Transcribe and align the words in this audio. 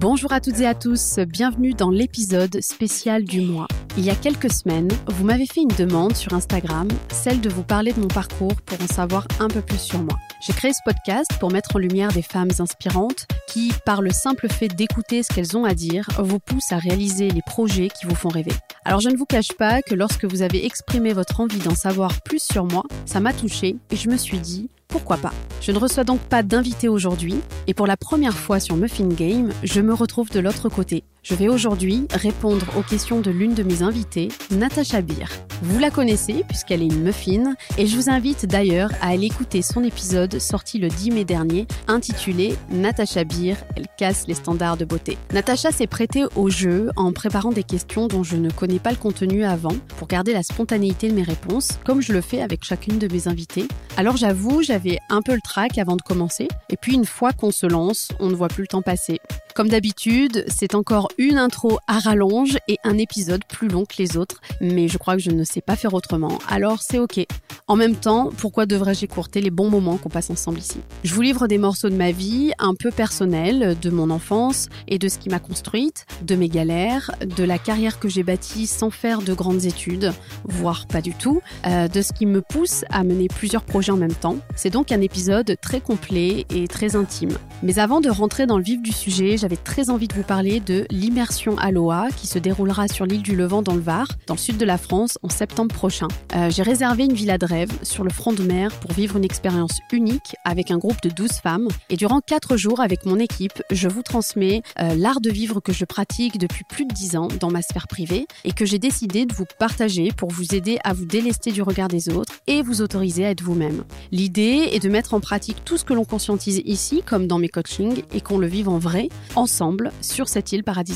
Bonjour 0.00 0.32
à 0.32 0.40
toutes 0.40 0.60
et 0.60 0.66
à 0.66 0.76
tous, 0.76 1.18
bienvenue 1.18 1.74
dans 1.74 1.90
l'épisode 1.90 2.60
spécial 2.60 3.24
du 3.24 3.40
mois. 3.40 3.66
Il 3.96 4.04
y 4.04 4.10
a 4.10 4.14
quelques 4.14 4.52
semaines, 4.52 4.88
vous 5.08 5.24
m'avez 5.24 5.44
fait 5.44 5.60
une 5.60 5.76
demande 5.76 6.14
sur 6.14 6.34
Instagram, 6.34 6.86
celle 7.10 7.40
de 7.40 7.48
vous 7.48 7.64
parler 7.64 7.92
de 7.92 7.98
mon 7.98 8.06
parcours 8.06 8.54
pour 8.64 8.80
en 8.80 8.86
savoir 8.86 9.26
un 9.40 9.48
peu 9.48 9.60
plus 9.60 9.80
sur 9.80 9.98
moi. 9.98 10.16
J'ai 10.40 10.52
créé 10.52 10.72
ce 10.72 10.78
podcast 10.84 11.32
pour 11.40 11.50
mettre 11.50 11.74
en 11.74 11.80
lumière 11.80 12.12
des 12.12 12.22
femmes 12.22 12.52
inspirantes 12.60 13.26
qui, 13.48 13.72
par 13.84 14.00
le 14.00 14.10
simple 14.10 14.48
fait 14.48 14.68
d'écouter 14.68 15.24
ce 15.24 15.34
qu'elles 15.34 15.56
ont 15.56 15.64
à 15.64 15.74
dire, 15.74 16.06
vous 16.20 16.38
poussent 16.38 16.70
à 16.70 16.78
réaliser 16.78 17.28
les 17.30 17.42
projets 17.42 17.88
qui 17.88 18.06
vous 18.06 18.14
font 18.14 18.28
rêver. 18.28 18.52
Alors 18.84 19.00
je 19.00 19.08
ne 19.08 19.16
vous 19.16 19.26
cache 19.26 19.52
pas 19.58 19.82
que 19.82 19.96
lorsque 19.96 20.26
vous 20.26 20.42
avez 20.42 20.64
exprimé 20.64 21.12
votre 21.12 21.40
envie 21.40 21.58
d'en 21.58 21.74
savoir 21.74 22.22
plus 22.22 22.40
sur 22.40 22.66
moi, 22.66 22.84
ça 23.04 23.18
m'a 23.18 23.32
touchée 23.32 23.74
et 23.90 23.96
je 23.96 24.08
me 24.08 24.16
suis 24.16 24.38
dit, 24.38 24.70
pourquoi 24.88 25.18
pas? 25.18 25.32
Je 25.60 25.70
ne 25.70 25.78
reçois 25.78 26.04
donc 26.04 26.20
pas 26.20 26.42
d'invité 26.42 26.88
aujourd'hui 26.88 27.36
et 27.66 27.74
pour 27.74 27.86
la 27.86 27.96
première 27.96 28.36
fois 28.36 28.58
sur 28.58 28.76
Muffin 28.76 29.08
Game, 29.08 29.52
je 29.62 29.80
me 29.80 29.92
retrouve 29.94 30.30
de 30.30 30.40
l'autre 30.40 30.68
côté. 30.68 31.04
Je 31.28 31.34
vais 31.34 31.48
aujourd'hui 31.48 32.06
répondre 32.10 32.64
aux 32.78 32.82
questions 32.82 33.20
de 33.20 33.30
l'une 33.30 33.52
de 33.52 33.62
mes 33.62 33.82
invitées, 33.82 34.28
Natacha 34.50 35.02
Beer. 35.02 35.26
Vous 35.60 35.78
la 35.78 35.90
connaissez 35.90 36.42
puisqu'elle 36.48 36.80
est 36.80 36.86
une 36.86 37.02
muffin 37.02 37.54
et 37.76 37.86
je 37.86 37.96
vous 37.96 38.08
invite 38.08 38.46
d'ailleurs 38.46 38.90
à 39.02 39.08
aller 39.08 39.26
écouter 39.26 39.60
son 39.60 39.84
épisode 39.84 40.38
sorti 40.38 40.78
le 40.78 40.88
10 40.88 41.10
mai 41.10 41.24
dernier 41.26 41.66
intitulé 41.86 42.56
Natacha 42.70 43.24
Beer, 43.24 43.56
elle 43.76 43.88
casse 43.98 44.26
les 44.26 44.32
standards 44.32 44.78
de 44.78 44.86
beauté. 44.86 45.18
Natacha 45.34 45.70
s'est 45.70 45.86
prêtée 45.86 46.24
au 46.34 46.48
jeu 46.48 46.88
en 46.96 47.12
préparant 47.12 47.52
des 47.52 47.62
questions 47.62 48.06
dont 48.06 48.22
je 48.22 48.36
ne 48.36 48.48
connais 48.48 48.78
pas 48.78 48.92
le 48.92 48.96
contenu 48.96 49.44
avant 49.44 49.76
pour 49.98 50.08
garder 50.08 50.32
la 50.32 50.42
spontanéité 50.42 51.10
de 51.10 51.14
mes 51.14 51.24
réponses 51.24 51.72
comme 51.84 52.00
je 52.00 52.14
le 52.14 52.22
fais 52.22 52.40
avec 52.40 52.64
chacune 52.64 52.98
de 52.98 53.12
mes 53.12 53.28
invitées. 53.28 53.68
Alors 53.98 54.16
j'avoue, 54.16 54.62
j'avais 54.62 54.98
un 55.10 55.20
peu 55.20 55.34
le 55.34 55.42
trac 55.42 55.76
avant 55.76 55.96
de 55.96 56.02
commencer 56.02 56.48
et 56.70 56.78
puis 56.78 56.94
une 56.94 57.04
fois 57.04 57.32
qu'on 57.32 57.50
se 57.50 57.66
lance, 57.66 58.08
on 58.18 58.28
ne 58.28 58.34
voit 58.34 58.48
plus 58.48 58.62
le 58.62 58.68
temps 58.68 58.80
passer. 58.80 59.20
Comme 59.58 59.70
d'habitude, 59.70 60.44
c'est 60.46 60.76
encore 60.76 61.08
une 61.18 61.36
intro 61.36 61.78
à 61.88 61.98
rallonge 61.98 62.58
et 62.68 62.78
un 62.84 62.96
épisode 62.96 63.42
plus 63.48 63.66
long 63.68 63.84
que 63.84 63.96
les 63.98 64.16
autres, 64.16 64.40
mais 64.60 64.86
je 64.86 64.98
crois 64.98 65.16
que 65.16 65.22
je 65.22 65.30
ne 65.30 65.42
sais 65.42 65.60
pas 65.60 65.74
faire 65.74 65.92
autrement, 65.94 66.38
alors 66.48 66.80
c'est 66.80 67.00
ok. 67.00 67.26
En 67.66 67.76
même 67.76 67.96
temps, 67.96 68.30
pourquoi 68.38 68.64
devrais-je 68.64 69.04
écourter 69.04 69.40
les 69.40 69.50
bons 69.50 69.68
moments 69.68 69.98
qu'on 69.98 70.08
passe 70.08 70.30
ensemble 70.30 70.60
ici? 70.60 70.78
Je 71.04 71.12
vous 71.12 71.20
livre 71.20 71.48
des 71.48 71.58
morceaux 71.58 71.90
de 71.90 71.96
ma 71.96 72.12
vie, 72.12 72.52
un 72.58 72.74
peu 72.74 72.90
personnels, 72.90 73.76
de 73.82 73.90
mon 73.90 74.10
enfance 74.10 74.68
et 74.86 74.98
de 74.98 75.08
ce 75.08 75.18
qui 75.18 75.28
m'a 75.28 75.40
construite, 75.40 76.06
de 76.22 76.36
mes 76.36 76.48
galères, 76.48 77.10
de 77.20 77.44
la 77.44 77.58
carrière 77.58 77.98
que 77.98 78.08
j'ai 78.08 78.22
bâtie 78.22 78.66
sans 78.66 78.90
faire 78.90 79.20
de 79.20 79.34
grandes 79.34 79.64
études, 79.64 80.12
voire 80.44 80.86
pas 80.86 81.02
du 81.02 81.14
tout, 81.14 81.42
euh, 81.66 81.88
de 81.88 82.00
ce 82.00 82.12
qui 82.12 82.26
me 82.26 82.40
pousse 82.40 82.84
à 82.90 83.02
mener 83.02 83.26
plusieurs 83.28 83.64
projets 83.64 83.92
en 83.92 83.96
même 83.96 84.14
temps. 84.14 84.38
C'est 84.56 84.70
donc 84.70 84.92
un 84.92 85.00
épisode 85.00 85.56
très 85.60 85.80
complet 85.80 86.46
et 86.54 86.68
très 86.68 86.96
intime. 86.96 87.36
Mais 87.62 87.80
avant 87.80 88.00
de 88.00 88.08
rentrer 88.08 88.46
dans 88.46 88.56
le 88.56 88.64
vif 88.64 88.80
du 88.80 88.92
sujet, 88.92 89.36
j'avais 89.36 89.56
très 89.56 89.90
envie 89.90 90.08
de 90.08 90.14
vous 90.14 90.22
parler 90.22 90.60
de 90.60 90.86
l'immersion 90.98 91.56
Aloha 91.58 92.08
qui 92.16 92.26
se 92.26 92.38
déroulera 92.38 92.88
sur 92.88 93.06
l'île 93.06 93.22
du 93.22 93.36
Levant 93.36 93.62
dans 93.62 93.74
le 93.74 93.80
Var, 93.80 94.08
dans 94.26 94.34
le 94.34 94.38
sud 94.38 94.56
de 94.56 94.64
la 94.64 94.78
France, 94.78 95.16
en 95.22 95.28
septembre 95.28 95.72
prochain. 95.74 96.08
Euh, 96.34 96.50
j'ai 96.50 96.62
réservé 96.62 97.04
une 97.04 97.12
villa 97.12 97.38
de 97.38 97.46
rêve 97.46 97.70
sur 97.82 98.02
le 98.02 98.10
front 98.10 98.32
de 98.32 98.42
mer 98.42 98.72
pour 98.80 98.92
vivre 98.92 99.16
une 99.16 99.24
expérience 99.24 99.78
unique 99.92 100.34
avec 100.44 100.70
un 100.70 100.78
groupe 100.78 101.00
de 101.02 101.08
12 101.08 101.30
femmes. 101.34 101.68
Et 101.88 101.96
durant 101.96 102.20
4 102.20 102.56
jours 102.56 102.80
avec 102.80 103.06
mon 103.06 103.18
équipe, 103.18 103.62
je 103.70 103.88
vous 103.88 104.02
transmets 104.02 104.62
euh, 104.80 104.94
l'art 104.96 105.20
de 105.20 105.30
vivre 105.30 105.60
que 105.60 105.72
je 105.72 105.84
pratique 105.84 106.36
depuis 106.36 106.64
plus 106.68 106.84
de 106.84 106.92
10 106.92 107.16
ans 107.16 107.28
dans 107.38 107.50
ma 107.50 107.62
sphère 107.62 107.86
privée 107.86 108.26
et 108.44 108.52
que 108.52 108.66
j'ai 108.66 108.80
décidé 108.80 109.24
de 109.24 109.32
vous 109.32 109.46
partager 109.58 110.10
pour 110.10 110.30
vous 110.30 110.54
aider 110.54 110.78
à 110.82 110.94
vous 110.94 111.04
délester 111.04 111.52
du 111.52 111.62
regard 111.62 111.88
des 111.88 112.08
autres 112.08 112.32
et 112.48 112.62
vous 112.62 112.82
autoriser 112.82 113.24
à 113.24 113.30
être 113.30 113.42
vous-même. 113.42 113.84
L'idée 114.10 114.70
est 114.72 114.82
de 114.82 114.88
mettre 114.88 115.14
en 115.14 115.20
pratique 115.20 115.64
tout 115.64 115.76
ce 115.76 115.84
que 115.84 115.94
l'on 115.94 116.04
conscientise 116.04 116.60
ici, 116.64 117.02
comme 117.06 117.28
dans 117.28 117.38
mes 117.38 117.48
coachings, 117.48 118.02
et 118.12 118.20
qu'on 118.20 118.38
le 118.38 118.48
vive 118.48 118.68
en 118.68 118.78
vrai, 118.78 119.08
ensemble, 119.36 119.92
sur 120.00 120.28
cette 120.28 120.50
île 120.50 120.64
paradisiaque. 120.64 120.87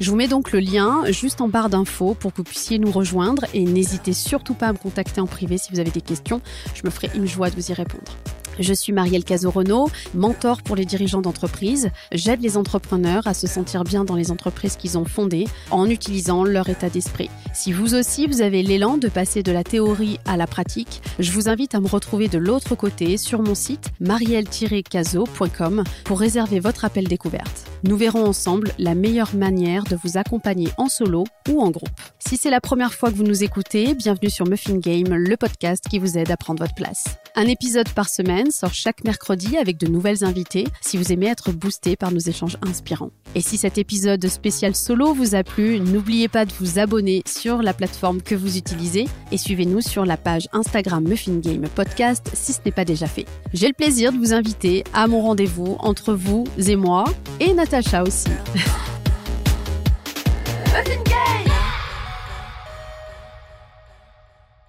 Je 0.00 0.10
vous 0.10 0.16
mets 0.16 0.28
donc 0.28 0.52
le 0.52 0.60
lien 0.60 1.04
juste 1.10 1.40
en 1.40 1.48
barre 1.48 1.68
d'infos 1.68 2.14
pour 2.14 2.32
que 2.32 2.38
vous 2.38 2.44
puissiez 2.44 2.78
nous 2.78 2.90
rejoindre 2.90 3.44
et 3.54 3.64
n'hésitez 3.64 4.12
surtout 4.12 4.54
pas 4.54 4.68
à 4.68 4.72
me 4.72 4.78
contacter 4.78 5.20
en 5.20 5.26
privé 5.26 5.58
si 5.58 5.72
vous 5.72 5.80
avez 5.80 5.90
des 5.90 6.00
questions. 6.00 6.40
Je 6.74 6.82
me 6.84 6.90
ferai 6.90 7.10
une 7.14 7.26
joie 7.26 7.50
de 7.50 7.56
vous 7.56 7.70
y 7.70 7.74
répondre. 7.74 8.16
Je 8.58 8.72
suis 8.72 8.92
Marielle 8.92 9.24
Caso-Renaud, 9.24 9.88
mentor 10.14 10.62
pour 10.62 10.76
les 10.76 10.84
dirigeants 10.84 11.20
d'entreprise. 11.20 11.90
J'aide 12.12 12.40
les 12.42 12.56
entrepreneurs 12.56 13.26
à 13.26 13.34
se 13.34 13.46
sentir 13.46 13.84
bien 13.84 14.04
dans 14.04 14.16
les 14.16 14.30
entreprises 14.30 14.76
qu'ils 14.76 14.98
ont 14.98 15.04
fondées 15.04 15.46
en 15.70 15.88
utilisant 15.88 16.44
leur 16.44 16.68
état 16.68 16.90
d'esprit. 16.90 17.30
Si 17.52 17.72
vous 17.72 17.94
aussi 17.94 18.26
vous 18.26 18.42
avez 18.42 18.62
l'élan 18.62 18.96
de 18.96 19.08
passer 19.08 19.42
de 19.42 19.52
la 19.52 19.64
théorie 19.64 20.18
à 20.24 20.36
la 20.36 20.46
pratique, 20.46 21.02
je 21.18 21.32
vous 21.32 21.48
invite 21.48 21.74
à 21.74 21.80
me 21.80 21.88
retrouver 21.88 22.28
de 22.28 22.38
l'autre 22.38 22.74
côté 22.74 23.16
sur 23.16 23.42
mon 23.42 23.54
site 23.54 23.90
marielle-caso.com 24.00 25.84
pour 26.04 26.20
réserver 26.20 26.60
votre 26.60 26.84
appel 26.84 27.08
découverte. 27.08 27.64
Nous 27.82 27.96
verrons 27.96 28.24
ensemble 28.24 28.72
la 28.78 28.94
meilleure 28.94 29.34
manière 29.34 29.84
de 29.84 29.96
vous 29.96 30.16
accompagner 30.16 30.68
en 30.78 30.88
solo 30.88 31.24
ou 31.50 31.60
en 31.60 31.70
groupe. 31.70 31.88
Si 32.18 32.36
c'est 32.36 32.50
la 32.50 32.60
première 32.60 32.94
fois 32.94 33.10
que 33.10 33.16
vous 33.16 33.24
nous 33.24 33.44
écoutez, 33.44 33.94
bienvenue 33.94 34.30
sur 34.30 34.46
Muffin 34.46 34.78
Game, 34.78 35.14
le 35.14 35.36
podcast 35.36 35.84
qui 35.88 35.98
vous 35.98 36.16
aide 36.16 36.30
à 36.30 36.36
prendre 36.36 36.62
votre 36.62 36.74
place. 36.74 37.04
Un 37.36 37.46
épisode 37.48 37.88
par 37.88 38.08
semaine 38.08 38.52
sort 38.52 38.74
chaque 38.74 39.02
mercredi 39.02 39.56
avec 39.56 39.76
de 39.76 39.88
nouvelles 39.88 40.22
invités 40.22 40.68
si 40.80 40.96
vous 40.96 41.12
aimez 41.12 41.26
être 41.26 41.50
boosté 41.50 41.96
par 41.96 42.12
nos 42.12 42.20
échanges 42.20 42.56
inspirants. 42.62 43.10
Et 43.34 43.40
si 43.40 43.56
cet 43.56 43.76
épisode 43.76 44.24
spécial 44.28 44.76
solo 44.76 45.12
vous 45.12 45.34
a 45.34 45.42
plu, 45.42 45.80
n'oubliez 45.80 46.28
pas 46.28 46.44
de 46.44 46.52
vous 46.60 46.78
abonner 46.78 47.24
sur 47.26 47.60
la 47.60 47.74
plateforme 47.74 48.22
que 48.22 48.36
vous 48.36 48.56
utilisez 48.56 49.08
et 49.32 49.36
suivez-nous 49.36 49.80
sur 49.80 50.04
la 50.04 50.16
page 50.16 50.46
Instagram 50.52 51.02
Muffin 51.02 51.38
Game 51.38 51.66
Podcast 51.74 52.30
si 52.34 52.52
ce 52.52 52.60
n'est 52.64 52.70
pas 52.70 52.84
déjà 52.84 53.08
fait. 53.08 53.26
J'ai 53.52 53.66
le 53.66 53.74
plaisir 53.74 54.12
de 54.12 54.18
vous 54.18 54.32
inviter 54.32 54.84
à 54.94 55.08
mon 55.08 55.20
rendez-vous 55.20 55.74
entre 55.80 56.14
vous 56.14 56.44
et 56.68 56.76
moi 56.76 57.02
et 57.40 57.52
Natacha 57.52 58.04
aussi. 58.04 58.28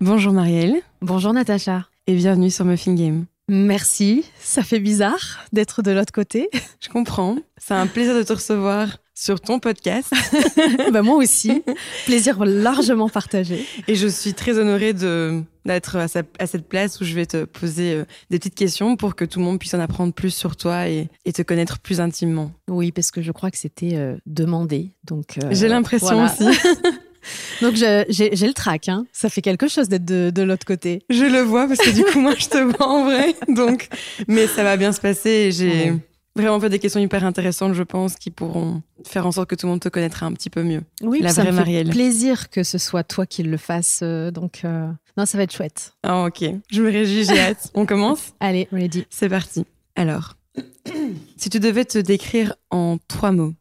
Bonjour 0.01 0.33
Marielle. 0.33 0.81
Bonjour 1.01 1.31
Natacha. 1.31 1.85
Et 2.07 2.13
bienvenue 2.13 2.51
sur 2.51 2.65
Muffin 2.65 2.93
Game. 2.93 3.25
Merci, 3.47 4.25
ça 4.39 4.61
fait 4.61 4.79
bizarre 4.79 5.43
d'être 5.53 5.81
de 5.81 5.89
l'autre 5.89 6.11
côté. 6.13 6.49
Je 6.79 6.87
comprends. 6.87 7.37
C'est 7.57 7.73
un 7.73 7.87
plaisir 7.87 8.13
de 8.15 8.21
te 8.21 8.31
recevoir 8.31 8.97
sur 9.15 9.41
ton 9.41 9.57
podcast. 9.59 10.13
bah 10.93 11.01
moi 11.01 11.15
aussi, 11.15 11.63
plaisir 12.05 12.45
largement 12.45 13.09
partagé. 13.09 13.65
Et 13.87 13.95
je 13.95 14.07
suis 14.07 14.35
très 14.35 14.59
honorée 14.59 14.93
de 14.93 15.41
d'être 15.65 15.95
à, 15.95 16.07
cette 16.07 16.69
place 16.69 17.01
où 17.01 17.05
je 17.05 17.15
vais 17.15 17.25
te 17.25 17.45
poser 17.45 17.93
euh, 17.93 18.05
des 18.29 18.37
petites 18.37 18.53
questions 18.53 18.97
pour 18.97 19.15
que 19.15 19.25
tout 19.25 19.39
le 19.39 19.45
monde 19.45 19.57
puisse 19.57 19.73
en 19.73 19.79
apprendre 19.79 20.13
plus 20.13 20.29
sur 20.29 20.55
toi 20.57 20.87
et, 20.87 21.09
te 21.33 21.41
connaître 21.41 21.79
plus 21.79 22.01
intimement. 22.01 22.51
Oui, 22.67 22.91
parce 22.91 23.09
que 23.09 23.23
je 23.23 23.31
crois 23.31 23.49
que 23.49 23.57
c'était 23.57 23.95
euh, 23.95 24.15
demandé. 24.27 24.91
Donc 25.05 25.39
euh, 25.39 25.47
j'ai 25.49 25.69
l'impression 25.69 26.23
aussi. 26.23 26.45
Donc 27.61 27.75
j'ai 27.75 28.07
le 28.07 28.53
trac, 28.53 28.89
hein. 28.89 29.05
ça 29.11 29.29
fait 29.29 29.41
quelque 29.41 29.67
chose 29.67 29.89
d'être 29.89 30.05
de, 30.05 30.41
l'autre 30.41 30.65
côté. 30.65 31.03
Je 31.09 31.25
le 31.25 31.41
vois 31.41 31.67
parce 31.67 31.79
que 31.79 31.89
du 31.89 32.03
coup 32.03 32.19
moi 32.21 32.33
je 32.37 32.47
te 32.47 32.57
vois 32.57 32.87
en 32.87 33.05
vrai, 33.05 33.35
donc 33.47 33.87
mais 34.27 34.47
ça 34.47 34.63
va 34.63 34.77
bien 34.77 34.91
se 34.91 35.01
passer. 35.01 35.29
et 35.29 35.51
J'ai 35.51 35.93
vraiment 36.35 36.59
fait 36.59 36.69
des 36.69 36.79
questions 36.79 36.99
hyper 36.99 37.23
intéressantes, 37.23 37.73
je 37.73 37.83
pense, 37.83 38.15
qui 38.15 38.29
pourront 38.29 38.81
faire 39.05 39.25
en 39.25 39.31
sorte 39.31 39.49
que 39.49 39.55
tout 39.55 39.65
le 39.65 39.71
monde 39.71 39.79
te 39.79 39.89
connaîtra 39.89 40.25
un 40.25 40.33
petit 40.33 40.49
peu 40.49 40.63
mieux. 40.63 40.83
Oui, 41.01 41.21
la 41.21 41.29
ça 41.29 41.43
vraie 41.43 41.51
me 41.51 41.63
fait 41.63 41.89
plaisir 41.89 42.49
que 42.49 42.63
ce 42.63 42.77
soit 42.77 43.03
toi 43.03 43.25
qui 43.25 43.43
le 43.43 43.57
fasse, 43.57 44.01
euh, 44.03 44.31
donc 44.31 44.61
euh, 44.65 44.87
non 45.17 45.25
ça 45.25 45.37
va 45.37 45.43
être 45.43 45.53
chouette. 45.53 45.93
Ah 46.03 46.25
ok, 46.25 46.43
je 46.71 46.81
me 46.81 46.91
réjouis, 46.91 47.25
j'ai 47.25 47.39
hâte. 47.39 47.71
On 47.73 47.85
commence? 47.85 48.33
Allez, 48.39 48.67
ready. 48.71 49.05
C'est 49.09 49.29
parti. 49.29 49.65
Alors, 49.95 50.35
si 51.37 51.49
tu 51.49 51.59
devais 51.59 51.85
te 51.85 51.97
décrire 51.97 52.55
en 52.69 52.97
trois 53.07 53.31
mots, 53.31 53.53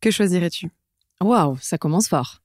que 0.00 0.10
choisirais-tu? 0.10 0.70
Waouh, 1.20 1.58
ça 1.60 1.76
commence 1.76 2.08
fort 2.08 2.40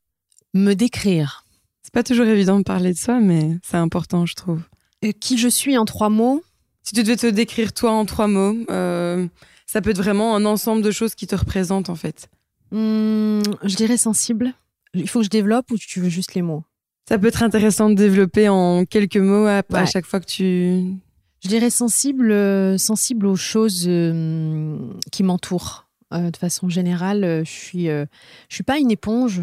me 0.55 0.73
décrire. 0.73 1.43
C'est 1.83 1.93
pas 1.93 2.03
toujours 2.03 2.25
évident 2.25 2.57
de 2.57 2.63
parler 2.63 2.93
de 2.93 2.97
soi, 2.97 3.19
mais 3.19 3.57
c'est 3.63 3.77
important, 3.77 4.25
je 4.25 4.33
trouve. 4.33 4.61
Et 5.01 5.13
qui 5.13 5.37
je 5.37 5.47
suis 5.47 5.77
en 5.77 5.85
trois 5.85 6.09
mots? 6.09 6.43
Si 6.81 6.93
tu 6.93 7.03
devais 7.03 7.17
te 7.17 7.27
décrire 7.27 7.73
toi 7.73 7.91
en 7.91 8.05
trois 8.05 8.27
mots, 8.27 8.55
euh, 8.69 9.27
ça 9.67 9.81
peut 9.81 9.91
être 9.91 9.97
vraiment 9.97 10.35
un 10.35 10.45
ensemble 10.45 10.81
de 10.81 10.91
choses 10.91 11.15
qui 11.15 11.27
te 11.27 11.35
représentent 11.35 11.89
en 11.89 11.95
fait. 11.95 12.29
Hmm, 12.71 13.41
je 13.63 13.75
dirais 13.75 13.97
sensible. 13.97 14.53
Il 14.93 15.09
faut 15.09 15.19
que 15.19 15.25
je 15.25 15.29
développe 15.29 15.69
ou 15.71 15.77
tu 15.77 15.99
veux 15.99 16.09
juste 16.09 16.33
les 16.33 16.41
mots? 16.41 16.63
Ça 17.07 17.19
peut 17.19 17.27
être 17.27 17.43
intéressant 17.43 17.89
de 17.89 17.95
développer 17.95 18.49
en 18.49 18.85
quelques 18.85 19.17
mots 19.17 19.45
à, 19.45 19.85
chaque 19.85 20.05
fois 20.05 20.19
que 20.19 20.25
tu. 20.25 20.95
Je 21.43 21.47
dirais 21.49 21.69
sensible, 21.69 22.31
euh, 22.31 22.77
sensible 22.79 23.27
aux 23.27 23.35
choses 23.35 23.85
euh, 23.87 24.77
qui 25.11 25.21
m'entourent. 25.21 25.84
Euh, 26.13 26.29
de 26.29 26.37
façon 26.37 26.69
générale, 26.69 27.23
euh, 27.23 27.43
je 27.43 27.49
suis, 27.49 27.89
euh, 27.89 28.05
je 28.47 28.55
suis 28.55 28.63
pas 28.63 28.77
une 28.77 28.91
éponge, 28.91 29.41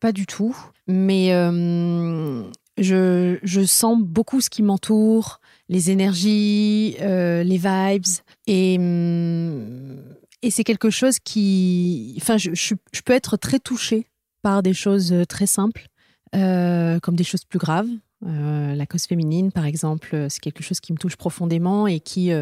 pas 0.00 0.12
du 0.12 0.26
tout, 0.26 0.56
mais 0.86 1.30
je, 2.78 3.38
je, 3.42 3.60
sens 3.66 3.98
beaucoup 4.00 4.40
ce 4.40 4.48
qui 4.48 4.62
m'entoure, 4.62 5.40
les 5.68 5.90
énergies, 5.90 6.96
les 7.00 7.58
vibes, 7.58 8.04
et, 8.46 8.74
et 10.42 10.50
c'est 10.50 10.64
quelque 10.64 10.88
chose 10.88 11.18
qui, 11.18 12.14
enfin, 12.20 12.38
je, 12.38 12.52
je, 12.54 13.00
peux 13.04 13.12
être 13.12 13.36
très 13.36 13.58
touchée 13.58 14.06
par 14.40 14.62
des 14.62 14.72
choses 14.72 15.14
très 15.28 15.46
simples, 15.46 15.86
comme 16.32 17.16
des 17.16 17.24
choses 17.24 17.44
plus 17.44 17.58
graves. 17.58 17.90
la 18.22 18.86
cause 18.86 19.04
féminine, 19.04 19.52
par 19.52 19.66
exemple, 19.66 20.26
c'est 20.30 20.40
quelque 20.40 20.62
chose 20.62 20.80
qui 20.80 20.94
me 20.94 20.98
touche 20.98 21.16
profondément 21.16 21.86
et 21.86 22.00
qui 22.00 22.32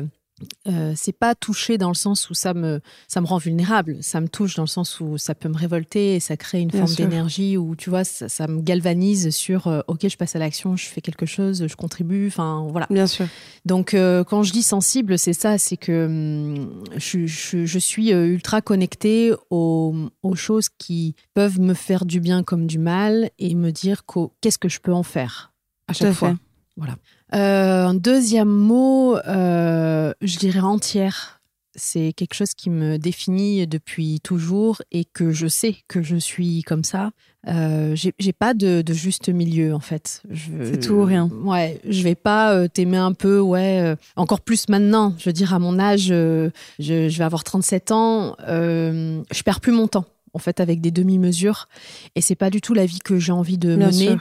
euh, 0.66 0.92
c'est 0.96 1.12
pas 1.12 1.34
touché 1.34 1.78
dans 1.78 1.88
le 1.88 1.94
sens 1.94 2.30
où 2.30 2.34
ça 2.34 2.54
me, 2.54 2.80
ça 3.08 3.20
me 3.20 3.26
rend 3.26 3.38
vulnérable. 3.38 3.98
Ça 4.02 4.20
me 4.20 4.28
touche 4.28 4.54
dans 4.54 4.62
le 4.62 4.68
sens 4.68 5.00
où 5.00 5.18
ça 5.18 5.34
peut 5.34 5.48
me 5.48 5.56
révolter 5.56 6.14
et 6.14 6.20
ça 6.20 6.36
crée 6.36 6.60
une 6.60 6.70
forme 6.70 6.94
d'énergie 6.94 7.56
où, 7.56 7.74
tu 7.74 7.90
vois, 7.90 8.04
ça, 8.04 8.46
me 8.46 8.60
galvanise 8.60 9.30
sur 9.30 9.66
euh, 9.66 9.80
OK, 9.88 10.08
je 10.08 10.16
passe 10.16 10.36
à 10.36 10.38
l'action, 10.38 10.76
je 10.76 10.86
fais 10.86 11.00
quelque 11.00 11.26
chose, 11.26 11.66
je 11.66 11.76
contribue. 11.76 12.28
Enfin, 12.28 12.66
voilà. 12.70 12.86
Bien 12.90 13.06
sûr. 13.06 13.26
Donc, 13.64 13.94
euh, 13.94 14.24
quand 14.24 14.42
je 14.42 14.52
dis 14.52 14.62
sensible, 14.62 15.18
c'est 15.18 15.32
ça 15.32 15.58
c'est 15.58 15.76
que 15.76 16.06
hum, 16.06 16.84
je, 16.96 17.26
je, 17.26 17.78
suis 17.78 18.10
ultra 18.10 18.60
connectée 18.60 19.32
aux, 19.50 19.94
aux, 20.22 20.34
choses 20.34 20.68
qui 20.68 21.14
peuvent 21.34 21.60
me 21.60 21.74
faire 21.74 22.04
du 22.04 22.20
bien 22.20 22.42
comme 22.42 22.66
du 22.66 22.78
mal 22.78 23.30
et 23.38 23.54
me 23.54 23.70
dire 23.70 24.02
qu'est-ce 24.40 24.58
que 24.58 24.68
je 24.68 24.80
peux 24.80 24.92
en 24.92 25.02
faire 25.02 25.52
à 25.88 25.92
chaque 25.92 26.12
fois. 26.12 26.36
Voilà. 26.76 26.96
Euh, 27.34 27.86
un 27.86 27.94
deuxième 27.94 28.48
mot, 28.48 29.16
euh, 29.16 30.12
je 30.22 30.38
dirais 30.38 30.60
entière. 30.60 31.40
C'est 31.74 32.12
quelque 32.12 32.34
chose 32.34 32.54
qui 32.54 32.70
me 32.70 32.96
définit 32.96 33.66
depuis 33.68 34.20
toujours 34.20 34.82
et 34.90 35.04
que 35.04 35.30
je 35.30 35.46
sais 35.46 35.76
que 35.86 36.02
je 36.02 36.16
suis 36.16 36.62
comme 36.62 36.82
ça. 36.82 37.10
Euh, 37.46 37.94
j'ai 37.94 38.32
pas 38.32 38.52
de, 38.52 38.82
juste 38.88 39.28
milieu 39.28 39.72
en 39.74 39.80
fait. 39.80 40.22
C'est 40.34 40.80
tout 40.80 40.94
ou 40.94 41.04
rien. 41.04 41.30
Ouais, 41.44 41.80
je 41.88 42.02
vais 42.02 42.16
pas 42.16 42.52
euh, 42.52 42.66
t'aimer 42.66 42.96
un 42.96 43.12
peu, 43.12 43.38
ouais. 43.38 43.94
encore 44.16 44.40
plus 44.40 44.68
maintenant. 44.68 45.14
Je 45.18 45.26
veux 45.26 45.32
dire, 45.32 45.54
à 45.54 45.60
mon 45.60 45.78
âge, 45.78 46.08
je, 46.08 46.50
vais 46.80 47.24
avoir 47.24 47.44
37 47.44 47.92
ans. 47.92 48.34
je 48.48 49.42
perds 49.44 49.60
plus 49.60 49.72
mon 49.72 49.86
temps 49.86 50.06
en 50.34 50.38
fait 50.38 50.60
avec 50.60 50.80
des 50.80 50.90
demi-mesures 50.90 51.68
et 52.14 52.20
c'est 52.20 52.34
pas 52.34 52.50
du 52.50 52.60
tout 52.60 52.74
la 52.74 52.86
vie 52.86 52.98
que 52.98 53.18
j'ai 53.18 53.32
envie 53.32 53.58
de 53.58 53.76
mener. 53.76 54.16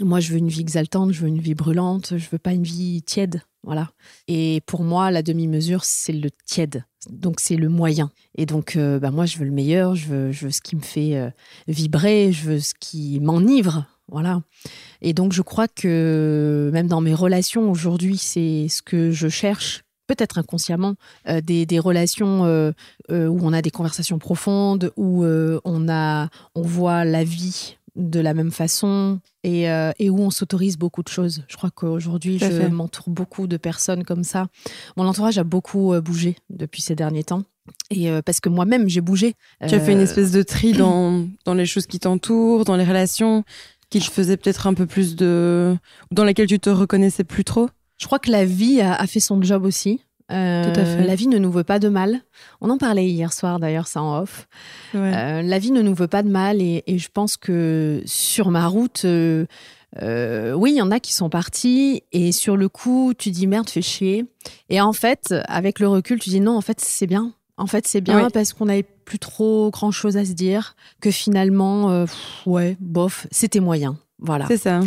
Moi, 0.00 0.20
je 0.20 0.32
veux 0.32 0.38
une 0.38 0.48
vie 0.48 0.60
exaltante, 0.60 1.12
je 1.12 1.22
veux 1.22 1.28
une 1.28 1.40
vie 1.40 1.54
brûlante, 1.54 2.16
je 2.16 2.28
veux 2.30 2.38
pas 2.38 2.52
une 2.52 2.62
vie 2.62 3.02
tiède. 3.02 3.42
Voilà. 3.64 3.90
Et 4.28 4.62
pour 4.66 4.84
moi, 4.84 5.10
la 5.10 5.22
demi-mesure, 5.22 5.84
c'est 5.84 6.12
le 6.12 6.30
tiède. 6.46 6.84
Donc, 7.10 7.40
c'est 7.40 7.56
le 7.56 7.68
moyen. 7.68 8.10
Et 8.36 8.46
donc, 8.46 8.76
euh, 8.76 8.98
bah, 8.98 9.10
moi, 9.10 9.26
je 9.26 9.38
veux 9.38 9.44
le 9.44 9.50
meilleur, 9.50 9.94
je 9.94 10.06
veux, 10.08 10.32
je 10.32 10.46
veux 10.46 10.50
ce 10.50 10.60
qui 10.60 10.76
me 10.76 10.80
fait 10.80 11.16
euh, 11.16 11.30
vibrer, 11.66 12.32
je 12.32 12.44
veux 12.44 12.60
ce 12.60 12.74
qui 12.78 13.18
m'enivre. 13.20 13.86
Voilà. 14.10 14.42
Et 15.02 15.12
donc, 15.12 15.32
je 15.32 15.42
crois 15.42 15.68
que 15.68 16.70
même 16.72 16.86
dans 16.86 17.00
mes 17.00 17.14
relations 17.14 17.70
aujourd'hui, 17.70 18.16
c'est 18.16 18.68
ce 18.68 18.82
que 18.82 19.10
je 19.10 19.28
cherche 19.28 19.82
peut-être 20.06 20.38
inconsciemment, 20.38 20.94
euh, 21.28 21.42
des, 21.42 21.78
relations 21.78 22.44
où 23.10 23.38
on 23.42 23.52
a 23.52 23.60
des 23.60 23.70
conversations 23.70 24.18
profondes, 24.18 24.92
où 24.96 25.24
on, 25.26 25.88
a, 25.90 26.30
on 26.54 26.62
voit 26.62 27.04
la 27.04 27.24
vie 27.24 27.77
de 27.98 28.20
la 28.20 28.32
même 28.32 28.52
façon 28.52 29.20
euh, 29.44 29.92
et, 29.98 30.08
où 30.08 30.20
on 30.20 30.30
s'autorise 30.30 30.78
beaucoup 30.78 31.02
de 31.02 31.08
choses. 31.08 31.42
Je 31.48 31.56
crois 31.56 31.70
qu'aujourd'hui, 31.70 32.38
je 32.38 32.66
m'entoure 32.68 33.10
beaucoup 33.10 33.46
de 33.46 33.56
personnes 33.56 34.04
comme 34.04 34.24
ça. 34.24 34.46
Mon 34.96 35.06
entourage 35.06 35.36
a 35.38 35.44
beaucoup 35.44 35.92
euh, 35.92 36.00
bougé 36.00 36.36
depuis 36.48 36.80
ces 36.80 36.94
derniers 36.94 37.24
temps. 37.24 37.42
Et 37.90 38.10
euh, 38.10 38.22
parce 38.22 38.40
que 38.40 38.48
moi-même, 38.48 38.88
j'ai 38.88 39.00
bougé. 39.00 39.34
Tu 39.68 39.74
as 39.74 39.80
fait 39.80 39.92
une 39.92 40.00
espèce 40.00 40.30
de 40.30 40.42
tri 40.42 40.72
dans, 40.78 41.28
dans 41.44 41.54
les 41.54 41.66
choses 41.66 41.86
qui 41.86 41.98
t'entourent, 41.98 42.64
dans 42.64 42.76
les 42.76 42.84
relations 42.84 43.44
qui 43.90 44.00
te 44.00 44.10
faisaient 44.10 44.36
peut-être 44.36 44.66
un 44.66 44.74
peu 44.74 44.86
plus 44.86 45.16
de. 45.16 45.76
dans 46.10 46.24
lesquelles 46.24 46.46
tu 46.46 46.60
te 46.60 46.70
reconnaissais 46.70 47.24
plus 47.24 47.44
trop? 47.44 47.68
Je 47.98 48.06
crois 48.06 48.18
que 48.18 48.30
la 48.30 48.44
vie 48.44 48.80
a 48.80 49.06
fait 49.06 49.18
son 49.18 49.42
job 49.42 49.64
aussi. 49.64 50.02
Euh, 50.30 51.04
la 51.04 51.14
vie 51.14 51.26
ne 51.26 51.38
nous 51.38 51.50
veut 51.50 51.64
pas 51.64 51.78
de 51.78 51.88
mal. 51.88 52.20
On 52.60 52.68
en 52.70 52.78
parlait 52.78 53.08
hier 53.08 53.32
soir 53.32 53.58
d'ailleurs, 53.58 53.86
ça 53.86 54.02
en 54.02 54.20
off. 54.20 54.46
Euh, 54.94 55.42
la 55.42 55.58
vie 55.58 55.70
ne 55.70 55.80
nous 55.80 55.94
veut 55.94 56.06
pas 56.06 56.22
de 56.22 56.28
mal 56.28 56.60
et, 56.60 56.82
je 56.86 57.08
pense 57.12 57.36
que 57.36 58.02
sur 58.04 58.50
ma 58.50 58.66
route, 58.66 59.04
euh, 59.04 59.46
oui, 60.02 60.72
il 60.72 60.76
y 60.76 60.82
en 60.82 60.90
a 60.90 61.00
qui 61.00 61.14
sont 61.14 61.30
partis 61.30 62.02
et 62.12 62.32
sur 62.32 62.56
le 62.56 62.68
coup, 62.68 63.14
tu 63.16 63.30
dis 63.30 63.46
merde, 63.46 63.70
fais 63.70 63.82
chier. 63.82 64.26
Et 64.68 64.80
en 64.80 64.92
fait, 64.92 65.34
avec 65.46 65.80
le 65.80 65.88
recul, 65.88 66.18
tu 66.18 66.30
dis 66.30 66.40
non, 66.40 66.56
en 66.56 66.62
fait, 66.62 66.80
c'est 66.80 67.06
bien. 67.06 67.32
En 67.56 67.66
fait, 67.66 67.88
c'est 67.88 68.00
bien 68.00 68.30
parce 68.30 68.52
qu'on 68.52 68.66
n'avait 68.66 68.84
plus 68.84 69.18
trop 69.18 69.70
grand 69.70 69.90
chose 69.90 70.16
à 70.16 70.24
se 70.24 70.32
dire, 70.32 70.76
que 71.00 71.10
finalement, 71.10 72.04
ouais, 72.46 72.76
bof, 72.80 73.26
c'était 73.30 73.60
moyen. 73.60 73.98
Voilà. 74.20 74.44
C'est 74.46 74.58
ça. 74.58 74.80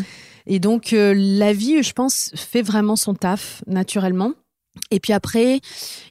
Et 0.46 0.60
donc, 0.60 0.92
la 0.94 1.54
vie, 1.54 1.82
je 1.82 1.94
pense, 1.94 2.32
fait 2.36 2.62
vraiment 2.62 2.96
son 2.96 3.16
taf 3.16 3.64
naturellement. 3.66 4.34
Et 4.89 5.00
puis 5.00 5.13
après, 5.13 5.59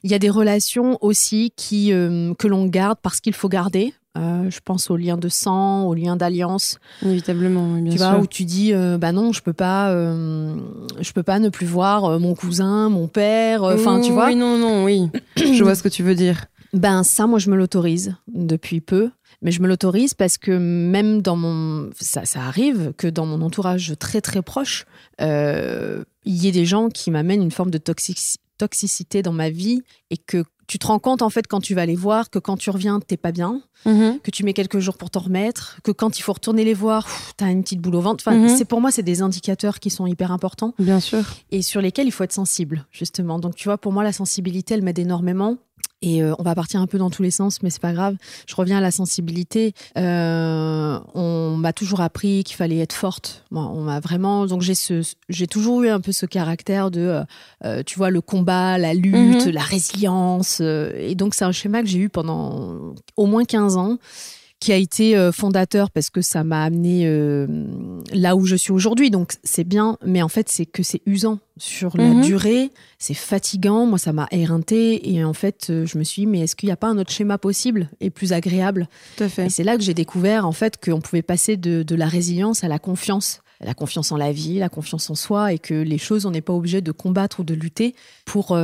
il 0.03 0.11
y 0.11 0.13
a 0.13 0.19
des 0.19 0.29
relations 0.29 0.97
aussi 1.01 1.51
qui, 1.55 1.93
euh, 1.93 2.33
que 2.35 2.47
l'on 2.47 2.65
garde 2.65 2.97
parce 3.01 3.19
qu'il 3.19 3.33
faut 3.33 3.49
garder. 3.49 3.93
Euh, 4.17 4.49
je 4.49 4.59
pense 4.59 4.91
aux 4.91 4.97
liens 4.97 5.17
de 5.17 5.29
sang, 5.29 5.85
aux 5.85 5.93
liens 5.93 6.17
d'alliance. 6.17 6.79
Inévitablement, 7.01 7.75
bien 7.75 7.91
tu 7.91 7.97
sûr. 7.97 8.09
Vois, 8.09 8.19
où 8.19 8.27
tu 8.27 8.43
dis, 8.43 8.73
euh, 8.73 8.97
bah 8.97 9.13
non, 9.13 9.31
je 9.31 9.41
peux 9.41 9.53
pas, 9.53 9.93
je 9.93 11.11
peux 11.13 11.23
pas 11.23 11.39
ne 11.39 11.49
plus 11.49 11.65
voir 11.65 12.19
mon 12.19 12.35
cousin, 12.35 12.89
mon 12.89 13.07
père. 13.07 13.63
Enfin, 13.63 14.01
tu 14.01 14.11
vois. 14.11 14.27
Oui, 14.27 14.35
non, 14.35 14.57
non, 14.57 14.83
oui. 14.83 15.09
je 15.37 15.63
vois 15.63 15.75
ce 15.75 15.83
que 15.83 15.89
tu 15.89 16.03
veux 16.03 16.15
dire. 16.15 16.45
Ben 16.73 17.03
ça, 17.03 17.25
moi, 17.25 17.39
je 17.39 17.49
me 17.49 17.55
l'autorise 17.55 18.15
depuis 18.27 18.81
peu. 18.81 19.11
Mais 19.43 19.51
je 19.51 19.61
me 19.61 19.67
l'autorise 19.67 20.13
parce 20.13 20.37
que 20.37 20.51
même 20.51 21.23
dans 21.23 21.35
mon... 21.35 21.89
Ça, 21.99 22.25
ça, 22.25 22.41
arrive 22.41 22.93
que 22.95 23.07
dans 23.07 23.25
mon 23.25 23.41
entourage 23.41 23.93
très 23.97 24.21
très 24.21 24.43
proche, 24.43 24.85
il 25.19 26.05
y 26.25 26.47
ait 26.47 26.51
des 26.51 26.65
gens 26.65 26.89
qui 26.89 27.11
m'amènent 27.11 27.41
une 27.41 27.49
forme 27.49 27.71
de 27.71 27.79
toxicité 27.79 28.40
toxicité 28.61 29.23
dans 29.23 29.33
ma 29.33 29.49
vie 29.49 29.81
et 30.11 30.17
que 30.17 30.43
tu 30.67 30.77
te 30.77 30.85
rends 30.85 30.99
compte 30.99 31.23
en 31.23 31.31
fait 31.31 31.47
quand 31.47 31.61
tu 31.61 31.73
vas 31.73 31.87
les 31.87 31.95
voir 31.95 32.29
que 32.29 32.37
quand 32.37 32.57
tu 32.57 32.69
reviens 32.69 32.99
t'es 32.99 33.17
pas 33.17 33.31
bien 33.31 33.61
mhm. 33.85 34.19
que 34.21 34.29
tu 34.29 34.43
mets 34.45 34.53
quelques 34.53 34.77
jours 34.77 34.97
pour 34.97 35.09
t'en 35.09 35.21
remettre 35.21 35.79
que 35.83 35.91
quand 35.91 36.19
il 36.19 36.21
faut 36.21 36.33
retourner 36.33 36.63
les 36.63 36.75
voir 36.75 37.07
tu 37.37 37.43
as 37.43 37.49
une 37.49 37.63
petite 37.63 37.81
boule 37.81 37.95
au 37.95 38.01
ventre 38.01 38.23
enfin 38.25 38.37
mhm. 38.37 38.55
c'est 38.55 38.65
pour 38.65 38.79
moi 38.79 38.91
c'est 38.91 39.01
des 39.01 39.23
indicateurs 39.23 39.79
qui 39.79 39.89
sont 39.89 40.05
hyper 40.05 40.31
importants 40.31 40.75
bien 40.77 40.99
sûr 40.99 41.23
et 41.49 41.63
sur 41.63 41.81
lesquels 41.81 42.05
il 42.05 42.11
faut 42.11 42.23
être 42.23 42.33
sensible 42.33 42.85
justement 42.91 43.39
donc 43.39 43.55
tu 43.55 43.67
vois 43.67 43.79
pour 43.79 43.91
moi 43.91 44.03
la 44.03 44.13
sensibilité 44.13 44.75
elle 44.75 44.83
m'aide 44.83 44.99
énormément 44.99 45.57
et 46.01 46.23
euh, 46.23 46.33
on 46.39 46.43
va 46.43 46.55
partir 46.55 46.81
un 46.81 46.87
peu 46.87 46.97
dans 46.97 47.09
tous 47.09 47.21
les 47.21 47.31
sens, 47.31 47.61
mais 47.61 47.69
c'est 47.69 47.81
pas 47.81 47.93
grave. 47.93 48.15
Je 48.47 48.55
reviens 48.55 48.77
à 48.77 48.81
la 48.81 48.91
sensibilité. 48.91 49.73
Euh, 49.97 50.99
on 51.13 51.55
m'a 51.57 51.73
toujours 51.73 52.01
appris 52.01 52.43
qu'il 52.43 52.55
fallait 52.55 52.79
être 52.79 52.93
forte. 52.93 53.43
on 53.51 53.81
m'a 53.81 53.99
vraiment. 53.99 54.47
Donc 54.47 54.61
j'ai 54.61 54.75
ce, 54.75 55.01
j'ai 55.29 55.47
toujours 55.47 55.83
eu 55.83 55.89
un 55.89 56.01
peu 56.01 56.11
ce 56.11 56.25
caractère 56.25 56.89
de, 56.89 57.21
euh, 57.63 57.83
tu 57.85 57.97
vois, 57.97 58.09
le 58.09 58.21
combat, 58.21 58.77
la 58.77 58.93
lutte, 58.93 59.45
mhm. 59.45 59.51
la 59.51 59.61
résilience. 59.61 60.59
et 60.59 61.15
donc 61.15 61.35
c'est 61.35 61.45
un 61.45 61.51
schéma 61.51 61.81
que 61.81 61.87
j'ai 61.87 61.99
eu 61.99 62.09
pendant 62.09 62.95
au 63.17 63.25
moins 63.27 63.45
15 63.45 63.77
ans 63.77 63.97
qui 64.61 64.71
a 64.71 64.77
été 64.77 65.17
euh, 65.17 65.31
fondateur 65.31 65.89
parce 65.89 66.11
que 66.11 66.21
ça 66.21 66.43
m'a 66.43 66.63
amené 66.63 67.07
euh, 67.07 67.47
là 68.13 68.35
où 68.35 68.45
je 68.45 68.55
suis 68.55 68.71
aujourd'hui. 68.71 69.09
Donc 69.09 69.33
c'est 69.43 69.63
bien, 69.63 69.97
mais 70.05 70.21
en 70.21 70.29
fait 70.29 70.47
c'est 70.49 70.67
que 70.67 70.83
c'est 70.83 71.01
usant 71.07 71.39
sur 71.57 71.97
la 71.97 72.05
mhm. 72.05 72.21
durée, 72.21 72.69
c'est 72.99 73.15
fatigant. 73.15 73.87
Moi 73.87 73.97
ça 73.97 74.13
m'a 74.13 74.27
éreinté 74.29 75.13
et 75.13 75.25
en 75.25 75.33
fait 75.33 75.67
euh, 75.71 75.85
je 75.87 75.97
me 75.97 76.03
suis 76.03 76.21
dit 76.21 76.27
mais 76.27 76.41
est-ce 76.41 76.55
qu'il 76.55 76.67
n'y 76.67 76.73
a 76.73 76.77
pas 76.77 76.87
un 76.87 76.99
autre 76.99 77.11
schéma 77.11 77.39
possible 77.39 77.89
et 77.99 78.11
plus 78.11 78.33
agréable? 78.33 78.87
Tout 79.17 79.23
à 79.23 79.29
fait. 79.29 79.47
Et 79.47 79.49
c'est 79.49 79.63
là 79.63 79.75
que 79.77 79.83
j'ai 79.83 79.95
découvert 79.95 80.45
en 80.45 80.51
fait 80.51 80.77
qu'on 80.77 81.01
pouvait 81.01 81.23
passer 81.23 81.57
de, 81.57 81.81
de 81.81 81.95
la 81.95 82.07
résilience 82.07 82.63
à 82.63 82.67
la 82.67 82.79
confiance 82.79 83.41
la 83.63 83.75
confiance 83.75 84.11
en 84.11 84.17
la 84.17 84.31
vie, 84.31 84.57
la 84.57 84.69
confiance 84.69 85.11
en 85.11 85.13
soi, 85.13 85.53
et 85.53 85.59
que 85.59 85.75
les 85.75 85.99
choses, 85.99 86.25
on 86.25 86.31
n'est 86.31 86.41
pas 86.41 86.51
obligé 86.51 86.81
de 86.81 86.91
combattre 86.91 87.41
ou 87.41 87.43
de 87.43 87.53
lutter 87.53 87.93
pour, 88.25 88.57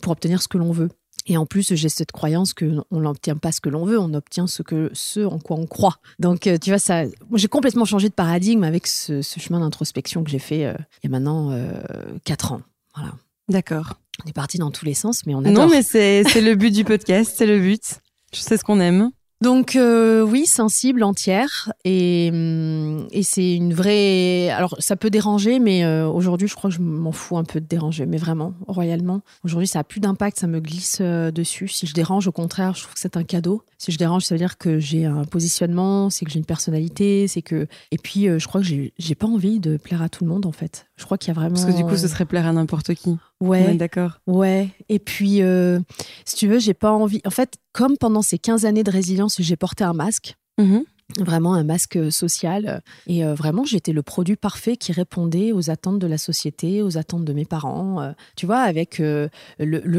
pour 0.00 0.12
obtenir 0.12 0.40
ce 0.40 0.46
que 0.46 0.58
l'on 0.58 0.70
veut. 0.70 0.90
Et 1.26 1.36
en 1.36 1.44
plus, 1.44 1.74
j'ai 1.74 1.88
cette 1.88 2.12
croyance 2.12 2.54
qu'on 2.54 2.84
n'obtient 3.00 3.36
pas 3.36 3.50
ce 3.50 3.60
que 3.60 3.68
l'on 3.68 3.84
veut, 3.84 3.98
on 3.98 4.14
obtient 4.14 4.46
ce, 4.46 4.62
que, 4.62 4.90
ce 4.92 5.20
en 5.20 5.38
quoi 5.38 5.56
on 5.56 5.66
croit. 5.66 5.96
Donc, 6.20 6.46
euh, 6.46 6.56
tu 6.56 6.70
vois, 6.70 6.78
ça, 6.78 7.02
j'ai 7.34 7.48
complètement 7.48 7.84
changé 7.84 8.08
de 8.08 8.14
paradigme 8.14 8.62
avec 8.62 8.86
ce, 8.86 9.20
chemin 9.22 9.60
d'introspection 9.60 10.22
que 10.22 10.30
j'ai 10.30 10.38
fait 10.38 10.64
euh, 10.64 10.74
il 11.02 11.10
y 11.10 11.14
a 11.14 11.18
maintenant 11.18 11.50
euh, 11.50 11.80
4 12.24 12.52
ans. 12.52 12.62
Voilà. 12.94 13.12
D'accord. 13.48 13.94
On 14.24 14.28
est 14.28 14.32
parti 14.32 14.58
dans 14.58 14.70
tous 14.70 14.84
les 14.84 14.94
sens, 14.94 15.26
mais 15.26 15.34
on 15.34 15.40
adore. 15.40 15.52
Non, 15.52 15.68
mais 15.68 15.82
c'est 15.82 16.22
le 16.40 16.54
but 16.54 16.70
du 16.70 16.84
podcast, 16.84 17.34
c'est 17.36 17.46
le 17.46 17.60
but. 17.60 18.00
Je 18.32 18.40
sais 18.40 18.56
ce 18.56 18.64
qu'on 18.64 18.80
aime. 18.80 19.10
Donc 19.42 19.76
euh, 19.76 20.22
oui, 20.22 20.46
sensible, 20.46 21.02
entière, 21.02 21.70
et, 21.84 22.30
hum, 22.32 23.06
et 23.10 23.22
c'est 23.22 23.54
une 23.54 23.74
vraie. 23.74 24.48
Alors 24.48 24.76
ça 24.78 24.96
peut 24.96 25.10
déranger, 25.10 25.58
mais 25.58 25.84
euh, 25.84 26.08
aujourd'hui, 26.08 26.48
je 26.48 26.54
crois 26.54 26.70
que 26.70 26.76
je 26.76 26.80
m'en 26.80 27.12
fous 27.12 27.36
un 27.36 27.44
peu 27.44 27.60
de 27.60 27.66
déranger, 27.66 28.06
mais 28.06 28.16
vraiment 28.16 28.54
royalement. 28.66 29.20
Aujourd'hui, 29.44 29.66
ça 29.66 29.80
a 29.80 29.84
plus 29.84 30.00
d'impact, 30.00 30.38
ça 30.38 30.46
me 30.46 30.58
glisse 30.58 30.98
euh, 31.02 31.30
dessus. 31.30 31.68
Si 31.68 31.86
je 31.86 31.92
dérange, 31.92 32.26
au 32.26 32.32
contraire, 32.32 32.74
je 32.74 32.82
trouve 32.82 32.94
que 32.94 33.00
c'est 33.00 33.18
un 33.18 33.24
cadeau. 33.24 33.62
Si 33.76 33.92
je 33.92 33.98
dérange, 33.98 34.24
ça 34.24 34.34
veut 34.34 34.38
dire 34.38 34.56
que 34.56 34.78
j'ai 34.78 35.04
un 35.04 35.24
positionnement, 35.24 36.08
c'est 36.08 36.24
que 36.24 36.30
j'ai 36.30 36.38
une 36.38 36.46
personnalité, 36.46 37.28
c'est 37.28 37.42
que. 37.42 37.66
Et 37.90 37.98
puis, 37.98 38.28
je 38.38 38.46
crois 38.46 38.62
que 38.62 38.66
j'ai 38.66 39.14
pas 39.14 39.26
envie 39.26 39.60
de 39.60 39.76
plaire 39.76 40.00
à 40.00 40.08
tout 40.08 40.24
le 40.24 40.30
monde 40.30 40.46
en 40.46 40.52
fait. 40.52 40.86
Je 40.96 41.04
crois 41.04 41.18
qu'il 41.18 41.28
y 41.28 41.30
a 41.32 41.34
vraiment. 41.34 41.54
Parce 41.54 41.66
que 41.66 41.76
du 41.76 41.84
coup, 41.84 41.96
ce 41.96 42.08
serait 42.08 42.24
plaire 42.24 42.46
à 42.46 42.52
n'importe 42.52 42.94
qui. 42.94 43.16
Ouais. 43.40 43.74
d'accord. 43.74 44.20
Ouais. 44.26 44.70
Et 44.88 44.98
puis, 44.98 45.42
euh, 45.42 45.78
si 46.24 46.36
tu 46.36 46.48
veux, 46.48 46.58
j'ai 46.58 46.74
pas 46.74 46.90
envie. 46.90 47.20
En 47.26 47.30
fait, 47.30 47.56
comme 47.72 47.98
pendant 47.98 48.22
ces 48.22 48.38
15 48.38 48.64
années 48.64 48.82
de 48.82 48.90
résilience, 48.90 49.36
j'ai 49.38 49.56
porté 49.56 49.84
un 49.84 49.92
masque. 49.92 50.36
Mhm. 50.58 50.84
Vraiment 51.20 51.54
un 51.54 51.62
masque 51.62 52.10
social. 52.10 52.82
Et 53.06 53.24
euh, 53.24 53.34
vraiment, 53.34 53.64
j'étais 53.64 53.92
le 53.92 54.02
produit 54.02 54.34
parfait 54.34 54.76
qui 54.76 54.90
répondait 54.90 55.52
aux 55.52 55.70
attentes 55.70 56.00
de 56.00 56.06
la 56.06 56.18
société, 56.18 56.82
aux 56.82 56.98
attentes 56.98 57.24
de 57.24 57.32
mes 57.32 57.44
parents. 57.44 58.00
Euh, 58.00 58.10
tu 58.34 58.46
vois, 58.46 58.58
avec 58.58 58.98
le, 58.98 59.30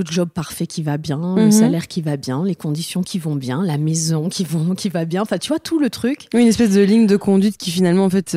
job 0.03 0.29
parfait 0.29 0.67
qui 0.67 0.83
va 0.83 0.97
bien, 0.97 1.35
le 1.37 1.45
mhm. 1.45 1.51
salaire 1.51 1.87
qui 1.87 2.01
va 2.01 2.17
bien, 2.17 2.43
les 2.43 2.55
conditions 2.55 3.03
qui 3.03 3.19
vont 3.19 3.35
bien, 3.35 3.63
la 3.63 3.77
maison 3.77 4.27
qui, 4.27 4.43
vont, 4.43 4.75
qui 4.75 4.89
va 4.89 5.05
bien. 5.05 5.21
Enfin, 5.21 5.37
tu 5.37 5.47
vois, 5.47 5.59
tout 5.59 5.79
le 5.79 5.89
truc. 5.89 6.27
Oui, 6.33 6.41
une 6.41 6.47
espèce 6.47 6.73
de 6.73 6.81
ligne 6.81 7.07
de 7.07 7.17
conduite 7.17 7.57
qui 7.57 7.71
finalement, 7.71 8.03
en 8.03 8.09
fait, 8.09 8.35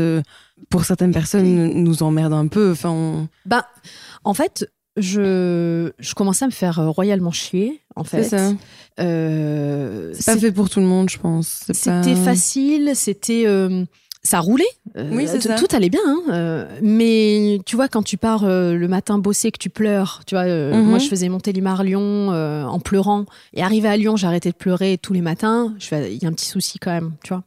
pour 0.68 0.84
certaines 0.84 1.12
personnes, 1.12 1.72
nous 1.82 2.02
emmerde 2.02 2.32
un 2.32 2.46
peu. 2.46 2.72
Enfin, 2.72 3.28
bah, 3.46 3.66
en 4.24 4.34
fait, 4.34 4.70
je, 4.96 5.90
je 5.98 6.14
commençais 6.14 6.44
à 6.44 6.48
me 6.48 6.52
faire 6.52 6.76
royalement 6.90 7.32
chier, 7.32 7.80
en 7.96 8.04
fait. 8.04 8.24
C'est 8.24 8.38
ça. 8.38 8.52
Euh, 9.20 10.10
C'est 10.14 10.34
pas 10.34 10.38
fait 10.38 10.52
pour 10.52 10.68
tout 10.70 10.80
le 10.80 10.86
monde, 10.86 11.08
je 11.10 11.18
pense. 11.18 11.64
C'était 11.72 12.14
pas- 12.14 12.14
facile, 12.16 12.92
c'était. 12.94 13.44
euh, 13.46 13.84
ça 14.22 14.38
roulait. 14.40 14.64
Euh, 14.98 15.08
Oui, 15.14 15.26
ça. 15.26 15.54
Tout 15.54 15.68
allait 15.74 15.88
bien. 15.88 16.00
hein, 16.06 16.20
euh, 16.30 16.66
mais 16.82 17.58
tu 17.64 17.74
vois, 17.76 17.88
quand 17.88 18.02
tu 18.02 18.18
pars 18.18 18.44
euh, 18.44 18.74
le 18.74 18.86
matin 18.86 19.16
bosser, 19.16 19.50
que 19.50 19.56
tu 19.58 19.70
pleures, 19.70 20.20
tu 20.26 20.34
vois, 20.34 20.44
euh, 20.44 20.74
Mhm. 20.74 20.84
moi 20.90 20.98
je 20.98 21.08
faisais 21.08 21.30
monter 21.30 21.52
Limar 21.52 21.82
Lyon 21.84 22.30
euh, 22.30 22.64
en 22.64 22.80
pleurant. 22.80 23.24
Et 23.54 23.62
arrivé 23.62 23.88
à 23.88 23.96
Lyon, 23.96 24.16
j'arrêtais 24.16 24.50
de 24.50 24.56
pleurer 24.56 24.98
tous 25.00 25.14
les 25.14 25.22
matins. 25.22 25.74
Il 25.90 26.18
y 26.22 26.26
a 26.26 26.28
un 26.28 26.32
petit 26.34 26.44
souci 26.46 26.78
quand 26.78 26.90
même, 26.90 27.12
tu 27.24 27.32
vois. 27.32 27.44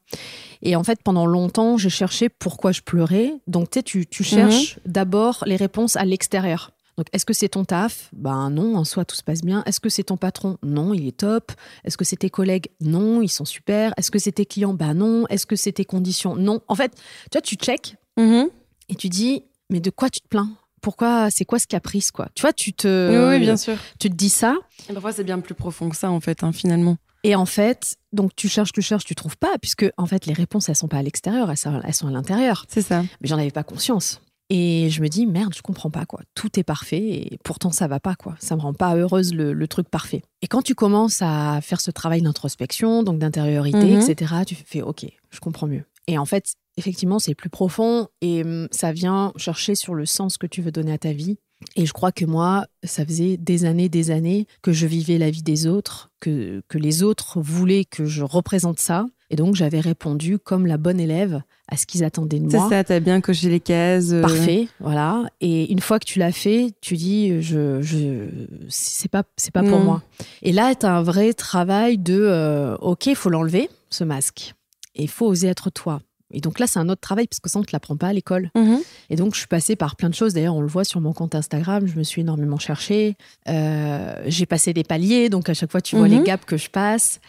Et 0.63 0.75
en 0.75 0.83
fait, 0.83 0.99
pendant 1.03 1.25
longtemps, 1.25 1.77
j'ai 1.77 1.89
cherché 1.89 2.29
pourquoi 2.29 2.71
je 2.71 2.81
pleurais. 2.81 3.33
Donc, 3.47 3.69
tu 3.69 3.79
sais, 3.79 3.83
tu, 3.83 4.05
tu 4.07 4.23
cherches 4.23 4.79
d'abord 4.85 5.43
les 5.45 5.57
réponses 5.57 5.95
à 5.97 6.05
l'extérieur. 6.05 6.71
Donc, 6.97 7.07
est-ce 7.11 7.25
que 7.25 7.33
c'est 7.33 7.49
ton 7.49 7.65
taf? 7.65 8.09
Ben 8.13 8.49
non, 8.49 8.75
en 8.75 8.83
soi, 8.85 9.03
tout 9.03 9.15
se 9.15 9.23
passe 9.23 9.41
bien. 9.41 9.63
Est-ce 9.65 9.79
que 9.79 9.89
c'est 9.89 10.03
ton 10.03 10.15
patron? 10.17 10.57
Non, 10.63 10.93
il 10.93 11.07
est 11.07 11.17
top. 11.17 11.51
Est-ce 11.83 11.97
que 11.97 12.05
c'est 12.05 12.15
tes 12.17 12.29
collègues? 12.29 12.67
Non, 12.81 13.21
ils 13.21 13.29
sont 13.29 13.45
super. 13.45 13.93
Est-ce 13.97 14.09
que 14.11 14.19
c'est 14.19 14.31
tes 14.31 14.45
clients? 14.45 14.73
Ben 14.73 14.93
non. 14.93 15.25
Est-ce 15.29 15.45
que 15.45 15.55
c'est 15.55 15.71
tes 15.73 15.85
conditions? 15.85 16.35
Non. 16.35 16.61
En 16.67 16.75
fait, 16.75 16.91
tu 16.95 17.29
vois, 17.33 17.41
tu 17.41 17.55
check 17.55 17.95
Mhm. 18.17 18.47
et 18.89 18.95
tu 18.95 19.09
dis, 19.09 19.43
mais 19.71 19.79
de 19.79 19.89
quoi 19.89 20.09
tu 20.09 20.21
te 20.21 20.27
plains? 20.27 20.51
Pourquoi 20.81 21.29
C'est 21.31 21.45
quoi 21.45 21.57
ce 21.59 21.65
caprice, 21.67 22.11
quoi? 22.11 22.27
Tu 22.35 22.41
vois, 22.41 22.53
tu 22.53 22.73
te, 22.73 23.09
Oui, 23.09 23.37
oui, 23.37 23.39
bien 23.39 23.57
sûr. 23.57 23.75
tu 23.99 24.09
te 24.09 24.15
dis 24.15 24.29
ça. 24.29 24.55
Et 24.89 24.93
parfois, 24.93 25.11
c'est 25.13 25.23
bien 25.23 25.39
plus 25.39 25.55
profond 25.55 25.89
que 25.89 25.95
ça, 25.95 26.11
en 26.11 26.19
fait, 26.19 26.43
hein, 26.43 26.51
finalement. 26.51 26.97
Et 27.23 27.35
en 27.35 27.45
fait, 27.45 27.95
donc 28.11 28.35
tu 28.35 28.49
cherches, 28.49 28.71
tu 28.73 28.81
cherches, 28.81 29.05
tu 29.05 29.15
trouves 29.15 29.37
pas, 29.37 29.57
puisque 29.61 29.85
en 29.97 30.05
fait, 30.05 30.25
les 30.25 30.33
réponses, 30.33 30.67
elles 30.69 30.75
sont 30.75 30.87
pas 30.89 30.97
à 30.97 31.01
l'extérieur, 31.03 31.49
elles 31.49 31.57
sont, 31.57 31.79
elles 31.83 31.93
sont 31.93 32.07
à 32.07 32.11
l'intérieur. 32.11 32.65
C'est 32.67 32.81
ça. 32.81 33.01
Mais 33.21 33.27
j'en 33.29 33.37
avais 33.37 33.51
pas 33.51 33.63
conscience. 33.63 34.21
Et 34.49 34.89
je 34.91 35.01
me 35.01 35.07
dis, 35.07 35.25
merde, 35.25 35.53
je 35.55 35.61
comprends 35.61 35.89
pas, 35.89 36.05
quoi. 36.05 36.19
Tout 36.35 36.59
est 36.59 36.63
parfait 36.63 36.99
et 37.01 37.39
pourtant 37.45 37.71
ça 37.71 37.87
va 37.87 37.99
pas, 38.01 38.13
quoi. 38.15 38.35
Ça 38.39 38.55
me 38.57 38.61
rend 38.61 38.73
pas 38.73 38.95
heureuse 38.95 39.33
le, 39.33 39.53
le 39.53 39.67
truc 39.69 39.89
parfait. 39.89 40.21
Et 40.41 40.47
quand 40.47 40.61
tu 40.61 40.75
commences 40.75 41.21
à 41.21 41.59
faire 41.61 41.79
ce 41.79 41.91
travail 41.91 42.21
d'introspection, 42.21 43.03
donc 43.03 43.19
d'intériorité, 43.19 43.95
Mhm. 43.95 44.01
etc., 44.01 44.33
tu 44.45 44.55
fais, 44.55 44.81
ok, 44.81 45.05
je 45.31 45.39
comprends 45.39 45.67
mieux. 45.67 45.85
Et 46.07 46.17
en 46.17 46.25
fait, 46.25 46.53
effectivement, 46.75 47.19
c'est 47.19 47.33
plus 47.35 47.49
profond 47.49 48.09
et 48.21 48.43
hum, 48.43 48.67
ça 48.71 48.91
vient 48.91 49.31
chercher 49.37 49.75
sur 49.75 49.95
le 49.95 50.05
sens 50.05 50.37
que 50.37 50.45
tu 50.45 50.61
veux 50.61 50.71
donner 50.71 50.91
à 50.91 50.97
ta 50.97 51.13
vie. 51.13 51.37
Et 51.75 51.85
je 51.85 51.93
crois 51.93 52.11
que 52.11 52.25
moi, 52.25 52.65
ça 52.83 53.05
faisait 53.05 53.37
des 53.37 53.65
années, 53.65 53.89
des 53.89 54.11
années 54.11 54.47
que 54.61 54.71
je 54.73 54.85
vivais 54.87 55.17
la 55.17 55.29
vie 55.29 55.43
des 55.43 55.67
autres, 55.67 56.09
que, 56.19 56.61
que 56.67 56.77
les 56.77 57.03
autres 57.03 57.41
voulaient 57.41 57.85
que 57.85 58.05
je 58.05 58.23
représente 58.23 58.79
ça. 58.79 59.05
Et 59.29 59.35
donc, 59.35 59.55
j'avais 59.55 59.79
répondu 59.79 60.37
comme 60.37 60.67
la 60.67 60.77
bonne 60.77 60.99
élève 60.99 61.41
à 61.67 61.75
ce 61.77 61.85
qu'ils 61.87 62.03
attendaient 62.03 62.39
de 62.39 62.49
C'est 62.51 62.57
moi. 62.57 62.69
ça, 62.69 62.83
t'as 62.83 62.99
bien 62.99 63.19
coché 63.19 63.49
les 63.49 63.59
cases. 63.59 64.11
euh, 64.11 64.21
Parfait, 64.21 64.67
voilà. 64.79 65.23
Et 65.41 65.71
une 65.71 65.79
fois 65.79 65.97
que 65.97 66.05
tu 66.05 66.19
l'as 66.19 66.31
fait, 66.31 66.71
tu 66.81 66.95
dis, 66.97 67.41
je, 67.41 67.81
je, 67.81 68.27
c'est 68.69 69.09
pas, 69.09 69.23
c'est 69.37 69.51
pas 69.53 69.61
pour 69.61 69.79
Non. 69.79 69.83
moi. 69.83 70.01
Et 70.43 70.51
là, 70.51 70.75
tu 70.75 70.85
as 70.85 70.95
un 70.95 71.01
vrai 71.01 71.33
travail 71.33 71.97
de, 71.97 72.19
euh, 72.19 72.75
ok, 72.77 73.07
il 73.07 73.15
faut 73.15 73.29
l'enlever, 73.29 73.69
ce 73.89 74.03
masque. 74.03 74.53
Et 74.95 75.03
il 75.03 75.09
faut 75.09 75.25
oser 75.25 75.47
être 75.47 75.71
toi. 75.71 76.01
Et 76.33 76.41
donc 76.41 76.59
là, 76.59 76.67
c'est 76.67 76.79
un 76.79 76.89
autre 76.89 77.01
travail 77.01 77.27
parce 77.27 77.39
que 77.39 77.49
ça, 77.49 77.59
on 77.59 77.61
ne 77.61 77.65
te 77.65 77.71
l'apprend 77.73 77.95
pas 77.95 78.07
à 78.07 78.13
l'école. 78.13 78.49
mhm. 78.55 78.79
Et 79.09 79.15
donc, 79.15 79.33
je 79.35 79.39
suis 79.39 79.47
passée 79.47 79.75
par 79.75 79.95
plein 79.95 80.09
de 80.09 80.15
choses. 80.15 80.33
D'ailleurs, 80.33 80.55
on 80.55 80.61
le 80.61 80.67
voit 80.67 80.83
sur 80.83 80.99
mon 80.99 81.13
compte 81.13 81.35
Instagram. 81.35 81.85
Je 81.87 81.95
me 81.97 82.03
suis 82.03 82.21
énormément 82.21 82.57
cherchée. 82.57 83.15
Euh, 83.47 84.15
j'ai 84.25 84.45
passé 84.45 84.73
des 84.73 84.83
paliers. 84.83 85.29
Donc, 85.29 85.47
à 85.49 85.53
chaque 85.53 85.71
fois, 85.71 85.81
tu 85.81 85.95
vois 85.95 86.07
Mhm. 86.07 86.17
les 86.19 86.23
gaps 86.23 86.45
que 86.45 86.57
je 86.57 86.69
passe. 86.69 87.19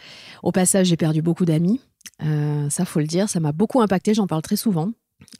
Au 0.43 0.51
passage, 0.51 0.87
j'ai 0.87 0.97
perdu 0.97 1.21
beaucoup 1.21 1.45
d'amis. 1.45 1.79
Euh, 2.23 2.69
ça, 2.69 2.85
faut 2.85 2.99
le 2.99 3.07
dire. 3.07 3.29
Ça 3.29 3.39
m'a 3.39 3.51
beaucoup 3.51 3.81
impacté. 3.81 4.13
J'en 4.13 4.27
parle 4.27 4.41
très 4.41 4.55
souvent. 4.55 4.91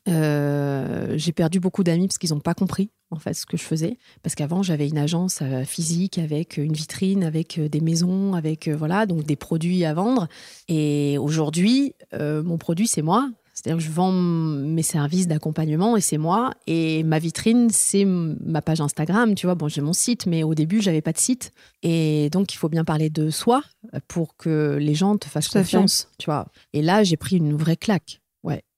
Euh, 0.07 1.13
j'ai 1.17 1.31
perdu 1.31 1.59
beaucoup 1.59 1.83
d'amis 1.83 2.07
parce 2.07 2.17
qu'ils 2.17 2.31
n'ont 2.31 2.39
pas 2.39 2.53
compris 2.53 2.89
en 3.11 3.17
fait 3.17 3.33
ce 3.33 3.45
que 3.45 3.57
je 3.57 3.63
faisais. 3.63 3.97
Parce 4.23 4.35
qu'avant, 4.35 4.63
j'avais 4.63 4.87
une 4.87 4.97
agence 4.97 5.39
euh, 5.41 5.63
physique 5.63 6.17
avec 6.17 6.57
une 6.57 6.73
vitrine, 6.73 7.23
avec 7.23 7.59
des 7.59 7.81
maisons, 7.81 8.33
avec 8.33 8.67
voilà, 8.67 9.05
donc 9.05 9.25
des 9.25 9.35
produits 9.35 9.85
à 9.85 9.93
vendre. 9.93 10.27
Et 10.67 11.17
aujourd'hui, 11.19 11.93
euh, 12.13 12.43
mon 12.43 12.57
produit, 12.57 12.87
c'est 12.87 13.01
moi. 13.01 13.29
C'est-à-dire 13.65 13.83
que 13.83 13.89
je 13.91 13.95
vends 13.95 14.11
mes 14.11 14.83
services 14.83 15.27
d'accompagnement 15.27 15.97
et 15.97 16.01
c'est 16.01 16.19
moi. 16.19 16.51
Et 16.67 17.01
ma 17.01 17.17
vitrine, 17.17 17.71
c'est 17.71 18.05
ma 18.05 18.61
page 18.61 18.79
Instagram. 18.79 19.33
Tu 19.33 19.47
vois, 19.47 19.55
bon, 19.55 19.67
j'ai 19.67 19.81
mon 19.81 19.91
site, 19.91 20.27
mais 20.27 20.43
au 20.43 20.53
début, 20.53 20.81
j'avais 20.81 21.01
pas 21.01 21.13
de 21.13 21.17
site. 21.17 21.51
Et 21.81 22.29
donc, 22.29 22.53
il 22.53 22.57
faut 22.57 22.69
bien 22.69 22.83
parler 22.83 23.09
de 23.09 23.31
soi 23.31 23.63
pour 24.07 24.37
que 24.37 24.77
les 24.79 24.93
gens 24.93 25.17
te 25.17 25.27
fassent 25.27 25.49
fait. 25.49 25.61
confiance. 25.61 26.09
Tu 26.19 26.25
vois. 26.25 26.45
Et 26.73 26.83
là, 26.83 27.03
j'ai 27.03 27.17
pris 27.17 27.37
une 27.37 27.55
vraie 27.55 27.75
claque. 27.75 28.21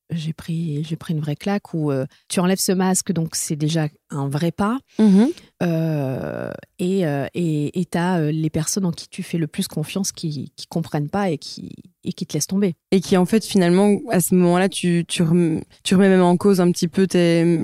J'ai 0.10 0.32
pris, 0.32 0.86
j'ai 0.86 0.96
pris 0.96 1.14
une 1.14 1.20
vraie 1.20 1.36
claque 1.36 1.74
où 1.74 1.92
euh, 1.92 2.06
tu 2.30 2.40
enlèves 2.40 2.60
ce 2.60 2.72
masque, 2.72 3.12
donc 3.12 3.36
c'est 3.36 3.58
déjà 3.58 3.88
un 4.10 4.30
vrai 4.30 4.54
pas. 4.54 4.78
Euh, 5.64 6.52
et 6.80 7.06
euh, 7.06 7.26
tu 7.34 7.98
as 7.98 8.32
les 8.32 8.50
personnes 8.50 8.86
en 8.86 8.92
qui 8.92 9.10
tu 9.10 9.22
fais 9.22 9.38
le 9.38 9.48
plus 9.48 9.68
confiance 9.68 10.12
qui, 10.12 10.54
qui 10.56 10.68
comprennent 10.68 11.10
pas 11.10 11.30
et 11.30 11.38
qui, 11.38 11.72
et 12.06 12.14
qui 12.14 12.26
te 12.26 12.34
laissent 12.34 12.48
tomber. 12.48 12.76
Et 12.92 13.02
qui, 13.02 13.18
en 13.18 13.26
fait, 13.26 13.44
finalement, 13.44 13.98
à 14.10 14.22
ce 14.22 14.34
moment-là, 14.36 14.70
tu, 14.70 15.04
tu, 15.08 15.24
rem- 15.24 15.62
tu 15.84 15.96
remets 15.96 16.10
même 16.10 16.22
en 16.22 16.38
cause 16.38 16.62
un 16.62 16.72
petit 16.72 16.88
peu 16.88 17.06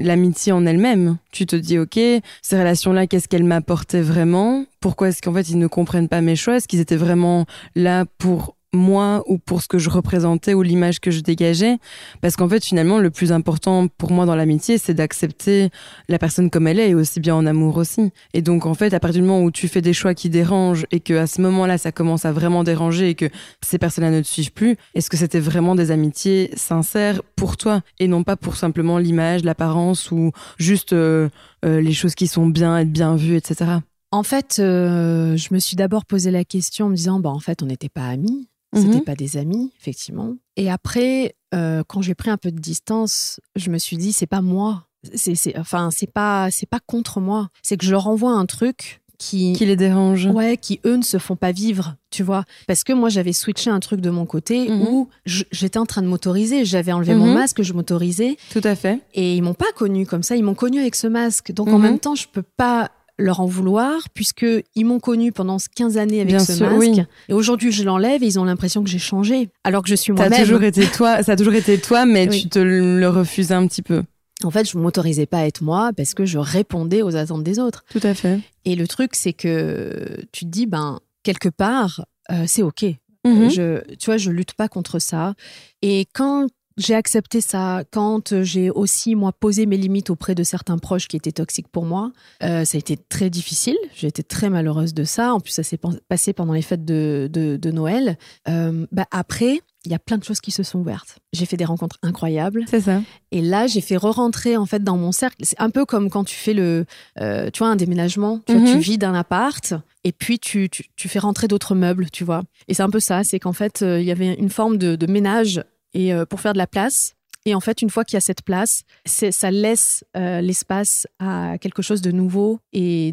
l'amitié 0.03 0.51
en 0.51 0.65
elle-même. 0.65 1.17
Tu 1.31 1.45
te 1.45 1.55
dis, 1.55 1.79
OK, 1.79 1.95
ces 1.95 2.59
relations-là, 2.59 3.07
qu'est-ce 3.07 3.27
qu'elles 3.29 3.45
m'apportaient 3.45 4.01
vraiment? 4.01 4.65
Pourquoi 4.81 5.09
est-ce 5.09 5.21
qu'en 5.21 5.33
fait, 5.33 5.49
ils 5.49 5.59
ne 5.59 5.67
comprennent 5.67 6.09
pas 6.09 6.19
mes 6.19 6.35
choix? 6.35 6.57
Est-ce 6.57 6.67
qu'ils 6.67 6.81
étaient 6.81 6.97
vraiment 6.97 7.45
là 7.75 8.05
pour 8.17 8.57
moi 8.73 9.23
ou 9.27 9.37
pour 9.37 9.61
ce 9.61 9.67
que 9.67 9.77
je 9.77 9.89
représentais 9.89 10.53
ou 10.53 10.61
l'image 10.61 10.99
que 10.99 11.11
je 11.11 11.21
dégageais. 11.21 11.77
Parce 12.21 12.35
qu'en 12.35 12.49
fait 12.49 12.63
finalement 12.63 12.97
le 12.97 13.09
plus 13.09 13.31
important 13.31 13.87
pour 13.87 14.11
moi 14.11 14.25
dans 14.25 14.35
l'amitié 14.35 14.77
c'est 14.77 14.93
d'accepter 14.93 15.69
la 16.09 16.19
personne 16.19 16.49
comme 16.49 16.67
elle 16.67 16.79
est 16.79 16.89
et 16.89 16.95
aussi 16.95 17.19
bien 17.19 17.35
en 17.35 17.45
amour 17.45 17.77
aussi. 17.77 18.11
Et 18.33 18.41
donc 18.41 18.65
en 18.65 18.73
fait 18.73 18.93
à 18.93 18.99
partir 18.99 19.21
du 19.21 19.27
moment 19.27 19.43
où 19.43 19.51
tu 19.51 19.67
fais 19.67 19.81
des 19.81 19.93
choix 19.93 20.13
qui 20.13 20.29
dérangent 20.29 20.85
et 20.91 20.99
que 20.99 21.13
à 21.13 21.27
ce 21.27 21.41
moment-là 21.41 21.77
ça 21.77 21.91
commence 21.91 22.25
à 22.25 22.31
vraiment 22.31 22.63
déranger 22.63 23.09
et 23.09 23.15
que 23.15 23.29
ces 23.61 23.77
personnes-là 23.77 24.11
ne 24.11 24.21
te 24.21 24.27
suivent 24.27 24.51
plus 24.51 24.75
est-ce 24.95 25.09
que 25.09 25.17
c'était 25.17 25.39
vraiment 25.39 25.75
des 25.75 25.91
amitiés 25.91 26.51
sincères 26.55 27.21
pour 27.35 27.57
toi 27.57 27.81
et 27.99 28.07
non 28.07 28.23
pas 28.23 28.35
pour 28.35 28.55
simplement 28.55 28.97
l'image 28.97 29.43
l'apparence 29.43 30.11
ou 30.11 30.31
juste 30.57 30.93
euh, 30.93 31.29
euh, 31.65 31.81
les 31.81 31.93
choses 31.93 32.15
qui 32.15 32.27
sont 32.27 32.47
bien 32.47 32.77
être 32.77 32.91
bien 32.91 33.15
vues 33.15 33.35
etc 33.35 33.77
En 34.11 34.23
fait, 34.23 34.57
euh, 34.59 35.35
je 35.37 35.53
me 35.53 35.59
suis 35.59 35.75
d'abord 35.75 36.05
posé 36.05 36.31
la 36.31 36.43
question 36.43 36.85
en 36.85 36.89
me 36.89 36.95
disant, 36.95 37.19
bah, 37.19 37.29
en 37.29 37.39
fait, 37.39 37.63
on 37.63 37.65
n'était 37.65 37.89
pas 37.89 38.05
amis, 38.05 38.47
c'était 38.75 38.97
Mhm. 38.97 39.03
pas 39.03 39.15
des 39.15 39.37
amis, 39.37 39.71
effectivement. 39.79 40.35
Et 40.57 40.69
après, 40.71 41.35
euh, 41.53 41.83
quand 41.87 42.01
j'ai 42.01 42.15
pris 42.15 42.29
un 42.29 42.37
peu 42.37 42.51
de 42.51 42.59
distance, 42.59 43.39
je 43.55 43.69
me 43.69 43.77
suis 43.77 43.97
dit, 43.97 44.13
c'est 44.13 44.27
pas 44.27 44.41
moi. 44.41 44.87
C'est, 45.15 45.35
c'est, 45.35 45.57
enfin, 45.57 45.89
c'est 45.91 46.11
pas, 46.11 46.49
c'est 46.51 46.65
pas 46.69 46.79
contre 46.85 47.19
moi. 47.19 47.49
C'est 47.61 47.77
que 47.77 47.85
je 47.85 47.91
leur 47.91 48.07
envoie 48.07 48.31
un 48.31 48.45
truc 48.45 49.01
qui, 49.19 49.53
qui 49.53 49.65
les 49.65 49.75
dérange 49.75 50.25
ouais, 50.25 50.57
qui 50.57 50.79
eux 50.85 50.95
ne 50.97 51.01
se 51.03 51.17
font 51.17 51.35
pas 51.35 51.51
vivre, 51.51 51.95
tu 52.09 52.23
vois. 52.23 52.43
Parce 52.67 52.83
que 52.83 52.91
moi, 52.93 53.09
j'avais 53.09 53.31
switché 53.33 53.69
un 53.69 53.79
truc 53.79 54.01
de 54.01 54.09
mon 54.09 54.25
côté 54.25 54.69
Mhm. 54.69 54.81
où 54.81 55.09
j'étais 55.25 55.77
en 55.77 55.85
train 55.85 56.01
de 56.01 56.07
m'autoriser. 56.07 56.65
J'avais 56.65 56.91
enlevé 56.91 57.15
mon 57.15 57.27
Mhm. 57.27 57.33
masque, 57.33 57.61
je 57.61 57.73
m'autorisais. 57.73 58.37
tout 58.51 58.61
à 58.63 58.75
fait 58.75 58.99
Et 59.13 59.35
ils 59.35 59.41
m'ont 59.41 59.53
pas 59.53 59.71
connu 59.75 60.05
comme 60.05 60.23
ça, 60.23 60.35
ils 60.35 60.43
m'ont 60.43 60.55
connu 60.55 60.79
avec 60.79 60.95
ce 60.95 61.07
masque. 61.07 61.51
Donc 61.51 61.67
en 61.69 61.79
même 61.79 61.99
temps, 61.99 62.15
je 62.15 62.27
peux 62.31 62.43
pas 62.57 62.89
leur 63.19 63.39
en 63.39 63.45
vouloir 63.45 64.09
puisque 64.13 64.45
ils 64.75 64.85
m'ont 64.85 64.99
connu 64.99 65.31
pendant 65.31 65.57
15 65.75 65.97
années 65.97 66.19
avec 66.21 66.29
Bien 66.35 66.39
ce 66.39 66.53
sûr, 66.53 66.65
masque 66.69 66.79
oui. 66.79 67.01
et 67.29 67.33
aujourd'hui 67.33 67.71
je 67.71 67.83
l'enlève 67.83 68.23
et 68.23 68.25
ils 68.25 68.39
ont 68.39 68.43
l'impression 68.43 68.83
que 68.83 68.89
j'ai 68.89 68.97
changé 68.99 69.49
alors 69.63 69.83
que 69.83 69.89
je 69.89 69.95
suis 69.95 70.11
moi-même. 70.13 70.39
toujours 70.41 70.63
été 70.63 70.85
toi 70.87 71.21
ça 71.23 71.33
a 71.33 71.35
toujours 71.35 71.53
été 71.53 71.77
toi 71.77 72.05
mais 72.05 72.27
Oui. 72.31 72.41
tu 72.43 72.49
te 72.49 72.59
le 72.59 73.07
refusais 73.07 73.53
un 73.53 73.67
petit 73.67 73.83
peu 73.83 74.01
En 74.43 74.49
fait, 74.51 74.67
je 74.69 74.77
m'autorisais 74.77 75.25
pas 75.27 75.39
à 75.39 75.45
être 75.45 75.61
moi 75.61 75.91
parce 75.95 76.13
que 76.15 76.25
je 76.25 76.39
répondais 76.39 77.01
aux 77.03 77.15
attentes 77.15 77.43
des 77.43 77.59
autres. 77.59 77.85
tout 77.91 78.01
à 78.03 78.13
fait 78.15 78.39
Et 78.65 78.75
le 78.75 78.87
truc 78.87 79.11
c'est 79.15 79.33
que 79.33 80.17
tu 80.31 80.45
te 80.45 80.49
dis 80.49 80.65
ben 80.65 80.99
quelque 81.21 81.49
part 81.49 82.03
euh, 82.31 82.45
c'est 82.47 82.63
OK. 82.63 82.83
Mhm. 83.25 83.49
Je, 83.51 83.81
tu 83.95 84.05
vois, 84.07 84.17
je 84.17 84.31
lutte 84.31 84.53
pas 84.53 84.67
contre 84.67 84.99
ça. 84.99 85.33
Et 85.81 86.07
quand 86.13 86.47
j'ai 86.77 86.95
accepté 86.95 87.41
ça, 87.41 87.83
quand 87.91 88.41
j'ai 88.43 88.69
aussi, 88.69 89.15
moi, 89.15 89.31
posé 89.31 89.65
mes 89.65 89.77
limites 89.77 90.09
auprès 90.09 90.35
de 90.35 90.43
certains 90.43 90.77
proches 90.77 91.07
qui 91.07 91.15
étaient 91.17 91.31
toxiques 91.31 91.67
pour 91.67 91.85
moi, 91.85 92.11
euh, 92.43 92.65
ça 92.65 92.77
a 92.77 92.79
été 92.79 92.97
très 92.97 93.29
difficile. 93.29 93.77
J'ai 93.95 94.07
été 94.07 94.23
très 94.23 94.49
malheureuse 94.49 94.93
de 94.93 95.03
ça. 95.03 95.33
En 95.33 95.39
plus, 95.39 95.51
ça 95.51 95.63
s'est 95.63 95.79
passé 96.07 96.33
pendant 96.33 96.53
les 96.53 96.61
fêtes 96.61 96.85
de, 96.85 97.29
de, 97.31 97.57
de 97.57 97.71
Noël. 97.71 98.17
Euh, 98.47 98.85
bah, 98.91 99.05
après, 99.11 99.59
il 99.85 99.91
y 99.91 99.95
a 99.95 99.99
plein 99.99 100.17
de 100.17 100.23
choses 100.23 100.39
qui 100.39 100.51
se 100.51 100.63
sont 100.63 100.79
ouvertes. 100.79 101.17
J'ai 101.33 101.45
fait 101.45 101.57
des 101.57 101.65
rencontres 101.65 101.97
incroyables. 102.03 102.63
c'est 102.69 102.79
ça 102.81 103.01
Et 103.31 103.41
là, 103.41 103.67
j'ai 103.67 103.81
fait 103.81 103.97
re-rentrer 103.97 104.55
en 104.55 104.65
fait 104.65 104.81
dans 104.81 104.95
mon 104.95 105.11
cercle. 105.11 105.35
C'est 105.43 105.59
un 105.59 105.69
peu 105.69 105.85
comme 105.85 106.09
quand 106.09 106.23
tu 106.23 106.35
fais 106.35 106.53
le, 106.53 106.85
euh, 107.19 107.49
tu 107.51 107.59
vois, 107.59 107.67
un 107.67 107.75
déménagement. 107.75 108.39
Tu, 108.47 108.53
vois, 108.53 108.61
Mhm. 108.61 108.71
tu 108.75 108.79
vides 108.79 109.03
un 109.03 109.13
appart 109.13 109.73
et 110.05 110.13
puis 110.13 110.39
tu, 110.39 110.69
tu, 110.69 110.85
tu 110.95 111.09
fais 111.09 111.19
rentrer 111.19 111.47
d'autres 111.49 111.75
meubles, 111.75 112.09
tu 112.11 112.23
vois. 112.23 112.43
Et 112.69 112.73
c'est 112.73 112.83
un 112.83 112.89
peu 112.89 113.01
ça. 113.01 113.25
C'est 113.25 113.39
qu'en 113.39 113.51
fait, 113.53 113.81
euh, 113.81 113.99
il 113.99 114.05
y 114.05 114.11
avait 114.11 114.33
une 114.35 114.49
forme 114.49 114.77
de, 114.77 114.95
de 114.95 115.05
ménage 115.11 115.61
et 115.93 116.13
euh, 116.13 116.25
pour 116.25 116.39
faire 116.39 116.53
de 116.53 116.57
la 116.57 116.67
place. 116.67 117.13
Et 117.45 117.55
en 117.55 117.59
fait, 117.59 117.81
une 117.81 117.89
fois 117.89 118.05
qu'il 118.05 118.15
y 118.15 118.17
a 118.17 118.21
cette 118.21 118.43
place, 118.43 118.83
ça 119.05 119.51
laisse 119.51 120.05
euh, 120.15 120.39
l'espace 120.39 121.07
à 121.19 121.57
quelque 121.59 121.81
chose 121.81 122.01
de 122.01 122.11
nouveau 122.11 122.59
et 122.71 123.11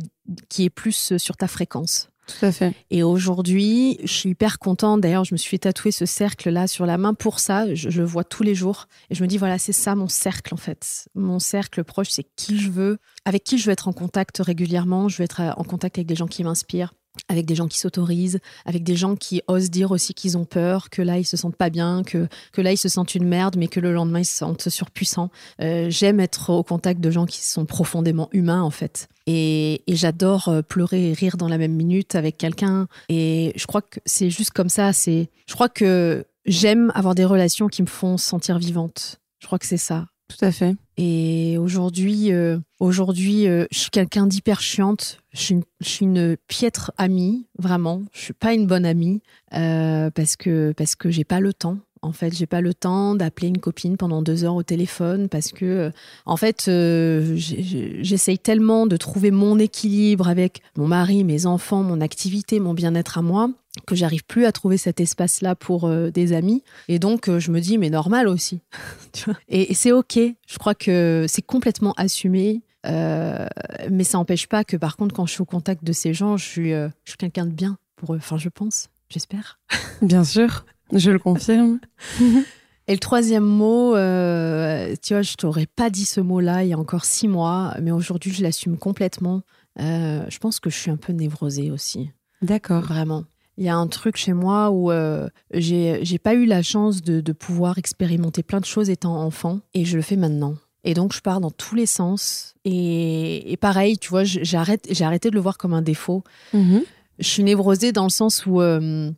qui 0.49 0.65
est 0.65 0.71
plus 0.71 1.17
sur 1.19 1.37
ta 1.37 1.49
fréquence. 1.49 2.11
Tout 2.29 2.47
à 2.47 2.53
fait. 2.53 2.75
Et 2.91 3.03
aujourd'hui, 3.03 3.99
je 4.05 4.13
suis 4.13 4.31
hyper 4.31 4.61
contente. 4.61 5.01
D'ailleurs, 5.01 5.25
je 5.25 5.35
me 5.35 5.37
suis 5.37 5.51
fait 5.51 5.59
tatouer 5.59 5.91
ce 5.91 6.07
cercle-là 6.07 6.69
sur 6.69 6.87
la 6.87 6.97
main 6.97 7.13
pour 7.13 7.41
ça. 7.41 7.75
Je, 7.75 7.91
je 7.91 8.01
le 8.01 8.07
vois 8.07 8.23
tous 8.23 8.45
les 8.45 8.55
jours. 8.55 8.87
Et 9.11 9.17
je 9.17 9.23
me 9.23 9.27
dis, 9.27 9.37
voilà, 9.37 9.59
c'est 9.59 9.73
ça 9.73 9.97
mon 9.97 10.07
cercle, 10.07 10.55
en 10.55 10.59
fait. 10.59 11.09
Mon 11.17 11.41
cercle 11.41 11.83
proche, 11.83 12.11
c'est 12.11 12.27
qui 12.37 12.57
je 12.57 12.71
veux, 12.71 12.99
avec 13.25 13.43
qui 13.43 13.59
je 13.59 13.67
veux 13.67 13.73
être 13.73 13.89
en 13.89 13.93
contact 13.93 14.39
régulièrement. 14.39 15.09
Je 15.09 15.17
veux 15.19 15.25
être 15.25 15.41
en 15.57 15.65
contact 15.65 15.99
avec 15.99 16.07
des 16.07 16.15
gens 16.15 16.29
qui 16.29 16.45
m'inspirent 16.45 16.95
avec 17.29 17.47
des 17.47 17.55
gens 17.55 17.69
qui 17.69 17.79
s'autorisent, 17.79 18.39
avec 18.65 18.85
des 18.85 18.97
gens 18.97 19.17
qui 19.17 19.43
osent 19.49 19.71
dire 19.71 19.91
aussi 19.91 20.15
qu'ils 20.15 20.39
ont 20.39 20.45
peur, 20.45 20.91
que 20.91 21.03
là 21.03 21.19
ils 21.19 21.25
se 21.25 21.37
sentent 21.37 21.57
pas 21.57 21.71
bien, 21.71 22.03
que, 22.05 22.29
que 22.53 22.61
là 22.61 22.73
ils 22.73 22.77
se 22.77 22.89
sentent 22.89 23.15
une 23.15 23.27
merde, 23.27 23.57
mais 23.57 23.69
que 23.69 23.81
le 23.81 23.93
lendemain 23.93 24.21
ils 24.21 24.25
se 24.25 24.37
sentent 24.37 24.69
surpuissants. 24.69 25.31
Euh, 25.61 25.89
j'aime 25.91 26.21
être 26.21 26.51
au 26.51 26.63
contact 26.63 27.01
de 27.01 27.11
gens 27.11 27.27
qui 27.27 27.45
sont 27.45 27.67
profondément 27.67 28.29
humains 28.33 28.63
en 28.63 28.71
fait. 28.71 29.09
Et, 29.27 29.83
et 29.87 29.97
j'adore 29.97 30.49
euh, 30.49 30.63
pleurer 30.63 31.11
et 31.11 31.13
rire 31.13 31.37
dans 31.37 31.49
la 31.49 31.59
même 31.59 31.75
minute 31.75 32.15
avec 32.15 32.39
quelqu'un. 32.39 32.87
Et 33.09 33.53
je 33.57 33.67
crois 33.67 33.83
que 33.83 34.01
c'est 34.07 34.31
juste 34.31 34.51
comme 34.51 34.69
ça. 34.69 34.93
C'est, 34.93 35.31
je 35.47 35.55
crois 35.55 35.69
que 35.69 36.25
j'aime 36.47 36.93
avoir 36.95 37.15
des 37.15 37.25
relations 37.25 37.69
qui 37.69 37.83
me 37.83 37.89
font 37.89 38.17
sentir 38.17 38.59
vivante. 38.59 39.21
Je 39.41 39.47
crois 39.47 39.59
que 39.59 39.67
c'est 39.67 39.77
ça. 39.77 40.07
Tout 40.29 40.45
à 40.45 40.53
fait. 40.53 40.77
Et 41.03 41.57
aujourd'hui, 41.57 42.31
euh, 42.31 42.59
aujourd'hui, 42.79 43.49
euh, 43.49 43.65
je 43.71 43.79
suis 43.79 43.91
quelqu'un 43.91 44.27
d'hyper 44.27 44.61
chiante. 44.61 45.19
Je 45.33 45.41
suis, 45.41 45.55
une, 45.55 45.63
je 45.81 45.89
suis, 45.89 46.05
une, 46.05 46.37
piètre 46.47 46.93
amie, 46.99 47.47
vraiment. 47.59 48.03
Je 48.13 48.21
suis 48.21 48.33
pas 48.35 48.53
une 48.53 48.67
bonne 48.67 48.85
amie 48.85 49.23
euh, 49.55 50.11
parce 50.11 50.37
que 50.37 50.75
parce 50.77 50.97
que 50.97 51.09
j'ai 51.09 51.25
pas 51.25 51.41
le 51.41 51.55
temps. 51.55 51.79
En 52.03 52.13
fait, 52.13 52.35
j'ai 52.35 52.47
pas 52.47 52.61
le 52.61 52.73
temps 52.73 53.15
d'appeler 53.15 53.49
une 53.49 53.59
copine 53.59 53.97
pendant 53.97 54.23
deux 54.23 54.45
heures 54.45 54.55
au 54.55 54.63
téléphone 54.63 55.29
parce 55.29 55.53
que, 55.53 55.93
en 56.25 56.37
fait, 56.37 56.67
euh, 56.69 57.35
j'essaye 57.37 58.39
tellement 58.39 58.87
de 58.87 58.97
trouver 58.97 59.31
mon 59.31 59.59
équilibre 59.59 60.29
avec 60.29 60.63
mon 60.77 60.89
mari, 60.89 61.25
mes 61.25 61.47
enfants, 61.47 61.83
mon 61.83 62.01
activité, 62.01 62.59
mon 62.59 62.75
bien-être 62.75 63.19
à 63.19 63.23
moi 63.23 63.51
que 63.87 63.95
j'arrive 63.95 64.25
plus 64.25 64.47
à 64.47 64.53
trouver 64.53 64.77
cet 64.77 65.01
espace-là 65.01 65.55
pour 65.55 65.87
euh, 65.87 66.11
des 66.11 66.33
amis. 66.33 66.63
Et 66.89 66.99
donc, 66.99 67.29
euh, 67.29 67.39
je 67.39 67.51
me 67.51 67.61
dis, 67.61 67.79
mais 67.79 67.91
normal 67.91 68.29
aussi. 68.29 68.61
et, 69.49 69.75
c'est 69.75 69.93
OK. 69.93 70.19
Je 70.19 70.59
crois 70.59 70.75
que 70.75 71.27
c'est 71.29 71.43
complètement 71.43 71.93
assumé. 71.97 72.63
Euh, 72.87 73.47
mais 73.91 74.05
ça 74.05 74.19
n'empêche 74.19 74.47
pas 74.47 74.65
que, 74.65 74.77
par 74.77 74.97
contre, 74.97 75.15
quand 75.15 75.27
je 75.27 75.33
suis 75.33 75.43
au 75.43 75.47
contact 75.47 75.85
de 75.85 75.93
ces 75.93 76.15
gens, 76.15 76.37
je 76.37 76.63
euh, 76.63 76.89
je 77.05 77.11
suis 77.11 77.19
quelqu'un 77.19 77.45
de 77.45 77.53
bien 77.53 77.77
pour 77.97 78.15
eux. 78.15 78.17
Enfin, 78.17 78.39
je 78.39 78.49
pense, 78.49 78.89
j'espère. 79.11 79.61
Bien 80.03 80.25
sûr, 80.25 80.65
je 80.93 81.11
le 81.11 81.19
confirme. 81.19 81.81
Et 82.89 82.93
le 82.93 82.99
troisième 82.99 83.45
mot, 83.45 83.95
euh, 83.95 84.97
tu 85.01 85.15
vois, 85.15 85.23
je 85.23 85.35
t'aurais 85.35 85.67
pas 85.67 85.91
dit 85.91 86.05
ce 86.05 86.21
mot-là 86.21 86.65
il 86.65 86.71
y 86.71 86.73
a 86.73 86.79
encore 86.79 87.05
six 87.05 87.29
mois, 87.29 87.77
mais 87.81 87.93
aujourd'hui, 87.93 88.33
je 88.33 88.43
l'assume 88.43 88.77
complètement. 88.79 89.43
je 89.79 90.39
pense 90.39 90.59
que 90.59 90.71
je 90.71 90.77
suis 90.77 90.91
un 90.91 90.97
peu 90.97 91.13
névrosée 91.13 91.71
aussi. 91.71 92.11
D'accord. 92.43 92.83
Vraiment. 92.83 93.25
Il 93.59 93.65
y 93.65 93.69
a 93.69 93.77
un 93.77 93.87
truc 93.89 94.17
chez 94.17 94.33
moi 94.33 94.71
où 94.71 94.91
euh, 94.91 95.29
j'ai 95.53 96.19
pas 96.19 96.35
eu 96.35 96.47
la 96.47 96.63
chance 96.63 97.03
de, 97.03 97.21
de, 97.21 97.33
pouvoir 97.33 97.77
expérimenter 97.77 98.43
plein 98.43 98.61
de 98.61 98.65
choses 98.65 98.89
étant 98.89 99.23
enfant 99.23 99.61
et 99.75 99.85
je 99.85 99.97
le 99.97 100.03
fais 100.03 100.17
maintenant. 100.17 100.55
Et 100.83 100.95
donc, 100.95 101.13
je 101.13 101.21
pars 101.21 101.41
dans 101.41 101.51
tous 101.51 101.75
les 101.75 101.85
sens. 101.85 102.55
Et, 102.65 103.53
et 103.53 103.57
pareil, 103.59 103.99
tu 103.99 104.09
vois, 104.09 104.25
j'ai 104.25 104.57
arrêté 104.57 105.29
de 105.29 105.35
le 105.35 105.41
voir 105.41 105.59
comme 105.59 105.75
un 105.75 105.83
défaut. 105.83 106.25
Mm 106.55 106.59
-hmm. 106.61 106.83
Je 107.19 107.29
suis 107.29 107.45
névrosée 107.45 107.93
dans 107.93 108.05
le 108.05 108.11
sens 108.11 108.47
où 108.47 108.63
euh, 108.63 109.11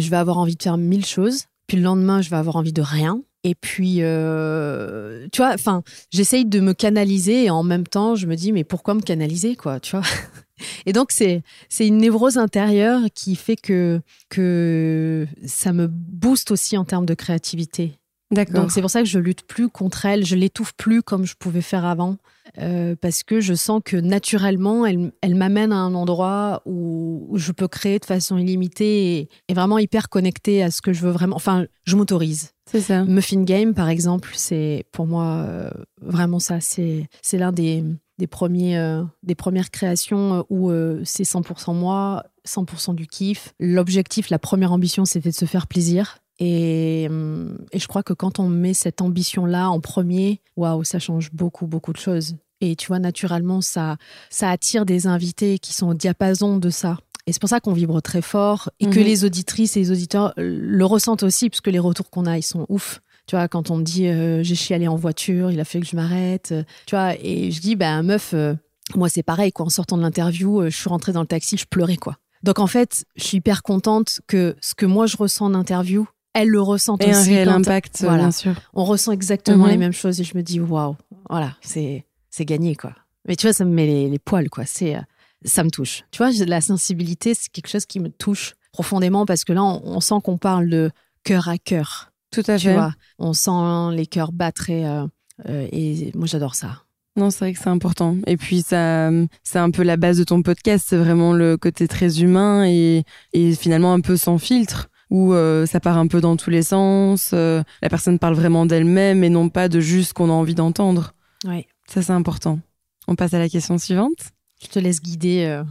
je 0.00 0.10
vais 0.10 0.16
avoir 0.16 0.38
envie 0.38 0.56
de 0.56 0.62
faire 0.62 0.76
mille 0.76 1.04
choses. 1.04 1.44
Puis 1.66 1.76
le 1.76 1.82
lendemain, 1.82 2.20
je 2.20 2.30
vais 2.30 2.36
avoir 2.36 2.56
envie 2.56 2.72
de 2.72 2.82
rien. 2.82 3.22
Et 3.42 3.54
puis, 3.54 3.96
euh, 4.00 5.28
tu 5.30 5.42
vois, 5.42 5.52
enfin, 5.52 5.82
j'essaye 6.10 6.46
de 6.46 6.60
me 6.60 6.72
canaliser 6.72 7.44
et 7.44 7.50
en 7.50 7.62
même 7.62 7.86
temps, 7.86 8.14
je 8.14 8.26
me 8.26 8.36
dis, 8.36 8.52
mais 8.52 8.64
pourquoi 8.64 8.94
me 8.94 9.02
canaliser, 9.02 9.54
quoi, 9.54 9.80
tu 9.80 9.96
vois? 9.96 10.06
Et 10.86 10.92
donc, 10.92 11.10
c'est, 11.10 11.42
c'est 11.68 11.86
une 11.86 11.98
névrose 11.98 12.38
intérieure 12.38 13.02
qui 13.14 13.36
fait 13.36 13.56
que, 13.56 14.00
que 14.30 15.26
ça 15.44 15.72
me 15.72 15.88
booste 15.88 16.52
aussi 16.52 16.76
en 16.78 16.84
termes 16.84 17.06
de 17.06 17.14
créativité. 17.14 17.98
D'accord. 18.30 18.62
Donc, 18.62 18.72
c'est 18.72 18.80
pour 18.80 18.90
ça 18.90 19.00
que 19.00 19.08
je 19.08 19.18
lutte 19.18 19.46
plus 19.46 19.68
contre 19.68 20.06
elle, 20.06 20.24
je 20.24 20.34
l'étouffe 20.34 20.72
plus 20.76 21.02
comme 21.02 21.24
je 21.24 21.34
pouvais 21.38 21.60
faire 21.60 21.84
avant. 21.84 22.16
Euh, 22.58 22.94
parce 23.00 23.22
que 23.22 23.40
je 23.40 23.54
sens 23.54 23.80
que 23.84 23.96
naturellement, 23.96 24.86
elle, 24.86 25.12
elle 25.22 25.34
m'amène 25.34 25.72
à 25.72 25.76
un 25.76 25.94
endroit 25.94 26.62
où, 26.66 27.26
où, 27.30 27.38
je 27.38 27.52
peux 27.52 27.68
créer 27.68 27.98
de 27.98 28.04
façon 28.04 28.36
illimitée 28.36 29.16
et, 29.16 29.28
et, 29.48 29.54
vraiment 29.54 29.78
hyper 29.78 30.08
connectée 30.08 30.62
à 30.62 30.70
ce 30.70 30.82
que 30.82 30.92
je 30.92 31.00
veux 31.00 31.10
vraiment. 31.10 31.36
Enfin, 31.36 31.66
je 31.84 31.96
m'autorise. 31.96 32.52
C'est 32.70 32.80
ça. 32.80 33.04
Muffin 33.04 33.42
Game, 33.42 33.74
par 33.74 33.88
exemple, 33.88 34.30
c'est 34.34 34.84
pour 34.92 35.06
moi 35.06 35.46
euh, 35.48 35.70
vraiment 36.00 36.38
ça. 36.38 36.58
C'est 36.60 37.08
l'un 37.32 37.50
des, 37.50 37.82
des, 38.18 38.26
premiers, 38.26 38.78
euh, 38.78 39.02
des 39.22 39.34
premières 39.34 39.70
créations 39.70 40.46
où 40.48 40.70
c'est 41.04 41.24
100% 41.24 41.74
moi, 41.74 42.24
100% 42.46 42.94
du 42.94 43.06
kiff. 43.06 43.54
L'objectif, 43.58 44.30
la 44.30 44.38
première 44.38 44.72
ambition, 44.72 45.04
c'était 45.04 45.30
de 45.30 45.34
se 45.34 45.46
faire 45.46 45.66
plaisir. 45.66 46.18
Et, 46.38 47.04
et, 47.04 47.78
je 47.78 47.86
crois 47.86 48.02
que 48.02 48.12
quand 48.12 48.38
on 48.40 48.48
met 48.48 48.74
cette 48.74 49.00
ambition-là 49.00 49.70
en 49.70 49.80
premier, 49.80 50.40
waouh, 50.56 50.82
ça 50.82 50.98
change 50.98 51.30
beaucoup, 51.32 51.66
beaucoup 51.66 51.92
de 51.92 51.98
choses. 51.98 52.36
Et 52.60 52.76
tu 52.76 52.88
vois, 52.88 52.98
naturellement, 52.98 53.60
ça, 53.60 53.96
ça 54.30 54.50
attire 54.50 54.86
des 54.86 55.06
invités 55.06 55.58
qui 55.58 55.72
sont 55.72 55.88
au 55.88 55.94
diapason 55.94 56.58
de 56.58 56.70
ça. 56.70 56.98
Et 57.26 57.32
c'est 57.32 57.40
pour 57.40 57.48
ça 57.48 57.60
qu'on 57.60 57.72
vibre 57.72 58.02
très 58.02 58.20
fort 58.20 58.70
et 58.80 58.86
mmh. 58.86 58.90
que 58.90 59.00
les 59.00 59.24
auditrices 59.24 59.76
et 59.76 59.80
les 59.80 59.90
auditeurs 59.90 60.34
le 60.36 60.84
ressentent 60.84 61.22
aussi, 61.22 61.48
puisque 61.50 61.68
les 61.68 61.78
retours 61.78 62.10
qu'on 62.10 62.26
a, 62.26 62.36
ils 62.36 62.42
sont 62.42 62.66
ouf. 62.68 63.00
Tu 63.26 63.36
vois, 63.36 63.48
quand 63.48 63.70
on 63.70 63.76
me 63.76 63.82
dit 63.82 64.08
euh, 64.08 64.42
j'ai 64.42 64.54
chialé 64.54 64.88
en 64.88 64.96
voiture, 64.96 65.50
il 65.50 65.58
a 65.60 65.64
fait 65.64 65.80
que 65.80 65.86
je 65.86 65.96
m'arrête. 65.96 66.52
Euh, 66.52 66.64
tu 66.86 66.94
vois, 66.94 67.14
et 67.18 67.50
je 67.50 67.60
dis, 67.60 67.76
ben, 67.76 68.02
meuf, 68.02 68.34
euh, 68.34 68.54
moi, 68.94 69.08
c'est 69.08 69.22
pareil, 69.22 69.52
quoi. 69.52 69.66
En 69.66 69.70
sortant 69.70 69.96
de 69.96 70.02
l'interview, 70.02 70.60
euh, 70.60 70.70
je 70.70 70.76
suis 70.76 70.88
rentrée 70.88 71.12
dans 71.12 71.22
le 71.22 71.26
taxi, 71.26 71.56
je 71.56 71.66
pleurais, 71.66 71.96
quoi. 71.96 72.18
Donc, 72.42 72.58
en 72.58 72.66
fait, 72.66 73.04
je 73.16 73.24
suis 73.24 73.36
hyper 73.38 73.62
contente 73.62 74.20
que 74.26 74.54
ce 74.60 74.74
que 74.74 74.86
moi, 74.86 75.06
je 75.06 75.16
ressens 75.16 75.46
en 75.46 75.54
interview, 75.54 76.06
elle 76.34 76.48
le 76.48 76.60
ressent 76.60 76.96
et 77.00 77.10
aussi. 77.10 77.14
un 77.14 77.22
réel 77.22 77.48
impact, 77.48 78.02
voilà. 78.02 78.24
bien 78.24 78.30
sûr. 78.32 78.54
On 78.74 78.84
ressent 78.84 79.12
exactement 79.12 79.66
mmh. 79.66 79.70
les 79.70 79.76
mêmes 79.76 79.92
choses 79.92 80.20
et 80.20 80.24
je 80.24 80.36
me 80.36 80.42
dis, 80.42 80.60
waouh, 80.60 80.96
voilà, 81.30 81.54
c'est 81.62 82.04
gagné, 82.40 82.74
quoi. 82.74 82.92
Mais 83.26 83.36
tu 83.36 83.46
vois, 83.46 83.54
ça 83.54 83.64
me 83.64 83.70
met 83.70 83.86
les, 83.86 84.10
les 84.10 84.18
poils, 84.18 84.50
quoi. 84.50 84.66
C'est 84.66 84.96
ça 85.44 85.62
me 85.62 85.70
touche. 85.70 86.04
Tu 86.10 86.18
vois, 86.18 86.30
la 86.46 86.60
sensibilité, 86.60 87.34
c'est 87.34 87.50
quelque 87.50 87.68
chose 87.68 87.86
qui 87.86 88.00
me 88.00 88.08
touche 88.08 88.54
profondément 88.72 89.26
parce 89.26 89.44
que 89.44 89.52
là, 89.52 89.62
on, 89.62 89.82
on 89.84 90.00
sent 90.00 90.16
qu'on 90.24 90.38
parle 90.38 90.68
de 90.68 90.90
cœur 91.22 91.48
à 91.48 91.58
cœur. 91.58 92.10
Tout 92.30 92.42
à 92.48 92.58
tu 92.58 92.66
fait. 92.66 92.74
Vois, 92.74 92.94
on 93.18 93.32
sent 93.32 93.94
les 93.94 94.06
cœurs 94.06 94.32
battre 94.32 94.70
et, 94.70 94.86
euh, 94.86 95.06
euh, 95.48 95.68
et 95.70 96.12
moi, 96.14 96.26
j'adore 96.26 96.54
ça. 96.54 96.82
Non, 97.16 97.30
c'est 97.30 97.40
vrai 97.40 97.52
que 97.52 97.60
c'est 97.60 97.68
important. 97.68 98.16
Et 98.26 98.36
puis, 98.36 98.62
ça, 98.62 99.10
c'est 99.44 99.58
un 99.60 99.70
peu 99.70 99.84
la 99.84 99.96
base 99.96 100.18
de 100.18 100.24
ton 100.24 100.42
podcast. 100.42 100.86
C'est 100.88 100.96
vraiment 100.96 101.32
le 101.32 101.56
côté 101.56 101.86
très 101.86 102.20
humain 102.20 102.64
et, 102.66 103.04
et 103.32 103.54
finalement 103.54 103.92
un 103.92 104.00
peu 104.00 104.16
sans 104.16 104.38
filtre 104.38 104.88
où 105.14 105.32
euh, 105.32 105.64
ça 105.64 105.78
part 105.78 105.96
un 105.96 106.08
peu 106.08 106.20
dans 106.20 106.36
tous 106.36 106.50
les 106.50 106.64
sens. 106.64 107.30
Euh, 107.34 107.62
la 107.82 107.88
personne 107.88 108.18
parle 108.18 108.34
vraiment 108.34 108.66
d'elle-même 108.66 109.22
et 109.22 109.30
non 109.30 109.48
pas 109.48 109.68
de 109.68 109.78
juste 109.78 110.08
ce 110.08 110.14
qu'on 110.14 110.28
a 110.28 110.32
envie 110.32 110.56
d'entendre. 110.56 111.14
Oui. 111.44 111.68
Ça, 111.86 112.02
c'est 112.02 112.12
important. 112.12 112.58
On 113.06 113.14
passe 113.14 113.32
à 113.32 113.38
la 113.38 113.48
question 113.48 113.78
suivante. 113.78 114.32
Je 114.60 114.66
te 114.66 114.80
laisse 114.80 115.00
guider 115.00 115.44
euh, 115.44 115.62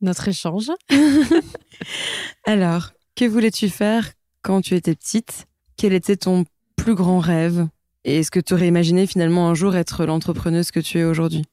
notre 0.00 0.28
échange. 0.28 0.70
Alors, 2.46 2.92
que 3.14 3.26
voulais-tu 3.26 3.68
faire 3.68 4.10
quand 4.40 4.62
tu 4.62 4.74
étais 4.74 4.94
petite? 4.94 5.44
Quel 5.76 5.92
était 5.92 6.16
ton 6.16 6.46
plus 6.74 6.94
grand 6.94 7.18
rêve? 7.18 7.68
Et 8.04 8.20
est-ce 8.20 8.30
que 8.30 8.40
tu 8.40 8.54
aurais 8.54 8.68
imaginé 8.68 9.06
finalement 9.06 9.50
un 9.50 9.54
jour 9.54 9.76
être 9.76 10.06
l'entrepreneuse 10.06 10.70
que 10.70 10.80
tu 10.80 10.98
es 10.98 11.04
aujourd'hui? 11.04 11.44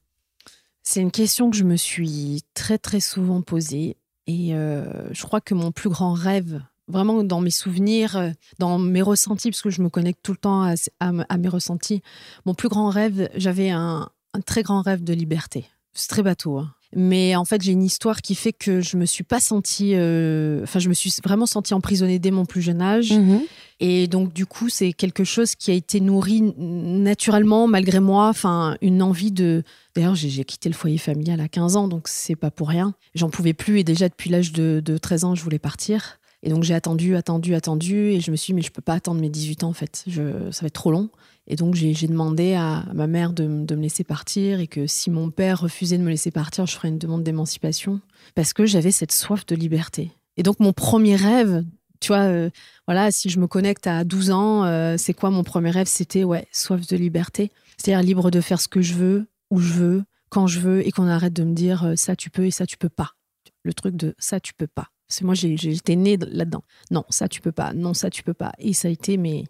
C'est 0.82 1.02
une 1.02 1.10
question 1.10 1.50
que 1.50 1.56
je 1.58 1.64
me 1.64 1.76
suis 1.76 2.44
très 2.54 2.78
très 2.78 3.00
souvent 3.00 3.42
posée. 3.42 3.98
Et 4.26 4.52
je 4.52 5.22
crois 5.22 5.40
que 5.40 5.54
mon 5.54 5.70
plus 5.70 5.88
grand 5.90 6.12
rêve, 6.12 6.62
vraiment 6.88 7.24
dans 7.24 7.40
mes 7.40 7.50
souvenirs, 7.50 8.16
euh, 8.16 8.30
dans 8.58 8.78
mes 8.78 9.02
ressentis, 9.02 9.50
parce 9.50 9.62
que 9.62 9.70
je 9.70 9.82
me 9.82 9.88
connecte 9.88 10.20
tout 10.22 10.32
le 10.32 10.38
temps 10.38 10.62
à, 10.62 10.74
à, 11.00 11.12
à 11.28 11.36
mes 11.36 11.48
ressentis, 11.48 12.02
mon 12.44 12.54
plus 12.54 12.68
grand 12.68 12.88
rêve, 12.88 13.28
j'avais 13.36 13.70
un, 13.70 14.08
un, 14.34 14.40
très 14.40 14.62
grand 14.62 14.82
rêve 14.82 15.04
de 15.04 15.12
liberté. 15.12 15.66
C'est 15.94 16.08
très 16.08 16.22
bateau. 16.22 16.58
Hein. 16.58 16.72
Mais 16.94 17.34
en 17.34 17.44
fait, 17.44 17.62
j'ai 17.62 17.72
une 17.72 17.82
histoire 17.82 18.22
qui 18.22 18.34
fait 18.34 18.52
que 18.52 18.80
je 18.80 18.96
me 18.96 19.06
suis 19.06 19.24
pas 19.24 19.40
sentie. 19.40 19.92
Euh, 19.94 20.62
enfin, 20.62 20.78
je 20.78 20.88
me 20.88 20.94
suis 20.94 21.12
vraiment 21.24 21.46
sentie 21.46 21.74
emprisonnée 21.74 22.18
dès 22.18 22.30
mon 22.30 22.44
plus 22.44 22.62
jeune 22.62 22.80
âge. 22.80 23.12
Mmh. 23.12 23.40
Et 23.80 24.06
donc, 24.06 24.32
du 24.32 24.46
coup, 24.46 24.68
c'est 24.68 24.92
quelque 24.92 25.24
chose 25.24 25.54
qui 25.56 25.70
a 25.70 25.74
été 25.74 26.00
nourri 26.00 26.42
naturellement, 26.56 27.66
malgré 27.66 28.00
moi. 28.00 28.28
Enfin, 28.28 28.76
une 28.80 29.02
envie 29.02 29.32
de. 29.32 29.64
D'ailleurs, 29.94 30.14
j'ai 30.14 30.44
quitté 30.44 30.68
le 30.68 30.74
foyer 30.74 30.98
familial 30.98 31.40
à 31.40 31.48
15 31.48 31.76
ans, 31.76 31.88
donc 31.88 32.08
c'est 32.08 32.36
pas 32.36 32.50
pour 32.50 32.68
rien. 32.68 32.94
J'en 33.14 33.30
pouvais 33.30 33.54
plus 33.54 33.80
et 33.80 33.84
déjà 33.84 34.08
depuis 34.08 34.30
l'âge 34.30 34.52
de, 34.52 34.80
de 34.84 34.96
13 34.96 35.24
ans, 35.24 35.34
je 35.34 35.42
voulais 35.42 35.58
partir. 35.58 36.18
Et 36.46 36.48
donc 36.48 36.62
j'ai 36.62 36.74
attendu, 36.74 37.16
attendu, 37.16 37.56
attendu, 37.56 38.10
et 38.10 38.20
je 38.20 38.30
me 38.30 38.36
suis 38.36 38.52
dit, 38.52 38.54
mais 38.54 38.62
je 38.62 38.70
peux 38.70 38.80
pas 38.80 38.94
attendre 38.94 39.20
mes 39.20 39.28
18 39.28 39.64
ans 39.64 39.70
en 39.70 39.72
fait, 39.72 40.04
ça 40.06 40.60
va 40.60 40.66
être 40.68 40.72
trop 40.72 40.92
long. 40.92 41.10
Et 41.48 41.56
donc 41.56 41.74
j'ai 41.74 42.06
demandé 42.06 42.54
à 42.54 42.84
ma 42.94 43.08
mère 43.08 43.32
de, 43.32 43.64
de, 43.64 43.74
me 43.74 43.82
laisser 43.82 44.04
partir, 44.04 44.60
et 44.60 44.68
que 44.68 44.86
si 44.86 45.10
mon 45.10 45.32
père 45.32 45.62
refusait 45.62 45.98
de 45.98 46.04
me 46.04 46.08
laisser 46.10 46.30
partir, 46.30 46.64
je 46.64 46.76
ferais 46.76 46.86
une 46.86 46.98
demande 46.98 47.24
d'émancipation, 47.24 48.00
parce 48.36 48.52
que 48.52 48.64
j'avais 48.64 48.92
cette 48.92 49.10
soif 49.10 49.44
de 49.44 49.56
liberté. 49.56 50.12
Et 50.36 50.44
donc 50.44 50.60
mon 50.60 50.72
premier 50.72 51.16
rêve, 51.16 51.64
tu 51.98 52.12
vois, 52.12 52.22
euh, 52.22 52.50
voilà, 52.86 53.10
si 53.10 53.28
je 53.28 53.40
me 53.40 53.48
connecte 53.48 53.88
à 53.88 54.04
12 54.04 54.30
ans, 54.30 54.64
euh, 54.66 54.94
c'est 54.96 55.14
quoi 55.14 55.30
mon 55.30 55.42
premier 55.42 55.70
rêve? 55.70 55.88
C'était, 55.88 56.22
ouais, 56.22 56.46
soif 56.52 56.86
de 56.86 56.96
liberté. 56.96 57.50
C'est-à-dire 57.76 58.06
libre 58.06 58.30
de 58.30 58.40
faire 58.40 58.60
ce 58.60 58.68
que 58.68 58.82
je 58.82 58.94
veux, 58.94 59.26
où 59.50 59.58
je 59.58 59.72
veux, 59.72 60.04
quand 60.28 60.46
je 60.46 60.60
veux, 60.60 60.86
et 60.86 60.92
qu'on 60.92 61.08
arrête 61.08 61.32
de 61.32 61.42
me 61.42 61.54
dire, 61.54 61.86
euh, 61.86 61.96
ça 61.96 62.14
tu 62.14 62.30
peux 62.30 62.46
et 62.46 62.52
ça 62.52 62.66
tu 62.66 62.76
peux 62.76 62.88
pas 62.88 63.16
Le 63.64 63.74
truc 63.74 63.96
de 63.96 64.14
ça, 64.18 64.38
tu 64.38 64.54
peux 64.54 64.68
pas. 64.68 64.90
C'est 65.08 65.24
moi, 65.24 65.34
j'étais 65.34 65.96
née 65.96 66.16
là-dedans. 66.16 66.64
Non, 66.90 67.04
ça, 67.10 67.28
tu 67.28 67.40
peux 67.40 67.52
pas. 67.52 67.72
Non, 67.72 67.94
ça, 67.94 68.10
tu 68.10 68.22
peux 68.22 68.34
pas. 68.34 68.52
Et 68.58 68.72
ça 68.72 68.88
a 68.88 68.90
été, 68.90 69.16
mais. 69.16 69.44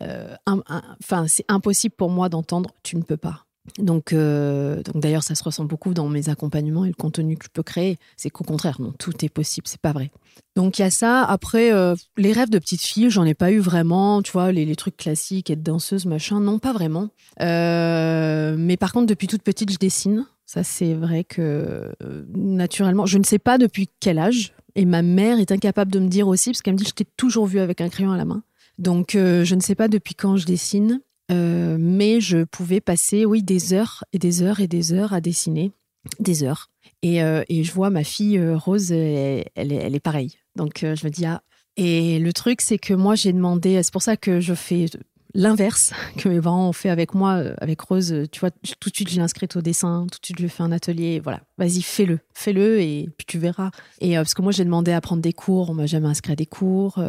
Euh, 0.00 0.34
enfin, 0.46 1.26
c'est 1.28 1.44
impossible 1.48 1.94
pour 1.94 2.08
moi 2.08 2.28
d'entendre 2.28 2.70
tu 2.82 2.96
ne 2.96 3.02
peux 3.02 3.18
pas. 3.18 3.44
Donc, 3.78 4.12
euh, 4.12 4.82
donc 4.82 5.00
d'ailleurs, 5.00 5.22
ça 5.22 5.34
se 5.34 5.44
ressent 5.44 5.64
beaucoup 5.64 5.94
dans 5.94 6.08
mes 6.08 6.28
accompagnements 6.28 6.84
et 6.84 6.88
le 6.88 6.94
contenu 6.94 7.36
que 7.36 7.44
je 7.44 7.50
peux 7.50 7.62
créer. 7.62 7.98
C'est 8.16 8.30
qu'au 8.30 8.42
contraire, 8.42 8.80
non, 8.80 8.92
tout 8.98 9.24
est 9.24 9.28
possible, 9.28 9.68
c'est 9.68 9.80
pas 9.80 9.92
vrai. 9.92 10.10
Donc 10.56 10.78
il 10.78 10.82
y 10.82 10.84
a 10.84 10.90
ça. 10.90 11.22
Après, 11.24 11.72
euh, 11.72 11.94
les 12.16 12.32
rêves 12.32 12.50
de 12.50 12.58
petite 12.58 12.82
fille, 12.82 13.10
j'en 13.10 13.24
ai 13.24 13.34
pas 13.34 13.52
eu 13.52 13.58
vraiment. 13.58 14.22
Tu 14.22 14.32
vois, 14.32 14.50
les, 14.50 14.74
trucs 14.76 14.96
classiques, 14.96 15.50
être 15.50 15.62
danseuse, 15.62 16.06
machin, 16.06 16.40
non, 16.40 16.58
pas 16.58 16.72
vraiment. 16.72 17.10
Mais 17.38 18.76
par 18.78 18.92
contre, 18.92 19.06
depuis 19.06 19.28
toute 19.28 19.42
petite, 19.42 19.70
je 19.70 19.78
dessine. 19.78 20.26
Ça, 20.44 20.64
c'est 20.64 20.94
vrai 20.94 21.22
que 21.24 21.92
naturellement, 22.34 23.06
je 23.06 23.18
ne 23.18 23.24
sais 23.24 23.38
pas 23.38 23.58
depuis 23.58 23.88
quel 24.00 24.18
âge. 24.18 24.54
Et 24.74 24.84
ma 24.84 25.02
mère 25.02 25.38
est 25.38 25.52
incapable 25.52 25.92
de 25.92 25.98
me 25.98 26.08
dire 26.08 26.28
aussi, 26.28 26.50
parce 26.50 26.62
qu'elle 26.62 26.74
me 26.74 26.78
dit, 26.78 26.86
je 26.86 26.94
t'ai 26.94 27.06
toujours 27.16 27.46
vu 27.46 27.58
avec 27.58 27.80
un 27.80 27.88
crayon 27.88 28.12
à 28.12 28.16
la 28.16 28.24
main. 28.24 28.42
Donc, 28.78 29.10
je 29.12 29.54
ne 29.54 29.60
sais 29.60 29.74
pas 29.74 29.88
depuis 29.88 30.14
quand 30.14 30.36
je 30.36 30.46
dessine. 30.46 31.00
Euh, 31.32 31.76
mais 31.78 32.20
je 32.20 32.44
pouvais 32.44 32.80
passer, 32.80 33.24
oui, 33.24 33.42
des 33.42 33.72
heures 33.72 34.04
et 34.12 34.18
des 34.18 34.42
heures 34.42 34.60
et 34.60 34.68
des 34.68 34.92
heures 34.92 35.12
à 35.12 35.20
dessiner, 35.20 35.72
des 36.20 36.44
heures. 36.44 36.70
Et, 37.02 37.22
euh, 37.22 37.42
et 37.48 37.64
je 37.64 37.72
vois 37.72 37.90
ma 37.90 38.04
fille 38.04 38.38
euh, 38.38 38.56
Rose, 38.56 38.92
elle, 38.92 39.44
elle, 39.54 39.94
est 39.94 40.00
pareille. 40.00 40.36
Donc 40.56 40.80
je 40.80 41.06
me 41.06 41.10
dis, 41.10 41.24
ah. 41.24 41.42
Et 41.78 42.18
le 42.18 42.32
truc, 42.34 42.60
c'est 42.60 42.76
que 42.76 42.92
moi, 42.92 43.14
j'ai 43.14 43.32
demandé, 43.32 43.82
c'est 43.82 43.92
pour 43.92 44.02
ça 44.02 44.18
que 44.18 44.40
je 44.40 44.52
fais 44.52 44.86
l'inverse 45.34 45.92
que 46.16 46.28
mes 46.28 46.40
parents 46.40 46.68
ont 46.68 46.72
fait 46.72 46.90
avec 46.90 47.14
moi, 47.14 47.34
euh, 47.34 47.54
avec 47.58 47.80
Rose. 47.80 48.12
Euh, 48.12 48.26
tu 48.30 48.40
vois, 48.40 48.50
tout 48.50 48.90
de 48.90 48.94
suite, 48.94 49.10
je 49.10 49.16
l'ai 49.16 49.22
inscrite 49.22 49.56
au 49.56 49.62
dessin, 49.62 50.06
tout 50.10 50.18
de 50.20 50.26
suite, 50.26 50.38
je 50.38 50.44
lui 50.44 50.50
ai 50.50 50.62
un 50.62 50.72
atelier. 50.72 51.20
Voilà, 51.20 51.40
vas-y, 51.58 51.82
fais-le, 51.82 52.18
fais-le 52.34 52.80
et 52.80 53.08
puis 53.16 53.26
tu 53.26 53.38
verras. 53.38 53.70
Et 54.00 54.16
euh, 54.16 54.22
parce 54.22 54.34
que 54.34 54.42
moi, 54.42 54.52
j'ai 54.52 54.64
demandé 54.64 54.92
à 54.92 55.00
prendre 55.00 55.22
des 55.22 55.32
cours, 55.32 55.70
on 55.70 55.74
m'a 55.74 55.86
jamais 55.86 56.08
inscrit 56.08 56.32
à 56.32 56.36
des 56.36 56.46
cours. 56.46 57.02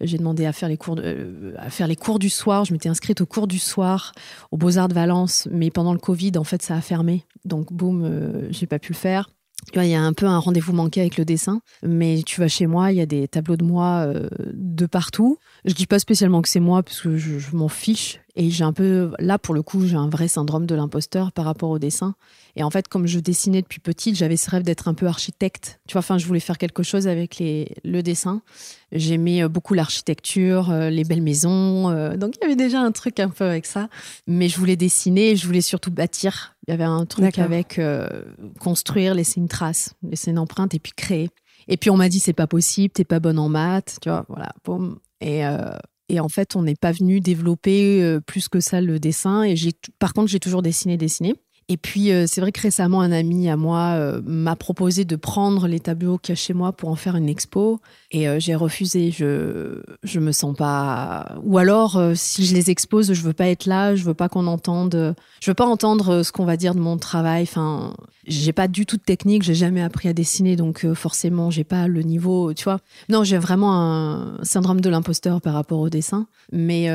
j'ai 0.00 0.18
demandé 0.18 0.46
à 0.46 0.52
faire 0.52 0.68
les 0.68 0.76
cours, 0.76 1.00
à 1.56 1.70
faire 1.70 1.86
les 1.86 1.96
cours 1.96 2.18
du 2.18 2.30
soir. 2.30 2.64
Je 2.64 2.72
m'étais 2.72 2.88
inscrite 2.88 3.20
au 3.20 3.26
cours 3.26 3.46
du 3.46 3.58
soir 3.58 4.12
au 4.50 4.56
Beaux 4.56 4.78
Arts 4.78 4.88
de 4.88 4.94
Valence, 4.94 5.48
mais 5.50 5.70
pendant 5.70 5.92
le 5.92 5.98
Covid, 5.98 6.32
en 6.36 6.44
fait, 6.44 6.62
ça 6.62 6.76
a 6.76 6.80
fermé. 6.80 7.24
Donc, 7.44 7.72
boum, 7.72 8.48
j'ai 8.50 8.66
pas 8.66 8.78
pu 8.78 8.92
le 8.92 8.98
faire. 8.98 9.30
Il 9.74 9.84
y 9.84 9.94
a 9.94 10.02
un 10.02 10.12
peu 10.12 10.26
un 10.26 10.38
rendez-vous 10.38 10.72
manqué 10.72 11.00
avec 11.00 11.18
le 11.18 11.24
dessin, 11.24 11.60
mais 11.82 12.22
tu 12.24 12.40
vas 12.40 12.48
chez 12.48 12.66
moi, 12.66 12.92
il 12.92 12.98
y 12.98 13.00
a 13.00 13.06
des 13.06 13.28
tableaux 13.28 13.56
de 13.56 13.64
moi 13.64 14.12
de 14.54 14.86
partout. 14.86 15.38
Je 15.64 15.74
dis 15.74 15.86
pas 15.86 15.98
spécialement 15.98 16.42
que 16.42 16.48
c'est 16.48 16.60
moi 16.60 16.82
parce 16.82 17.00
que 17.00 17.16
je, 17.16 17.38
m'en 17.52 17.68
fiche. 17.68 18.20
Et 18.36 18.50
j'ai 18.50 18.62
un 18.62 18.72
peu 18.72 19.12
là 19.18 19.36
pour 19.36 19.52
le 19.52 19.62
coup 19.62 19.84
j'ai 19.84 19.96
un 19.96 20.08
vrai 20.08 20.28
syndrome 20.28 20.64
de 20.64 20.74
l'imposteur 20.76 21.32
par 21.32 21.44
rapport 21.44 21.70
au 21.70 21.80
dessin. 21.80 22.14
Et 22.54 22.62
en 22.62 22.70
fait 22.70 22.86
comme 22.86 23.06
je 23.06 23.18
dessinais 23.18 23.62
depuis 23.62 23.80
petite 23.80 24.14
j'avais 24.14 24.36
ce 24.36 24.48
rêve 24.48 24.62
d'être 24.62 24.86
un 24.86 24.94
peu 24.94 25.06
architecte. 25.06 25.80
Tu 25.88 25.94
vois 25.94 26.00
enfin 26.00 26.18
je 26.18 26.26
voulais 26.26 26.38
faire 26.38 26.56
quelque 26.56 26.84
chose 26.84 27.08
avec 27.08 27.38
les 27.38 27.74
le 27.82 28.00
dessin. 28.00 28.42
J'aimais 28.92 29.42
euh, 29.42 29.48
beaucoup 29.48 29.74
l'architecture 29.74 30.70
euh, 30.70 30.88
les 30.88 31.02
belles 31.02 31.22
maisons 31.22 31.90
euh, 31.90 32.16
donc 32.16 32.34
il 32.36 32.42
y 32.42 32.44
avait 32.44 32.56
déjà 32.56 32.80
un 32.80 32.92
truc 32.92 33.18
un 33.18 33.28
peu 33.28 33.44
avec 33.44 33.66
ça. 33.66 33.88
Mais 34.28 34.48
je 34.48 34.56
voulais 34.56 34.76
dessiner 34.76 35.34
je 35.34 35.44
voulais 35.44 35.60
surtout 35.60 35.90
bâtir. 35.90 36.54
Il 36.68 36.70
y 36.70 36.74
avait 36.74 36.84
un 36.84 37.06
truc 37.06 37.38
avec 37.40 37.80
construire 38.60 39.14
laisser 39.14 39.40
une 39.40 39.48
trace 39.48 39.94
laisser 40.08 40.30
une 40.30 40.38
empreinte 40.38 40.74
et 40.74 40.78
puis 40.78 40.92
créer. 40.94 41.30
Et 41.66 41.76
puis 41.76 41.90
on 41.90 41.96
m'a 41.96 42.08
dit 42.08 42.20
c'est 42.20 42.32
pas 42.32 42.46
possible, 42.46 42.92
t'es 42.92 43.04
pas 43.04 43.20
bonne 43.20 43.38
en 43.38 43.48
maths, 43.48 43.98
tu 44.00 44.08
vois, 44.08 44.24
voilà, 44.28 44.52
boum. 44.64 44.98
Et, 45.20 45.44
euh, 45.44 45.76
et 46.08 46.20
en 46.20 46.28
fait, 46.28 46.56
on 46.56 46.62
n'est 46.62 46.76
pas 46.76 46.92
venu 46.92 47.20
développer 47.20 48.02
euh, 48.02 48.20
plus 48.20 48.48
que 48.48 48.60
ça 48.60 48.80
le 48.80 48.98
dessin. 48.98 49.42
Et 49.42 49.54
par 49.98 50.14
contre, 50.14 50.28
j'ai 50.28 50.40
toujours 50.40 50.62
dessiné, 50.62 50.96
dessiné. 50.96 51.34
Et 51.70 51.76
puis, 51.76 52.12
euh, 52.12 52.24
c'est 52.26 52.40
vrai 52.40 52.50
que 52.50 52.62
récemment, 52.62 53.02
un 53.02 53.12
ami 53.12 53.50
à 53.50 53.58
moi 53.58 53.90
euh, 53.96 54.22
m'a 54.24 54.56
proposé 54.56 55.04
de 55.04 55.16
prendre 55.16 55.68
les 55.68 55.80
tableaux 55.80 56.16
qu'il 56.16 56.32
y 56.32 56.32
a 56.32 56.36
chez 56.36 56.54
moi 56.54 56.72
pour 56.72 56.88
en 56.88 56.94
faire 56.94 57.14
une 57.14 57.28
expo. 57.28 57.78
Et 58.10 58.26
euh, 58.26 58.40
j'ai 58.40 58.54
refusé. 58.54 59.10
Je 59.10 59.82
je 60.02 60.18
me 60.18 60.32
sens 60.32 60.56
pas. 60.56 61.36
Ou 61.42 61.58
alors, 61.58 62.00
si 62.14 62.46
je 62.46 62.54
les 62.54 62.70
expose, 62.70 63.12
je 63.12 63.20
veux 63.20 63.34
pas 63.34 63.48
être 63.48 63.66
là. 63.66 63.94
Je 63.94 64.04
veux 64.04 64.14
pas 64.14 64.30
qu'on 64.30 64.46
entende. 64.46 65.14
Je 65.42 65.50
veux 65.50 65.54
pas 65.54 65.66
entendre 65.66 66.22
ce 66.22 66.32
qu'on 66.32 66.46
va 66.46 66.56
dire 66.56 66.74
de 66.74 66.80
mon 66.80 66.96
travail. 66.96 67.42
Enfin, 67.42 67.94
j'ai 68.26 68.54
pas 68.54 68.66
du 68.66 68.86
tout 68.86 68.96
de 68.96 69.02
technique. 69.02 69.42
J'ai 69.42 69.54
jamais 69.54 69.82
appris 69.82 70.08
à 70.08 70.14
dessiner, 70.14 70.56
donc 70.56 70.90
forcément, 70.94 71.50
j'ai 71.50 71.64
pas 71.64 71.86
le 71.86 72.00
niveau. 72.00 72.54
Tu 72.54 72.64
vois 72.64 72.78
Non, 73.10 73.24
j'ai 73.24 73.36
vraiment 73.36 73.74
un 73.74 74.38
syndrome 74.42 74.80
de 74.80 74.88
l'imposteur 74.88 75.42
par 75.42 75.52
rapport 75.52 75.80
au 75.80 75.90
dessin. 75.90 76.28
Mais 76.50 76.88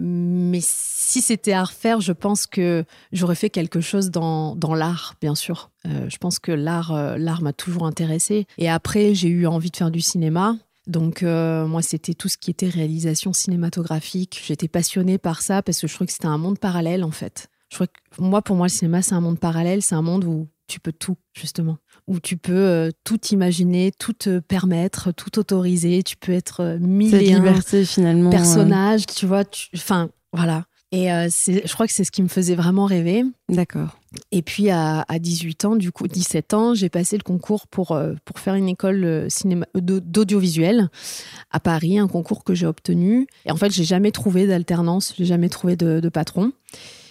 mais 0.00 0.60
si 0.62 1.20
c'était 1.20 1.52
à 1.52 1.64
refaire, 1.64 2.00
je 2.00 2.12
pense 2.12 2.46
que 2.46 2.84
j'aurais 3.12 3.34
fait 3.34 3.50
quelque 3.50 3.82
chose 3.82 4.05
dans, 4.10 4.56
dans 4.56 4.74
l'art, 4.74 5.14
bien 5.20 5.34
sûr. 5.34 5.70
Euh, 5.86 6.08
je 6.08 6.16
pense 6.18 6.38
que 6.38 6.52
l'art 6.52 6.92
euh, 6.92 7.16
l'art 7.18 7.42
m'a 7.42 7.52
toujours 7.52 7.86
intéressé. 7.86 8.46
Et 8.58 8.68
après, 8.68 9.14
j'ai 9.14 9.28
eu 9.28 9.46
envie 9.46 9.70
de 9.70 9.76
faire 9.76 9.90
du 9.90 10.00
cinéma. 10.00 10.56
Donc 10.86 11.22
euh, 11.22 11.66
moi, 11.66 11.82
c'était 11.82 12.14
tout 12.14 12.28
ce 12.28 12.36
qui 12.38 12.50
était 12.50 12.68
réalisation 12.68 13.32
cinématographique. 13.32 14.40
J'étais 14.44 14.68
passionnée 14.68 15.18
par 15.18 15.42
ça 15.42 15.62
parce 15.62 15.80
que 15.80 15.86
je 15.86 15.94
trouvais 15.94 16.06
que 16.06 16.12
c'était 16.12 16.26
un 16.26 16.38
monde 16.38 16.58
parallèle, 16.58 17.04
en 17.04 17.10
fait. 17.10 17.48
Je 17.70 17.76
crois 17.76 17.86
que 17.88 17.92
moi, 18.18 18.42
pour 18.42 18.56
moi, 18.56 18.66
le 18.66 18.72
cinéma, 18.72 19.02
c'est 19.02 19.14
un 19.14 19.20
monde 19.20 19.40
parallèle. 19.40 19.82
C'est 19.82 19.96
un 19.96 20.02
monde 20.02 20.24
où 20.24 20.48
tu 20.68 20.78
peux 20.78 20.92
tout, 20.92 21.16
justement. 21.34 21.78
Où 22.06 22.20
tu 22.20 22.36
peux 22.36 22.92
tout 23.02 23.20
imaginer, 23.32 23.90
tout 23.98 24.12
te 24.12 24.38
permettre, 24.38 25.10
tout 25.12 25.40
autoriser. 25.40 26.04
Tu 26.04 26.16
peux 26.16 26.32
être 26.32 26.78
mille 26.80 27.14
et 27.14 27.34
liberté, 27.34 27.84
finalement. 27.84 28.30
Personnage, 28.30 29.06
tu 29.06 29.26
vois. 29.26 29.42
Enfin, 29.74 30.10
voilà. 30.32 30.66
Et 30.92 31.10
euh, 31.10 31.28
je 31.28 31.72
crois 31.72 31.86
que 31.86 31.92
c'est 31.92 32.04
ce 32.04 32.12
qui 32.12 32.22
me 32.22 32.28
faisait 32.28 32.54
vraiment 32.54 32.86
rêver. 32.86 33.24
D'accord. 33.48 33.98
Et 34.30 34.42
puis 34.42 34.70
à, 34.70 35.04
18 35.18 35.64
ans, 35.64 35.76
du 35.76 35.90
coup 35.90 36.06
17 36.06 36.54
ans, 36.54 36.74
j'ai 36.74 36.88
passé 36.88 37.16
le 37.16 37.22
concours 37.22 37.66
pour, 37.66 37.92
euh, 37.92 38.14
pour 38.24 38.38
faire 38.38 38.54
une 38.54 38.68
école 38.68 39.04
euh, 39.04 39.28
d'audiovisuel 39.74 40.88
à 41.50 41.58
Paris, 41.58 41.98
un 41.98 42.06
concours 42.06 42.44
que 42.44 42.54
j'ai 42.54 42.66
obtenu. 42.66 43.26
Et 43.46 43.50
en 43.50 43.56
fait, 43.56 43.70
j'ai 43.70 43.84
jamais 43.84 44.12
trouvé 44.12 44.46
d'alternance, 44.46 45.12
j'ai 45.18 45.24
jamais 45.24 45.48
trouvé 45.48 45.76
de, 45.76 46.08
patron. 46.08 46.52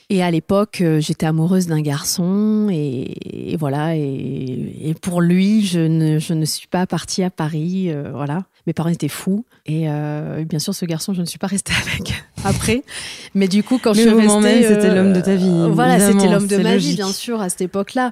Et 0.10 0.22
à 0.22 0.30
l'époque, 0.30 0.84
j'étais 1.00 1.26
amoureuse 1.26 1.68
d'un 1.68 1.82
garçon 1.82 2.70
et, 2.72 3.56
voilà. 3.60 3.96
Et, 3.96 4.96
pour 5.02 5.22
lui, 5.22 5.65
je 5.65 5.80
ne, 5.80 6.20
je 6.20 6.34
ne 6.34 6.46
suis 6.46 6.68
pas 6.68 6.86
partie 6.86 7.24
à 7.24 7.30
Paris, 7.32 7.91
voilà. 8.13 8.46
Mes 8.68 8.74
parents 8.74 8.89
étaient 8.89 9.08
fous. 9.08 9.46
Et 9.65 9.88
bien 10.46 10.60
sûr, 10.60 10.76
ce 10.76 10.86
garçon, 10.86 11.13
je 11.13 11.22
ne 11.22 11.26
suis 11.26 11.39
pas 11.39 11.48
restée 11.48 11.74
avec 11.94 12.13
après. 12.46 12.84
Mais 13.34 13.48
du 13.48 13.63
coup, 13.63 13.80
quand 13.82 13.94
je 13.94 14.02
suis 14.02 14.10
restée, 14.10 14.39
même, 14.39 14.63
c'était 14.63 14.94
l'homme 14.94 15.13
de 15.13 15.22
ta 15.22 15.36
vie. 15.36 15.50
Euh, 15.50 15.70
voilà, 15.70 16.00
c'était 16.00 16.30
l'homme 16.30 16.48
de 16.48 16.58
ma 16.58 16.78
vie, 16.78 16.96
bien 16.96 17.12
sûr, 17.12 17.41
à 17.41 17.50
cette 17.50 17.62
époque-là. 17.62 18.12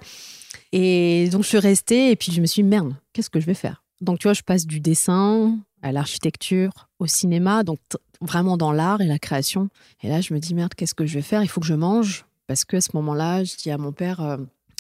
Et 0.72 1.30
donc, 1.32 1.44
je 1.44 1.50
suis 1.50 1.60
restée 1.60 2.12
et 2.12 2.16
puis 2.16 2.32
je 2.32 2.42
me 2.42 2.46
suis 2.46 2.64
dit, 2.64 2.70
merde, 2.70 2.96
qu'est-ce 3.14 3.30
que 3.30 3.40
je 3.40 3.46
vais 3.46 3.54
faire? 3.54 3.84
Donc, 4.02 4.20
tu 4.20 4.28
vois, 4.28 4.34
je 4.34 4.42
passe 4.42 4.66
du 4.66 4.80
dessin 4.80 5.58
à 5.84 5.92
l'architecture, 5.92 6.90
au 7.00 7.06
cinéma, 7.06 7.64
donc 7.64 7.80
vraiment 8.22 8.58
dans 8.58 8.72
l'art 8.72 9.02
et 9.02 9.08
la 9.08 9.20
création. 9.20 9.70
Et 10.02 10.10
là, 10.10 10.22
je 10.22 10.34
me 10.34 10.40
dis, 10.40 10.56
merde, 10.56 10.74
qu'est-ce 10.74 10.96
que 10.96 11.06
je 11.06 11.14
vais 11.14 11.22
faire? 11.22 11.44
Il 11.44 11.48
faut 11.48 11.62
que 11.62 11.68
je 11.68 11.76
mange. 11.76 12.26
Parce 12.48 12.66
que 12.66 12.78
à 12.78 12.82
ce 12.82 12.90
moment-là, 12.96 13.44
je 13.44 13.56
dis 13.56 13.72
à 13.72 13.78
mon 13.78 13.92
père, 13.92 14.22
euh, 14.22 14.38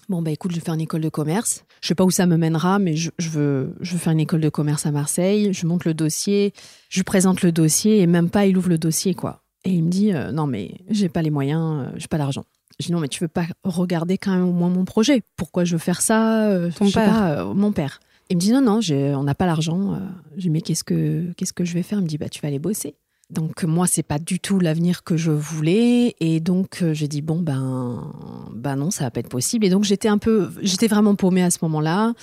Bon, 0.10 0.22
bah 0.22 0.32
écoute, 0.32 0.52
je 0.52 0.58
vais 0.58 0.62
faire 0.62 0.74
une 0.74 0.82
école 0.82 1.02
de 1.02 1.10
commerce. 1.10 1.64
Je 1.82 1.88
sais 1.88 1.96
pas 1.96 2.04
où 2.04 2.12
ça 2.12 2.26
me 2.26 2.38
mènera, 2.38 2.78
mais 2.80 2.96
je, 2.96 3.10
veux, 3.20 3.74
je 3.80 3.94
veux 3.94 3.98
faire 3.98 4.12
une 4.12 4.20
école 4.20 4.42
de 4.42 4.50
commerce 4.50 4.86
à 4.86 4.92
Marseille. 4.92 5.54
Je 5.54 5.66
monte 5.66 5.86
le 5.86 5.94
dossier, 5.94 6.54
je 6.90 7.02
présente 7.04 7.42
le 7.42 7.52
dossier 7.52 8.02
et 8.02 8.08
même 8.08 8.30
pas, 8.30 8.46
il 8.46 8.58
ouvre 8.58 8.70
le 8.70 8.78
dossier, 8.78 9.14
quoi. 9.14 9.42
Et 9.66 9.72
il 9.72 9.84
me 9.84 9.90
dit 9.90 10.14
euh, 10.14 10.32
non 10.32 10.46
mais 10.46 10.82
j'ai 10.90 11.08
pas 11.08 11.22
les 11.22 11.30
moyens, 11.30 11.86
euh, 11.86 11.92
j'ai 11.96 12.08
pas 12.08 12.18
l'argent. 12.18 12.44
Je 12.80 12.88
dis 12.88 12.92
non 12.92 13.00
mais 13.00 13.08
tu 13.08 13.24
veux 13.24 13.30
pas 13.30 13.46
regarder 13.64 14.18
quand 14.18 14.32
même 14.32 14.44
au 14.44 14.52
moins 14.52 14.70
mon 14.70 14.84
projet 14.84 15.22
Pourquoi 15.38 15.64
je 15.64 15.74
veux 15.74 15.80
faire 15.80 16.02
ça 16.02 16.50
euh, 16.50 16.70
Ton 16.70 16.92
père. 16.92 17.54
Mon 17.56 17.72
père. 17.72 18.02
Il 18.30 18.38
me 18.38 18.42
dit 18.42 18.52
non 18.52 18.62
non, 18.62 18.80
on 19.18 19.24
n'a 19.24 19.36
pas 19.36 19.46
l'argent. 19.46 20.00
Je 20.36 20.42
dis 20.42 20.50
mais 20.50 20.62
qu'est-ce 20.62 20.84
que 20.84 21.32
qu'est-ce 21.38 21.54
que 21.54 21.66
je 21.66 21.74
vais 21.74 21.84
faire? 21.84 22.00
Il 22.00 22.04
me 22.04 22.08
dit 22.08 22.18
bah 22.18 22.30
tu 22.30 22.42
vas 22.42 22.48
aller 22.48 22.60
bosser. 22.60 22.96
Donc 23.30 23.64
moi 23.64 23.88
c'est 23.88 24.04
pas 24.04 24.20
du 24.20 24.40
tout 24.40 24.60
l'avenir 24.60 25.04
que 25.04 25.18
je 25.18 25.32
voulais 25.32 26.16
et 26.20 26.40
donc 26.40 26.84
j'ai 26.92 27.08
dit 27.08 27.22
bon 27.22 27.40
ben 27.40 28.12
ben 28.54 28.76
non 28.76 28.92
ça 28.92 29.06
va 29.06 29.12
pas 29.12 29.22
être 29.22 29.30
possible 29.30 29.66
et 29.66 29.70
donc 29.70 29.84
j'étais 29.84 30.08
un 30.08 30.18
peu 30.18 30.52
j'étais 30.62 30.88
vraiment 30.88 31.16
paumée 31.16 31.44
à 31.44 31.50
ce 31.50 31.60
moment-là. 31.64 32.14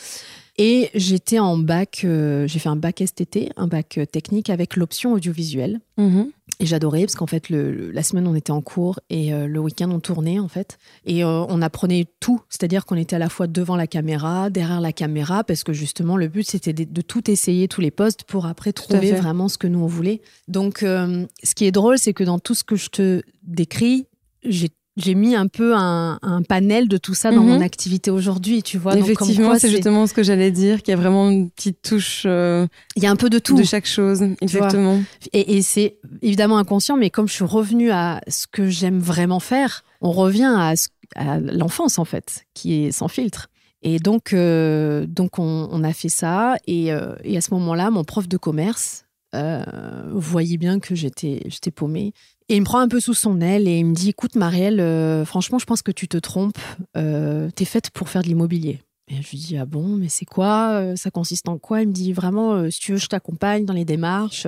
Et 0.62 0.90
j'étais 0.94 1.38
en 1.38 1.57
bac, 1.57 2.01
j'ai 2.03 2.59
fait 2.59 2.68
un 2.68 2.77
bac 2.77 3.03
STT, 3.03 3.51
un 3.57 3.66
bac 3.66 3.99
technique 4.12 4.51
avec 4.51 4.77
l'option 4.77 5.14
audiovisuelle. 5.14 5.81
Mm-hmm. 5.96 6.27
Et 6.61 6.66
j'adorais 6.66 7.01
parce 7.01 7.14
qu'en 7.14 7.27
fait, 7.27 7.49
le, 7.49 7.90
la 7.90 8.03
semaine, 8.03 8.27
on 8.27 8.35
était 8.35 8.51
en 8.51 8.61
cours 8.61 9.01
et 9.09 9.33
euh, 9.33 9.46
le 9.46 9.59
week-end, 9.59 9.90
on 9.90 9.99
tournait 9.99 10.38
en 10.38 10.49
fait. 10.49 10.79
Et 11.07 11.25
euh, 11.25 11.46
on 11.49 11.62
apprenait 11.62 12.07
tout. 12.20 12.42
C'est-à-dire 12.51 12.85
qu'on 12.85 12.96
était 12.96 13.16
à 13.16 13.18
la 13.18 13.31
fois 13.31 13.46
devant 13.46 13.77
la 13.77 13.87
caméra, 13.87 14.51
derrière 14.51 14.83
la 14.83 14.92
caméra, 14.92 15.42
parce 15.42 15.64
que 15.64 15.73
justement, 15.73 16.18
le 16.18 16.29
but, 16.29 16.46
c'était 16.46 16.75
de, 16.75 17.01
tout 17.01 17.31
essayer, 17.31 17.66
tous 17.66 17.81
les 17.81 17.90
postes, 17.90 18.25
pour 18.25 18.44
après 18.44 18.75
trouver 18.75 19.12
vraiment 19.12 19.49
ce 19.49 19.57
que 19.57 19.66
nous, 19.66 19.79
on 19.79 19.87
voulait. 19.87 20.20
Donc, 20.49 20.83
euh, 20.83 21.27
ce 21.42 21.55
qui 21.55 21.64
est 21.64 21.73
drôle, 21.73 21.99
c'est 21.99 22.12
que 22.12 22.25
dans 22.25 22.38
tout 22.38 22.55
ce 22.55 22.62
que 22.62 22.77
je 22.77 22.90
te 22.90 23.23
décris, 23.42 24.07
j'ai 24.44 24.68
j'ai 24.96 25.14
mis 25.14 25.35
un 25.35 25.46
peu 25.46 25.74
un, 25.74 26.18
panel 26.48 26.88
de 26.88 26.96
tout 26.96 27.14
ça 27.14 27.31
dans 27.31 27.42
mon 27.42 27.57
mhm. 27.57 27.62
activité 27.62 28.11
aujourd'hui, 28.11 28.62
tu 28.62 28.79
vois. 28.79 28.96
Effectivement, 28.96 29.59
c'est 29.59 29.70
justement 29.70 30.07
ce 30.07 30.14
que 30.14 30.22
j'allais 30.22 30.50
dire, 30.50 30.83
qu'il 30.83 30.92
y 30.92 30.94
a 30.94 31.00
vraiment 31.00 31.31
une 31.31 31.50
petite 31.50 31.83
touche. 31.83 32.24
Euh, 32.26 32.66
Il 32.96 33.03
y 33.03 33.07
a 33.07 33.11
un 33.11 33.16
peu 33.16 33.31
de 33.31 33.38
tout. 33.38 33.57
De 33.57 33.62
chaque 33.62 33.87
chose, 33.87 34.22
exactement. 34.40 35.00
Et, 35.33 35.62
c'est 35.62 35.98
évidemment 36.22 36.59
inconscient, 36.59 36.96
mais 36.96 37.11
comme 37.11 37.29
je 37.29 37.35
suis 37.35 37.44
revenue 37.44 37.90
à 37.90 38.20
ce 38.29 38.46
que 38.46 38.68
j'aime 38.68 38.98
vraiment 38.98 39.40
faire, 39.40 39.85
on 40.00 40.11
revient 40.11 40.53
à, 40.57 40.74
à 41.14 41.38
l'enfance, 41.38 41.98
en 41.98 42.05
fait, 42.05 42.46
qui 42.55 42.85
est 42.85 42.92
sans 42.92 43.09
filtre. 43.09 43.48
Et 43.83 43.98
donc, 43.98 44.33
euh, 44.33 45.07
donc 45.07 45.38
on, 45.38 45.85
a 45.85 45.92
fait 45.92 46.09
ça. 46.09 46.57
Et, 46.66 46.92
euh, 46.92 47.14
et 47.24 47.37
à 47.37 47.40
ce 47.40 47.55
moment-là, 47.55 47.90
mon 47.90 48.05
prof 48.05 48.29
de 48.29 48.37
commerce 48.37 49.05
euh, 49.35 49.64
voyait 50.12 50.59
bien 50.59 50.81
que 50.81 50.94
j'étais, 50.94 51.42
j'étais 51.46 51.70
paumée. 51.70 52.12
Et 52.50 52.56
il 52.56 52.60
me 52.60 52.64
prend 52.66 52.80
un 52.80 52.88
peu 52.88 53.00
sous 53.00 53.14
son 53.14 53.40
aile 53.40 53.68
et 53.68 53.78
il 53.78 53.86
me 53.86 53.94
dit 53.94 54.10
Écoute, 54.10 54.34
Marielle, 54.34 54.80
euh, 54.80 55.24
franchement, 55.24 55.58
je 55.58 55.64
pense 55.64 55.82
que 55.82 55.92
tu 55.92 56.08
te 56.08 56.18
trompes. 56.18 56.58
T'es 56.94 57.64
faite 57.64 57.90
pour 57.90 58.08
faire 58.08 58.22
de 58.22 58.26
l'immobilier. 58.26 58.80
Et 59.08 59.22
je 59.22 59.30
lui 59.30 59.38
dis 59.38 59.56
ah 59.56 59.66
bon 59.66 59.96
mais 59.96 60.08
c'est 60.08 60.24
quoi 60.24 60.94
ça 60.94 61.10
consiste 61.10 61.48
en 61.48 61.58
quoi? 61.58 61.82
Il 61.82 61.88
me 61.88 61.92
dit 61.92 62.12
vraiment 62.12 62.70
si 62.70 62.78
tu 62.78 62.92
veux 62.92 62.98
je 62.98 63.08
t'accompagne 63.08 63.64
dans 63.64 63.74
les 63.74 63.84
démarches 63.84 64.46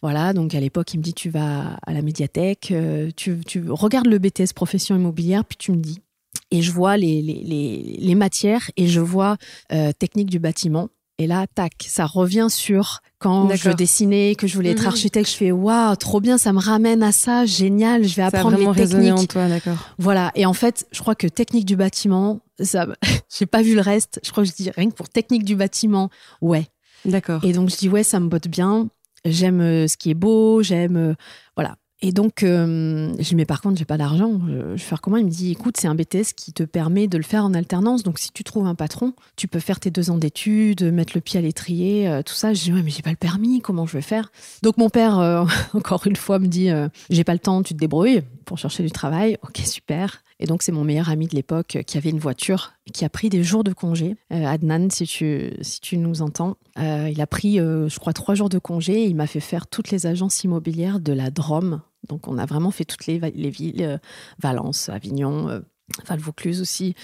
voilà 0.00 0.32
donc 0.32 0.56
à 0.56 0.60
l'époque 0.60 0.92
il 0.92 0.96
me 0.96 1.04
dit 1.04 1.14
tu 1.14 1.30
vas 1.30 1.78
à 1.86 1.92
la 1.92 2.02
médiathèque 2.02 2.74
tu, 3.14 3.38
tu 3.46 3.70
regardes 3.70 4.08
le 4.08 4.18
BTS 4.18 4.54
profession 4.56 4.96
immobilière 4.96 5.44
puis 5.44 5.56
tu 5.56 5.70
me 5.70 5.76
dis 5.76 6.00
et 6.52 6.60
je 6.60 6.70
vois 6.70 6.96
les, 6.96 7.22
les, 7.22 7.96
les, 7.98 8.14
matières 8.14 8.70
et 8.76 8.86
je 8.86 9.00
vois 9.00 9.36
euh, 9.72 9.90
technique 9.92 10.28
du 10.28 10.38
bâtiment. 10.38 10.90
Et 11.18 11.26
là, 11.26 11.46
tac, 11.54 11.72
ça 11.86 12.06
revient 12.06 12.48
sur 12.50 13.00
quand 13.18 13.54
je 13.54 13.70
dessinais, 13.70 14.34
que 14.34 14.46
je 14.46 14.54
voulais 14.54 14.70
être 14.70 14.82
mhm. 14.82 14.88
architecte. 14.88 15.30
Je 15.30 15.36
fais 15.36 15.52
waouh, 15.52 15.94
trop 15.96 16.20
bien, 16.20 16.38
ça 16.38 16.52
me 16.52 16.58
ramène 16.58 17.02
à 17.02 17.12
ça, 17.12 17.46
génial. 17.46 18.04
Je 18.04 18.16
vais 18.16 18.22
apprendre 18.22 18.56
les 18.56 18.86
techniques. 18.86 19.12
en 19.12 19.24
toi, 19.26 19.48
d'accord. 19.48 19.76
Voilà. 19.98 20.32
Et 20.34 20.46
en 20.46 20.54
fait, 20.54 20.86
je 20.90 21.00
crois 21.00 21.14
que 21.14 21.26
technique 21.26 21.64
du 21.64 21.76
bâtiment, 21.76 22.40
ça, 22.60 22.86
j'ai 23.38 23.46
pas 23.46 23.62
vu 23.62 23.74
le 23.74 23.80
reste. 23.80 24.20
Je 24.24 24.30
crois 24.30 24.42
que 24.42 24.50
je 24.50 24.54
dis 24.54 24.70
rien 24.70 24.90
que 24.90 24.94
pour 24.94 25.08
technique 25.08 25.44
du 25.44 25.54
bâtiment, 25.54 26.10
ouais. 26.40 26.66
D'accord. 27.04 27.44
Et 27.44 27.52
donc 27.52 27.68
je 27.68 27.76
dis 27.76 27.88
ouais, 27.88 28.02
ça 28.02 28.20
me 28.20 28.28
botte 28.28 28.48
bien. 28.48 28.88
J'aime 29.24 29.60
euh, 29.60 29.86
ce 29.86 29.96
qui 29.96 30.10
est 30.10 30.14
beau, 30.14 30.62
j'aime 30.62 30.96
euh, 30.96 31.14
voilà. 31.56 31.76
Et 32.04 32.10
donc, 32.10 32.42
euh, 32.42 33.14
je 33.18 33.22
dis, 33.22 33.36
mais 33.36 33.44
par 33.44 33.60
contre, 33.60 33.78
j'ai 33.78 33.84
pas 33.84 33.96
d'argent. 33.96 34.40
Je, 34.48 34.72
vais 34.72 34.78
faire 34.78 35.00
comment? 35.00 35.18
Il 35.18 35.26
me 35.26 35.30
dit, 35.30 35.52
écoute, 35.52 35.76
c'est 35.78 35.86
un 35.86 35.94
BTS 35.94 36.34
qui 36.36 36.52
te 36.52 36.64
permet 36.64 37.06
de 37.06 37.16
le 37.16 37.22
faire 37.22 37.44
en 37.44 37.54
alternance. 37.54 38.02
Donc, 38.02 38.18
si 38.18 38.32
tu 38.32 38.42
trouves 38.42 38.66
un 38.66 38.74
patron, 38.74 39.14
tu 39.36 39.46
peux 39.46 39.60
faire 39.60 39.78
tes 39.78 39.92
deux 39.92 40.10
ans 40.10 40.18
d'études, 40.18 40.82
mettre 40.82 41.12
le 41.14 41.20
pied 41.20 41.38
à 41.38 41.42
l'étrier, 41.42 42.08
euh, 42.08 42.22
tout 42.22 42.34
ça. 42.34 42.54
Je 42.54 42.60
dis, 42.60 42.72
ouais, 42.72 42.82
mais 42.82 42.90
j'ai 42.90 43.02
pas 43.02 43.10
le 43.10 43.16
permis. 43.16 43.60
Comment 43.60 43.86
je 43.86 43.92
vais 43.92 44.02
faire? 44.02 44.32
Donc, 44.62 44.78
mon 44.78 44.90
père, 44.90 45.20
euh, 45.20 45.44
encore 45.74 46.04
une 46.08 46.16
fois, 46.16 46.40
me 46.40 46.48
dit, 46.48 46.70
j'ai 47.08 47.22
pas 47.22 47.34
le 47.34 47.38
temps, 47.38 47.62
tu 47.62 47.72
te 47.72 47.78
débrouilles 47.78 48.22
pour 48.46 48.58
chercher 48.58 48.82
du 48.82 48.90
travail. 48.90 49.38
Ok, 49.44 49.58
super. 49.58 50.24
Et 50.40 50.46
donc, 50.46 50.64
c'est 50.64 50.72
mon 50.72 50.82
meilleur 50.82 51.08
ami 51.08 51.28
de 51.28 51.36
l'époque 51.36 51.78
qui 51.86 51.98
avait 51.98 52.10
une 52.10 52.18
voiture, 52.18 52.72
qui 52.92 53.04
a 53.04 53.08
pris 53.08 53.28
des 53.28 53.44
jours 53.44 53.62
de 53.62 53.72
congé. 53.72 54.16
Adnan, 54.30 54.90
si 54.90 55.06
tu, 55.06 55.52
si 55.60 55.80
tu 55.80 55.98
nous 55.98 56.20
entends, 56.20 56.56
il 56.76 57.20
a 57.20 57.26
pris, 57.28 57.58
je 57.58 57.98
crois, 58.00 58.12
trois 58.12 58.34
jours 58.34 58.48
de 58.48 58.58
congé. 58.58 59.04
il 59.04 59.14
m'a 59.14 59.28
fait 59.28 59.38
faire 59.38 59.68
toutes 59.68 59.92
les 59.92 60.06
agences 60.06 60.42
immobilières 60.42 60.98
de 60.98 61.12
la 61.12 61.30
Drôme 61.30 61.80
donc 62.08 62.28
on 62.28 62.38
a 62.38 62.46
vraiment 62.46 62.70
fait 62.70 62.84
toutes 62.84 63.06
les, 63.06 63.18
villes, 63.50 63.82
euh, 63.82 63.98
Valence, 64.38 64.88
Avignon, 64.88 65.48
euh, 65.48 65.60
enfin 66.02 66.16
le 66.16 66.22
Vaucluse 66.22 66.60
aussi, 66.60 66.94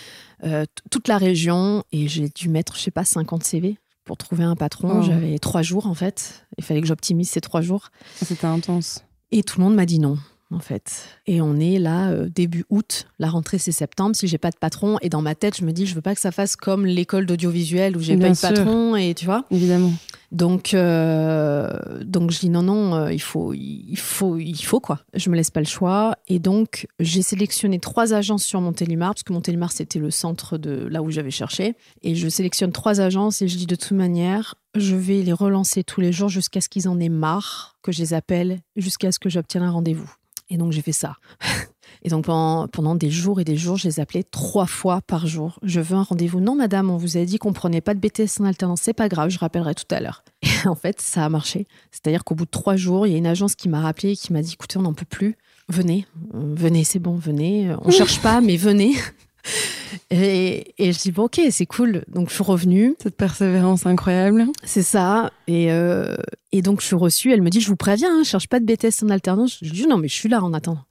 euh, 0.44 0.64
toute 0.90 1.08
la 1.08 1.18
région. 1.18 1.84
Et 1.92 2.08
j'ai 2.08 2.28
dû 2.28 2.48
mettre, 2.48 2.76
je 2.76 2.82
sais 2.82 2.90
pas, 2.90 3.04
50 3.04 3.44
CV 3.44 3.78
pour 4.04 4.16
trouver 4.16 4.44
un 4.44 4.56
patron. 4.56 5.00
Oh. 5.00 5.02
J'avais 5.02 5.38
trois 5.38 5.62
jours 5.62 5.86
en 5.86 5.94
fait. 5.94 6.46
Il 6.56 6.64
fallait 6.64 6.80
que 6.80 6.86
j'optimise 6.86 7.30
ces 7.30 7.40
trois 7.40 7.60
jours. 7.60 7.90
Ah, 8.22 8.24
c'était 8.24 8.46
intense. 8.46 9.04
Et 9.30 9.42
tout 9.42 9.58
le 9.58 9.64
monde 9.64 9.74
m'a 9.74 9.86
dit 9.86 9.98
non 9.98 10.18
en 10.50 10.60
fait. 10.60 11.04
Et 11.26 11.40
on 11.40 11.56
est 11.56 11.78
là 11.78 12.12
début 12.28 12.64
août, 12.70 13.06
la 13.18 13.28
rentrée 13.28 13.58
c'est 13.58 13.72
septembre. 13.72 14.16
Si 14.16 14.26
j'ai 14.26 14.38
pas 14.38 14.50
de 14.50 14.56
patron 14.56 14.98
et 15.02 15.08
dans 15.08 15.22
ma 15.22 15.34
tête 15.34 15.56
je 15.58 15.64
me 15.64 15.72
dis 15.72 15.86
je 15.86 15.94
veux 15.94 16.02
pas 16.02 16.14
que 16.14 16.20
ça 16.20 16.32
fasse 16.32 16.56
comme 16.56 16.86
l'école 16.86 17.26
d'audiovisuel 17.26 17.96
où 17.96 18.00
j'ai 18.00 18.16
pas 18.16 18.30
de 18.30 18.40
patron 18.40 18.96
et 18.96 19.14
tu 19.14 19.24
vois. 19.24 19.44
Évidemment. 19.50 19.92
Donc, 20.30 20.74
euh, 20.74 21.70
donc 22.04 22.30
je 22.30 22.40
dis 22.40 22.50
non, 22.50 22.62
non, 22.62 22.94
euh, 22.94 23.12
il 23.12 23.20
faut, 23.20 23.54
il 23.54 23.96
faut, 23.96 24.36
il 24.36 24.62
faut 24.62 24.80
quoi. 24.80 25.00
Je 25.14 25.30
me 25.30 25.36
laisse 25.36 25.50
pas 25.50 25.60
le 25.60 25.66
choix. 25.66 26.16
Et 26.28 26.38
donc, 26.38 26.86
j'ai 27.00 27.22
sélectionné 27.22 27.78
trois 27.78 28.12
agences 28.12 28.44
sur 28.44 28.60
Montélimar, 28.60 29.14
parce 29.14 29.22
que 29.22 29.32
Montélimar, 29.32 29.72
c'était 29.72 29.98
le 29.98 30.10
centre 30.10 30.58
de 30.58 30.86
là 30.86 31.02
où 31.02 31.10
j'avais 31.10 31.30
cherché. 31.30 31.76
Et 32.02 32.14
je 32.14 32.28
sélectionne 32.28 32.72
trois 32.72 33.00
agences 33.00 33.40
et 33.40 33.48
je 33.48 33.56
dis 33.56 33.66
de 33.66 33.74
toute 33.74 33.96
manière, 33.96 34.54
je 34.74 34.96
vais 34.96 35.22
les 35.22 35.32
relancer 35.32 35.82
tous 35.82 36.02
les 36.02 36.12
jours 36.12 36.28
jusqu'à 36.28 36.60
ce 36.60 36.68
qu'ils 36.68 36.88
en 36.88 37.00
aient 37.00 37.08
marre, 37.08 37.76
que 37.82 37.90
je 37.90 38.00
les 38.00 38.12
appelle, 38.12 38.60
jusqu'à 38.76 39.12
ce 39.12 39.18
que 39.18 39.30
j'obtienne 39.30 39.62
un 39.62 39.70
rendez-vous. 39.70 40.12
Et 40.50 40.56
donc, 40.56 40.72
j'ai 40.72 40.82
fait 40.82 40.92
ça. 40.92 41.16
Et 42.02 42.10
donc 42.10 42.26
pendant, 42.26 42.94
des 42.94 43.10
jours 43.10 43.40
et 43.40 43.44
des 43.44 43.56
jours, 43.56 43.76
je 43.76 43.88
les 43.88 44.00
appelais 44.00 44.22
trois 44.22 44.66
fois 44.66 45.00
par 45.00 45.26
jour. 45.26 45.58
Je 45.62 45.80
veux 45.80 45.96
un 45.96 46.02
rendez-vous. 46.02 46.40
Non, 46.40 46.54
madame, 46.54 46.90
on 46.90 46.96
vous 46.96 47.16
a 47.16 47.24
dit 47.24 47.38
qu'on 47.38 47.52
prenait 47.52 47.80
pas 47.80 47.94
de 47.94 48.00
BTS 48.00 48.40
en 48.40 48.44
alternance. 48.44 48.82
C'est 48.82 48.92
pas 48.92 49.08
grave, 49.08 49.30
je 49.30 49.38
rappellerai 49.38 49.74
tout 49.74 49.92
à 49.92 50.00
l'heure. 50.00 50.22
Et 50.42 50.68
en 50.68 50.74
fait, 50.74 51.00
ça 51.00 51.24
a 51.24 51.28
marché. 51.28 51.66
C'est-à-dire 51.90 52.24
qu'au 52.24 52.34
bout 52.34 52.44
de 52.44 52.50
trois 52.50 52.76
jours, 52.76 53.06
il 53.06 53.12
y 53.12 53.14
a 53.14 53.18
une 53.18 53.26
agence 53.26 53.54
qui 53.54 53.68
m'a 53.68 53.80
rappelé 53.80 54.12
et 54.12 54.16
qui 54.16 54.32
m'a 54.32 54.42
dit 54.42 54.52
écoutez, 54.52 54.78
on 54.78 54.82
n'en 54.82 54.94
peut 54.94 55.06
plus. 55.08 55.36
Venez, 55.68 56.06
euh, 56.34 56.54
venez, 56.54 56.84
c'est 56.84 56.98
bon, 56.98 57.14
venez. 57.14 57.74
On 57.82 57.90
cherche 57.90 58.20
pas, 58.20 58.40
mais 58.40 58.56
venez. 58.56 58.94
Et, 60.10 60.74
je 60.78 60.98
dis, 60.98 61.12
bon, 61.12 61.24
ok, 61.24 61.40
c'est 61.50 61.66
cool. 61.66 62.04
Donc, 62.08 62.28
je 62.28 62.34
suis 62.34 62.44
revenue. 62.44 62.94
Cette 63.02 63.16
persévérance 63.16 63.86
incroyable. 63.86 64.46
C'est 64.64 64.82
ça. 64.82 65.32
Et, 65.46 65.72
euh, 65.72 66.16
et 66.52 66.62
donc, 66.62 66.80
je 66.80 66.86
suis 66.86 66.96
reçue. 66.96 67.32
Elle 67.32 67.42
me 67.42 67.50
dit, 67.50 67.60
je 67.60 67.68
vous 67.68 67.76
préviens, 67.76 68.10
hein, 68.10 68.22
je 68.24 68.28
cherche 68.28 68.48
pas 68.48 68.60
de 68.60 68.64
BTS 68.64 69.04
en 69.04 69.10
alternance. 69.10 69.58
Je 69.62 69.70
dis, 69.70 69.86
non, 69.86 69.98
mais 69.98 70.08
je 70.08 70.14
suis 70.14 70.28
là 70.28 70.42
en 70.42 70.52
attendant. 70.52 70.84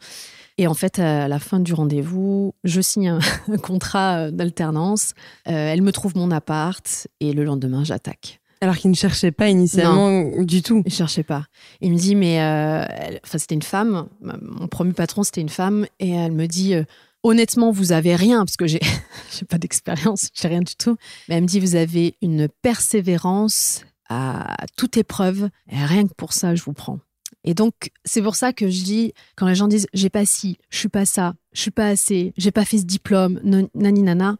Et 0.59 0.67
en 0.67 0.73
fait, 0.73 0.99
à 0.99 1.27
la 1.27 1.39
fin 1.39 1.59
du 1.59 1.73
rendez-vous, 1.73 2.55
je 2.63 2.81
signe 2.81 3.09
un, 3.09 3.19
contrat 3.61 4.17
euh, 4.17 4.31
d'alternance. 4.31 5.13
Euh, 5.47 5.51
elle 5.51 5.81
me 5.81 5.91
trouve 5.91 6.15
mon 6.15 6.31
appart 6.31 7.07
et 7.19 7.33
le 7.33 7.43
lendemain, 7.43 7.83
j'attaque. 7.83 8.39
Alors 8.59 8.75
qu'il 8.75 8.89
ne 8.89 8.95
cherchait 8.95 9.31
pas 9.31 9.49
initialement 9.49 10.41
du 10.41 10.63
tout. 10.63 10.81
Il 10.83 10.89
ne 10.89 10.95
cherchait 10.95 11.21
pas. 11.21 11.45
Il 11.79 11.91
me 11.91 11.97
dit, 11.97 12.15
mais 12.15 12.41
euh, 12.41 12.85
enfin, 13.23 13.37
c'était 13.37 13.53
une 13.53 13.61
femme. 13.61 14.07
Mon 14.21 14.67
premier 14.67 14.93
patron, 14.93 15.21
c'était 15.21 15.41
une 15.41 15.49
femme. 15.49 15.85
Et 15.99 16.09
elle 16.09 16.31
me 16.31 16.47
dit, 16.47 16.73
honnêtement, 17.23 17.71
vous 17.71 17.91
avez 17.91 18.15
rien, 18.15 18.45
parce 18.45 18.57
que 18.57 18.67
j'ai, 18.67 18.79
pas 19.49 19.57
d'expérience, 19.57 20.29
j'ai 20.33 20.47
rien 20.47 20.61
du 20.61 20.75
tout. 20.75 20.97
Mais 21.27 21.35
elle 21.35 21.43
me 21.43 21.47
dit, 21.47 21.59
vous 21.59 21.75
avez 21.75 22.15
une 22.21 22.47
persévérance 22.61 23.85
à 24.09 24.65
toute 24.77 24.97
épreuve. 24.97 25.49
Et 25.71 25.83
rien 25.83 26.07
que 26.07 26.13
pour 26.13 26.33
ça, 26.33 26.55
je 26.55 26.63
vous 26.63 26.73
prends. 26.73 26.99
Et 27.43 27.53
donc, 27.53 27.91
c'est 28.03 28.21
pour 28.21 28.35
ça 28.35 28.53
que 28.53 28.69
je 28.69 28.83
dis, 28.83 29.13
quand 29.35 29.47
les 29.47 29.55
gens 29.55 29.67
disent 29.67 29.87
j'ai 29.93 30.09
pas 30.09 30.25
ci, 30.25 30.57
je 30.69 30.79
suis 30.79 30.89
pas 30.89 31.05
ça, 31.05 31.33
je 31.53 31.61
suis 31.61 31.71
pas 31.71 31.87
assez, 31.87 32.33
j'ai 32.37 32.51
pas 32.51 32.65
fait 32.65 32.77
ce 32.77 32.83
diplôme, 32.83 33.39
nani 33.43 34.01
nana, 34.01 34.37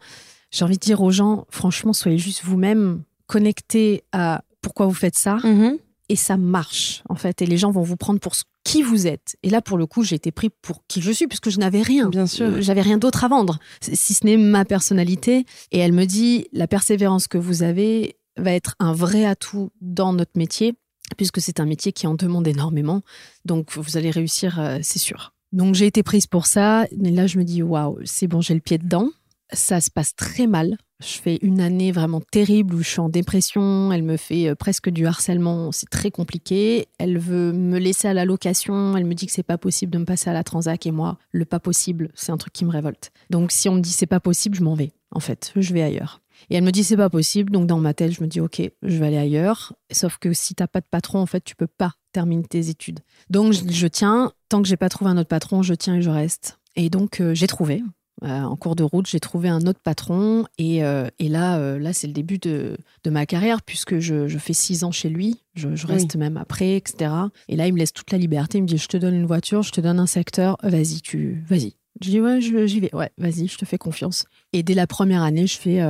j'ai 0.52 0.66
envie 0.66 0.78
de 0.78 0.82
dire 0.82 1.02
aux 1.02 1.12
gens, 1.12 1.46
franchement, 1.50 1.94
soyez 1.94 2.18
juste 2.18 2.44
vous-même, 2.44 3.04
connectés 3.26 4.04
à 4.12 4.44
pourquoi 4.62 4.88
vous 4.88 4.94
faites 4.94 5.18
ça, 5.18 5.38
mm-hmm. 5.38 5.78
et 6.10 6.16
ça 6.16 6.38
marche, 6.38 7.04
en 7.10 7.16
fait. 7.16 7.42
Et 7.42 7.46
les 7.46 7.58
gens 7.58 7.72
vont 7.72 7.84
vous 7.84 7.98
prendre 7.98 8.20
pour 8.20 8.36
qui 8.68 8.84
vous 8.84 9.08
êtes. 9.08 9.38
Et 9.44 9.50
là, 9.50 9.62
pour 9.62 9.78
le 9.78 9.86
coup, 9.86 10.04
j'ai 10.04 10.18
été 10.18 10.30
pris 10.32 10.50
pour 10.50 10.86
qui 10.88 11.02
je 11.02 11.12
suis, 11.12 11.28
puisque 11.28 11.50
je 11.50 11.58
n'avais 11.58 11.82
rien. 11.82 12.10
Bien 12.10 12.28
sûr. 12.28 12.48
Euh, 12.48 12.62
j'avais 12.62 12.82
rien 12.82 12.98
d'autre 12.98 13.24
à 13.24 13.30
vendre, 13.30 13.60
si 13.82 14.14
ce 14.14 14.26
n'est 14.26 14.36
ma 14.36 14.66
personnalité. 14.66 15.46
Et 15.72 15.80
elle 15.80 15.94
me 15.94 16.04
dit, 16.06 16.48
la 16.52 16.68
persévérance 16.68 17.30
que 17.30 17.38
vous 17.38 17.64
avez 17.64 18.18
va 18.36 18.52
être 18.52 18.76
un 18.80 18.92
vrai 18.94 19.26
atout 19.26 19.72
dans 19.82 20.12
notre 20.12 20.34
métier 20.36 20.76
puisque 21.16 21.40
c'est 21.40 21.62
un 21.62 21.66
métier 21.66 21.94
qui 21.94 22.06
en 22.06 22.16
demande 22.16 22.46
énormément. 22.50 23.02
Donc, 23.46 23.72
vous 23.78 23.96
allez 23.96 24.12
réussir, 24.12 24.60
euh, 24.60 24.80
c'est 24.82 25.00
sûr. 25.00 25.34
Donc, 25.54 25.74
j'ai 25.74 25.86
été 25.86 26.04
prise 26.04 26.28
pour 26.28 26.46
ça. 26.46 26.86
Et 26.92 27.12
là, 27.12 27.28
je 27.28 27.38
me 27.38 27.46
dis, 27.46 27.64
waouh, 27.64 27.98
c'est 28.04 28.28
bon, 28.28 28.42
j'ai 28.42 28.54
le 28.54 28.60
pied 28.60 28.78
dedans. 28.78 29.10
Ça 29.54 29.80
se 29.82 29.90
passe 29.90 30.16
très 30.16 30.48
mal. 30.48 30.78
Je 31.00 31.20
fais 31.20 31.38
une 31.42 31.62
année 31.62 31.92
vraiment 31.92 32.22
terrible 32.22 32.74
où 32.74 32.82
je 32.82 32.90
suis 32.90 33.00
en 33.00 33.10
dépression. 33.10 33.92
Elle 33.92 34.04
me 34.04 34.18
fait 34.18 34.50
euh, 34.50 34.56
presque 34.56 34.90
du 34.90 35.06
harcèlement. 35.06 35.72
C'est 35.72 35.90
très 35.90 36.10
compliqué. 36.10 36.88
Elle 36.98 37.20
veut 37.20 37.54
me 37.54 37.78
laisser 37.78 38.08
à 38.08 38.14
la 38.14 38.26
location. 38.26 38.98
Elle 38.98 39.06
me 39.06 39.14
dit 39.14 39.28
que 39.28 39.32
c'est 39.32 39.44
pas 39.44 39.58
possible 39.58 39.92
de 39.92 40.00
me 40.00 40.06
passer 40.06 40.30
à 40.30 40.34
la 40.34 40.44
transac. 40.44 40.86
Et 40.86 40.92
moi, 40.92 41.18
le 41.32 41.46
pas 41.46 41.60
possible, 41.60 42.10
c'est 42.16 42.32
un 42.32 42.38
truc 42.38 42.54
qui 42.54 42.66
me 42.66 42.72
révolte. 42.72 43.12
Donc, 43.30 43.52
si 43.52 43.70
on 43.70 43.76
me 43.76 43.82
dit 43.82 43.92
c'est 43.92 44.08
pas 44.08 44.20
possible, 44.20 44.58
je 44.58 44.64
m'en 44.64 44.74
vais. 44.74 44.92
En 45.12 45.20
fait, 45.20 45.54
je 45.56 45.74
vais 45.74 45.84
ailleurs. 45.84 46.22
Et 46.50 46.56
elle 46.56 46.64
me 46.64 46.72
dit 46.72 46.84
c'est 46.84 46.98
pas 46.98 47.10
possible. 47.10 47.52
Donc 47.52 47.68
dans 47.68 47.80
ma 47.80 47.94
tête, 47.94 48.12
je 48.12 48.22
me 48.22 48.28
dis 48.28 48.40
ok, 48.40 48.62
je 48.82 48.98
vais 48.98 49.08
aller 49.08 49.18
ailleurs. 49.18 49.74
Sauf 49.92 50.18
que 50.18 50.34
si 50.34 50.56
t'as 50.56 50.68
pas 50.68 50.82
de 50.82 50.86
patron, 50.90 51.20
en 51.20 51.26
fait, 51.26 51.44
tu 51.44 51.56
peux 51.56 51.68
pas 51.68 51.94
terminer 52.12 52.44
tes 52.44 52.70
études. 52.70 53.00
Donc 53.30 53.54
je, 53.54 53.88
tiens. 53.88 54.32
Tant 54.50 54.62
que 54.62 54.68
j'ai 54.68 54.78
pas 54.78 54.90
trouvé 54.90 55.12
un 55.12 55.18
autre 55.18 55.28
patron, 55.28 55.62
je 55.62 55.74
tiens 55.74 55.96
et 55.96 56.02
je 56.02 56.10
reste. 56.10 56.60
Et 56.76 56.90
donc 56.90 57.20
euh, 57.20 57.34
j'ai 57.34 57.48
trouvé. 57.48 57.84
Euh, 58.24 58.42
en 58.42 58.56
cours 58.56 58.76
de 58.76 58.84
route, 58.84 59.06
j'ai 59.08 59.20
trouvé 59.20 59.48
un 59.48 59.62
autre 59.68 59.80
patron 59.80 60.46
et, 60.58 60.84
euh, 60.84 61.08
et 61.20 61.30
là, 61.30 61.78
là 61.78 61.94
c'est 61.94 62.08
le 62.08 62.14
début 62.14 62.40
de, 62.40 62.76
de, 63.04 63.10
ma 63.12 63.28
carrière 63.28 63.62
puisque 63.62 64.00
je, 64.00 64.28
je, 64.28 64.38
fais 64.40 64.54
six 64.54 64.84
ans 64.84 64.92
chez 64.92 65.10
lui, 65.10 65.42
je, 65.54 65.76
je 65.76 65.86
reste 65.86 66.16
même 66.16 66.36
après, 66.36 66.78
etc. 66.78 67.12
Et 67.48 67.56
là, 67.56 67.68
il 67.68 67.74
me 67.74 67.78
laisse 67.78 67.94
toute 67.94 68.12
la 68.12 68.18
liberté, 68.18 68.58
il 68.58 68.62
me 68.62 68.68
dit 68.68 68.78
je 68.78 68.88
te 68.88 68.98
donne 68.98 69.14
une 69.14 69.28
voiture, 69.28 69.62
je 69.62 69.72
te 69.72 69.82
donne 69.82 70.00
un 70.00 70.08
secteur, 70.08 70.58
vas-y, 70.64 71.02
tu, 71.02 71.44
vas-y. 71.48 71.76
Je 72.02 72.10
dis 72.10 72.20
ouais, 72.20 72.42
j'y 72.42 72.80
vais, 72.80 72.94
ouais, 72.96 73.12
vas-y, 73.18 73.48
je 73.48 73.58
te 73.58 73.66
fais 73.66 73.78
confiance. 73.78 74.26
Et 74.52 74.64
dès 74.64 74.74
la 74.74 74.88
première 74.88 75.22
année, 75.22 75.46
je 75.46 75.58
fais 75.58 75.82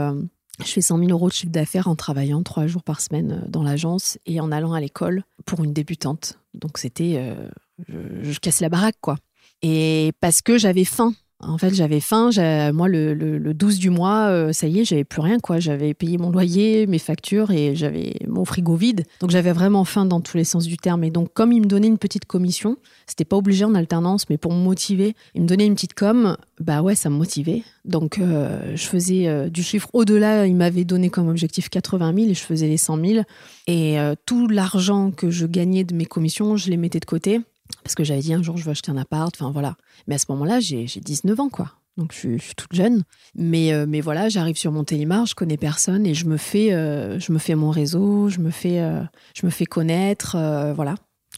je 0.65 0.71
fais 0.71 0.81
100 0.81 0.99
000 0.99 1.11
euros 1.11 1.29
de 1.29 1.33
chiffre 1.33 1.51
d'affaires 1.51 1.87
en 1.87 1.95
travaillant 1.95 2.41
trois 2.43 2.67
jours 2.67 2.83
par 2.83 3.01
semaine 3.01 3.41
euh, 3.43 3.47
dans 3.47 3.63
l'agence 3.63 4.17
et 4.25 4.39
en 4.39 4.51
allant 4.51 4.73
à 4.73 4.79
l'école 4.79 5.23
pour 5.45 5.63
une 5.63 5.73
débutante. 5.73 6.39
Donc 6.53 6.77
c'était, 6.77 7.15
euh, 7.17 7.49
je, 7.87 8.39
casse 8.39 8.61
la 8.61 8.69
baraque 8.69 8.97
quoi. 9.01 9.17
Et 9.61 10.11
parce 10.19 10.41
que 10.41 10.57
j'avais 10.57 10.85
faim 10.85 11.13
En 11.39 11.59
fait, 11.59 11.71
j'avais 11.73 11.99
faim. 11.99 12.31
Moi, 12.73 12.87
le, 12.87 13.13
le, 13.13 13.53
12 13.53 13.77
du 13.77 13.91
mois, 13.91 14.27
euh, 14.29 14.51
ça 14.53 14.67
y 14.67 14.79
est, 14.79 14.85
j'avais 14.85 15.03
plus 15.03 15.21
rien. 15.21 15.37
quoi. 15.39 15.59
J'avais 15.59 15.93
payé 15.93 16.17
mon 16.17 16.31
loyer, 16.31 16.87
mes 16.87 16.97
factures 16.97 17.51
et 17.51 17.75
j'avais 17.75 18.15
mon 18.27 18.43
frigo 18.43 18.75
vide. 18.75 19.03
Donc, 19.19 19.29
j'avais 19.29 19.51
vraiment 19.51 19.85
faim 19.85 20.05
dans 20.05 20.19
tous 20.19 20.35
les 20.35 20.43
sens 20.43 20.65
du 20.65 20.77
terme. 20.77 21.03
Et 21.03 21.11
donc, 21.11 21.31
comme 21.33 21.51
il 21.51 21.61
me 21.61 21.67
donnait 21.67 21.87
une 21.87 21.99
petite 21.99 22.25
commission, 22.25 22.77
c'était 23.05 23.23
pas 23.23 23.37
obligé 23.37 23.65
en 23.65 23.75
alternance, 23.75 24.29
mais 24.31 24.37
pour 24.37 24.51
me 24.51 24.63
motiver, 24.63 25.15
il 25.35 25.43
me 25.43 25.47
donnait 25.47 25.67
une 25.67 25.75
petite 25.75 25.93
com. 25.93 26.37
Bah 26.59 26.81
ouais, 26.81 26.95
ça 26.95 27.11
me 27.11 27.15
motivait. 27.15 27.61
Donc, 27.85 28.17
euh, 28.17 28.75
je 28.75 28.87
faisais 28.87 29.27
euh, 29.27 29.47
du 29.47 29.61
chiffre 29.61 29.89
au-delà. 29.93 30.47
Il 30.47 30.55
m'avait 30.55 30.85
donné 30.85 31.11
comme 31.11 31.29
objectif 31.29 31.69
80 31.69 32.15
000 32.15 32.29
et 32.29 32.33
je 32.33 32.41
faisais 32.41 32.67
les 32.67 32.77
100 32.77 33.05
000. 33.05 33.23
Et 33.67 33.97
tout 34.25 34.47
l'argent 34.47 35.11
que 35.11 35.29
je 35.29 35.45
gagnais 35.45 35.83
de 35.83 35.93
mes 35.93 36.05
commissions, 36.05 36.55
je 36.55 36.69
les 36.69 36.77
mettais 36.77 36.99
de 36.99 37.05
côté 37.05 37.41
parce 37.83 37.95
que 37.95 38.03
j'avais 38.03 38.21
dit 38.21 38.33
un 38.33 38.43
jour 38.43 38.57
je 38.57 38.63
veux 38.63 38.71
acheter 38.71 38.91
un 38.91 38.97
appart, 38.97 39.33
enfin 39.35 39.51
voilà. 39.51 39.75
Mais 40.07 40.15
à 40.15 40.17
ce 40.17 40.25
moment-là, 40.29 40.59
j'ai 40.59 40.85
19 40.85 41.39
ans 41.39 41.49
quoi. 41.49 41.73
Donc 41.97 42.13
je 42.13 42.37
suis, 42.37 42.55
toute 42.55 42.75
jeune, 42.75 43.03
mais 43.33 43.73
euh, 43.73 43.85
mais 43.87 44.01
voilà, 44.01 44.29
j'arrive 44.29 44.55
sur 44.55 44.71
mon 44.71 44.83
Télémar, 44.83 45.25
je 45.25 45.33
connais 45.33 45.57
personne 45.57 46.05
et 46.05 46.13
je 46.13 46.27
me 46.27 46.37
fais 46.37 46.71
euh, 46.71 47.19
je 47.19 47.31
me 47.31 47.39
fais 47.39 47.55
mon 47.55 47.71
réseau, 47.71 48.29
je 48.29 48.39
me 48.39 48.51
fais 48.51 48.79
euh, 48.81 49.01
je 49.33 49.45
me 49.45 49.51
fais 49.51 49.65
connaître, 49.65 50.37
voilà. 50.75 50.95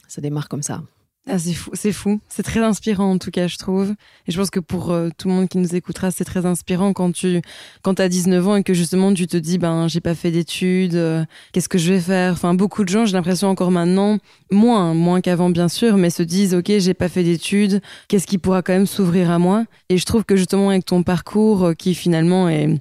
Ça 0.07 0.21
démarre 0.21 0.49
comme 0.49 0.63
ça. 0.63 0.81
Ah, 1.27 1.37
c'est 1.37 1.53
fou, 1.53 1.69
c'est 1.73 1.91
fou. 1.91 2.19
C'est 2.27 2.41
très 2.41 2.61
inspirant 2.61 3.11
en 3.11 3.17
tout 3.19 3.29
cas, 3.29 3.47
je 3.47 3.57
trouve. 3.57 3.91
Et 4.27 4.31
je 4.31 4.37
pense 4.39 4.49
que 4.49 4.59
pour 4.59 4.91
euh, 4.91 5.09
tout 5.15 5.27
le 5.27 5.35
monde 5.35 5.47
qui 5.47 5.59
nous 5.59 5.75
écoutera, 5.75 6.09
c'est 6.09 6.23
très 6.23 6.45
inspirant 6.47 6.91
quand 6.93 7.11
tu 7.11 7.41
quand 7.83 7.99
as 7.99 8.09
19 8.09 8.47
ans 8.47 8.55
et 8.55 8.63
que 8.63 8.73
justement 8.73 9.13
tu 9.13 9.27
te 9.27 9.37
dis 9.37 9.59
ben 9.59 9.87
j'ai 9.87 10.01
pas 10.01 10.15
fait 10.15 10.31
d'études, 10.31 10.95
euh, 10.95 11.23
qu'est-ce 11.51 11.69
que 11.69 11.77
je 11.77 11.93
vais 11.93 11.99
faire? 11.99 12.33
Enfin 12.33 12.55
beaucoup 12.55 12.83
de 12.83 12.89
gens, 12.89 13.05
j'ai 13.05 13.13
l'impression 13.13 13.47
encore 13.49 13.69
maintenant, 13.69 14.17
moins 14.49 14.95
moins 14.95 15.21
qu'avant 15.21 15.51
bien 15.51 15.67
sûr, 15.67 15.97
mais 15.97 16.09
se 16.09 16.23
disent 16.23 16.55
OK, 16.55 16.71
j'ai 16.79 16.93
pas 16.95 17.09
fait 17.09 17.23
d'études, 17.23 17.81
qu'est-ce 18.07 18.25
qui 18.25 18.39
pourra 18.39 18.63
quand 18.63 18.73
même 18.73 18.87
s'ouvrir 18.87 19.29
à 19.29 19.37
moi? 19.37 19.65
Et 19.89 19.97
je 19.97 20.05
trouve 20.05 20.23
que 20.25 20.35
justement 20.35 20.69
avec 20.69 20.85
ton 20.85 21.03
parcours 21.03 21.63
euh, 21.65 21.73
qui 21.73 21.93
finalement 21.93 22.49
est 22.49 22.79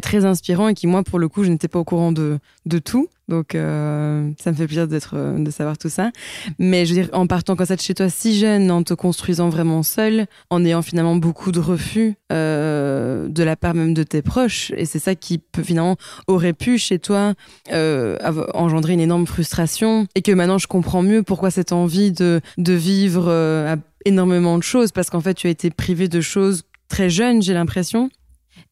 très 0.00 0.24
inspirant 0.24 0.68
et 0.68 0.74
qui 0.74 0.86
moi 0.86 1.02
pour 1.02 1.18
le 1.18 1.28
coup 1.28 1.44
je 1.44 1.50
n'étais 1.50 1.68
pas 1.68 1.78
au 1.78 1.84
courant 1.84 2.12
de, 2.12 2.38
de 2.66 2.78
tout. 2.78 3.08
Donc 3.28 3.54
euh, 3.54 4.30
ça 4.38 4.50
me 4.50 4.56
fait 4.56 4.66
plaisir 4.66 4.86
d'être 4.86 5.16
de 5.38 5.50
savoir 5.50 5.78
tout 5.78 5.88
ça. 5.88 6.10
Mais 6.58 6.84
je 6.84 6.94
veux 6.94 7.02
dire 7.02 7.10
en 7.12 7.26
partant 7.26 7.56
comme 7.56 7.66
ça 7.66 7.76
de 7.76 7.80
chez 7.80 7.94
toi 7.94 8.08
si 8.08 8.38
jeune 8.38 8.70
en 8.70 8.82
te 8.82 8.94
construisant 8.94 9.48
vraiment 9.48 9.82
seul 9.82 10.26
en 10.50 10.64
ayant 10.64 10.82
finalement 10.82 11.16
beaucoup 11.16 11.52
de 11.52 11.60
refus 11.60 12.16
euh, 12.32 13.28
de 13.28 13.42
la 13.42 13.56
part 13.56 13.74
même 13.74 13.94
de 13.94 14.02
tes 14.02 14.22
proches 14.22 14.72
et 14.76 14.84
c'est 14.84 14.98
ça 14.98 15.14
qui 15.14 15.38
peut 15.38 15.62
finalement 15.62 15.96
aurait 16.26 16.52
pu 16.52 16.78
chez 16.78 16.98
toi 16.98 17.34
euh, 17.72 18.18
engendrer 18.52 18.92
une 18.92 19.00
énorme 19.00 19.26
frustration 19.26 20.06
et 20.14 20.22
que 20.22 20.32
maintenant 20.32 20.58
je 20.58 20.66
comprends 20.66 21.02
mieux 21.02 21.22
pourquoi 21.22 21.50
cette 21.50 21.72
envie 21.72 22.12
de 22.12 22.40
de 22.58 22.72
vivre 22.72 23.78
énormément 24.04 24.58
de 24.58 24.62
choses 24.62 24.92
parce 24.92 25.08
qu'en 25.08 25.20
fait 25.20 25.34
tu 25.34 25.46
as 25.46 25.50
été 25.50 25.70
privé 25.70 26.08
de 26.08 26.20
choses 26.20 26.64
très 26.88 27.08
jeune 27.08 27.40
j'ai 27.40 27.54
l'impression 27.54 28.10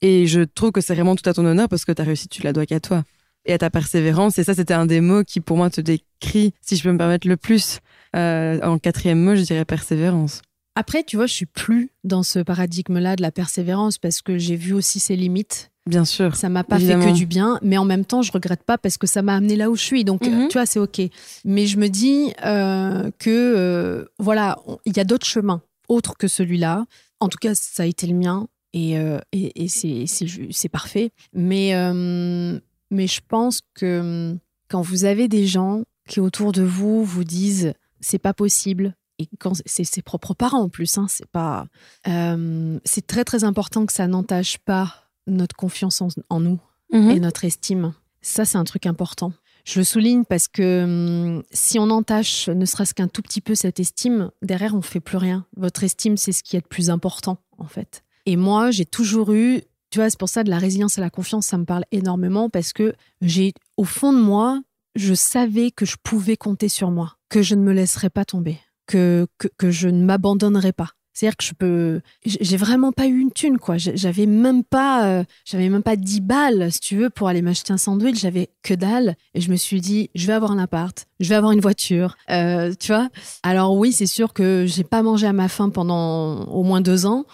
et 0.01 0.27
je 0.27 0.41
trouve 0.41 0.73
que 0.73 0.81
c'est 0.81 0.95
vraiment 0.95 1.17
tout 1.17 1.29
à 1.29 1.35
ton 1.35 1.45
honneur 1.45 1.69
parce 1.69 1.85
que 1.85 1.93
ta 1.93 2.03
réussite, 2.03 2.31
tu 2.31 2.43
la 2.43 2.53
dois 2.53 2.67
qu'à 2.67 2.81
toi 2.81 3.05
et 3.45 3.53
à 3.53 3.59
ta 3.59 3.71
persévérance. 3.71 4.39
Et 4.39 4.45
ça, 4.45 4.55
c'était 4.55 4.75
un 4.75 4.87
des 4.87 5.01
mots 5.01 5.25
qui, 5.25 5.41
pour 5.41 5.57
moi, 5.57 5.71
te 5.71 5.81
décrit, 5.81 6.55
si 6.61 6.77
je 6.77 6.83
peux 6.83 6.93
me 6.93 6.99
permettre 6.99 7.29
le 7.29 7.37
plus. 7.37 7.81
Euh, 8.15 8.61
en 8.63 8.79
quatrième 8.79 9.21
mot, 9.21 9.35
je 9.35 9.43
dirais 9.43 9.65
persévérance. 9.65 10.43
Après, 10.75 11.03
tu 11.03 11.17
vois, 11.17 11.27
je 11.27 11.35
suis 11.35 11.47
plus 11.47 11.91
dans 12.05 12.23
ce 12.23 12.39
paradigme-là 12.39 13.17
de 13.17 13.23
la 13.23 13.31
persévérance 13.31 13.99
parce 13.99 14.23
que 14.23 14.39
j'ai 14.39 14.57
vu 14.57 14.73
aussi 14.73 15.01
ses 15.01 15.17
limites. 15.17 15.71
Bien 15.87 16.05
sûr. 16.05 16.37
Ça 16.37 16.49
m'a 16.49 16.63
pas 16.63 16.79
fait 16.79 16.95
que 16.95 17.13
du 17.13 17.27
bien, 17.27 17.59
mais 17.63 17.77
en 17.77 17.85
même 17.85 18.05
temps, 18.05 18.23
je 18.23 18.31
regrette 18.33 18.63
pas 18.63 18.79
parce 18.79 18.97
que 18.97 19.07
ça 19.07 19.21
m'a 19.21 19.35
amené 19.35 19.57
là 19.57 19.69
où 19.69 19.77
je 19.77 19.83
suis. 19.83 20.05
Donc, 20.05 20.25
mhm. 20.25 20.49
tu 20.49 20.59
vois, 20.59 20.67
c'est 20.67 20.79
ok. 20.79 21.01
Mais 21.45 21.67
je 21.67 21.77
me 21.77 21.89
dis 21.89 22.33
euh, 22.45 23.11
que 23.19 23.31
euh, 23.31 24.05
voilà, 24.19 24.59
il 24.85 24.97
y 24.97 25.01
a 25.01 25.05
d'autres 25.05 25.27
chemins 25.27 25.61
autres 25.89 26.17
que 26.17 26.29
celui-là. 26.29 26.87
En 27.21 27.29
tout 27.29 27.39
cas, 27.39 27.55
ça 27.55 27.83
a 27.83 27.87
été 27.87 28.07
le 28.07 28.15
mien. 28.15 28.49
Euh, 28.75 29.21
et, 29.33 29.65
et, 29.65 29.69
c'est 29.69 30.69
parfait. 30.69 31.13
Mais, 31.33 31.75
euh, 31.75 32.59
mais 32.91 33.07
je 33.07 33.21
pense 33.27 33.61
que 33.75 34.37
quand 34.69 34.81
vous 34.81 35.05
avez 35.05 35.29
des 35.29 35.47
gens 35.47 35.83
qui 36.09 36.21
autour 36.21 36.53
de 36.53 36.63
vous 36.63 37.05
vous 37.05 37.25
disent 37.25 37.75
c'est 38.01 38.19
pas 38.19 38.35
possible, 38.35 38.97
et 39.19 39.29
quand 39.39 39.53
c'est 39.67 39.85
ses 39.85 40.03
propres 40.03 40.35
parents 40.35 40.63
en 40.63 40.69
plus, 40.69 40.99
hein, 40.99 41.07
c'est 41.09 41.31
pas, 41.31 41.67
euh, 42.09 42.79
c'est 42.85 43.07
très 43.07 43.25
très 43.25 43.45
important 43.45 43.87
que 43.87 43.93
ça 43.93 44.07
n'entache 44.07 44.59
pas 44.59 45.11
notre 45.27 45.55
confiance 45.55 46.03
en, 46.29 46.41
nous 46.41 46.59
mhm. 46.93 47.11
et 47.11 47.21
notre 47.21 47.45
estime. 47.45 47.95
Ça, 48.23 48.45
c'est 48.45 48.59
un 48.59 48.65
truc 48.65 48.87
important. 48.87 49.33
Je 49.65 49.79
le 49.79 49.85
souligne 49.85 50.25
parce 50.25 50.49
que 50.49 50.83
hum, 50.85 51.43
si 51.53 51.79
on 51.79 51.91
entache 51.91 52.49
ne 52.49 52.65
serait-ce 52.65 52.95
qu'un 52.95 53.07
tout 53.07 53.23
petit 53.23 53.41
peu 53.41 53.55
cette 53.55 53.79
estime, 53.79 54.31
derrière, 54.43 54.75
on 54.75 54.83
fait 54.83 55.01
plus 55.01 55.19
rien. 55.19 55.47
Votre 55.57 55.85
estime, 55.85 56.17
c'est 56.17 56.33
ce 56.33 56.43
qui 56.43 56.57
est 56.57 56.65
le 56.65 56.69
plus 56.69 56.91
important, 56.91 57.39
en 57.59 57.69
fait. 57.69 58.03
Et 58.27 58.37
moi, 58.37 58.71
j'ai 58.71 58.85
toujours 58.85 59.33
eu, 59.33 59.63
tu 59.91 59.99
vois, 59.99 60.11
c'est 60.11 60.19
pour 60.19 60.29
ça 60.29 60.45
de 60.45 60.51
la 60.51 60.59
résilience 60.59 60.99
et 60.99 61.01
la 61.01 61.11
confiance, 61.11 61.47
ça 61.47 61.59
me 61.59 61.65
parle 61.65 61.85
énormément 61.91 62.49
parce 62.49 62.73
que 62.73 62.95
j'ai, 63.21 63.53
au 63.77 63.85
fond 63.85 64.13
de 64.13 64.21
moi, 64.21 64.63
je 64.95 65.15
savais 65.15 65.71
que 65.71 65.87
je 65.87 65.97
pouvais 66.03 66.37
compter 66.37 66.69
sur 66.69 66.91
moi, 66.91 67.17
que 67.29 67.43
je 67.43 67.55
ne 67.55 67.63
me 67.63 67.73
laisserais 67.73 68.11
pas 68.11 68.25
tomber, 68.25 68.59
que, 68.87 69.27
que, 69.59 69.71
je 69.71 69.89
ne 69.89 70.05
m'abandonnerais 70.05 70.73
pas. 70.73 70.91
C'est-à-dire 71.15 71.37
que 71.37 71.45
je 71.45 71.53
peux, 71.53 72.01
j'ai 72.25 72.57
vraiment 72.57 72.91
pas 72.91 73.07
eu 73.07 73.19
une 73.19 73.33
thune 73.33 73.59
quoi. 73.59 73.77
J'avais 73.77 74.25
même 74.25 74.65
pas, 74.65 75.07
euh, 75.07 75.25
j'avais 75.45 75.69
même 75.69 75.83
pas 75.83 75.97
10 75.97 76.23
balles 76.23 76.73
si 76.73 76.81
tu 76.81 76.97
veux 76.97 77.11
pour 77.11 77.29
aller 77.29 77.43
m'acheter 77.43 77.71
un 77.71 77.77
sandwich. 77.77 78.19
J'avais 78.19 78.49
que 78.63 78.73
dalle 78.73 79.17
et 79.35 79.43
je 79.43 79.51
me 79.51 79.57
suis 79.57 79.83
dit, 79.83 80.09
je 80.15 80.27
vais 80.27 80.33
avoir 80.33 80.53
un 80.53 80.59
appart, 80.59 81.07
je 81.21 81.29
vais 81.29 81.35
avoir 81.35 81.53
une 81.53 81.61
voiture, 81.61 82.17
euh, 82.31 82.73
tu 82.81 82.93
vois. 82.93 83.11
Alors 83.43 83.77
oui, 83.77 83.93
c'est 83.93 84.07
sûr 84.07 84.33
que 84.33 84.65
j'ai 84.67 84.85
pas 84.85 85.03
mangé 85.03 85.27
à 85.27 85.35
ma 85.35 85.49
faim 85.49 85.69
pendant 85.69 86.45
au 86.47 86.63
moins 86.63 86.81
deux 86.81 87.05
ans, 87.05 87.27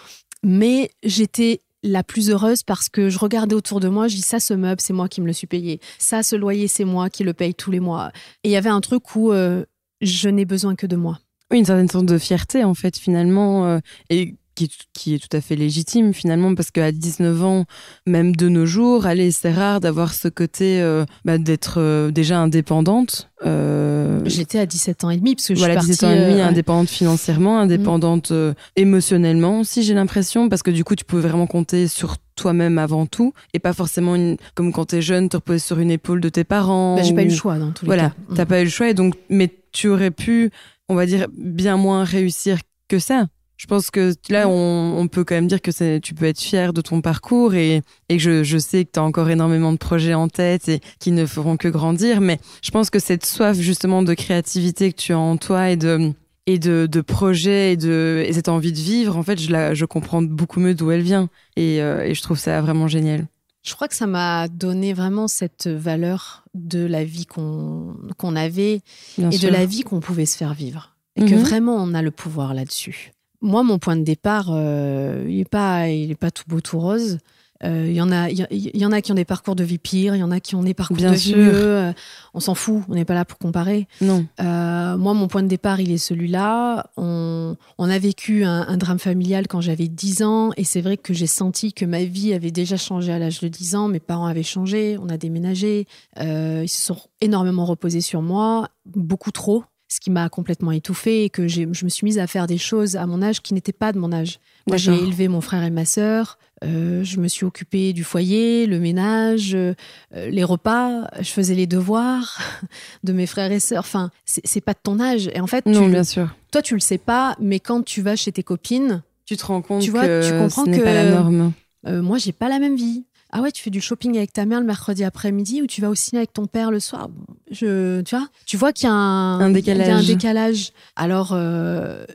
mais 0.43 0.91
j'étais 1.03 1.61
la 1.83 2.03
plus 2.03 2.29
heureuse 2.29 2.63
parce 2.63 2.89
que 2.89 3.09
je 3.09 3.17
regardais 3.19 3.55
autour 3.55 3.79
de 3.79 3.87
moi, 3.87 4.07
je 4.07 4.15
dis 4.15 4.21
ça 4.21 4.39
ce 4.39 4.53
meuble, 4.53 4.81
c'est 4.81 4.93
moi 4.93 5.07
qui 5.07 5.21
me 5.21 5.27
le 5.27 5.33
suis 5.33 5.47
payé. 5.47 5.79
Ça 5.97 6.23
ce 6.23 6.35
loyer, 6.35 6.67
c'est 6.67 6.85
moi 6.85 7.09
qui 7.09 7.23
le 7.23 7.33
paye 7.33 7.53
tous 7.53 7.71
les 7.71 7.79
mois. 7.79 8.11
Et 8.43 8.49
il 8.49 8.51
y 8.51 8.57
avait 8.57 8.69
un 8.69 8.81
truc 8.81 9.15
où 9.15 9.31
euh, 9.31 9.65
je 10.01 10.29
n'ai 10.29 10.45
besoin 10.45 10.75
que 10.75 10.87
de 10.87 10.95
moi. 10.95 11.19
Oui, 11.51 11.59
une 11.59 11.65
certaine 11.65 11.89
sorte 11.89 12.05
de 12.05 12.17
fierté 12.17 12.63
en 12.63 12.73
fait 12.73 12.97
finalement 12.97 13.65
euh, 13.65 13.79
et 14.09 14.35
qui, 14.67 15.13
est 15.13 15.19
tout 15.19 15.35
à 15.35 15.41
fait 15.41 15.55
légitime 15.55 16.13
finalement 16.13 16.53
parce 16.55 16.71
qu'à 16.71 16.91
19 16.91 17.43
ans, 17.43 17.65
même 18.05 18.35
de 18.35 18.49
nos 18.49 18.65
jours, 18.65 19.05
allez, 19.05 19.31
c'est 19.31 19.51
rare 19.51 19.79
d'avoir 19.79 20.13
ce 20.13 20.27
côté 20.27 20.81
euh, 20.81 21.05
bah, 21.25 21.37
d'être 21.37 21.75
euh, 21.77 22.11
déjà 22.11 22.39
indépendante. 22.39 23.29
Euh... 23.45 24.19
J'étais 24.25 24.59
à 24.59 24.65
17 24.65 25.03
ans 25.03 25.09
et 25.09 25.17
demi 25.17 25.35
parce 25.35 25.47
que 25.47 25.55
je 25.55 25.59
voilà, 25.59 25.79
suis 25.79 25.91
17 25.91 26.03
ans 26.03 26.11
et 26.11 26.19
demi, 26.19 26.41
indépendante 26.41 26.89
financièrement, 26.89 27.59
indépendante 27.59 28.33
émotionnellement 28.75 29.61
aussi, 29.61 29.83
j'ai 29.83 29.93
l'impression, 29.93 30.49
parce 30.49 30.63
que 30.63 30.71
du 30.71 30.83
coup, 30.83 30.95
tu 30.95 31.05
pouvais 31.05 31.21
vraiment 31.21 31.47
compter 31.47 31.87
sur 31.87 32.17
toi-même 32.35 32.77
avant 32.77 33.05
tout 33.05 33.33
et 33.53 33.59
pas 33.59 33.73
forcément 33.73 34.15
une, 34.15 34.37
comme 34.55 34.71
quand 34.71 34.85
t'es 34.85 35.01
jeune 35.01 35.29
te 35.29 35.37
reposer 35.37 35.59
sur 35.59 35.79
une 35.79 35.91
épaule 35.91 36.21
de 36.21 36.29
tes 36.29 36.45
parents 36.45 36.95
bah, 36.95 37.03
j'ai 37.03 37.13
pas 37.13 37.23
eu 37.23 37.27
le 37.27 37.33
choix 37.35 37.59
dans 37.59 37.71
tous 37.71 37.83
les 37.83 37.87
voilà 37.87 38.09
cas. 38.09 38.15
T'as 38.35 38.45
pas 38.45 38.61
eu 38.61 38.63
le 38.63 38.69
choix 38.69 38.89
et 38.89 38.93
donc 38.93 39.15
mais 39.29 39.53
tu 39.73 39.89
aurais 39.89 40.11
pu 40.11 40.49
on 40.87 40.95
va 40.95 41.05
dire 41.05 41.27
bien 41.37 41.75
moins 41.75 42.03
réussir 42.03 42.59
que 42.87 42.97
ça 42.97 43.27
je 43.59 43.67
pense 43.67 43.91
que 43.91 44.13
là, 44.29 44.47
on, 44.47 44.95
on 44.97 45.07
peut 45.09 45.25
quand 45.25 45.35
même 45.35 45.47
dire 45.47 45.61
que 45.61 45.99
tu 45.99 46.13
peux 46.13 46.25
être 46.25 46.39
fier 46.39 46.71
de 46.71 46.79
ton 46.79 47.01
parcours 47.01 47.55
et, 47.55 47.81
et 48.07 48.17
je, 48.17 48.41
je 48.41 48.57
sais 48.57 48.85
que 48.85 48.91
tu 48.93 48.99
as 49.01 49.03
encore 49.03 49.29
énormément 49.29 49.73
de 49.73 49.77
projets 49.77 50.13
en 50.13 50.29
tête 50.29 50.69
et 50.69 50.79
qui 50.99 51.11
ne 51.11 51.25
feront 51.25 51.57
que 51.57 51.67
grandir. 51.67 52.21
Mais 52.21 52.39
je 52.63 52.71
pense 52.71 52.89
que 52.89 52.99
cette 52.99 53.25
soif 53.25 53.59
justement 53.59 54.01
de 54.01 54.13
créativité 54.13 54.93
que 54.93 54.97
tu 54.97 55.11
as 55.11 55.19
en 55.19 55.35
toi 55.35 55.71
et 55.71 55.75
de, 55.75 56.13
et 56.45 56.57
de, 56.57 56.87
de 56.89 57.01
projets 57.01 57.73
et, 57.73 57.77
de, 57.77 58.23
et 58.25 58.31
cette 58.31 58.47
envie 58.47 58.71
de 58.71 58.77
vivre, 58.77 59.17
en 59.17 59.23
fait, 59.23 59.37
je, 59.37 59.51
la, 59.51 59.73
je 59.73 59.83
comprends 59.83 60.21
beaucoup 60.21 60.61
mieux 60.61 60.73
d'où 60.73 60.89
elle 60.91 61.01
vient. 61.01 61.27
Et, 61.57 61.81
euh, 61.81 62.05
et 62.05 62.15
je 62.15 62.21
trouve 62.21 62.39
ça 62.39 62.61
vraiment 62.61 62.87
génial. 62.87 63.27
Je 63.63 63.75
crois 63.75 63.89
que 63.89 63.95
ça 63.95 64.07
m'a 64.07 64.47
donné 64.47 64.93
vraiment 64.93 65.27
cette 65.27 65.67
valeur 65.67 66.45
de 66.53 66.85
la 66.85 67.03
vie 67.03 67.25
qu'on 67.25 67.93
avait 68.37 68.79
et 69.17 69.37
de 69.37 69.49
la 69.49 69.65
vie 69.65 69.81
qu'on 69.81 69.99
pouvait 69.99 70.25
se 70.25 70.37
faire 70.37 70.53
vivre. 70.53 70.95
Et 71.17 71.25
que 71.25 71.35
mhm. 71.35 71.41
vraiment 71.41 71.75
on 71.75 71.93
a 71.93 72.01
le 72.01 72.11
pouvoir 72.11 72.53
là-dessus. 72.53 73.11
Moi, 73.41 73.63
mon 73.63 73.79
point 73.79 73.95
de 73.95 74.03
départ, 74.03 74.47
euh, 74.49 75.25
il 75.27 75.37
n'est 75.37 75.45
pas, 75.45 75.87
il 75.87 76.11
est 76.11 76.15
pas 76.15 76.31
tout 76.31 76.43
beau, 76.47 76.59
tout 76.59 76.79
rose. 76.79 77.19
Euh, 77.65 77.87
il 77.89 77.93
y 77.93 78.01
en 78.01 78.09
a, 78.09 78.29
il 78.29 78.47
y, 78.51 78.85
en 78.85 78.91
a 78.93 79.01
qui 79.01 79.11
ont 79.11 79.15
des 79.15 79.25
parcours 79.25 79.53
de 79.53 79.65
vie 79.65 79.79
pire, 79.79 80.15
il 80.15 80.19
y 80.19 80.23
en 80.23 80.31
a 80.31 80.39
qui 80.39 80.55
ont 80.55 80.63
des 80.63 80.73
parcours 80.73 80.95
de 80.95 81.09
vie 81.09 81.35
mieux. 81.35 81.51
Euh, 81.53 81.91
on 82.33 82.39
s'en 82.39 82.55
fout, 82.55 82.83
on 82.87 82.95
n'est 82.95 83.03
pas 83.03 83.15
là 83.15 83.25
pour 83.25 83.37
comparer. 83.37 83.85
Non. 83.99 84.25
moi, 84.39 85.13
mon 85.13 85.27
point 85.27 85.43
de 85.43 85.49
départ, 85.49 85.81
il 85.81 85.91
est 85.91 85.97
celui-là. 85.97 86.89
On, 86.95 87.57
on, 87.77 87.89
a 87.89 87.99
vécu 87.99 88.45
un, 88.45 88.65
un, 88.65 88.77
drame 88.77 88.99
familial 88.99 89.47
quand 89.49 89.59
j'avais 89.59 89.89
10 89.89 90.23
ans, 90.23 90.51
et 90.55 90.63
c'est 90.63 90.79
vrai 90.79 90.95
que 90.95 91.13
j'ai 91.13 91.27
senti 91.27 91.73
que 91.73 91.83
ma 91.83 92.05
vie 92.05 92.33
avait 92.33 92.51
déjà 92.51 92.77
changé 92.77 93.11
à 93.11 93.19
l'âge 93.19 93.41
de 93.41 93.49
10 93.49 93.75
ans. 93.75 93.87
Mes 93.89 93.99
parents 93.99 94.27
avaient 94.27 94.41
changé, 94.41 94.97
on 94.97 95.09
a 95.09 95.17
déménagé, 95.17 95.85
ils 96.17 96.69
se 96.69 96.81
sont 96.81 96.97
énormément 97.19 97.65
reposés 97.65 98.01
sur 98.01 98.21
moi, 98.21 98.69
beaucoup 98.85 99.31
trop 99.31 99.65
ce 99.89 99.99
qui 99.99 100.11
m'a 100.11 100.29
complètement 100.29 100.71
étouffée 100.71 101.25
et 101.25 101.29
que 101.29 101.47
je 101.47 101.65
me 101.65 101.89
suis 101.89 102.05
mise 102.05 102.19
à 102.19 102.27
faire 102.27 102.47
des 102.47 102.57
choses 102.57 102.95
à 102.95 103.05
mon 103.05 103.21
âge 103.21 103.41
qui 103.41 103.53
n'étaient 103.53 103.73
pas 103.73 103.91
de 103.91 103.99
mon 103.99 104.11
âge. 104.13 104.39
Moi, 104.67 104.77
j'ai 104.77 104.93
élevé 104.93 105.27
mon 105.27 105.41
frère 105.41 105.63
et 105.63 105.71
ma 105.71 105.83
sœur, 105.83 106.37
euh, 106.63 107.03
je 107.03 107.19
me 107.19 107.27
suis 107.27 107.45
occupée 107.45 107.93
du 107.93 108.03
foyer, 108.03 108.65
le 108.65 108.79
ménage, 108.79 109.55
euh, 109.55 109.73
les 110.11 110.43
repas, 110.43 111.07
je 111.19 111.29
faisais 111.29 111.55
les 111.55 111.67
devoirs 111.67 112.39
de 113.03 113.13
mes 113.13 113.25
frères 113.25 113.51
et 113.51 113.59
sœurs. 113.59 113.79
Enfin, 113.79 114.11
c'est 114.25 114.61
pas 114.61 114.73
de 114.73 114.79
ton 114.81 114.99
âge. 114.99 115.29
Et 115.33 115.39
en 115.39 115.47
fait, 115.47 115.65
non, 115.65 115.87
bien 115.87 116.03
sûr. 116.03 116.29
toi, 116.51 116.61
tu 116.61 116.73
le 116.73 116.79
sais 116.79 116.97
pas, 116.97 117.35
mais 117.39 117.59
quand 117.59 117.83
tu 117.83 118.01
vas 118.01 118.15
chez 118.15 118.31
tes 118.31 118.43
copines, 118.43 119.01
Tu 119.25 119.37
te 119.37 119.45
rends 119.45 119.61
compte 119.61 119.81
Tu 119.81 119.91
vois, 119.91 120.05
que 120.05 120.27
tu 120.27 120.37
comprends 120.37 120.65
ce 120.65 120.69
n'est 120.69 120.79
pas 120.79 120.93
la 120.93 121.09
norme. 121.09 121.53
Euh, 121.87 122.01
moi, 122.01 122.17
j'ai 122.17 122.33
pas 122.33 122.49
la 122.49 122.59
même 122.59 122.75
vie. 122.75 123.05
Ah 123.31 123.41
ouais, 123.41 123.51
tu 123.51 123.61
fais 123.61 123.69
du 123.69 123.79
shopping 123.79 124.17
avec 124.17 124.33
ta 124.33 124.45
mère 124.45 124.59
le 124.59 124.65
mercredi 124.65 125.03
après-midi 125.03 125.61
ou 125.61 125.67
tu 125.67 125.81
vas 125.81 125.89
au 125.89 125.95
ciné 125.95 126.17
avec 126.19 126.33
ton 126.33 126.47
père 126.47 126.71
le 126.71 126.79
soir? 126.79 127.09
Je, 127.51 128.01
tu 128.01 128.15
vois, 128.15 128.27
tu 128.47 128.57
vois 128.57 128.73
qu'il 128.73 128.87
y 128.87 128.91
a 128.91 128.93
un, 128.93 129.39
Un 129.39 129.53
il 129.53 129.65
y 129.65 129.69
a 129.69 129.73
un 129.73 129.75
décalage. 129.75 130.07
décalage. 130.07 130.71
Alors, 130.95 131.29
euh, 131.33 132.05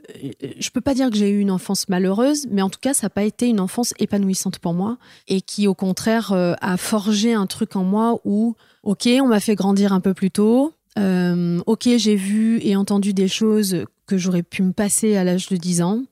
je 0.59 0.69
peux 0.71 0.81
pas 0.81 0.93
dire 0.93 1.09
que 1.09 1.15
j'ai 1.15 1.29
eu 1.29 1.39
une 1.39 1.51
enfance 1.51 1.87
malheureuse, 1.87 2.47
mais 2.51 2.61
en 2.61 2.69
tout 2.69 2.79
cas, 2.81 2.93
ça 2.93 3.05
n'a 3.05 3.09
pas 3.11 3.23
été 3.23 3.47
une 3.47 3.61
enfance 3.61 3.93
épanouissante 3.97 4.59
pour 4.59 4.73
moi 4.73 4.97
et 5.29 5.39
qui, 5.41 5.67
au 5.67 5.73
contraire, 5.73 6.33
euh, 6.33 6.53
a 6.59 6.75
forgé 6.75 7.33
un 7.33 7.45
truc 7.45 7.77
en 7.77 7.83
moi 7.85 8.19
où, 8.25 8.55
ok, 8.83 9.07
on 9.21 9.27
m'a 9.27 9.39
fait 9.39 9.55
grandir 9.55 9.93
un 9.93 10.01
peu 10.01 10.13
plus 10.13 10.31
tôt. 10.31 10.73
Euh, 10.99 11.59
ok, 11.65 11.87
j'ai 11.95 12.15
vu 12.15 12.59
et 12.61 12.75
entendu 12.75 13.13
des 13.13 13.27
choses 13.29 13.85
que 14.05 14.17
j'aurais 14.17 14.43
pu 14.43 14.63
me 14.63 14.71
passer 14.73 15.15
à 15.15 15.23
l'âge 15.23 15.47
de 15.47 15.55
10 15.55 15.81
ans. 15.81 16.03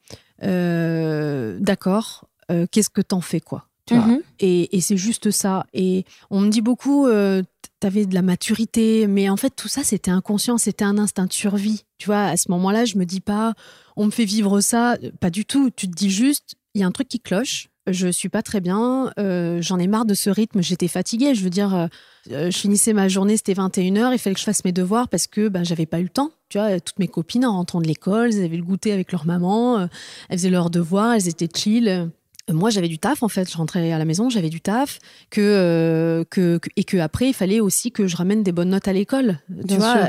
Euh, 0.43 1.57
D'accord. 1.59 2.25
Qu'est-ce 2.71 2.89
que 2.89 3.01
t'en 3.01 3.21
fais, 3.21 3.39
quoi? 3.39 3.65
Tu 3.86 3.95
vois 3.95 4.05
Mhm. 4.05 4.21
et, 4.39 4.75
et 4.77 4.81
c'est 4.81 4.97
juste 4.97 5.31
ça. 5.31 5.65
Et 5.73 6.05
on 6.29 6.39
me 6.41 6.49
dit 6.49 6.61
beaucoup, 6.61 7.07
euh, 7.07 7.43
t'avais 7.79 8.05
de 8.05 8.13
la 8.13 8.21
maturité, 8.21 9.07
mais 9.07 9.29
en 9.29 9.38
fait, 9.38 9.49
tout 9.55 9.67
ça, 9.67 9.84
c'était 9.84 10.11
inconscient, 10.11 10.57
c'était 10.57 10.86
un 10.86 10.97
instinct 10.97 11.25
de 11.25 11.34
survie. 11.34 11.84
Tu 11.97 12.05
vois, 12.05 12.23
à 12.25 12.38
ce 12.38 12.49
moment-là, 12.51 12.86
je 12.86 12.97
me 12.97 13.05
dis 13.05 13.19
pas, 13.21 13.53
on 13.97 14.05
me 14.05 14.11
fait 14.11 14.25
vivre 14.25 14.61
ça. 14.61 14.97
Pas 15.19 15.29
du 15.29 15.45
tout. 15.45 15.69
Tu 15.69 15.88
te 15.89 15.93
dis 15.95 16.09
juste, 16.09 16.55
il 16.75 16.81
y 16.81 16.84
a 16.84 16.88
un 16.88 16.91
truc 16.91 17.07
qui 17.09 17.19
cloche. 17.19 17.67
Je 17.86 18.07
suis 18.07 18.29
pas 18.29 18.41
très 18.41 18.61
bien, 18.61 19.11
euh, 19.19 19.61
j'en 19.61 19.77
ai 19.77 19.88
marre 19.88 20.05
de 20.05 20.13
ce 20.13 20.29
rythme, 20.29 20.61
j'étais 20.61 20.88
fatiguée. 20.88 21.36
Je 21.36 21.43
veux 21.43 21.49
dire, 21.49 21.75
euh, 21.75 21.88
euh, 22.31 22.49
je 22.49 22.57
finissais 22.57 22.93
ma 22.93 23.09
journée, 23.09 23.36
c'était 23.36 23.51
21h, 23.55 24.13
il 24.13 24.17
fallait 24.19 24.34
que 24.36 24.39
je 24.39 24.45
fasse 24.45 24.63
mes 24.63 24.71
devoirs 24.71 25.09
parce 25.09 25.27
que 25.27 25.49
ben, 25.49 25.65
j'avais 25.65 25.86
pas 25.86 25.99
eu 25.99 26.03
le 26.03 26.09
temps. 26.09 26.31
Tu 26.47 26.57
vois, 26.57 26.79
toutes 26.79 26.97
mes 26.99 27.09
copines 27.09 27.45
en 27.45 27.51
rentrant 27.51 27.81
de 27.81 27.88
l'école, 27.88 28.29
elles 28.34 28.45
avaient 28.45 28.55
le 28.55 28.63
goûter 28.63 28.93
avec 28.93 29.11
leur 29.11 29.25
maman, 29.25 29.79
euh, 29.79 29.88
elles 30.29 30.38
faisaient 30.39 30.49
leurs 30.49 30.69
devoirs, 30.69 31.11
elles 31.15 31.27
étaient 31.27 31.49
chill. 31.53 32.09
Moi, 32.51 32.69
j'avais 32.69 32.89
du 32.89 32.99
taf 32.99 33.23
en 33.23 33.29
fait. 33.29 33.49
Je 33.49 33.55
rentrais 33.55 33.91
à 33.91 33.97
la 33.97 34.03
maison, 34.05 34.29
j'avais 34.29 34.49
du 34.49 34.59
taf, 34.59 34.99
que, 35.29 35.39
euh, 35.41 36.23
que, 36.29 36.57
que- 36.57 36.69
et 36.75 36.83
que 36.83 36.97
après, 36.97 37.29
il 37.29 37.33
fallait 37.33 37.61
aussi 37.61 37.91
que 37.91 38.05
je 38.05 38.17
ramène 38.17 38.43
des 38.43 38.51
bonnes 38.51 38.69
notes 38.71 38.87
à 38.87 38.93
l'école. 38.93 39.39
Tu 39.67 39.75
vois. 39.75 39.93
sûr. 39.93 40.07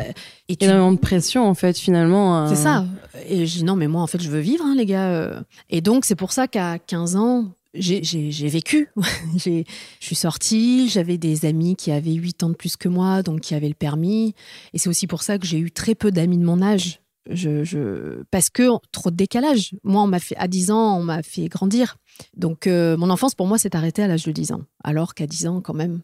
Et 0.48 0.56
tu 0.56 0.64
Énormément 0.64 0.92
de 0.92 0.98
pression, 0.98 1.46
en 1.48 1.54
fait, 1.54 1.78
finalement. 1.78 2.44
euh, 2.44 2.48
c'est 2.48 2.60
ça. 2.60 2.86
Et 3.28 3.46
je 3.46 3.58
dis 3.58 3.64
non, 3.64 3.76
mais 3.76 3.86
moi, 3.86 4.02
en 4.02 4.06
fait, 4.08 4.20
je 4.20 4.28
veux 4.30 4.40
vivre, 4.40 4.64
hein, 4.66 4.74
les 4.76 4.84
gars. 4.86 5.08
euh. 5.10 5.40
Et 5.70 5.80
donc, 5.80 6.04
c'est 6.04 6.16
pour 6.16 6.32
ça 6.32 6.48
qu'à 6.48 6.78
15 6.80 7.14
ans, 7.14 7.52
j'ai- 7.72 8.02
vécu. 8.48 8.88
Je 9.36 9.62
suis 10.00 10.14
sortie, 10.16 10.88
j'avais 10.88 11.18
des 11.18 11.44
amis 11.46 11.76
qui 11.76 11.90
avaient 11.92 12.12
8 12.14 12.42
ans 12.42 12.48
de 12.48 12.54
plus 12.54 12.76
que 12.76 12.88
moi, 12.88 13.22
donc 13.22 13.40
qui 13.40 13.54
avaient 13.54 13.68
le 13.68 13.74
permis. 13.74 14.34
Et 14.72 14.78
c'est 14.78 14.88
aussi 14.88 15.06
pour 15.06 15.22
ça 15.22 15.38
que 15.38 15.46
j'ai 15.46 15.58
eu 15.58 15.70
très 15.70 15.94
peu 15.94 16.10
d'amis 16.10 16.38
de 16.38 16.44
mon 16.44 16.62
âge. 16.62 17.00
Je, 17.30 17.64
je- 17.64 18.22
Parce 18.30 18.50
que 18.50 18.68
trop 18.92 19.10
de 19.10 19.16
décalage. 19.16 19.74
Moi, 19.82 20.02
on 20.02 20.06
m'a 20.06 20.18
fait, 20.20 20.36
à 20.36 20.46
10 20.48 20.70
ans, 20.70 20.98
on 20.98 21.02
m'a 21.02 21.22
fait 21.22 21.48
grandir. 21.48 21.96
Donc, 22.36 22.66
euh, 22.66 22.96
mon 22.96 23.10
enfance, 23.10 23.34
pour 23.34 23.46
moi, 23.46 23.58
s'est 23.58 23.74
arrêtée 23.76 24.02
à 24.02 24.08
l'âge 24.08 24.24
de 24.24 24.32
10 24.32 24.52
ans. 24.52 24.62
Alors 24.82 25.14
qu'à 25.14 25.26
10 25.26 25.46
ans, 25.46 25.60
quand 25.62 25.74
même, 25.74 26.00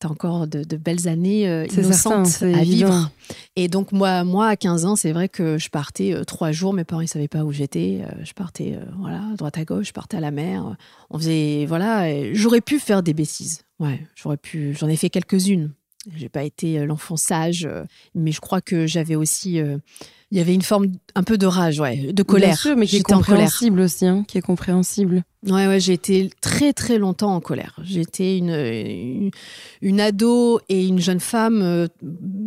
t'as 0.00 0.08
encore 0.08 0.46
de, 0.46 0.64
de 0.64 0.76
belles 0.76 1.06
années 1.08 1.48
euh, 1.48 1.64
certain, 1.68 1.82
innocentes 1.82 2.26
c'est 2.26 2.54
à 2.54 2.62
évident. 2.62 2.86
vivre. 2.90 3.10
Et 3.56 3.68
donc, 3.68 3.92
moi, 3.92 4.24
moi, 4.24 4.46
à 4.48 4.56
15 4.56 4.84
ans, 4.86 4.96
c'est 4.96 5.12
vrai 5.12 5.28
que 5.28 5.58
je 5.58 5.68
partais 5.68 6.14
euh, 6.14 6.24
trois 6.24 6.52
jours. 6.52 6.72
Mes 6.72 6.84
parents, 6.84 7.00
ils 7.00 7.08
savaient 7.08 7.28
pas 7.28 7.44
où 7.44 7.52
j'étais. 7.52 8.02
Euh, 8.04 8.24
je 8.24 8.32
partais, 8.32 8.74
euh, 8.76 8.84
voilà, 8.98 9.22
droite 9.36 9.58
à 9.58 9.64
gauche. 9.64 9.88
Je 9.88 9.92
partais 9.92 10.16
à 10.16 10.20
la 10.20 10.30
mer. 10.30 10.76
On 11.10 11.18
faisait, 11.18 11.64
voilà. 11.66 12.32
J'aurais 12.34 12.60
pu 12.60 12.78
faire 12.78 13.02
des 13.02 13.14
bêtises. 13.14 13.62
Ouais, 13.80 14.06
j'aurais 14.14 14.36
pu. 14.36 14.74
J'en 14.78 14.88
ai 14.88 14.96
fait 14.96 15.10
quelques-unes. 15.10 15.72
J'ai 16.16 16.30
pas 16.30 16.44
été 16.44 16.84
l'enfant 16.86 17.16
sage, 17.16 17.68
mais 18.14 18.32
je 18.32 18.40
crois 18.40 18.62
que 18.62 18.86
j'avais 18.86 19.16
aussi. 19.16 19.60
Il 20.32 20.38
y 20.38 20.40
avait 20.40 20.54
une 20.54 20.62
forme 20.62 20.86
un 21.16 21.24
peu 21.24 21.36
de 21.38 21.46
rage, 21.46 21.80
ouais, 21.80 22.12
de 22.12 22.22
colère. 22.22 22.50
Bien 22.50 22.56
sûr, 22.56 22.76
mais 22.76 22.86
qui 22.86 22.96
est 22.98 23.02
compréhensible 23.02 23.80
aussi, 23.80 24.06
hein, 24.06 24.24
qui 24.28 24.38
est 24.38 24.42
compréhensible. 24.42 25.24
Ouais, 25.46 25.66
ouais, 25.66 25.80
j'ai 25.80 25.94
été 25.94 26.30
très 26.40 26.72
très 26.72 26.98
longtemps 26.98 27.34
en 27.34 27.40
colère. 27.40 27.74
J'étais 27.82 28.38
une, 28.38 28.50
une, 28.50 29.30
une 29.82 30.00
ado 30.00 30.60
et 30.68 30.86
une 30.86 31.00
jeune 31.00 31.18
femme. 31.18 31.62
euh, 31.62 31.88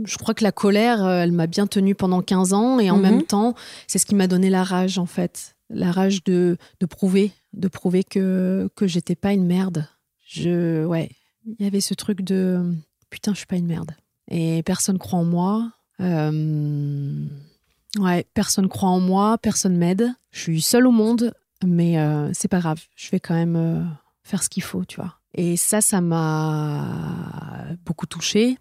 Je 0.05 0.17
crois 0.17 0.33
que 0.33 0.43
la 0.45 0.53
colère, 0.53 1.03
euh, 1.03 1.23
elle 1.23 1.33
m'a 1.33 1.47
bien 1.47 1.67
tenue 1.67 1.93
pendant 1.93 2.21
15 2.21 2.53
ans 2.53 2.79
et 2.79 2.89
en 2.89 2.95
Mhm. 2.95 3.01
même 3.01 3.23
temps, 3.23 3.53
c'est 3.87 3.99
ce 3.99 4.05
qui 4.05 4.15
m'a 4.15 4.27
donné 4.27 4.49
la 4.49 4.63
rage 4.63 4.97
en 4.97 5.05
fait. 5.05 5.55
La 5.69 5.91
rage 5.91 6.23
de, 6.23 6.57
de 6.79 6.85
prouver, 6.85 7.31
de 7.51 7.67
prouver 7.67 8.03
que, 8.05 8.69
que 8.77 8.87
j'étais 8.87 9.15
pas 9.15 9.33
une 9.33 9.45
merde. 9.45 9.87
Je, 10.25 10.85
ouais, 10.85 11.09
il 11.45 11.63
y 11.65 11.67
avait 11.67 11.81
ce 11.81 11.95
truc 11.95 12.21
de 12.21 12.61
putain, 13.09 13.33
je 13.33 13.37
suis 13.39 13.47
pas 13.47 13.57
une 13.57 13.67
merde. 13.67 13.91
Et 14.31 14.63
personne 14.63 14.97
croit 14.99 15.19
en 15.19 15.25
moi. 15.25 15.71
Euh, 15.99 17.25
ouais, 17.99 18.25
personne 18.33 18.67
croit 18.67 18.89
en 18.89 18.99
moi, 18.99 19.37
personne 19.37 19.77
m'aide. 19.77 20.13
Je 20.31 20.39
suis 20.39 20.61
seule 20.61 20.87
au 20.87 20.91
monde 20.91 21.33
mais 21.65 21.99
euh, 21.99 22.29
c'est 22.33 22.47
pas 22.47 22.59
grave, 22.59 22.81
je 22.95 23.09
vais 23.09 23.19
quand 23.19 23.33
même 23.33 23.55
euh, 23.55 23.83
faire 24.23 24.43
ce 24.43 24.49
qu'il 24.49 24.63
faut, 24.63 24.85
tu 24.85 24.97
vois. 24.97 25.15
Et 25.35 25.57
ça, 25.57 25.81
ça 25.81 26.01
m'a 26.01 26.85
beaucoup 27.85 28.05
touchée. 28.05 28.57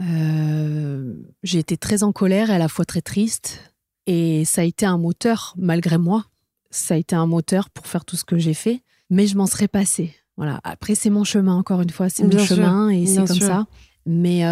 Euh, 0.00 1.14
j'ai 1.42 1.58
été 1.58 1.76
très 1.76 2.02
en 2.02 2.12
colère 2.12 2.50
et 2.50 2.54
à 2.54 2.58
la 2.58 2.68
fois 2.68 2.84
très 2.84 3.00
triste. 3.00 3.72
Et 4.06 4.44
ça 4.44 4.60
a 4.60 4.64
été 4.64 4.84
un 4.84 4.98
moteur, 4.98 5.54
malgré 5.56 5.96
moi. 5.96 6.26
Ça 6.70 6.94
a 6.94 6.96
été 6.96 7.14
un 7.14 7.26
moteur 7.26 7.70
pour 7.70 7.86
faire 7.86 8.04
tout 8.04 8.16
ce 8.16 8.24
que 8.24 8.36
j'ai 8.36 8.54
fait. 8.54 8.82
Mais 9.08 9.26
je 9.26 9.36
m'en 9.36 9.46
serais 9.46 9.68
passée. 9.68 10.14
Voilà. 10.36 10.60
Après, 10.64 10.94
c'est 10.94 11.10
mon 11.10 11.24
chemin, 11.24 11.54
encore 11.54 11.80
une 11.80 11.90
fois. 11.90 12.10
C'est 12.10 12.24
mon 12.24 12.30
sûr, 12.32 12.56
chemin 12.56 12.88
et 12.90 13.06
c'est 13.06 13.26
comme 13.26 13.36
sûr. 13.36 13.46
ça. 13.46 13.66
Mais, 14.04 14.42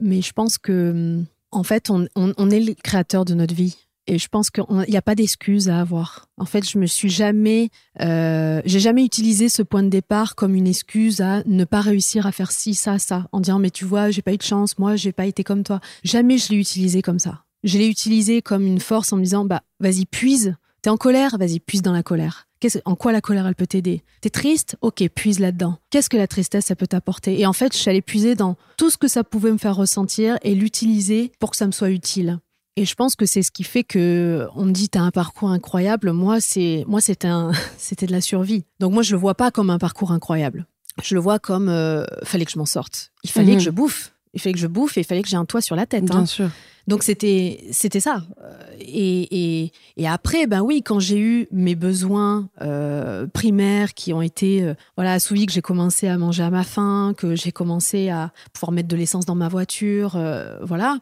mais 0.00 0.22
je 0.22 0.32
pense 0.32 0.58
que, 0.58 1.22
en 1.50 1.62
fait, 1.62 1.90
on, 1.90 2.04
est 2.50 2.60
le 2.60 2.74
créateur 2.74 3.24
de 3.24 3.34
notre 3.34 3.54
vie. 3.54 3.76
Et 4.08 4.18
je 4.18 4.28
pense 4.28 4.50
qu'il 4.50 4.64
n'y 4.88 4.96
a 4.96 5.02
pas 5.02 5.16
d'excuse 5.16 5.68
à 5.68 5.80
avoir. 5.80 6.28
En 6.36 6.44
fait, 6.44 6.68
je 6.68 6.78
me 6.78 6.86
suis 6.86 7.08
jamais, 7.08 7.70
euh, 8.00 8.62
j'ai 8.64 8.78
jamais 8.78 9.04
utilisé 9.04 9.48
ce 9.48 9.62
point 9.62 9.82
de 9.82 9.88
départ 9.88 10.36
comme 10.36 10.54
une 10.54 10.68
excuse 10.68 11.20
à 11.20 11.42
ne 11.44 11.64
pas 11.64 11.80
réussir 11.80 12.24
à 12.24 12.30
faire 12.30 12.52
ci, 12.52 12.74
ça, 12.74 13.00
ça, 13.00 13.26
en 13.32 13.40
disant 13.40 13.58
mais 13.58 13.70
tu 13.70 13.84
vois, 13.84 14.10
j'ai 14.10 14.22
pas 14.22 14.32
eu 14.32 14.36
de 14.36 14.42
chance, 14.42 14.78
moi, 14.78 14.94
j'ai 14.94 15.10
pas 15.10 15.26
été 15.26 15.42
comme 15.42 15.64
toi. 15.64 15.80
Jamais 16.04 16.38
je 16.38 16.50
l'ai 16.50 16.58
utilisé 16.58 17.02
comme 17.02 17.18
ça. 17.18 17.44
Je 17.64 17.78
l'ai 17.78 17.88
utilisé 17.88 18.42
comme 18.42 18.64
une 18.64 18.78
force 18.78 19.12
en 19.12 19.16
me 19.16 19.24
disant 19.24 19.44
bah 19.44 19.62
vas-y 19.80 20.06
puise. 20.06 20.54
T'es 20.86 20.90
en 20.90 20.96
colère, 20.96 21.36
vas-y 21.36 21.58
puise 21.58 21.82
dans 21.82 21.90
la 21.90 22.04
colère. 22.04 22.46
Qu'est-ce- 22.60 22.78
en 22.84 22.94
quoi 22.94 23.10
la 23.10 23.20
colère 23.20 23.44
elle 23.48 23.56
peut 23.56 23.66
t'aider? 23.66 24.04
T'es 24.20 24.30
triste, 24.30 24.76
ok, 24.82 25.02
puise 25.12 25.40
là-dedans. 25.40 25.78
Qu'est-ce 25.90 26.08
que 26.08 26.16
la 26.16 26.28
tristesse 26.28 26.66
ça 26.66 26.76
peut 26.76 26.86
t'apporter? 26.86 27.40
Et 27.40 27.44
en 27.44 27.52
fait, 27.52 27.72
je 27.72 27.78
suis 27.78 27.90
allée 27.90 28.02
puiser 28.02 28.36
dans 28.36 28.54
tout 28.76 28.88
ce 28.88 28.96
que 28.96 29.08
ça 29.08 29.24
pouvait 29.24 29.50
me 29.50 29.58
faire 29.58 29.74
ressentir 29.74 30.38
et 30.42 30.54
l'utiliser 30.54 31.32
pour 31.40 31.50
que 31.50 31.56
ça 31.56 31.66
me 31.66 31.72
soit 31.72 31.90
utile. 31.90 32.38
Et 32.76 32.84
je 32.84 32.94
pense 32.94 33.16
que 33.16 33.26
c'est 33.26 33.42
ce 33.42 33.50
qui 33.50 33.64
fait 33.64 33.82
que 33.82 34.46
on 34.54 34.64
me 34.64 34.70
dit 34.70 34.88
t'as 34.88 35.00
un 35.00 35.10
parcours 35.10 35.50
incroyable. 35.50 36.12
Moi, 36.12 36.40
c'est 36.40 36.84
moi 36.86 37.00
c'était 37.00 37.26
un 37.26 37.50
c'était 37.78 38.06
de 38.06 38.12
la 38.12 38.20
survie. 38.20 38.64
Donc 38.78 38.92
moi 38.92 39.02
je 39.02 39.10
le 39.16 39.18
vois 39.20 39.34
pas 39.34 39.50
comme 39.50 39.70
un 39.70 39.78
parcours 39.78 40.12
incroyable. 40.12 40.68
Je 41.02 41.16
le 41.16 41.20
vois 41.20 41.40
comme 41.40 41.68
euh, 41.68 42.04
fallait 42.22 42.44
que 42.44 42.52
je 42.52 42.58
m'en 42.60 42.64
sorte. 42.64 43.10
Il 43.24 43.30
fallait 43.30 43.54
Mhm. 43.54 43.58
que 43.58 43.64
je 43.64 43.70
bouffe. 43.70 44.12
Il 44.36 44.40
fallait 44.40 44.54
que 44.54 44.60
je 44.60 44.68
bouffe 44.68 44.96
et 44.96 45.00
il 45.00 45.04
fallait 45.04 45.22
que 45.22 45.28
j'ai 45.28 45.36
un 45.36 45.46
toit 45.46 45.60
sur 45.60 45.74
la 45.74 45.86
tête. 45.86 46.04
Bien 46.04 46.20
hein. 46.20 46.26
sûr. 46.26 46.48
Donc 46.86 47.02
c'était 47.02 47.64
c'était 47.72 47.98
ça. 47.98 48.22
Euh, 48.44 48.52
Et, 48.78 49.62
et, 49.64 49.72
et 49.96 50.06
après 50.06 50.46
ben 50.46 50.60
oui 50.60 50.82
quand 50.82 51.00
j'ai 51.00 51.18
eu 51.18 51.48
mes 51.50 51.74
besoins 51.74 52.48
euh, 52.60 53.26
primaires 53.26 53.94
qui 53.94 54.12
ont 54.12 54.22
été 54.22 54.62
euh, 54.62 54.74
voilà 54.96 55.14
assouvis 55.14 55.46
que 55.46 55.52
j'ai 55.52 55.62
commencé 55.62 56.06
à 56.06 56.16
manger 56.18 56.44
à 56.44 56.50
ma 56.50 56.62
faim 56.62 57.14
que 57.16 57.34
j'ai 57.34 57.52
commencé 57.52 58.10
à 58.10 58.30
pouvoir 58.52 58.72
mettre 58.72 58.88
de 58.88 58.96
l'essence 58.96 59.24
dans 59.26 59.34
ma 59.34 59.48
voiture 59.48 60.14
euh, 60.14 60.58
voilà 60.62 60.98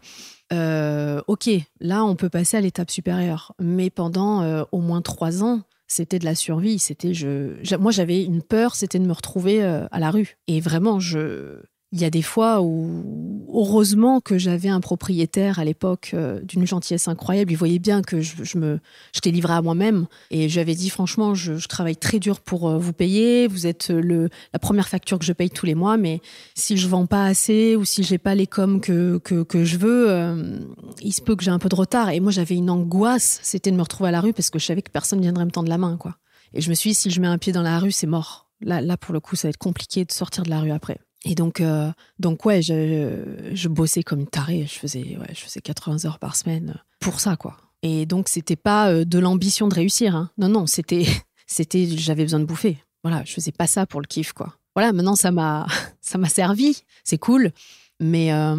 ok 1.27 1.51
là 1.81 2.05
on 2.05 2.15
peut 2.15 2.31
passer 2.31 2.57
à 2.57 2.61
l'étape 2.61 2.91
supérieure 2.91 3.55
mais 3.59 3.91
pendant 3.91 4.65
au 4.71 4.81
moins 4.81 5.03
trois 5.03 5.43
ans 5.43 5.63
c'était 5.89 6.21
de 6.21 6.25
la 6.25 6.37
survie 6.37 6.79
c'était 6.79 7.13
je 7.13 7.77
moi 7.77 7.91
j'avais 7.91 8.23
une 8.23 8.43
peur 8.43 8.77
c'était 8.77 9.01
de 9.01 9.07
me 9.07 9.13
retrouver 9.13 9.63
à 9.65 9.99
la 9.99 10.11
rue 10.11 10.37
et 10.47 10.61
vraiment 10.61 11.01
je 11.01 11.59
il 11.95 12.01
y 12.01 12.05
a 12.05 12.11
des 12.11 12.23
fois 12.23 12.61
où, 12.61 13.47
heureusement 13.55 14.21
que 14.21 14.37
j'avais 14.37 14.69
un 14.69 14.81
propriétaire 14.81 15.61
à 15.61 15.65
l'époque 15.65 16.11
euh, 16.13 16.41
d'une 16.41 16.67
gentillesse 16.67 17.07
incroyable. 17.07 17.53
Il 17.53 17.57
voyait 17.57 17.79
bien 17.79 18.03
que 18.03 18.21
je, 18.21 18.43
je 18.43 18.59
me, 18.59 18.81
livré 19.25 19.53
à 19.53 19.63
moi-même. 19.63 20.09
Et 20.33 20.49
je 20.49 20.55
lui 20.55 20.61
avais 20.61 20.75
dit, 20.75 20.91
franchement, 20.91 21.37
je, 21.37 21.55
travaille 21.69 21.97
très 21.97 22.19
dur 22.19 22.41
pour 22.41 22.69
euh, 22.69 22.79
vous 22.79 22.93
payer. 22.93 23.47
Vous 23.47 23.69
êtes 23.69 23.91
le, 23.91 24.29
la 24.53 24.59
première 24.59 24.89
facture 24.89 25.21
que 25.21 25.25
je 25.25 25.33
paye 25.33 25.51
tous 25.51 25.67
les 25.67 25.77
mois. 25.77 25.97
Mais 25.97 26.21
si 26.57 26.77
je 26.77 26.89
vends 26.89 27.07
pas 27.07 27.27
assez 27.27 27.77
ou 27.77 27.85
si 27.85 28.03
j'ai 28.03 28.19
pas 28.19 28.35
les 28.35 28.49
coms 28.49 28.81
que, 28.81 29.19
que, 29.19 29.45
que 29.45 29.65
je 29.65 29.77
veux, 29.77 30.11
euh, 30.11 30.59
il 31.01 31.13
se 31.13 31.23
peut 31.23 31.37
que 31.37 31.45
j'ai 31.45 31.53
un 31.53 31.61
peu 31.61 31.69
de 31.69 31.77
retard. 31.77 32.11
Et 32.11 32.19
moi, 32.19 32.33
j'avais 32.33 32.57
une 32.57 32.71
angoisse. 32.71 33.39
C'était 33.45 33.71
de 33.71 33.77
me 33.77 33.83
retrouver 33.83 34.09
à 34.09 34.13
la 34.13 34.21
rue 34.21 34.33
parce 34.33 34.51
que 34.51 34.59
je 34.59 34.67
savais 34.67 34.83
que 34.83 34.91
personne 34.91 35.21
viendrait 35.21 35.45
me 35.45 35.53
tendre 35.53 35.69
la 35.69 35.79
main, 35.79 35.97
quoi. 35.97 36.17
Et 36.55 36.61
je 36.61 36.71
me 36.71 36.75
suis 36.75 36.91
dit, 36.91 36.95
si 36.95 37.11
je 37.11 37.21
mets 37.21 37.29
un 37.29 37.39
pied 37.39 37.53
dans 37.53 37.63
la 37.63 37.79
rue, 37.79 37.93
c'est 37.93 38.09
mort. 38.09 38.49
Là, 38.61 38.81
là, 38.81 38.97
pour 38.97 39.13
le 39.13 39.21
coup, 39.21 39.37
ça 39.37 39.47
va 39.47 39.51
être 39.51 39.59
compliqué 39.59 40.05
de 40.05 40.11
sortir 40.11 40.43
de 40.43 40.51
la 40.51 40.59
rue 40.59 40.73
après. 40.73 40.99
Et 41.25 41.35
donc, 41.35 41.61
euh, 41.61 41.91
donc 42.19 42.45
ouais, 42.45 42.61
je, 42.61 43.51
je 43.53 43.69
bossais 43.69 44.03
comme 44.03 44.21
une 44.21 44.27
tarée. 44.27 44.67
Je 44.67 44.79
faisais, 44.79 45.17
ouais, 45.19 45.33
je 45.35 45.41
faisais 45.41 45.61
80 45.61 46.05
heures 46.05 46.19
par 46.19 46.37
semaine 46.37 46.75
pour 47.01 47.21
ça, 47.21 47.37
quoi. 47.37 47.57
Et 47.83 48.07
donc, 48.07 48.29
c'était 48.29 48.57
pas 48.57 48.91
euh, 48.91 49.05
de 49.05 49.19
l'ambition 49.19 49.69
de 49.69 49.75
réussir. 49.75 50.17
Hein. 50.17 50.31
Non, 50.39 50.49
non, 50.49 50.67
c'était, 50.67 51.07
c'était, 51.47 51.87
j'avais 51.87 52.25
besoin 52.25 52.41
de 52.41 52.45
bouffer. 52.45 52.79
Voilà, 53.03 53.23
je 53.25 53.33
faisais 53.33 53.53
pas 53.53 53.67
ça 53.67 53.87
pour 53.87 54.01
le 54.01 54.07
kiff, 54.07 54.33
quoi. 54.33 54.55
Voilà, 54.75 54.93
maintenant, 54.93 55.17
ça 55.17 55.31
m'a, 55.31 55.67
ça 56.01 56.19
m'a 56.19 56.29
servi. 56.29 56.83
C'est 57.05 57.19
cool. 57.19 57.53
Mais 58.01 58.33
euh, 58.33 58.57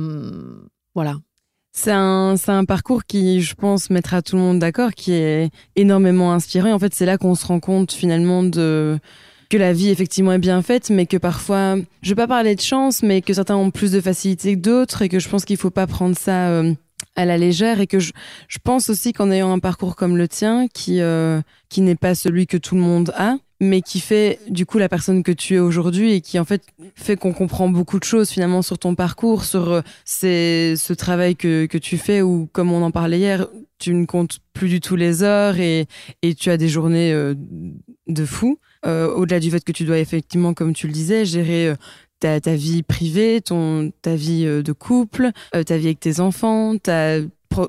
voilà. 0.94 1.16
C'est 1.72 1.92
un, 1.92 2.38
c'est 2.38 2.52
un 2.52 2.66
parcours 2.66 3.04
qui, 3.04 3.42
je 3.42 3.54
pense, 3.54 3.90
mettra 3.90 4.22
tout 4.22 4.38
le 4.38 4.42
monde 4.42 4.60
d'accord, 4.60 4.94
qui 4.94 5.12
est 5.12 5.50
énormément 5.76 6.32
inspirant. 6.32 6.68
Et 6.68 6.74
en 6.74 6.80
fait, 6.80 6.94
c'est 6.94 7.06
là 7.06 7.18
qu'on 7.18 7.36
se 7.36 7.46
rend 7.46 7.60
compte 7.60 7.92
finalement 7.92 8.44
de 8.44 8.98
que 9.56 9.60
la 9.62 9.72
vie 9.72 9.88
effectivement 9.88 10.34
est 10.34 10.38
bien 10.38 10.62
faite, 10.62 10.90
mais 10.90 11.06
que 11.06 11.16
parfois, 11.16 11.78
je 12.02 12.10
vais 12.10 12.16
pas 12.16 12.28
parler 12.28 12.56
de 12.56 12.62
chance, 12.62 13.04
mais 13.04 13.22
que 13.22 13.34
certains 13.34 13.56
ont 13.56 13.72
plus 13.72 13.94
de 13.94 14.02
facilité 14.02 14.56
que 14.56 14.60
d'autres, 14.60 15.02
et 15.02 15.08
que 15.08 15.18
je 15.18 15.30
pense 15.30 15.46
qu'il 15.46 15.56
faut 15.56 15.70
pas 15.70 15.88
prendre 15.88 16.18
ça 16.18 16.50
euh, 16.50 16.74
à 17.16 17.24
la 17.24 17.38
légère, 17.38 17.80
et 17.80 17.88
que 17.88 18.00
je, 18.00 18.12
je 18.50 18.58
pense 18.62 18.90
aussi 18.90 19.14
qu'en 19.14 19.32
ayant 19.32 19.54
un 19.54 19.60
parcours 19.60 19.96
comme 19.96 20.18
le 20.18 20.28
tien, 20.28 20.68
qui 20.74 21.00
euh, 21.00 21.40
qui 21.70 21.80
n'est 21.80 21.96
pas 21.96 22.16
celui 22.16 22.48
que 22.48 22.58
tout 22.58 22.76
le 22.76 22.82
monde 22.82 23.14
a, 23.16 23.38
mais 23.62 23.82
qui 23.82 24.02
fait 24.02 24.40
du 24.50 24.66
coup 24.66 24.78
la 24.78 24.90
personne 24.90 25.24
que 25.24 25.32
tu 25.32 25.56
es 25.56 25.60
aujourd'hui 25.60 26.12
et 26.12 26.20
qui 26.20 26.38
en 26.38 26.44
fait 26.44 26.64
fait 26.94 27.16
qu'on 27.16 27.32
comprend 27.32 27.70
beaucoup 27.70 28.00
de 28.00 28.04
choses 28.04 28.30
finalement 28.30 28.62
sur 28.62 28.78
ton 28.78 28.94
parcours, 28.94 29.46
sur 29.46 29.72
euh, 29.72 29.82
ce 30.04 30.94
travail 30.94 31.38
que, 31.38 31.66
que 31.66 31.78
tu 31.78 31.98
fais 31.98 32.22
ou 32.22 32.50
comme 32.52 32.74
on 32.74 32.84
en 32.84 32.92
parlait 32.92 33.20
hier, 33.20 33.48
tu 33.80 33.94
ne 33.94 34.06
comptes 34.06 34.40
plus 34.54 34.68
du 34.68 34.82
tout 34.82 34.96
les 34.96 35.24
heures 35.24 35.60
et, 35.60 35.88
et 36.22 36.36
tu 36.36 36.50
as 36.50 36.58
des 36.58 36.68
journées 36.68 37.14
euh, 37.14 37.36
de 38.08 38.26
fou. 38.26 38.60
Euh, 38.86 39.08
au-delà 39.08 39.40
du 39.40 39.50
fait 39.52 39.64
que 39.64 39.72
tu 39.72 39.84
dois 39.84 40.00
effectivement, 40.00 40.54
comme 40.54 40.74
tu 40.74 40.88
le 40.88 40.94
disais, 40.94 41.26
gérer 41.26 41.74
ta, 42.20 42.40
ta, 42.40 42.56
vie 42.56 42.84
privée, 42.84 43.42
ton, 43.42 43.92
ta 44.02 44.16
vie 44.16 44.46
de 44.46 44.72
couple, 44.72 45.32
ta 45.52 45.78
vie 45.78 45.88
avec 45.88 46.00
tes 46.00 46.20
enfants, 46.20 46.76
t'as 46.78 47.20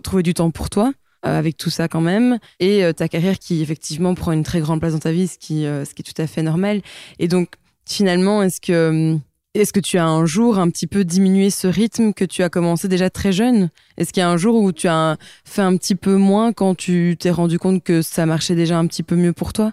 trouvé 0.03 0.23
du 0.23 0.35
temps 0.35 0.51
pour 0.51 0.71
toi. 0.71 0.93
Euh, 1.27 1.39
avec 1.39 1.57
tout 1.57 1.71
ça 1.71 1.89
quand 1.89 2.03
même, 2.03 2.39
et 2.61 2.85
euh, 2.85 2.93
ta 2.93 3.09
carrière 3.09 3.39
qui 3.39 3.63
effectivement 3.63 4.15
prend 4.15 4.33
une 4.33 4.45
très 4.45 4.61
grande 4.61 4.81
place 4.81 4.93
dans 4.93 4.99
ta 4.99 5.13
vie, 5.13 5.27
ce 5.27 5.39
qui, 5.39 5.67
euh, 5.67 5.85
ce 5.85 5.95
qui 5.95 6.03
est 6.03 6.05
tout 6.05 6.21
à 6.21 6.27
fait 6.27 6.43
normal. 6.43 6.83
Et 7.19 7.27
donc 7.27 7.55
finalement, 7.87 8.43
est-ce 8.43 8.61
que 8.61 9.17
est-ce 9.55 9.73
que 9.73 9.81
tu 9.81 9.97
as 9.97 10.07
un 10.07 10.27
jour 10.27 10.59
un 10.59 10.69
petit 10.69 10.87
peu 10.87 11.05
diminué 11.05 11.49
ce 11.49 11.67
rythme 11.67 12.13
que 12.13 12.25
tu 12.25 12.43
as 12.43 12.51
commencé 12.51 12.87
déjà 12.87 13.09
très 13.09 13.33
jeune? 13.33 13.71
Est-ce 13.97 14.13
qu'il 14.13 14.21
y 14.21 14.25
a 14.25 14.29
un 14.29 14.37
jour 14.37 14.63
où 14.63 14.71
tu 14.73 14.87
as 14.89 15.17
fait 15.45 15.63
un 15.63 15.77
petit 15.79 15.95
peu 15.95 16.17
moins 16.17 16.53
quand 16.53 16.75
tu 16.77 17.17
t'es 17.19 17.31
rendu 17.31 17.59
compte 17.59 17.83
que 17.83 18.03
ça 18.03 18.27
marchait 18.27 18.55
déjà 18.55 18.79
un 18.79 18.87
petit 18.87 19.03
peu 19.03 19.17
mieux 19.17 19.33
pour 19.33 19.55
toi? 19.55 19.73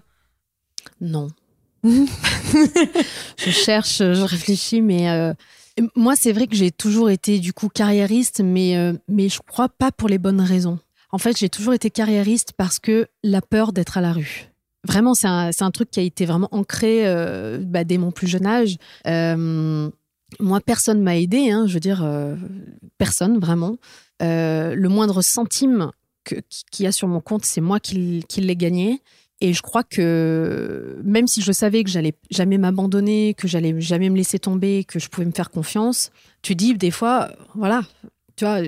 Non. 1.01 1.27
je 1.83 3.49
cherche, 3.49 3.97
je 3.97 4.21
réfléchis, 4.21 4.81
mais 4.81 5.33
moi 5.95 6.15
c'est 6.15 6.31
vrai 6.31 6.47
que 6.47 6.55
j'ai 6.55 6.71
toujours 6.71 7.09
été 7.09 7.39
du 7.39 7.51
coup 7.51 7.67
carriériste, 7.67 8.41
mais 8.41 8.93
mais 9.09 9.27
je 9.27 9.39
crois 9.45 9.67
pas 9.67 9.91
pour 9.91 10.07
les 10.07 10.17
bonnes 10.17 10.39
raisons. 10.39 10.79
En 11.13 11.19
fait, 11.19 11.37
j'ai 11.37 11.47
toujours 11.47 11.75
été 11.75 11.91
carriériste 11.91 12.53
parce 12.57 12.79
que 12.79 13.07
la 13.23 13.41
peur 13.41 13.71
d'être 13.71 13.99
à 13.99 14.01
la 14.01 14.13
rue. 14.13 14.49
Vraiment, 14.83 15.13
c'est 15.13 15.27
un, 15.27 15.51
un, 15.57 15.71
truc 15.71 15.91
qui 15.91 15.99
a 15.99 16.03
été 16.03 16.25
vraiment 16.25 16.49
ancré 16.51 17.07
euh, 17.07 17.59
bah, 17.63 17.83
dès 17.83 17.99
mon 17.99 18.11
plus 18.11 18.27
jeune 18.27 18.47
âge. 18.47 18.77
Euh, 19.05 19.91
moi, 20.39 20.59
personne 20.59 21.03
m'a 21.03 21.15
aidé, 21.15 21.51
hein, 21.51 21.67
je 21.67 21.75
veux 21.75 21.79
dire, 21.79 22.03
euh, 22.03 22.35
personne 22.97 23.37
vraiment. 23.37 23.77
le 24.19 24.87
moindre 24.87 25.21
centime 25.21 25.91
qu'il 26.25 26.85
y 26.85 26.87
a 26.87 26.91
sur 26.91 27.07
mon 27.07 27.21
compte, 27.21 27.45
c'est 27.45 27.61
moi 27.61 27.79
qui 27.79 28.25
l'ai 28.37 28.55
gagné. 28.55 28.99
Et 29.41 29.53
je 29.53 29.61
crois 29.61 29.83
que 29.83 31.01
même 31.03 31.27
si 31.27 31.41
je 31.41 31.51
savais 31.51 31.83
que 31.83 31.89
j'allais 31.89 32.13
jamais 32.31 32.57
m'abandonner, 32.57 33.33
que 33.33 33.47
j'allais 33.47 33.79
jamais 33.81 34.09
me 34.09 34.15
laisser 34.15 34.39
tomber, 34.39 34.85
que 34.85 34.99
je 34.99 35.09
pouvais 35.09 35.25
me 35.25 35.31
faire 35.31 35.49
confiance, 35.49 36.11
tu 36.41 36.55
dis 36.55 36.73
des 36.75 36.91
fois, 36.91 37.29
voilà, 37.55 37.83
tu 38.35 38.45
vois, 38.45 38.61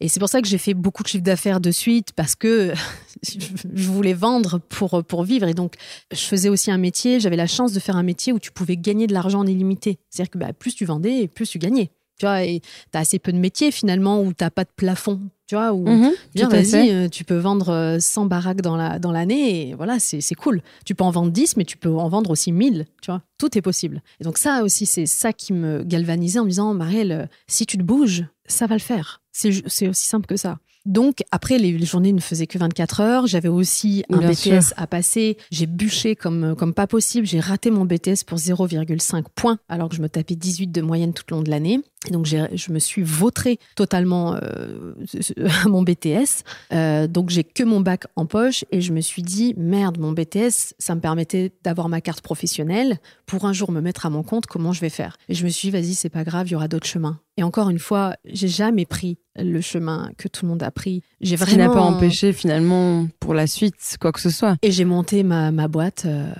et 0.00 0.08
c'est 0.08 0.20
pour 0.20 0.28
ça 0.28 0.42
que 0.42 0.48
j'ai 0.48 0.58
fait 0.58 0.74
beaucoup 0.74 1.02
de 1.02 1.08
chiffres 1.08 1.24
d'affaires 1.24 1.60
de 1.60 1.70
suite 1.70 2.12
parce 2.12 2.34
que 2.34 2.74
je 3.22 3.88
voulais 3.88 4.12
vendre 4.12 4.58
pour, 4.68 5.02
pour 5.04 5.24
vivre. 5.24 5.46
Et 5.46 5.54
donc, 5.54 5.74
je 6.12 6.20
faisais 6.20 6.48
aussi 6.48 6.70
un 6.70 6.78
métier. 6.78 7.20
J'avais 7.20 7.36
la 7.36 7.46
chance 7.46 7.72
de 7.72 7.80
faire 7.80 7.96
un 7.96 8.02
métier 8.02 8.32
où 8.32 8.38
tu 8.38 8.50
pouvais 8.50 8.76
gagner 8.76 9.06
de 9.06 9.12
l'argent 9.12 9.40
en 9.40 9.46
illimité. 9.46 9.98
C'est-à-dire 10.10 10.30
que 10.30 10.38
bah, 10.38 10.52
plus 10.52 10.74
tu 10.74 10.84
vendais, 10.84 11.28
plus 11.28 11.48
tu 11.48 11.58
gagnais. 11.58 11.90
Tu 12.18 12.26
vois, 12.26 12.44
et 12.44 12.62
as 12.92 13.00
assez 13.00 13.18
peu 13.18 13.32
de 13.32 13.38
métiers 13.38 13.70
finalement 13.70 14.22
où 14.22 14.32
t'as 14.32 14.50
pas 14.50 14.64
de 14.64 14.70
plafond. 14.74 15.20
Tu 15.46 15.56
vois, 15.56 15.72
où 15.72 15.86
mmh, 15.86 16.12
vas-y, 16.48 16.90
euh, 16.90 17.08
tu 17.08 17.24
peux 17.24 17.36
vendre 17.36 17.98
100 18.00 18.24
euh, 18.24 18.28
baraques 18.28 18.62
dans 18.62 18.76
la 18.76 18.98
dans 18.98 19.12
l'année 19.12 19.68
et 19.68 19.74
voilà, 19.74 19.98
c'est 19.98 20.34
cool. 20.34 20.62
Tu 20.86 20.94
peux 20.94 21.04
en 21.04 21.10
vendre 21.10 21.30
10, 21.32 21.56
mais 21.56 21.64
tu 21.64 21.76
peux 21.76 21.90
en 21.90 22.08
vendre 22.08 22.30
aussi 22.30 22.50
1000. 22.50 22.86
Tu 23.02 23.10
vois, 23.10 23.20
tout 23.36 23.58
est 23.58 23.62
possible. 23.62 24.02
Et 24.20 24.24
donc 24.24 24.38
ça 24.38 24.62
aussi, 24.62 24.86
c'est 24.86 25.06
ça 25.06 25.32
qui 25.32 25.52
me 25.52 25.82
galvanisait 25.82 26.38
en 26.38 26.44
me 26.44 26.48
disant, 26.48 26.72
Marielle, 26.72 27.12
euh, 27.12 27.26
si 27.46 27.66
tu 27.66 27.76
te 27.76 27.82
bouges, 27.82 28.24
ça 28.46 28.66
va 28.66 28.74
le 28.74 28.80
faire. 28.80 29.20
C'est 29.32 29.88
aussi 29.88 30.06
simple 30.06 30.26
que 30.26 30.36
ça. 30.36 30.58
Donc, 30.86 31.22
après, 31.30 31.56
les, 31.56 31.82
journées 31.84 32.12
ne 32.12 32.20
faisaient 32.20 32.46
que 32.46 32.58
24 32.58 33.00
heures. 33.00 33.26
J'avais 33.26 33.48
aussi 33.48 34.04
un 34.10 34.18
BTS 34.18 34.74
à 34.76 34.86
passer. 34.86 35.38
J'ai 35.50 35.66
bûché 35.66 36.14
comme, 36.14 36.54
comme 36.56 36.74
pas 36.74 36.86
possible. 36.86 37.26
J'ai 37.26 37.40
raté 37.40 37.70
mon 37.70 37.86
BTS 37.86 38.24
pour 38.26 38.36
0,5 38.36 39.24
points, 39.34 39.58
alors 39.68 39.88
que 39.88 39.96
je 39.96 40.02
me 40.02 40.08
tapais 40.08 40.34
18 40.36 40.66
de 40.68 40.82
moyenne 40.82 41.14
tout 41.14 41.24
le 41.30 41.36
long 41.36 41.42
de 41.42 41.50
l'année. 41.50 41.80
Donc, 42.10 42.26
je 42.26 42.72
me 42.72 42.78
suis 42.78 43.02
vautré 43.02 43.58
totalement 43.76 44.34
euh, 44.34 44.94
à 45.64 45.68
mon 45.68 45.82
BTS. 45.82 46.42
Euh, 46.72 47.06
donc, 47.06 47.30
j'ai 47.30 47.44
que 47.44 47.62
mon 47.62 47.80
bac 47.80 48.04
en 48.16 48.26
poche 48.26 48.64
et 48.70 48.80
je 48.80 48.92
me 48.92 49.00
suis 49.00 49.22
dit, 49.22 49.54
merde, 49.56 49.98
mon 49.98 50.12
BTS, 50.12 50.74
ça 50.78 50.94
me 50.94 51.00
permettait 51.00 51.52
d'avoir 51.62 51.88
ma 51.88 52.00
carte 52.00 52.20
professionnelle 52.20 52.98
pour 53.26 53.46
un 53.46 53.52
jour 53.52 53.72
me 53.72 53.80
mettre 53.80 54.06
à 54.06 54.10
mon 54.10 54.22
compte. 54.22 54.46
Comment 54.46 54.72
je 54.72 54.80
vais 54.80 54.90
faire? 54.90 55.16
Et 55.28 55.34
je 55.34 55.44
me 55.44 55.50
suis 55.50 55.68
dit, 55.68 55.72
vas-y, 55.72 55.94
c'est 55.94 56.08
pas 56.08 56.24
grave, 56.24 56.48
il 56.48 56.52
y 56.52 56.54
aura 56.56 56.68
d'autres 56.68 56.86
chemins. 56.86 57.18
Et 57.36 57.42
encore 57.42 57.68
une 57.68 57.78
fois, 57.78 58.14
j'ai 58.24 58.48
jamais 58.48 58.86
pris 58.86 59.18
le 59.36 59.60
chemin 59.60 60.10
que 60.16 60.28
tout 60.28 60.44
le 60.44 60.50
monde 60.50 60.62
a 60.62 60.70
pris. 60.70 61.02
J'ai 61.20 61.34
vraiment... 61.34 61.50
Ce 61.50 61.54
qui 61.54 61.58
n'a 61.58 61.68
pas 61.68 61.82
empêché 61.82 62.32
finalement 62.32 63.08
pour 63.18 63.34
la 63.34 63.48
suite 63.48 63.96
quoi 64.00 64.12
que 64.12 64.20
ce 64.20 64.30
soit. 64.30 64.56
Et 64.62 64.70
j'ai 64.70 64.84
monté 64.84 65.24
ma, 65.24 65.50
ma 65.50 65.66
boîte 65.66 66.04
euh, 66.06 66.32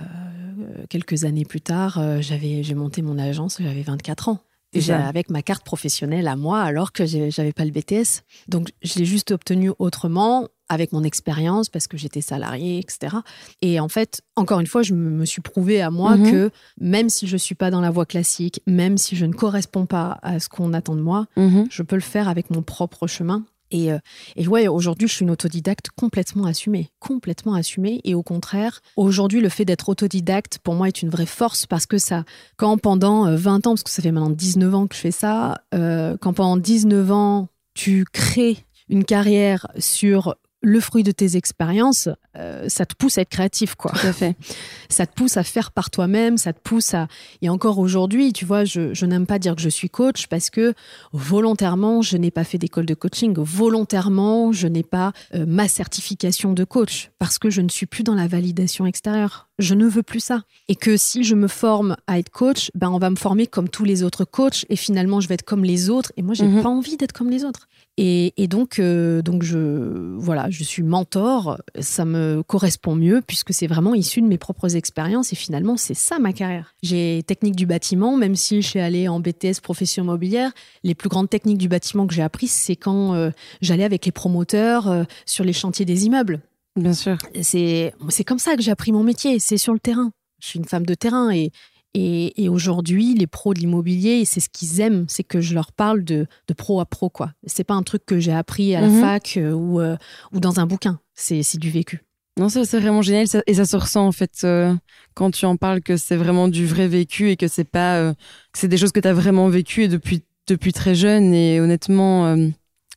quelques 0.87 1.25
années 1.25 1.43
plus 1.43 1.59
tard. 1.59 1.99
J'avais 2.21 2.63
j'ai 2.63 2.75
monté 2.75 3.01
mon 3.01 3.17
agence, 3.17 3.57
j'avais 3.59 3.81
24 3.81 4.29
ans. 4.29 4.39
Déjà 4.79 5.07
avec 5.07 5.29
ma 5.29 5.41
carte 5.41 5.63
professionnelle 5.63 6.27
à 6.27 6.35
moi 6.35 6.61
alors 6.61 6.91
que 6.91 7.05
j'avais 7.05 7.53
pas 7.53 7.65
le 7.65 7.71
BTS. 7.71 8.23
Donc 8.47 8.69
je 8.81 8.99
l'ai 8.99 9.05
juste 9.05 9.31
obtenu 9.31 9.71
autrement 9.79 10.47
avec 10.69 10.91
mon 10.91 11.03
expérience 11.03 11.69
parce 11.69 11.87
que 11.87 11.97
j'étais 11.97 12.21
salariée, 12.21 12.79
etc. 12.79 13.17
Et 13.61 13.79
en 13.79 13.87
fait, 13.87 14.21
encore 14.35 14.59
une 14.59 14.67
fois, 14.67 14.81
je 14.81 14.93
me 14.93 15.25
suis 15.25 15.41
prouvé 15.41 15.81
à 15.81 15.91
moi 15.91 16.17
mhm. 16.17 16.31
que 16.31 16.51
même 16.79 17.09
si 17.09 17.27
je 17.27 17.37
suis 17.37 17.55
pas 17.55 17.71
dans 17.71 17.81
la 17.81 17.91
voie 17.91 18.05
classique, 18.05 18.61
même 18.65 18.97
si 18.97 19.15
je 19.15 19.25
ne 19.25 19.33
corresponds 19.33 19.85
pas 19.85 20.19
à 20.21 20.39
ce 20.39 20.49
qu'on 20.49 20.73
attend 20.73 20.95
de 20.95 21.01
moi, 21.01 21.27
mhm. 21.37 21.67
je 21.69 21.83
peux 21.83 21.95
le 21.95 22.01
faire 22.01 22.27
avec 22.27 22.49
mon 22.49 22.61
propre 22.61 23.07
chemin. 23.07 23.45
Et, 23.71 23.91
euh, 23.91 23.99
et 24.35 24.47
ouais, 24.47 24.67
aujourd'hui, 24.67 25.07
je 25.07 25.13
suis 25.13 25.23
une 25.23 25.31
autodidacte 25.31 25.87
complètement 25.95 26.45
assumée, 26.45 26.89
complètement 26.99 27.55
assumée. 27.55 28.01
Et 28.03 28.15
au 28.15 28.23
contraire, 28.23 28.81
aujourd'hui, 28.95 29.41
le 29.41 29.49
fait 29.49 29.65
d'être 29.65 29.89
autodidacte, 29.89 30.59
pour 30.59 30.75
moi, 30.75 30.87
est 30.87 31.01
une 31.01 31.09
vraie 31.09 31.25
force 31.25 31.65
parce 31.65 31.85
que 31.85 31.97
ça, 31.97 32.23
quand 32.57 32.77
pendant 32.77 33.35
20 33.35 33.65
euh, 33.65 33.69
ans, 33.69 33.73
parce 33.73 33.83
que 33.83 33.89
ça 33.89 34.01
fait 34.01 34.11
maintenant 34.11 34.29
19 34.29 34.75
ans 34.75 34.87
que 34.87 34.95
je 34.95 35.01
fais 35.01 35.11
ça, 35.11 35.61
euh, 35.73 36.17
quand 36.19 36.33
pendant 36.33 36.57
19 36.57 37.11
ans, 37.11 37.47
tu 37.73 38.05
crées 38.11 38.57
une 38.87 39.03
carrière 39.03 39.67
sur 39.79 40.35
le 40.65 40.79
fruit 40.79 41.03
de 41.03 41.11
tes 41.11 41.37
expériences, 41.37 42.09
euh, 42.35 42.67
ça 42.69 42.85
te 42.85 42.95
pousse 42.95 43.19
à 43.19 43.21
être 43.21 43.29
créatif, 43.29 43.75
quoi. 43.75 43.91
Tout 43.91 44.07
à 44.07 44.13
fait. 44.13 44.35
ça 44.89 45.05
te 45.05 45.13
pousse 45.13 45.37
à 45.37 45.43
faire 45.43 45.71
par 45.71 45.91
toi-même, 45.91 46.37
ça 46.37 46.53
te 46.53 46.59
pousse 46.59 46.93
à. 46.95 47.07
Et 47.43 47.49
encore 47.49 47.77
aujourd'hui, 47.77 48.33
tu 48.33 48.45
vois, 48.45 48.65
je, 48.65 49.05
n'aime 49.05 49.27
pas 49.27 49.37
dire 49.37 49.55
que 49.55 49.61
je 49.61 49.69
suis 49.69 49.89
coach 49.89 50.25
parce 50.27 50.49
que 50.49 50.73
volontairement, 51.13 52.01
je 52.01 52.17
n'ai 52.17 52.31
pas 52.31 52.43
fait 52.43 52.57
d'école 52.57 52.87
de 52.87 52.95
coaching. 52.95 53.35
Volontairement, 53.37 54.51
je 54.51 54.67
n'ai 54.67 54.83
pas 54.83 55.13
euh, 55.35 55.45
ma 55.47 55.67
certification 55.67 56.53
de 56.53 56.63
coach 56.63 57.11
parce 57.19 57.37
que 57.37 57.51
je 57.51 57.61
ne 57.61 57.69
suis 57.69 57.85
plus 57.85 58.03
dans 58.03 58.15
la 58.15 58.27
validation 58.27 58.87
extérieure. 58.87 59.47
Je 59.59 59.75
ne 59.75 59.87
veux 59.87 60.03
plus 60.03 60.19
ça. 60.19 60.41
Et 60.67 60.75
que 60.75 60.97
si 60.97 61.23
je 61.23 61.35
me 61.35 61.47
forme 61.47 61.95
à 62.07 62.17
être 62.17 62.31
coach, 62.31 62.71
ben 62.73 62.89
on 62.89 62.97
va 62.97 63.11
me 63.11 63.15
former 63.15 63.45
comme 63.45 63.69
tous 63.69 63.85
les 63.85 64.01
autres 64.01 64.25
coachs 64.25 64.65
et 64.69 64.75
finalement 64.75 65.21
je 65.21 65.27
vais 65.27 65.35
être 65.35 65.45
comme 65.45 65.63
les 65.63 65.89
autres. 65.91 66.11
Et 66.17 66.23
moi, 66.23 66.33
j'ai 66.33 66.47
n'ai 66.47 66.57
mhm. 66.57 66.63
pas 66.63 66.69
envie 66.69 66.97
d'être 66.97 67.13
comme 67.13 67.29
les 67.29 67.45
autres. 67.45 67.67
Et, 67.97 68.47
donc, 68.49 68.79
euh, 68.79 69.21
donc 69.21 69.43
je, 69.43 70.17
voilà, 70.17 70.49
je 70.49 70.63
suis 70.65 70.83
mentor, 70.83 71.57
ça 71.79 72.03
me 72.03 72.43
correspond 72.43 72.93
mieux 72.93 73.21
puisque 73.25 73.53
c'est 73.53 73.67
vraiment 73.67 73.95
issu 73.95 74.21
de 74.21 74.27
mes 74.27 74.37
propres 74.37 74.75
expériences 74.75 75.31
et 75.31 75.37
finalement, 75.37 75.77
c'est 75.77 75.93
ça 75.93 76.19
ma 76.19 76.33
carrière. 76.33 76.75
J'ai 76.83 77.23
technique 77.25 77.55
du 77.55 77.65
bâtiment, 77.65 78.17
même 78.17 78.35
si 78.35 78.61
je 78.61 78.67
suis 78.67 78.79
allée 78.79 79.07
en 79.07 79.21
BTS 79.21 79.61
profession 79.63 80.03
immobilière, 80.03 80.51
les 80.83 80.93
plus 80.93 81.07
grandes 81.07 81.29
techniques 81.29 81.57
du 81.57 81.69
bâtiment 81.69 82.05
que 82.05 82.13
j'ai 82.13 82.21
apprises, 82.21 82.51
c'est 82.51 82.75
quand 82.75 83.13
euh, 83.13 83.31
j'allais 83.61 83.85
avec 83.85 84.05
les 84.05 84.11
promoteurs 84.11 84.89
euh, 84.89 85.03
sur 85.25 85.45
les 85.45 85.53
chantiers 85.53 85.85
des 85.85 86.05
immeubles. 86.05 86.41
Bien 86.75 86.93
sûr. 86.93 87.17
C'est 87.41 87.93
comme 88.25 88.39
ça 88.39 88.57
que 88.57 88.61
j'ai 88.61 88.71
appris 88.71 88.91
mon 88.91 89.03
métier, 89.03 89.39
c'est 89.39 89.57
sur 89.57 89.71
le 89.71 89.79
terrain. 89.79 90.11
Je 90.41 90.47
suis 90.47 90.59
une 90.59 90.65
femme 90.65 90.85
de 90.85 90.95
terrain 90.95 91.31
et, 91.31 91.51
et, 91.97 92.49
aujourd'hui, 92.49 93.13
les 93.13 93.27
pros 93.27 93.53
de 93.53 93.59
l'immobilier, 93.59 94.25
c'est 94.25 94.41
ce 94.41 94.49
qu'ils 94.49 94.81
aiment, 94.81 95.05
c'est 95.07 95.23
que 95.23 95.39
je 95.39 95.53
leur 95.53 95.71
parle 95.71 96.03
de, 96.03 96.27
pro 96.57 96.81
à 96.81 96.85
pro. 96.85 97.09
quoi. 97.09 97.31
C'est 97.45 97.63
pas 97.63 97.73
un 97.73 97.83
truc 97.83 98.05
que 98.05 98.19
j'ai 98.19 98.33
appris 98.33 98.75
à 98.75 98.81
la 98.81 98.89
mhm. 98.89 99.01
fac 99.01 99.37
euh, 99.37 99.53
ou, 99.53 99.79
euh, 99.79 99.95
ou 100.33 100.41
dans 100.41 100.59
un 100.59 100.65
bouquin. 100.65 100.99
C'est 101.13 101.57
du 101.57 101.69
vécu. 101.69 102.03
Non, 102.37 102.49
c'est 102.49 102.79
vraiment 102.79 103.01
génial 103.01 103.27
et 103.47 103.53
ça 103.53 103.63
se 103.63 103.77
ressent 103.77 104.05
en 104.05 104.11
fait 104.11 104.41
euh, 104.43 104.75
quand 105.13 105.31
tu 105.31 105.45
en 105.45 105.55
parles 105.55 105.81
que 105.81 105.95
c'est 105.95 106.17
vraiment 106.17 106.49
du 106.49 106.65
vrai 106.65 106.89
vécu 106.89 107.29
et 107.29 107.37
que 107.37 107.47
c'est 107.47 107.63
pas 107.63 108.11
que 108.11 108.59
c'est 108.59 108.67
des 108.67 108.75
choses 108.75 108.91
que 108.91 108.99
tu 108.99 109.07
as 109.07 109.13
vraiment 109.13 109.47
vécues 109.47 109.87
depuis 109.87 110.21
depuis 110.45 110.73
très 110.73 110.95
jeune 110.95 111.33
et 111.33 111.61
honnêtement 111.61 112.35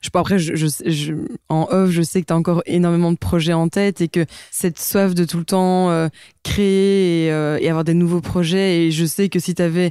je 0.01 0.11
après 0.14 0.38
je, 0.38 0.55
je, 0.57 1.12
en 1.49 1.68
off 1.70 1.90
je 1.90 2.03
sais 2.03 2.20
que 2.20 2.26
tu 2.26 2.32
as 2.32 2.36
encore 2.36 2.62
énormément 2.66 3.12
de 3.12 3.16
projets 3.16 3.53
en 3.53 3.68
tête 3.68 4.01
et 4.01 4.09
que 4.09 4.24
cette 4.51 4.78
soif 4.78 5.14
de 5.14 5.24
tout 5.24 5.38
le 5.38 5.44
temps 5.44 5.90
euh, 5.90 6.09
créer 6.42 7.26
et, 7.26 7.32
euh, 7.32 7.59
et, 7.61 7.68
avoir 7.68 7.84
des 7.84 7.94
nouveaux 7.94 8.20
projets 8.20 8.86
et 8.86 8.90
je 8.90 9.05
sais 9.05 9.28
que 9.28 9.38
si 9.38 9.55
tu 9.55 9.62
avais 9.62 9.90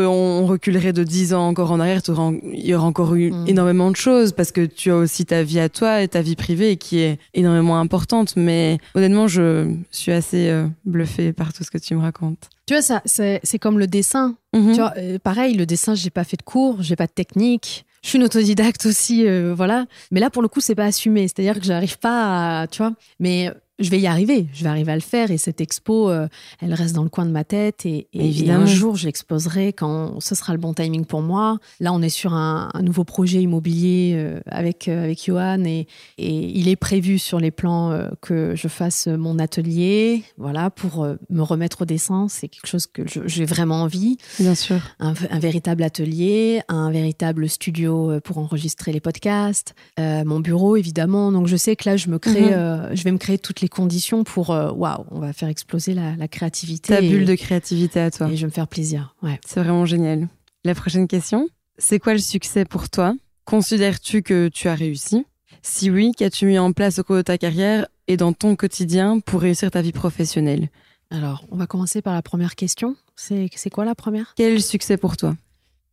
on 0.00 0.46
reculerait 0.46 0.92
de 0.92 1.04
10 1.04 1.34
ans 1.34 1.46
encore 1.48 1.72
en 1.72 1.80
arrière, 1.80 2.00
il 2.06 2.66
y 2.66 2.74
aura 2.74 2.86
encore 2.86 3.14
eu 3.14 3.30
mm. 3.30 3.48
énormément 3.48 3.90
de 3.90 3.96
choses 3.96 4.32
parce 4.32 4.52
que 4.52 4.64
tu 4.64 4.90
as 4.90 4.96
aussi 4.96 5.26
ta 5.26 5.42
vie 5.42 5.60
à 5.60 5.68
toi 5.68 6.02
et 6.02 6.08
ta 6.08 6.22
vie 6.22 6.36
privée 6.36 6.76
qui 6.76 6.98
est 6.98 7.18
énormément 7.34 7.78
importante. 7.78 8.34
Mais 8.36 8.78
honnêtement, 8.94 9.28
je 9.28 9.72
suis 9.90 10.12
assez 10.12 10.48
euh, 10.48 10.66
bluffée 10.84 11.32
par 11.32 11.52
tout 11.52 11.64
ce 11.64 11.70
que 11.70 11.78
tu 11.78 11.94
me 11.94 12.00
racontes. 12.00 12.48
Tu 12.66 12.74
vois, 12.74 12.82
ça, 12.82 13.02
c'est 13.04 13.58
comme 13.58 13.78
le 13.78 13.86
dessin. 13.86 14.36
Mhm. 14.54 14.72
Tu 14.72 14.80
vois, 14.80 14.92
euh, 14.98 15.18
pareil, 15.18 15.54
le 15.54 15.66
dessin, 15.66 15.94
j'ai 15.94 16.10
pas 16.10 16.24
fait 16.24 16.36
de 16.36 16.42
cours, 16.42 16.82
j'ai 16.82 16.96
pas 16.96 17.06
de 17.06 17.12
technique. 17.12 17.86
Je 18.02 18.08
suis 18.10 18.18
une 18.18 18.24
autodidacte 18.24 18.86
aussi, 18.86 19.26
euh, 19.26 19.54
voilà. 19.54 19.86
Mais 20.10 20.20
là, 20.20 20.30
pour 20.30 20.42
le 20.42 20.48
coup, 20.48 20.60
c'est 20.60 20.74
pas 20.74 20.84
assumé. 20.84 21.22
C'est-à-dire 21.28 21.58
que 21.58 21.64
j'arrive 21.64 21.98
pas 21.98 22.62
à, 22.62 22.66
tu 22.66 22.78
vois. 22.78 22.92
Mais 23.18 23.50
je 23.78 23.90
vais 23.90 24.00
y 24.00 24.06
arriver, 24.06 24.48
je 24.52 24.64
vais 24.64 24.68
arriver 24.68 24.92
à 24.92 24.96
le 24.96 25.00
faire 25.00 25.30
et 25.30 25.38
cette 25.38 25.60
expo, 25.60 26.10
euh, 26.10 26.26
elle 26.60 26.74
reste 26.74 26.94
dans 26.96 27.04
le 27.04 27.08
coin 27.08 27.24
de 27.24 27.30
ma 27.30 27.44
tête 27.44 27.86
et, 27.86 28.08
un 28.48 28.66
jour 28.66 28.96
je 28.96 29.06
l'exposerai 29.06 29.72
quand 29.72 30.20
ce 30.20 30.34
sera 30.34 30.52
le 30.52 30.58
bon 30.58 30.74
timing 30.74 31.04
pour 31.04 31.22
moi. 31.22 31.58
Là, 31.80 31.92
on 31.92 32.02
est 32.02 32.08
sur 32.08 32.32
un, 32.32 32.70
nouveau 32.82 33.04
projet 33.04 33.42
immobilier 33.42 34.14
euh, 34.16 34.40
avec 34.46 34.88
euh, 34.88 35.04
avec 35.04 35.24
Johan 35.24 35.64
et, 35.64 35.86
et, 36.16 36.58
il 36.58 36.68
est 36.68 36.76
prévu 36.76 37.18
sur 37.18 37.38
les 37.38 37.50
plans 37.50 38.08
que 38.20 38.54
je 38.56 38.68
fasse 38.68 39.06
mon 39.06 39.38
atelier, 39.38 40.22
voilà, 40.38 40.70
pour 40.70 41.06
me 41.30 41.42
remettre 41.42 41.82
au 41.82 41.84
dessin. 41.84 42.26
C'est 42.28 42.48
quelque 42.48 42.66
chose 42.66 42.86
que 42.86 43.02
j'ai 43.06 43.44
vraiment 43.44 43.82
envie. 43.82 44.16
Bien 44.40 44.54
sûr. 44.54 44.80
Un, 44.98 45.14
un, 45.30 45.38
véritable 45.38 45.82
atelier, 45.82 46.62
un 46.68 46.90
véritable 46.90 47.48
studio 47.48 48.20
pour 48.24 48.38
enregistrer 48.38 48.92
les 48.92 49.00
podcasts, 49.00 49.74
mon 49.98 50.40
bureau 50.40 50.76
évidemment. 50.76 51.30
Donc 51.30 51.46
je 51.46 51.56
sais 51.56 51.76
que 51.76 51.88
là, 51.88 51.96
je 51.96 52.08
me 52.08 52.18
crée, 52.18 52.50
mhm. 52.50 52.94
je 52.94 53.04
vais 53.04 53.12
me 53.12 53.18
créer 53.18 53.38
toutes 53.38 53.60
les 53.60 53.67
conditions 53.68 54.24
pour 54.24 54.50
euh, 54.50 54.70
waouh, 54.70 55.04
on 55.10 55.20
va 55.20 55.32
faire 55.32 55.48
exploser 55.48 55.94
la, 55.94 56.28
créativité. 56.28 56.94
Ta 56.94 57.00
bulle 57.00 57.24
de 57.24 57.34
créativité 57.34 58.00
à 58.00 58.10
toi. 58.10 58.28
Et 58.28 58.36
je 58.36 58.42
vais 58.42 58.46
me 58.46 58.52
faire 58.52 58.68
plaisir. 58.68 59.14
Ouais. 59.22 59.40
C'est 59.46 59.60
vraiment 59.60 59.86
génial. 59.86 60.28
La 60.64 60.74
prochaine 60.74 61.08
question, 61.08 61.48
c'est 61.78 61.98
quoi 61.98 62.12
le 62.12 62.18
succès 62.18 62.64
pour 62.64 62.90
toi? 62.90 63.14
Considères-tu 63.44 64.22
que 64.22 64.48
tu 64.48 64.68
as 64.68 64.74
réussi? 64.74 65.24
Si 65.62 65.90
oui, 65.90 66.12
qu'as-tu 66.16 66.46
mis 66.46 66.58
en 66.58 66.72
place 66.72 66.98
au 66.98 67.04
cours 67.04 67.16
de 67.16 67.22
ta 67.22 67.38
carrière 67.38 67.86
et 68.06 68.16
dans 68.16 68.32
ton 68.32 68.56
quotidien 68.56 69.20
pour 69.20 69.40
réussir 69.40 69.70
ta 69.70 69.82
vie 69.82 69.92
professionnelle? 69.92 70.68
Alors, 71.10 71.44
on 71.50 71.56
va 71.56 71.66
commencer 71.66 72.02
par 72.02 72.14
la 72.14 72.22
première 72.22 72.54
question. 72.54 72.96
C'est 73.16 73.70
quoi 73.72 73.84
la 73.84 73.94
première? 73.94 74.34
Quel 74.36 74.54
le 74.54 74.60
succès 74.60 74.96
pour 74.96 75.16
toi? 75.16 75.36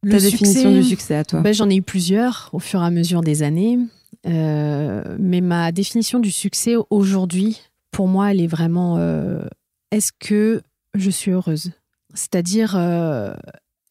Ta 0.10 0.20
définition 0.20 0.72
du 0.72 0.84
succès 0.84 1.16
à 1.16 1.24
toi 1.24 1.42
ben, 1.42 1.54
J'en 1.54 1.70
ai 1.70 1.76
eu 1.76 1.82
plusieurs 1.82 2.50
au 2.54 2.60
fur 2.60 2.82
et 2.82 2.86
à 2.86 2.92
mesure 2.92 3.22
des 3.22 3.42
années. 3.42 3.80
Euh, 4.28 5.16
mais 5.20 5.42
ma 5.42 5.72
définition 5.72 6.20
du 6.20 6.32
succès 6.32 6.76
aujourd'hui, 6.90 7.62
pour 7.92 8.08
moi, 8.08 8.32
elle 8.32 8.42
est 8.42 8.48
vraiment 8.48 8.98
euh, 8.98 9.46
est-ce 9.92 10.12
que 10.18 10.62
je 10.94 11.10
suis 11.10 11.32
heureuse? 11.32 11.72
C'est-à-dire, 12.14 12.76
euh, 12.76 13.34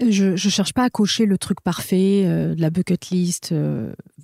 je 0.01 0.33
ne 0.33 0.37
cherche 0.37 0.73
pas 0.73 0.85
à 0.85 0.91
cocher 0.91 1.27
le 1.27 1.39
truc 1.39 1.61
parfait, 1.61 2.25
de 2.25 2.61
la 2.61 2.71
bucket 2.71 3.11
list, 3.11 3.55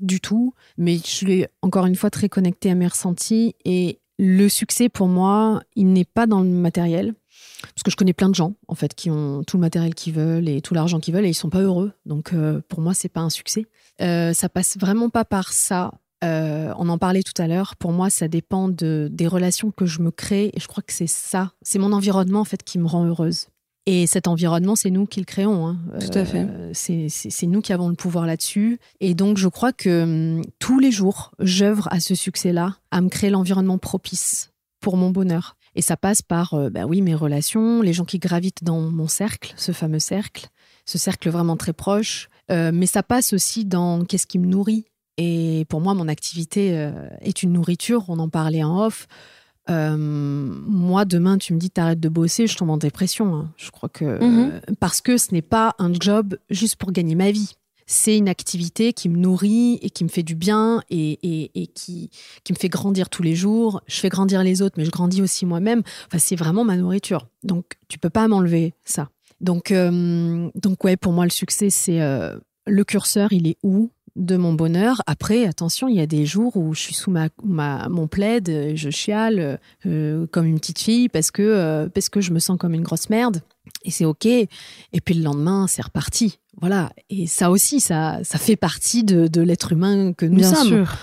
du 0.01 0.21
tout, 0.21 0.55
mais 0.79 0.97
je 0.97 1.07
suis 1.07 1.47
encore 1.63 1.87
une 1.87 1.97
fois 1.97 2.11
très 2.11 2.29
connectée 2.29 2.71
à 2.71 2.75
mes 2.75 2.87
ressentis. 2.87 3.55
Et 3.65 3.99
le 4.19 4.49
succès, 4.49 4.89
pour 4.89 5.07
moi, 5.07 5.63
il 5.77 5.93
n'est 5.93 6.05
pas 6.05 6.27
dans 6.27 6.41
le 6.41 6.49
matériel. 6.49 7.15
Parce 7.63 7.83
que 7.85 7.91
je 7.91 7.97
connais 7.97 8.15
plein 8.15 8.31
de 8.31 8.35
gens, 8.35 8.55
en 8.69 8.75
fait, 8.75 8.95
qui 8.95 9.11
ont 9.11 9.45
tout 9.45 9.59
le 9.59 9.61
matériel 9.61 9.95
qu'ils 9.95 10.15
veulent 10.15 10.49
et 10.49 10.63
tout 10.63 10.73
l'argent 10.73 10.99
qu'ils 10.99 11.15
veulent 11.15 11.27
et 11.27 11.31
ils 11.31 11.35
sont 11.35 11.51
pas 11.51 11.61
heureux. 11.61 11.93
Donc, 12.07 12.35
pour 12.69 12.81
moi, 12.81 12.95
c'est 12.95 13.11
pas 13.11 13.21
un 13.21 13.31
succès. 13.31 13.67
Euh, 14.01 14.33
ça 14.33 14.49
passe 14.49 14.77
vraiment 14.79 15.11
pas 15.11 15.25
par 15.25 15.53
ça. 15.53 15.93
Euh, 16.23 16.73
on 16.77 16.89
en 16.89 16.99
parlait 16.99 17.23
tout 17.23 17.41
à 17.41 17.47
l'heure. 17.47 17.77
Pour 17.77 17.93
moi, 17.93 18.11
ça 18.11 18.29
dépend 18.29 18.69
de, 18.69 19.09
des 19.11 19.27
relations 19.27 19.71
que 19.71 19.87
je 19.87 20.01
me 20.01 20.11
crée. 20.11 20.51
Et 20.55 20.61
je 20.61 20.67
crois 20.67 20.83
que 20.83 20.93
c'est 20.93 21.07
ça. 21.07 21.53
C'est 21.63 21.79
mon 21.79 21.93
environnement, 21.93 22.41
en 22.41 22.45
fait, 22.45 22.63
qui 22.63 22.79
me 22.79 22.87
rend 22.87 23.07
heureuse. 23.07 23.47
Et 23.87 24.07
cet 24.07 24.29
environnement, 24.29 24.77
c'est 24.77 24.91
nous 24.91 25.07
qui 25.07 25.21
le 25.21 25.25
créons. 25.25 25.67
Hein. 25.67 25.79
Tout 25.99 26.19
à 26.19 26.25
fait. 26.25 26.47
Euh, 26.49 26.71
c'est 26.75 27.47
nous 27.47 27.61
qui 27.63 27.73
avons 27.73 27.89
le 27.89 27.95
pouvoir 27.95 28.27
là-dessus. 28.27 28.79
Et 29.01 29.15
donc, 29.15 29.39
je 29.39 29.49
crois 29.49 29.73
que 29.73 30.03
hum, 30.03 30.43
tous 30.59 30.79
les 30.79 30.91
jours, 30.91 31.33
j'œuvre 31.39 31.89
à 31.91 32.01
ce 32.01 32.15
succès-là, 32.15 32.77
à 32.91 33.01
me 33.01 33.09
créer 33.09 33.31
l'environnement 33.31 33.79
propice 33.79 34.53
pour 34.81 34.97
mon 34.97 35.11
bonheur. 35.11 35.57
Et 35.75 35.83
ça 35.83 35.97
passe 35.97 36.21
par, 36.21 36.57
bah 36.71 36.85
oui, 36.85 37.01
mes 37.01 37.15
relations, 37.15 37.81
les 37.81 37.93
gens 37.93 38.05
qui 38.05 38.19
gravitent 38.19 38.65
dans 38.65 38.81
mon 38.81 39.07
cercle, 39.07 39.55
ce 39.57 39.71
fameux 39.71 40.01
cercle, 40.01 40.49
ce 40.85 40.99
cercle 40.99 41.31
vraiment 41.31 41.57
très 41.57 41.73
proche, 41.73 42.29
euh, 42.51 42.71
mais 42.73 42.87
ça 42.87 43.03
passe 43.03 43.33
aussi 43.33 43.65
dans 43.65 44.05
qu'est-ce 44.05 44.27
qui 44.27 44.39
me 44.39 44.47
nourrit. 44.47 44.85
Et 45.17 45.67
pour 45.69 45.81
moi, 45.81 45.95
mon 45.95 46.09
activité 46.09 46.77
euh, 46.79 47.09
est 47.21 47.43
une 47.43 47.53
nourriture. 47.53 48.05
On 48.09 48.19
en 48.19 48.29
parlait 48.29 48.63
en 48.63 48.87
off. 48.87 49.07
Euh, 49.69 49.97
moi, 49.97 51.05
demain, 51.05 51.39
tu 51.39 51.53
me 51.53 51.59
dis 51.59 51.71
t'arrêtes 51.71 52.01
de 52.01 52.09
bosser, 52.09 52.47
je 52.47 52.57
tombe 52.57 52.71
en 52.71 52.77
dépression. 52.77 53.35
Hein. 53.35 53.53
Je 53.57 53.71
crois 53.71 53.89
que 53.89 54.23
mhm. 54.23 54.61
parce 54.81 55.01
que 55.01 55.17
ce 55.17 55.33
n'est 55.33 55.43
pas 55.43 55.75
un 55.79 55.93
job 55.93 56.39
juste 56.49 56.77
pour 56.77 56.93
gagner 56.93 57.15
ma 57.15 57.31
vie. 57.31 57.55
C'est 57.87 58.17
une 58.17 58.29
activité 58.29 58.93
qui 58.93 59.09
me 59.09 59.19
nourrit 59.19 59.81
et 59.83 59.91
qui 59.91 60.05
me 60.05 60.09
fait 60.09 60.23
du 60.23 60.37
bien 60.37 60.81
et, 60.91 61.51
et, 61.61 61.67
qui, 61.67 62.09
qui 62.45 62.53
me 62.53 62.57
fait 62.57 62.69
grandir 62.69 63.11
tous 63.11 63.25
les 63.25 63.35
jours. 63.35 63.83
Je 63.89 63.99
fais 63.99 64.09
grandir 64.09 64.45
les 64.45 64.63
autres, 64.63 64.77
mais 64.79 64.85
je 64.85 64.93
grandis 64.93 65.21
aussi 65.23 65.45
moi-même. 65.45 65.83
Enfin, 66.07 66.19
c'est 66.19 66.37
vraiment 66.37 66.63
ma 66.63 66.77
nourriture. 66.77 67.27
Donc, 67.43 67.65
tu 67.89 67.99
peux 67.99 68.09
pas 68.09 68.29
m'enlever 68.29 68.75
ça. 68.85 69.09
Donc, 69.41 69.71
euh, 69.71 70.51
donc 70.55 70.85
ouais, 70.85 70.97
pour 70.97 71.13
moi, 71.13 71.25
le 71.25 71.31
succès, 71.31 71.71
c'est 71.71 72.01
euh, 72.01 72.37
le 72.67 72.85
curseur, 72.85 73.33
il 73.33 73.47
est 73.47 73.57
où 73.63 73.91
de 74.17 74.37
mon 74.37 74.53
bonheur? 74.53 75.03
Après, 75.07 75.47
attention, 75.47 75.89
il 75.89 75.97
y 75.97 76.01
a 76.01 76.07
des 76.07 76.27
jours 76.27 76.57
où 76.57 76.75
je 76.75 76.81
suis 76.81 76.95
sous 76.95 77.11
ma, 77.11 77.29
mon 77.89 78.09
plaid, 78.09 78.75
je 78.75 78.91
chiale 78.91 79.61
euh, 79.87 80.27
comme 80.31 80.47
une 80.47 80.59
petite 80.59 80.81
fille 80.81 81.09
parce 81.09 81.31
que, 81.31 81.89
parce 81.95 82.09
que 82.09 82.21
je 82.21 82.33
me 82.33 82.39
sens 82.39 82.59
comme 82.59 82.75
une 82.75 82.83
grosse 82.83 83.09
merde. 83.09 83.41
Et 83.85 83.91
c'est 83.91 84.05
OK. 84.05 84.27
Et 84.27 84.49
puis 85.05 85.15
le 85.15 85.23
lendemain, 85.23 85.67
c'est 85.69 85.83
reparti. 85.83 86.39
Voilà. 86.61 86.91
Et 87.09 87.27
ça 87.27 87.51
aussi, 87.51 87.81
ça, 87.81 88.19
ça 88.25 88.39
fait 88.39 88.57
partie 88.57 89.05
de, 89.05 89.29
de 89.29 89.41
l'être 89.41 89.73
humain 89.73 90.13
que 90.13 90.27
nous 90.27 90.39
Bien 90.39 90.55
sommes. 90.55 90.69
Sûr. 90.69 90.97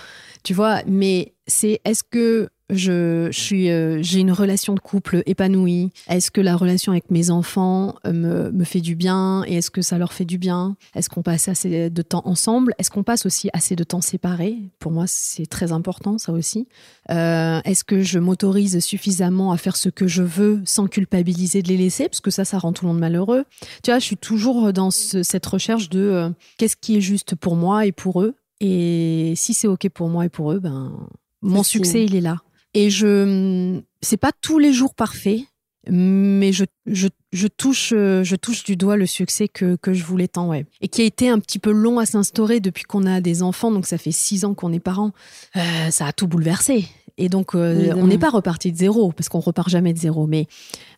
Tu 0.43 0.53
vois, 0.53 0.81
mais 0.85 1.33
c'est 1.47 1.81
est-ce 1.85 2.03
que 2.03 2.49
je, 2.69 3.29
suis, 3.31 3.69
euh, 3.69 4.01
j'ai 4.01 4.19
une 4.19 4.31
relation 4.31 4.73
de 4.73 4.79
couple 4.79 5.23
épanouie. 5.25 5.91
Est-ce 6.09 6.31
que 6.31 6.41
la 6.41 6.57
relation 6.57 6.91
avec 6.91 7.09
mes 7.11 7.29
enfants 7.29 7.95
euh, 8.05 8.11
me, 8.11 8.51
me, 8.51 8.63
fait 8.65 8.81
du 8.81 8.95
bien 8.95 9.43
et 9.47 9.55
est-ce 9.55 9.71
que 9.71 9.81
ça 9.81 9.97
leur 9.97 10.11
fait 10.11 10.25
du 10.25 10.37
bien? 10.37 10.75
Est-ce 10.93 11.09
qu'on 11.09 11.21
passe 11.21 11.47
assez 11.47 11.89
de 11.89 12.01
temps 12.01 12.23
ensemble? 12.25 12.73
Est-ce 12.77 12.91
qu'on 12.91 13.03
passe 13.03 13.25
aussi 13.25 13.49
assez 13.53 13.75
de 13.75 13.83
temps 13.83 14.01
séparés? 14.01 14.57
Pour 14.79 14.91
moi, 14.91 15.05
c'est 15.07 15.45
très 15.45 15.71
important, 15.71 16.17
ça 16.17 16.33
aussi. 16.33 16.67
Euh, 17.09 17.61
est-ce 17.63 17.85
que 17.85 18.01
je 18.01 18.19
m'autorise 18.19 18.79
suffisamment 18.79 19.53
à 19.53 19.57
faire 19.57 19.77
ce 19.77 19.87
que 19.87 20.07
je 20.07 20.23
veux 20.23 20.61
sans 20.65 20.87
culpabiliser 20.87 21.61
de 21.61 21.69
les 21.69 21.77
laisser? 21.77 22.09
Parce 22.09 22.21
que 22.21 22.31
ça, 22.31 22.43
ça 22.43 22.59
rend 22.59 22.73
tout 22.73 22.85
le 22.85 22.91
monde 22.91 22.99
malheureux. 22.99 23.45
Tu 23.81 23.91
vois, 23.91 23.99
je 23.99 24.05
suis 24.05 24.17
toujours 24.17 24.73
dans 24.73 24.91
cette 24.91 25.45
recherche 25.45 25.89
de 25.89 26.33
qu'est-ce 26.57 26.75
qui 26.75 26.97
est 26.97 27.01
juste 27.01 27.35
pour 27.35 27.55
moi 27.55 27.85
et 27.85 27.93
pour 27.93 28.21
eux. 28.21 28.35
Et 28.59 29.33
si 29.35 29.53
c'est 29.53 29.67
OK 29.67 29.87
pour 29.89 30.09
moi 30.09 30.25
et 30.25 30.29
pour 30.29 30.51
eux, 30.51 30.59
ben, 30.59 31.07
mon 31.41 31.63
succès, 31.63 32.03
il 32.03 32.15
est 32.15 32.21
là. 32.21 32.41
Et 32.77 32.91
je, 32.91 33.81
c'est 34.01 34.17
pas 34.17 34.29
tous 34.39 34.59
les 34.59 34.71
jours 34.71 34.93
parfait, 34.93 35.45
mais 35.89 36.51
je, 36.51 36.63
je, 36.85 37.07
je, 37.31 37.47
touche, 37.47 37.89
je 37.89 38.35
touche 38.35 38.63
du 38.63 38.75
doigt 38.75 38.97
le 38.97 39.07
succès 39.07 39.47
que, 39.47 39.77
que 39.77 39.93
je 39.93 40.03
voulais 40.03 40.27
tant, 40.27 40.49
ouais. 40.49 40.67
Et 40.79 40.87
qui 40.87 41.01
a 41.01 41.05
été 41.05 41.27
un 41.27 41.39
petit 41.39 41.57
peu 41.57 41.71
long 41.71 41.97
à 41.97 42.05
s'instaurer 42.05 42.59
depuis 42.59 42.83
qu'on 42.83 43.07
a 43.07 43.19
des 43.19 43.41
enfants, 43.41 43.71
donc 43.71 43.87
ça 43.87 43.97
fait 43.97 44.11
six 44.11 44.45
ans 44.45 44.53
qu'on 44.53 44.71
est 44.73 44.79
parents. 44.79 45.11
Euh, 45.55 45.89
ça 45.89 46.05
a 46.05 46.13
tout 46.13 46.27
bouleversé. 46.27 46.87
Et 47.17 47.29
donc, 47.29 47.55
euh, 47.55 47.91
on 47.95 48.05
n'est 48.05 48.19
pas 48.19 48.29
reparti 48.29 48.71
de 48.71 48.77
zéro, 48.77 49.11
parce 49.11 49.27
qu'on 49.27 49.39
repart 49.39 49.69
jamais 49.69 49.91
de 49.91 49.97
zéro, 49.97 50.27
mais 50.27 50.45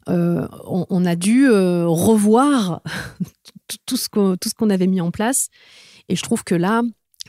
euh, 0.10 0.46
on, 0.66 0.86
on, 0.90 1.06
a 1.06 1.16
dû 1.16 1.50
revoir 1.50 2.82
tout 3.86 3.96
ce 3.96 4.10
qu'on 4.10 4.70
avait 4.70 4.88
mis 4.88 5.00
en 5.00 5.12
place. 5.12 5.48
Et 6.10 6.18
je 6.18 6.24
trouve 6.24 6.44
que 6.44 6.56
là, 6.56 6.82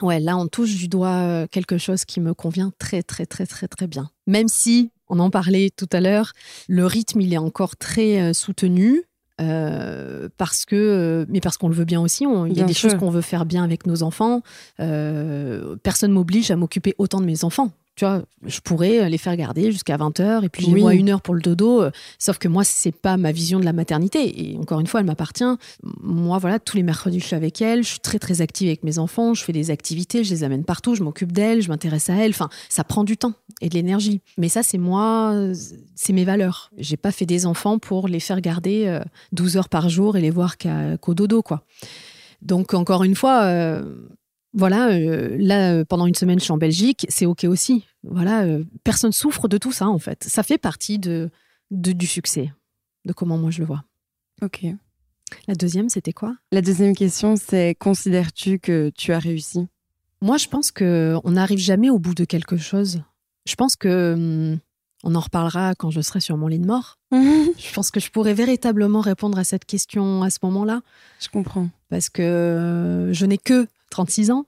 Ouais, 0.03 0.21
là, 0.21 0.37
on 0.37 0.47
touche 0.47 0.77
du 0.77 0.89
doigt 0.89 1.09
euh, 1.09 1.47
quelque 1.51 1.79
chose 1.79 2.05
qui 2.05 2.21
me 2.21 2.35
convient 2.35 2.73
très, 2.79 3.03
très, 3.03 3.27
très, 3.27 3.47
très, 3.47 3.69
très 3.69 3.87
bien. 3.87 4.11
Même 4.27 4.49
si, 4.49 4.91
on 5.09 5.19
en 5.19 5.31
parlait 5.31 5.71
tout 5.75 5.89
à 5.93 6.01
l'heure, 6.01 6.33
le 6.69 6.87
rythme, 6.87 7.21
il 7.21 7.33
est 7.33 7.39
encore 7.39 7.77
très 7.77 8.21
euh, 8.21 8.33
soutenu. 8.33 9.05
Euh, 9.41 10.29
parce 10.37 10.67
que, 10.67 11.25
mais 11.31 11.41
parce 11.41 11.57
qu'on 11.57 11.69
le 11.69 11.75
veut 11.75 11.87
bien 11.87 12.03
aussi. 12.03 12.27
il 12.47 12.53
y 12.53 12.61
a 12.61 12.65
des 12.65 12.75
choses 12.75 12.95
qu'on 12.97 13.09
veut 13.09 13.23
faire 13.23 13.47
bien 13.47 13.65
avec 13.65 13.87
nos 13.87 14.03
enfants. 14.03 14.43
personne 14.77 16.13
m'oblige 16.13 16.51
à 16.51 16.57
m'occuper 16.57 16.95
autant 16.99 17.23
de 17.23 17.25
mes 17.25 17.43
enfants 17.43 17.71
tu 18.01 18.07
vois, 18.07 18.23
je 18.47 18.61
pourrais 18.61 19.11
les 19.11 19.19
faire 19.19 19.37
garder 19.37 19.71
jusqu'à 19.71 19.99
20h 19.99 20.43
et 20.43 20.49
puis 20.49 20.65
j'ai 20.65 20.73
moi 20.73 20.95
une 20.95 21.11
heure 21.11 21.21
pour 21.21 21.35
le 21.35 21.43
dodo. 21.43 21.83
Euh, 21.83 21.91
sauf 22.19 22.39
que 22.39 22.49
moi, 22.49 22.65
c'est 22.65 22.97
pas 22.97 23.19
ma 23.19 23.31
vision 23.31 23.61
de 23.61 23.67
la 23.67 23.75
maternité. 23.75 24.53
Et 24.53 24.57
encore 24.57 24.81
une 24.81 24.87
fois, 24.87 25.01
elle 25.01 25.07
m'appartient. 25.07 25.45
Moi, 25.83 26.39
voilà, 26.39 26.59
tous 26.59 26.79
les 26.79 26.83
mercredis, 26.83 27.21
je 27.21 27.27
suis 27.27 27.37
avec 27.37 27.61
elle. 27.61 27.83
Je 27.83 27.89
suis 27.91 28.01
très, 28.01 28.19
très 28.19 28.41
active 28.41 28.69
avec 28.69 28.85
mes 28.85 28.99
enfants. 28.99 29.35
Je 29.35 29.45
fais 29.45 29.53
des 29.53 29.71
activités, 29.71 30.25
je 30.25 30.31
les 30.31 30.45
amène 30.45 30.65
partout. 30.65 30.95
Je 30.95 31.03
m'occupe 31.03 31.31
d'elles, 31.31 31.61
je 31.61 31.69
m'intéresse 31.69 32.09
à 32.09 32.15
elles. 32.15 32.31
Enfin, 32.31 32.49
ça 32.71 32.85
prend 32.85 33.05
du 33.05 33.19
temps 33.19 33.35
et 33.61 33.69
de 33.69 33.75
l'énergie. 33.75 34.23
Mais 34.39 34.49
ça, 34.49 34.63
c'est 34.63 34.79
moi, 34.79 35.35
c'est 35.95 36.15
mes 36.15 36.25
valeurs. 36.25 36.71
J'ai 36.79 36.97
pas 36.97 37.13
fait 37.13 37.27
des 37.27 37.45
enfants 37.45 37.79
pour 37.79 38.09
les 38.09 38.21
faire 38.21 38.41
garder 38.41 38.99
12 39.33 39.57
euh, 39.57 39.59
heures 39.59 39.69
par 39.69 39.91
jour 39.91 40.17
et 40.17 40.23
les 40.23 40.31
voir 40.31 40.57
qu'au 40.57 41.13
dodo, 41.13 41.43
quoi. 41.43 41.67
Donc, 42.41 42.73
encore 42.73 43.05
une 43.05 43.15
fois, 43.15 43.43
euh, 43.43 43.83
voilà, 44.53 44.89
euh, 44.89 45.37
là, 45.39 45.75
euh, 45.75 45.85
pendant 45.85 46.07
une 46.07 46.15
semaine, 46.15 46.39
je 46.39 46.45
suis 46.45 46.53
en 46.53 46.59
Belgique, 46.59 47.07
c'est 47.09 47.27
OK 47.27 47.45
aussi. 47.45 47.87
Voilà, 48.03 48.43
euh, 48.43 48.65
personne 48.83 49.13
souffre 49.13 49.47
de 49.49 49.59
tout 49.59 49.73
ça, 49.73 49.89
en 49.89 49.99
fait. 49.99 50.25
Ça 50.25 50.43
fait 50.43 50.59
partie 50.59 50.99
de, 50.99 51.31
du 51.71 52.07
succès, 52.07 52.53
de 53.05 53.13
comment 53.13 53.39
moi 53.39 53.51
je 53.51 53.61
le 53.61 53.67
vois. 53.67 53.85
OK. 54.43 54.67
La 55.47 55.55
deuxième, 55.55 55.89
c'était 55.89 56.13
quoi? 56.13 56.35
La 56.51 56.63
deuxième 56.63 56.97
question, 56.97 57.37
c'est 57.37 57.77
considères-tu 57.79 58.59
que 58.59 58.91
tu 58.97 59.13
as 59.13 59.21
réussi? 59.21 59.69
Moi, 60.21 60.37
je 60.37 60.49
pense 60.49 60.73
que 60.73 61.17
on 61.23 61.33
n'arrive 61.33 61.59
jamais 61.59 61.89
au 61.89 62.01
bout 62.01 62.15
de 62.15 62.25
quelque 62.25 62.57
chose. 62.57 63.03
Je 63.47 63.55
pense 63.55 63.77
que 63.77 64.15
hum, 64.15 64.59
on 65.05 65.15
en 65.15 65.21
reparlera 65.21 65.75
quand 65.77 65.91
je 65.91 66.01
serai 66.01 66.21
sur 66.21 66.37
mon 66.37 66.49
lit 66.49 66.59
de 66.59 66.67
mort. 66.67 66.99
je 67.13 67.73
pense 67.73 67.91
que 67.91 68.01
je 68.01 68.11
pourrais 68.11 68.35
véritablement 68.35 69.01
répondre 69.01 69.39
à 69.39 69.45
cette 69.45 69.65
question 69.65 70.23
à 70.23 70.31
ce 70.31 70.39
moment-là. 70.43 70.83
Je 71.21 71.29
comprends. 71.29 71.69
Parce 71.89 72.09
que 72.09 72.23
euh, 72.23 73.13
je 73.13 73.27
n'ai 73.27 73.39
que 73.39 73.67
36 73.91 74.30
ans 74.30 74.47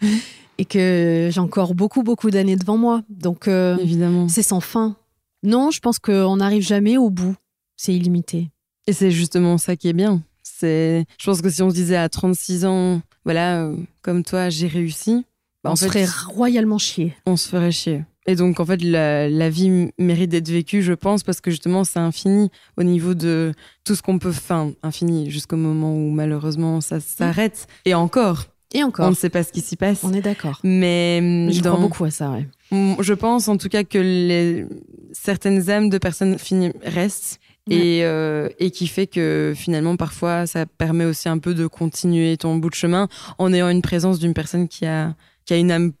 et 0.58 0.64
que 0.64 1.28
j'ai 1.32 1.40
encore 1.40 1.74
beaucoup, 1.74 2.02
beaucoup 2.02 2.30
d'années 2.30 2.56
devant 2.56 2.76
moi. 2.76 3.02
Donc, 3.08 3.48
euh, 3.48 3.76
Évidemment. 3.78 4.28
c'est 4.28 4.42
sans 4.42 4.60
fin. 4.60 4.96
Non, 5.42 5.70
je 5.70 5.80
pense 5.80 5.98
qu'on 5.98 6.36
n'arrive 6.36 6.62
jamais 6.62 6.96
au 6.96 7.10
bout. 7.10 7.34
C'est 7.76 7.94
illimité. 7.94 8.50
Et 8.86 8.92
c'est 8.92 9.10
justement 9.10 9.58
ça 9.58 9.76
qui 9.76 9.88
est 9.88 9.92
bien. 9.92 10.22
C'est, 10.42 11.04
je 11.18 11.26
pense 11.26 11.40
que 11.42 11.50
si 11.50 11.62
on 11.62 11.70
se 11.70 11.74
disait 11.74 11.96
à 11.96 12.08
36 12.08 12.64
ans, 12.64 13.00
voilà, 13.24 13.62
euh, 13.64 13.76
comme 14.02 14.22
toi, 14.22 14.48
j'ai 14.50 14.66
réussi, 14.66 15.24
bah, 15.64 15.70
on 15.70 15.72
en 15.72 15.76
se 15.76 15.88
fait, 15.88 16.06
ferait 16.06 16.32
royalement 16.34 16.78
chier. 16.78 17.14
on 17.26 17.36
se 17.36 17.48
ferait 17.48 17.72
chier. 17.72 18.04
Et 18.26 18.36
donc, 18.36 18.60
en 18.60 18.64
fait, 18.64 18.80
la, 18.82 19.28
la 19.28 19.50
vie 19.50 19.90
mérite 19.98 20.30
d'être 20.30 20.48
vécue, 20.48 20.82
je 20.82 20.92
pense, 20.92 21.24
parce 21.24 21.40
que 21.40 21.50
justement, 21.50 21.82
c'est 21.82 21.98
infini 21.98 22.50
au 22.76 22.84
niveau 22.84 23.14
de 23.14 23.52
tout 23.84 23.96
ce 23.96 24.02
qu'on 24.02 24.20
peut, 24.20 24.28
enfin, 24.28 24.70
infini 24.84 25.28
jusqu'au 25.28 25.56
moment 25.56 25.92
où 25.92 26.10
malheureusement 26.10 26.80
ça 26.80 27.00
s'arrête. 27.00 27.66
Et 27.84 27.94
encore, 27.94 28.46
Et 28.74 28.82
on 28.82 28.88
encore, 28.88 29.10
ne 29.10 29.14
sait 29.14 29.28
pas 29.30 29.42
ce 29.42 29.52
qui 29.52 29.60
s'y 29.60 29.76
passe. 29.76 30.02
on 30.02 30.12
est 30.12 30.22
d'accord. 30.22 30.58
Mais 30.64 31.20
Je 31.50 31.60
dans- 31.60 31.72
crois 31.72 31.82
beaucoup 31.82 32.04
à 32.04 32.10
ça, 32.10 32.30
ouais. 32.30 32.46
Mm, 32.70 32.94
Je 33.00 33.12
pense 33.14 33.48
en 33.48 33.56
tout 33.56 33.68
cas 33.68 33.84
que 33.84 33.98
les, 33.98 34.64
certaines 35.12 35.68
âmes 35.70 35.90
de 35.90 35.98
personnes 35.98 36.38
finies 36.38 36.72
restent 36.82 37.38
et, 37.70 38.00
euh, 38.04 38.48
et 38.58 38.70
qui 38.70 38.86
fait 38.88 39.06
que 39.06 39.52
finalement 39.54 39.96
parfois 39.96 40.46
ça 40.46 40.66
permet 40.66 41.04
aussi 41.04 41.28
un 41.28 41.38
peu 41.38 41.54
de 41.54 41.66
continuer 41.66 42.36
ton 42.36 42.56
bout 42.56 42.70
de 42.70 42.74
chemin 42.74 43.08
en 43.38 43.52
ayant 43.52 43.68
une 43.68 43.82
présence 43.82 44.18
d'une 44.18 44.34
personne 44.34 44.66
qui 44.68 44.84
a, 44.86 45.14
qui 45.44 45.52
a 45.54 45.58
une 45.58 45.70
âme 45.70 45.92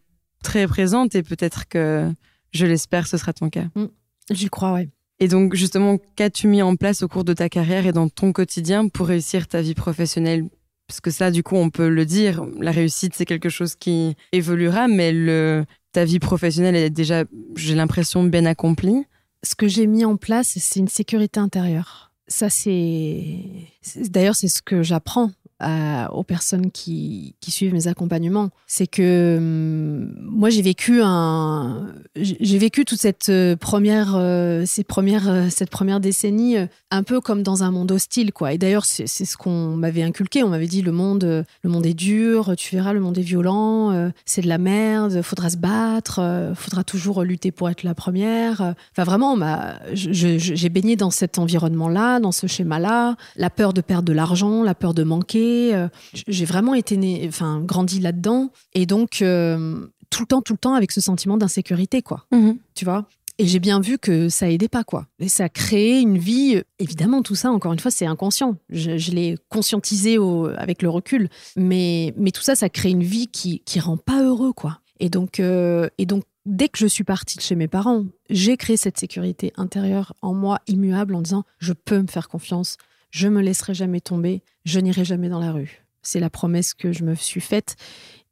très 0.42 0.66
présente 0.66 1.14
et 1.14 1.22
peut-être 1.22 1.68
que 1.68 2.10
je 2.52 2.66
l'espère 2.66 3.06
ce 3.06 3.16
sera 3.16 3.32
ton 3.32 3.48
cas. 3.48 3.66
J'y 4.30 4.48
crois, 4.48 4.72
ouais. 4.72 4.88
Et 5.20 5.28
donc 5.28 5.54
justement 5.54 5.98
qu'as-tu 6.16 6.48
mis 6.48 6.62
en 6.62 6.74
place 6.74 7.02
au 7.02 7.08
cours 7.08 7.22
de 7.22 7.32
ta 7.32 7.48
carrière 7.48 7.86
et 7.86 7.92
dans 7.92 8.08
ton 8.08 8.32
quotidien 8.32 8.88
pour 8.88 9.06
réussir 9.06 9.46
ta 9.46 9.60
vie 9.62 9.74
professionnelle 9.74 10.46
parce 10.92 11.00
que 11.00 11.10
ça, 11.10 11.30
du 11.30 11.42
coup, 11.42 11.56
on 11.56 11.70
peut 11.70 11.88
le 11.88 12.04
dire, 12.04 12.44
la 12.60 12.70
réussite, 12.70 13.14
c'est 13.16 13.24
quelque 13.24 13.48
chose 13.48 13.76
qui 13.76 14.14
évoluera, 14.32 14.88
mais 14.88 15.10
ta 15.92 16.04
vie 16.04 16.18
professionnelle 16.18 16.76
est 16.76 16.90
déjà, 16.90 17.24
j'ai 17.56 17.74
l'impression, 17.74 18.24
bien 18.24 18.44
accomplie. 18.44 19.06
Ce 19.42 19.54
que 19.54 19.68
j'ai 19.68 19.86
mis 19.86 20.04
en 20.04 20.16
place, 20.18 20.52
c'est 20.58 20.80
une 20.80 20.88
sécurité 20.88 21.40
intérieure. 21.40 22.12
Ça, 22.28 22.50
c'est- 22.50 23.38
D'ailleurs, 24.10 24.36
c'est 24.36 24.48
ce 24.48 24.60
que 24.60 24.82
j'apprends 24.82 25.30
à- 25.62 26.12
aux 26.12 26.22
personnes 26.24 26.70
qui, 26.70 27.34
suivent 27.48 27.72
mes 27.74 27.86
accompagnements. 27.88 28.48
C'est 28.66 28.86
que 28.86 29.36
hum, 29.38 30.14
moi, 30.20 30.48
j'ai 30.50 30.62
vécu 30.62 31.00
vécu 32.58 32.84
toute 32.84 32.98
cette 32.98 33.28
euh, 33.28 33.56
première, 33.56 34.14
euh, 34.16 34.64
ces 34.66 34.84
premières, 34.84 35.28
euh, 35.28 35.48
cette 35.50 35.70
première 35.70 36.00
décennie 36.00 36.56
euh, 36.56 36.66
un 36.90 37.02
peu 37.02 37.20
comme 37.20 37.42
dans 37.42 37.62
un 37.62 37.70
monde 37.70 37.92
hostile, 37.92 38.32
quoi. 38.32 38.52
Et 38.52 38.58
d'ailleurs, 38.58 38.84
c'est 38.84 39.06
ce 39.06 39.36
qu'on 39.36 39.76
m'avait 39.76 40.02
inculqué. 40.02 40.42
On 40.42 40.48
m'avait 40.48 40.66
dit 40.66 40.82
le 40.82 40.92
monde, 40.92 41.24
euh, 41.24 41.42
le 41.62 41.70
monde 41.70 41.86
est 41.86 41.94
dur. 41.94 42.54
Tu 42.56 42.74
verras, 42.76 42.92
le 42.92 43.00
monde 43.00 43.18
est 43.18 43.22
violent. 43.22 43.90
euh, 43.92 44.10
c'est 44.24 44.42
de 44.42 44.48
la 44.48 44.58
merde. 44.58 45.22
Faudra 45.22 45.50
se 45.50 45.56
battre. 45.56 46.18
euh, 46.20 46.54
faudra 46.54 46.84
toujours 46.84 47.22
lutter 47.22 47.50
pour 47.52 47.68
être 47.70 47.82
la 47.82 47.94
première. 47.94 48.60
euh. 48.62 48.72
Enfin, 48.92 49.04
vraiment, 49.04 49.36
j'ai 49.92 50.68
baigné 50.68 50.96
dans 50.96 51.10
cet 51.10 51.38
environnement-là, 51.38 52.20
dans 52.20 52.32
ce 52.32 52.46
schéma-là. 52.46 53.16
La 53.36 53.50
peur 53.50 53.72
de 53.72 53.80
perdre 53.80 54.04
de 54.08 54.12
l'argent, 54.12 54.62
la 54.62 54.74
peur 54.74 54.94
de 54.94 55.02
manquer. 55.04 55.51
Euh, 55.74 55.88
J'ai 56.28 56.44
vraiment 56.44 56.74
été 56.74 56.96
né, 56.96 57.24
enfin, 57.28 57.60
grandi 57.60 58.00
là-dedans. 58.00 58.50
Et 58.74 58.86
donc, 58.86 59.22
euh, 59.22 59.86
tout 60.10 60.22
le 60.22 60.26
temps, 60.26 60.42
tout 60.42 60.52
le 60.54 60.58
temps, 60.58 60.74
avec 60.74 60.92
ce 60.92 61.00
sentiment 61.00 61.36
d'insécurité, 61.36 62.02
quoi 62.02 62.26
tu 62.74 62.84
vois? 62.84 63.06
Et 63.38 63.46
j'ai 63.46 63.60
bien 63.60 63.80
vu 63.80 63.98
que 63.98 64.28
ça 64.28 64.50
aidait 64.50 64.68
pas, 64.68 64.84
quoi. 64.84 65.06
Et 65.18 65.28
ça 65.28 65.44
a 65.44 65.48
créé 65.48 66.00
une 66.00 66.18
vie. 66.18 66.60
Évidemment, 66.78 67.22
tout 67.22 67.34
ça, 67.34 67.50
encore 67.50 67.72
une 67.72 67.78
fois, 67.78 67.90
c'est 67.90 68.04
inconscient. 68.06 68.56
Je, 68.68 68.98
je 68.98 69.10
l'ai 69.10 69.36
conscientisé 69.48 70.18
au- 70.18 70.46
avec 70.48 70.82
le 70.82 70.90
recul. 70.90 71.28
Mais, 71.56 72.12
mais 72.18 72.30
tout 72.30 72.42
ça, 72.42 72.54
ça 72.54 72.68
crée 72.68 72.90
une 72.90 73.02
vie 73.02 73.28
qui, 73.28 73.60
qui 73.64 73.80
rend 73.80 73.96
pas 73.96 74.22
heureux, 74.22 74.52
quoi. 74.52 74.80
Et 75.00 75.08
donc, 75.08 75.40
euh, 75.40 75.88
et 75.96 76.04
donc, 76.06 76.24
dès 76.44 76.68
que 76.68 76.78
je 76.78 76.86
suis 76.86 77.04
partie 77.04 77.38
de 77.38 77.42
chez 77.42 77.54
mes 77.56 77.68
parents, 77.68 78.04
j'ai 78.28 78.56
créé 78.58 78.76
cette 78.76 78.98
sécurité 79.00 79.52
intérieure 79.56 80.12
en 80.22 80.34
moi, 80.34 80.58
immuable, 80.68 81.14
en 81.14 81.22
disant 81.22 81.44
je 81.58 81.72
peux 81.72 82.02
me 82.02 82.06
faire 82.08 82.28
confiance, 82.28 82.76
je 83.12 83.28
me 83.28 83.40
laisserai 83.40 83.74
jamais 83.74 84.00
tomber, 84.00 84.42
je 84.64 84.80
n'irai 84.80 85.04
jamais 85.04 85.28
dans 85.28 85.38
la 85.38 85.52
rue. 85.52 85.84
C'est 86.02 86.18
la 86.18 86.30
promesse 86.30 86.74
que 86.74 86.92
je 86.92 87.04
me 87.04 87.14
suis 87.14 87.40
faite. 87.40 87.76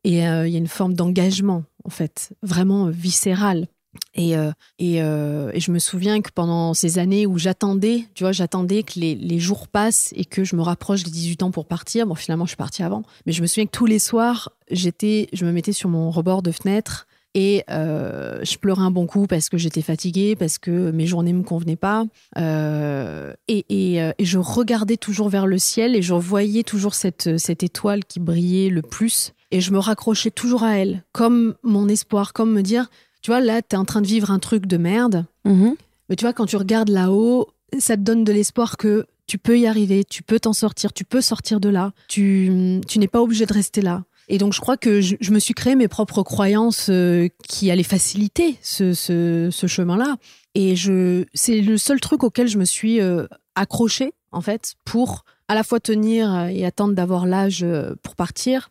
Et 0.02 0.26
euh, 0.26 0.48
il 0.48 0.52
y 0.52 0.56
a 0.56 0.58
une 0.58 0.66
forme 0.66 0.94
d'engagement, 0.94 1.64
en 1.84 1.90
fait, 1.90 2.32
vraiment 2.42 2.86
euh, 2.86 2.90
viscéral. 2.90 3.68
Et, 4.14 4.36
euh, 4.36 4.52
et, 4.78 4.98
et 4.98 5.60
je 5.60 5.70
me 5.72 5.80
souviens 5.80 6.20
que 6.22 6.30
pendant 6.32 6.74
ces 6.74 6.98
années 6.98 7.26
où 7.26 7.38
j'attendais, 7.38 8.06
tu 8.14 8.22
vois, 8.22 8.32
j'attendais 8.32 8.84
que 8.84 8.98
les, 9.00 9.16
les 9.16 9.38
jours 9.40 9.66
passent 9.66 10.12
et 10.16 10.24
que 10.24 10.44
je 10.44 10.54
me 10.54 10.62
rapproche 10.62 11.02
des 11.02 11.10
18 11.10 11.42
ans 11.42 11.50
pour 11.50 11.66
partir. 11.66 12.06
Bon, 12.06 12.14
finalement, 12.14 12.44
je 12.44 12.50
suis 12.50 12.56
partie 12.56 12.84
avant. 12.84 13.02
Mais 13.26 13.32
je 13.32 13.42
me 13.42 13.48
souviens 13.48 13.66
que 13.66 13.72
tous 13.72 13.86
les 13.86 13.98
soirs, 13.98 14.52
j'étais, 14.70 15.28
je 15.32 15.44
me 15.44 15.52
mettais 15.52 15.72
sur 15.72 15.88
mon 15.88 16.10
rebord 16.10 16.42
de 16.42 16.52
fenêtre 16.52 17.08
et 17.34 17.62
euh, 17.70 18.40
je 18.42 18.56
pleurais 18.58 18.82
un 18.82 18.90
bon 18.90 19.06
coup 19.06 19.26
parce 19.26 19.48
que 19.48 19.56
j'étais 19.56 19.82
fatiguée, 19.82 20.34
parce 20.36 20.58
que 20.58 20.90
mes 20.90 21.06
journées 21.06 21.32
me 21.32 21.42
convenaient 21.42 21.76
pas. 21.76 22.04
Euh, 22.38 23.32
et, 23.46 23.64
et, 23.68 24.02
euh, 24.02 24.12
et 24.18 24.24
je 24.24 24.38
regardais 24.38 24.96
toujours 24.96 25.28
vers 25.28 25.46
le 25.46 25.58
ciel 25.58 25.94
et 25.94 26.02
je 26.02 26.14
voyais 26.14 26.64
toujours 26.64 26.94
cette, 26.94 27.38
cette 27.38 27.62
étoile 27.62 28.04
qui 28.04 28.18
brillait 28.18 28.70
le 28.70 28.82
plus. 28.82 29.32
Et 29.52 29.60
je 29.60 29.72
me 29.72 29.78
raccrochais 29.78 30.30
toujours 30.30 30.62
à 30.64 30.78
elle, 30.78 31.04
comme 31.12 31.54
mon 31.62 31.88
espoir, 31.88 32.32
comme 32.32 32.52
me 32.52 32.62
dire, 32.62 32.88
tu 33.22 33.30
vois, 33.30 33.40
là, 33.40 33.62
tu 33.62 33.74
es 33.74 33.78
en 33.78 33.84
train 33.84 34.00
de 34.00 34.06
vivre 34.06 34.30
un 34.30 34.38
truc 34.38 34.66
de 34.66 34.76
merde. 34.76 35.24
Mhm. 35.44 35.74
Mais 36.08 36.16
tu 36.16 36.24
vois, 36.24 36.32
quand 36.32 36.46
tu 36.46 36.56
regardes 36.56 36.88
là-haut, 36.88 37.48
ça 37.78 37.96
te 37.96 38.02
donne 38.02 38.24
de 38.24 38.32
l'espoir 38.32 38.76
que 38.76 39.06
tu 39.26 39.38
peux 39.38 39.58
y 39.58 39.68
arriver, 39.68 40.02
tu 40.02 40.24
peux 40.24 40.40
t'en 40.40 40.52
sortir, 40.52 40.92
tu 40.92 41.04
peux 41.04 41.20
sortir 41.20 41.60
de 41.60 41.68
là. 41.68 41.92
Tu, 42.08 42.80
tu 42.88 42.98
n'es 42.98 43.06
pas 43.06 43.22
obligé 43.22 43.46
de 43.46 43.52
rester 43.52 43.80
là. 43.80 44.02
Et 44.32 44.38
donc, 44.38 44.52
je 44.52 44.60
crois 44.60 44.76
que 44.76 45.00
je, 45.00 45.32
me 45.32 45.40
suis 45.40 45.54
créé 45.54 45.74
mes 45.74 45.88
propres 45.88 46.22
croyances 46.22 46.86
euh, 46.88 47.28
qui 47.48 47.68
allaient 47.68 47.82
faciliter 47.82 48.56
ce, 48.62 48.94
ce, 48.94 49.66
chemin-là. 49.66 50.18
Et 50.54 50.76
je, 50.76 51.24
c'est 51.34 51.60
le 51.60 51.76
seul 51.76 52.00
truc 52.00 52.22
auquel 52.22 52.46
je 52.46 52.56
me 52.56 52.64
suis 52.64 53.00
euh, 53.00 53.26
accrochée, 53.56 54.12
en 54.30 54.40
fait, 54.40 54.76
pour 54.84 55.24
à 55.48 55.56
la 55.56 55.64
fois 55.64 55.80
tenir 55.80 56.44
et 56.44 56.64
attendre 56.64 56.94
d'avoir 56.94 57.26
l'âge 57.26 57.64
euh, 57.64 57.96
pour 58.04 58.14
partir, 58.14 58.70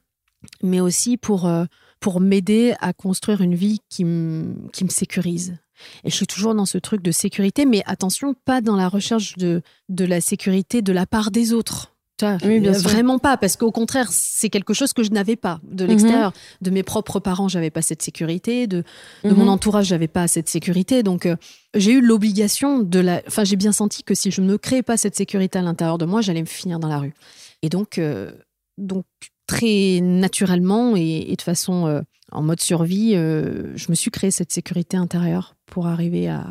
mais 0.64 0.80
aussi 0.80 1.18
pour, 1.18 1.52
pour 2.00 2.22
m'aider 2.22 2.74
à 2.80 2.94
construire 2.94 3.42
une 3.42 3.56
vie 3.56 3.80
qui 3.90 4.06
me 4.06 4.56
qui 4.72 4.86
me 4.86 4.90
sécurise. 4.90 5.58
Et 6.06 6.10
je 6.10 6.16
suis 6.16 6.28
toujours 6.28 6.56
dans 6.56 6.66
ce 6.66 6.78
truc 6.78 7.02
de 7.02 7.12
sécurité, 7.12 7.66
mais 7.66 7.84
attention, 7.86 8.34
pas 8.46 8.62
dans 8.62 8.78
la 8.78 8.88
recherche 8.88 9.36
de, 9.36 9.62
de 9.90 10.06
la 10.06 10.22
sécurité 10.22 10.82
de 10.82 10.94
la 10.94 11.06
part 11.06 11.32
des 11.32 11.52
autres. 11.52 11.92
Tu 12.20 12.26
vois, 12.26 12.38
Oui, 12.44 12.60
bien 12.60 12.74
sûr. 12.74 12.90
vraiment 12.90 13.18
pas, 13.18 13.38
parce 13.38 13.56
qu'au 13.56 13.72
contraire, 13.72 14.08
c'est 14.12 14.50
quelque 14.50 14.74
chose 14.74 14.92
que 14.92 15.04
je 15.04 15.12
n'avais 15.12 15.38
pas 15.38 15.62
de 15.64 15.86
l'extérieur. 15.86 16.34
De 16.62 16.70
mes 16.70 16.84
propres 16.84 17.20
parents, 17.22 17.48
j'avais 17.48 17.70
pas 17.70 17.82
cette 17.82 18.02
sécurité. 18.02 18.68
De, 18.68 18.84
de 19.24 19.30
mon 19.34 19.44
Mhm. 19.46 19.50
entourage, 19.50 19.86
j'avais 19.88 20.10
pas 20.10 20.28
cette 20.28 20.50
sécurité. 20.50 21.02
Donc, 21.02 21.26
euh, 21.26 21.38
j'ai 21.76 21.94
eu 21.94 22.02
l'obligation 22.02 22.80
de 22.80 23.00
la. 23.00 23.22
Enfin, 23.28 23.46
j'ai 23.46 23.56
bien 23.56 23.72
senti 23.72 24.04
que 24.04 24.14
si 24.14 24.32
je 24.32 24.42
ne 24.42 24.58
créais 24.58 24.84
pas 24.84 24.98
cette 24.98 25.16
sécurité 25.16 25.60
à 25.60 25.62
l'intérieur 25.62 25.98
de 25.98 26.06
moi, 26.06 26.20
j'allais 26.22 26.42
me 26.42 26.46
finir 26.46 26.78
dans 26.80 26.90
la 26.90 27.00
rue. 27.00 27.14
Et 27.62 27.70
donc, 27.70 27.98
euh, 27.98 28.32
donc 28.78 29.06
très 29.48 30.00
naturellement 30.02 30.96
et, 30.98 31.26
et 31.32 31.36
de 31.36 31.42
façon 31.42 31.88
euh, 31.88 32.02
en 32.32 32.42
mode 32.44 32.60
survie, 32.60 33.14
je 33.14 33.90
me 33.90 33.96
suis 33.96 34.12
créé 34.12 34.30
cette 34.30 34.52
sécurité 34.52 34.98
intérieure 34.98 35.56
pour 35.66 35.88
arriver 35.88 36.28
à, 36.28 36.46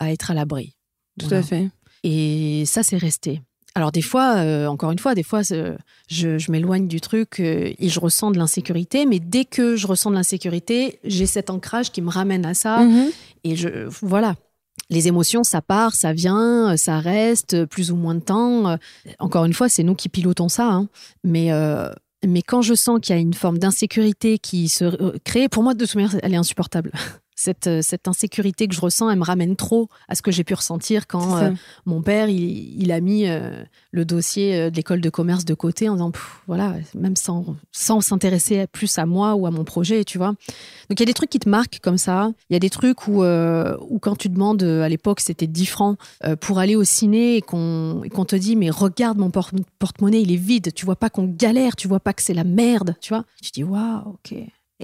à 0.00 0.10
être 0.12 0.30
à 0.30 0.34
l'abri. 0.34 0.74
Tout 1.20 1.26
Voilà. 1.28 1.40
à 1.40 1.42
fait. 1.46 1.68
Et 2.02 2.64
ça, 2.66 2.82
c'est 2.82 2.96
resté. 2.96 3.40
Alors 3.76 3.90
des 3.90 4.02
fois, 4.02 4.36
euh, 4.36 4.66
encore 4.66 4.92
une 4.92 4.98
fois, 5.00 5.14
des 5.14 5.24
fois, 5.24 5.42
je, 5.42 5.74
je 6.08 6.52
m'éloigne 6.52 6.86
du 6.86 7.00
truc 7.00 7.40
euh, 7.40 7.72
et 7.78 7.88
je 7.88 7.98
ressens 7.98 8.30
de 8.30 8.38
l'insécurité. 8.38 9.04
Mais 9.04 9.18
dès 9.18 9.44
que 9.44 9.74
je 9.74 9.86
ressens 9.88 10.10
de 10.10 10.16
l'insécurité, 10.16 11.00
j'ai 11.02 11.26
cet 11.26 11.50
ancrage 11.50 11.90
qui 11.90 12.00
me 12.00 12.08
ramène 12.10 12.46
à 12.46 12.54
ça. 12.54 12.78
Mhm. 12.80 13.10
Et 13.42 13.56
je, 13.56 13.88
voilà. 14.00 14.36
Les 14.90 15.08
émotions, 15.08 15.44
ça 15.44 15.60
part, 15.62 15.94
ça 15.94 16.12
vient, 16.12 16.76
ça 16.76 16.98
reste, 17.00 17.64
plus 17.66 17.90
ou 17.90 17.96
moins 17.96 18.14
de 18.14 18.20
temps. 18.20 18.68
Euh, 18.68 18.76
Encore 19.18 19.44
une 19.44 19.54
fois, 19.54 19.68
c'est 19.68 19.82
nous 19.82 19.94
qui 19.94 20.08
pilotons 20.08 20.48
ça. 20.48 20.68
hein. 20.70 20.88
Mais, 21.24 21.52
euh, 21.52 21.88
mais 22.24 22.42
quand 22.42 22.62
je 22.62 22.74
sens 22.74 23.00
qu'il 23.00 23.14
y 23.14 23.18
a 23.18 23.20
une 23.20 23.34
forme 23.34 23.58
d'insécurité 23.58 24.38
qui 24.38 24.68
se 24.68 24.84
euh, 24.84 25.16
crée, 25.24 25.48
pour 25.48 25.62
moi, 25.62 25.74
de 25.74 25.84
toute 25.84 25.94
manière, 25.96 26.14
elle 26.22 26.34
est 26.34 26.36
insupportable. 26.38 26.92
Cette, 27.36 27.66
euh, 27.66 27.80
cette 27.82 28.06
insécurité 28.08 28.68
que 28.68 28.74
je 28.74 28.80
ressens, 28.80 29.10
elle 29.10 29.18
me 29.18 29.24
ramène 29.24 29.56
trop 29.56 29.88
à 30.08 30.14
ce 30.14 30.22
que 30.22 30.30
j'ai 30.30 30.44
pu 30.44 30.54
ressentir 30.54 31.06
quand 31.06 31.36
euh, 31.36 31.50
mon 31.84 32.00
père, 32.02 32.28
il, 32.28 32.80
il 32.80 32.92
a 32.92 33.00
mis 33.00 33.26
euh, 33.26 33.62
le 33.90 34.04
dossier 34.04 34.70
de 34.70 34.76
l'école 34.76 35.00
de 35.00 35.10
commerce 35.10 35.44
de 35.44 35.54
côté 35.54 35.88
en 35.88 35.94
disant, 35.94 36.10
Pff, 36.12 36.40
voilà, 36.46 36.74
même 36.94 37.16
sans, 37.16 37.56
sans 37.72 38.00
s'intéresser 38.00 38.66
plus 38.68 38.98
à 38.98 39.06
moi 39.06 39.34
ou 39.34 39.46
à 39.46 39.50
mon 39.50 39.64
projet, 39.64 40.04
tu 40.04 40.18
vois. 40.18 40.28
Donc 40.88 40.98
il 40.98 41.00
y 41.00 41.02
a 41.02 41.06
des 41.06 41.14
trucs 41.14 41.30
qui 41.30 41.38
te 41.40 41.48
marquent 41.48 41.80
comme 41.82 41.98
ça. 41.98 42.30
Il 42.50 42.52
y 42.52 42.56
a 42.56 42.60
des 42.60 42.70
trucs 42.70 43.08
où, 43.08 43.22
euh, 43.24 43.76
où 43.88 43.98
quand 43.98 44.16
tu 44.16 44.28
demandes, 44.28 44.62
à 44.62 44.88
l'époque 44.88 45.20
c'était 45.20 45.46
10 45.46 45.66
francs, 45.66 45.98
pour 46.40 46.58
aller 46.58 46.76
au 46.76 46.84
ciné 46.84 47.36
et 47.36 47.40
qu'on 47.42 48.02
te 48.26 48.36
dit, 48.36 48.54
mais 48.56 48.70
regarde 48.70 49.18
mon 49.18 49.30
por- 49.30 49.50
porte-monnaie, 49.78 50.22
il 50.22 50.30
est 50.32 50.36
vide, 50.36 50.72
tu 50.74 50.84
vois 50.84 50.96
pas 50.96 51.10
qu'on 51.10 51.24
galère, 51.26 51.74
tu 51.76 51.88
vois 51.88 52.00
pas 52.00 52.12
que 52.12 52.22
c'est 52.22 52.34
la 52.34 52.44
merde, 52.44 52.94
tu 53.00 53.08
vois. 53.12 53.24
Tu 53.42 53.50
dis, 53.50 53.64
waouh, 53.64 54.10
ok. 54.14 54.34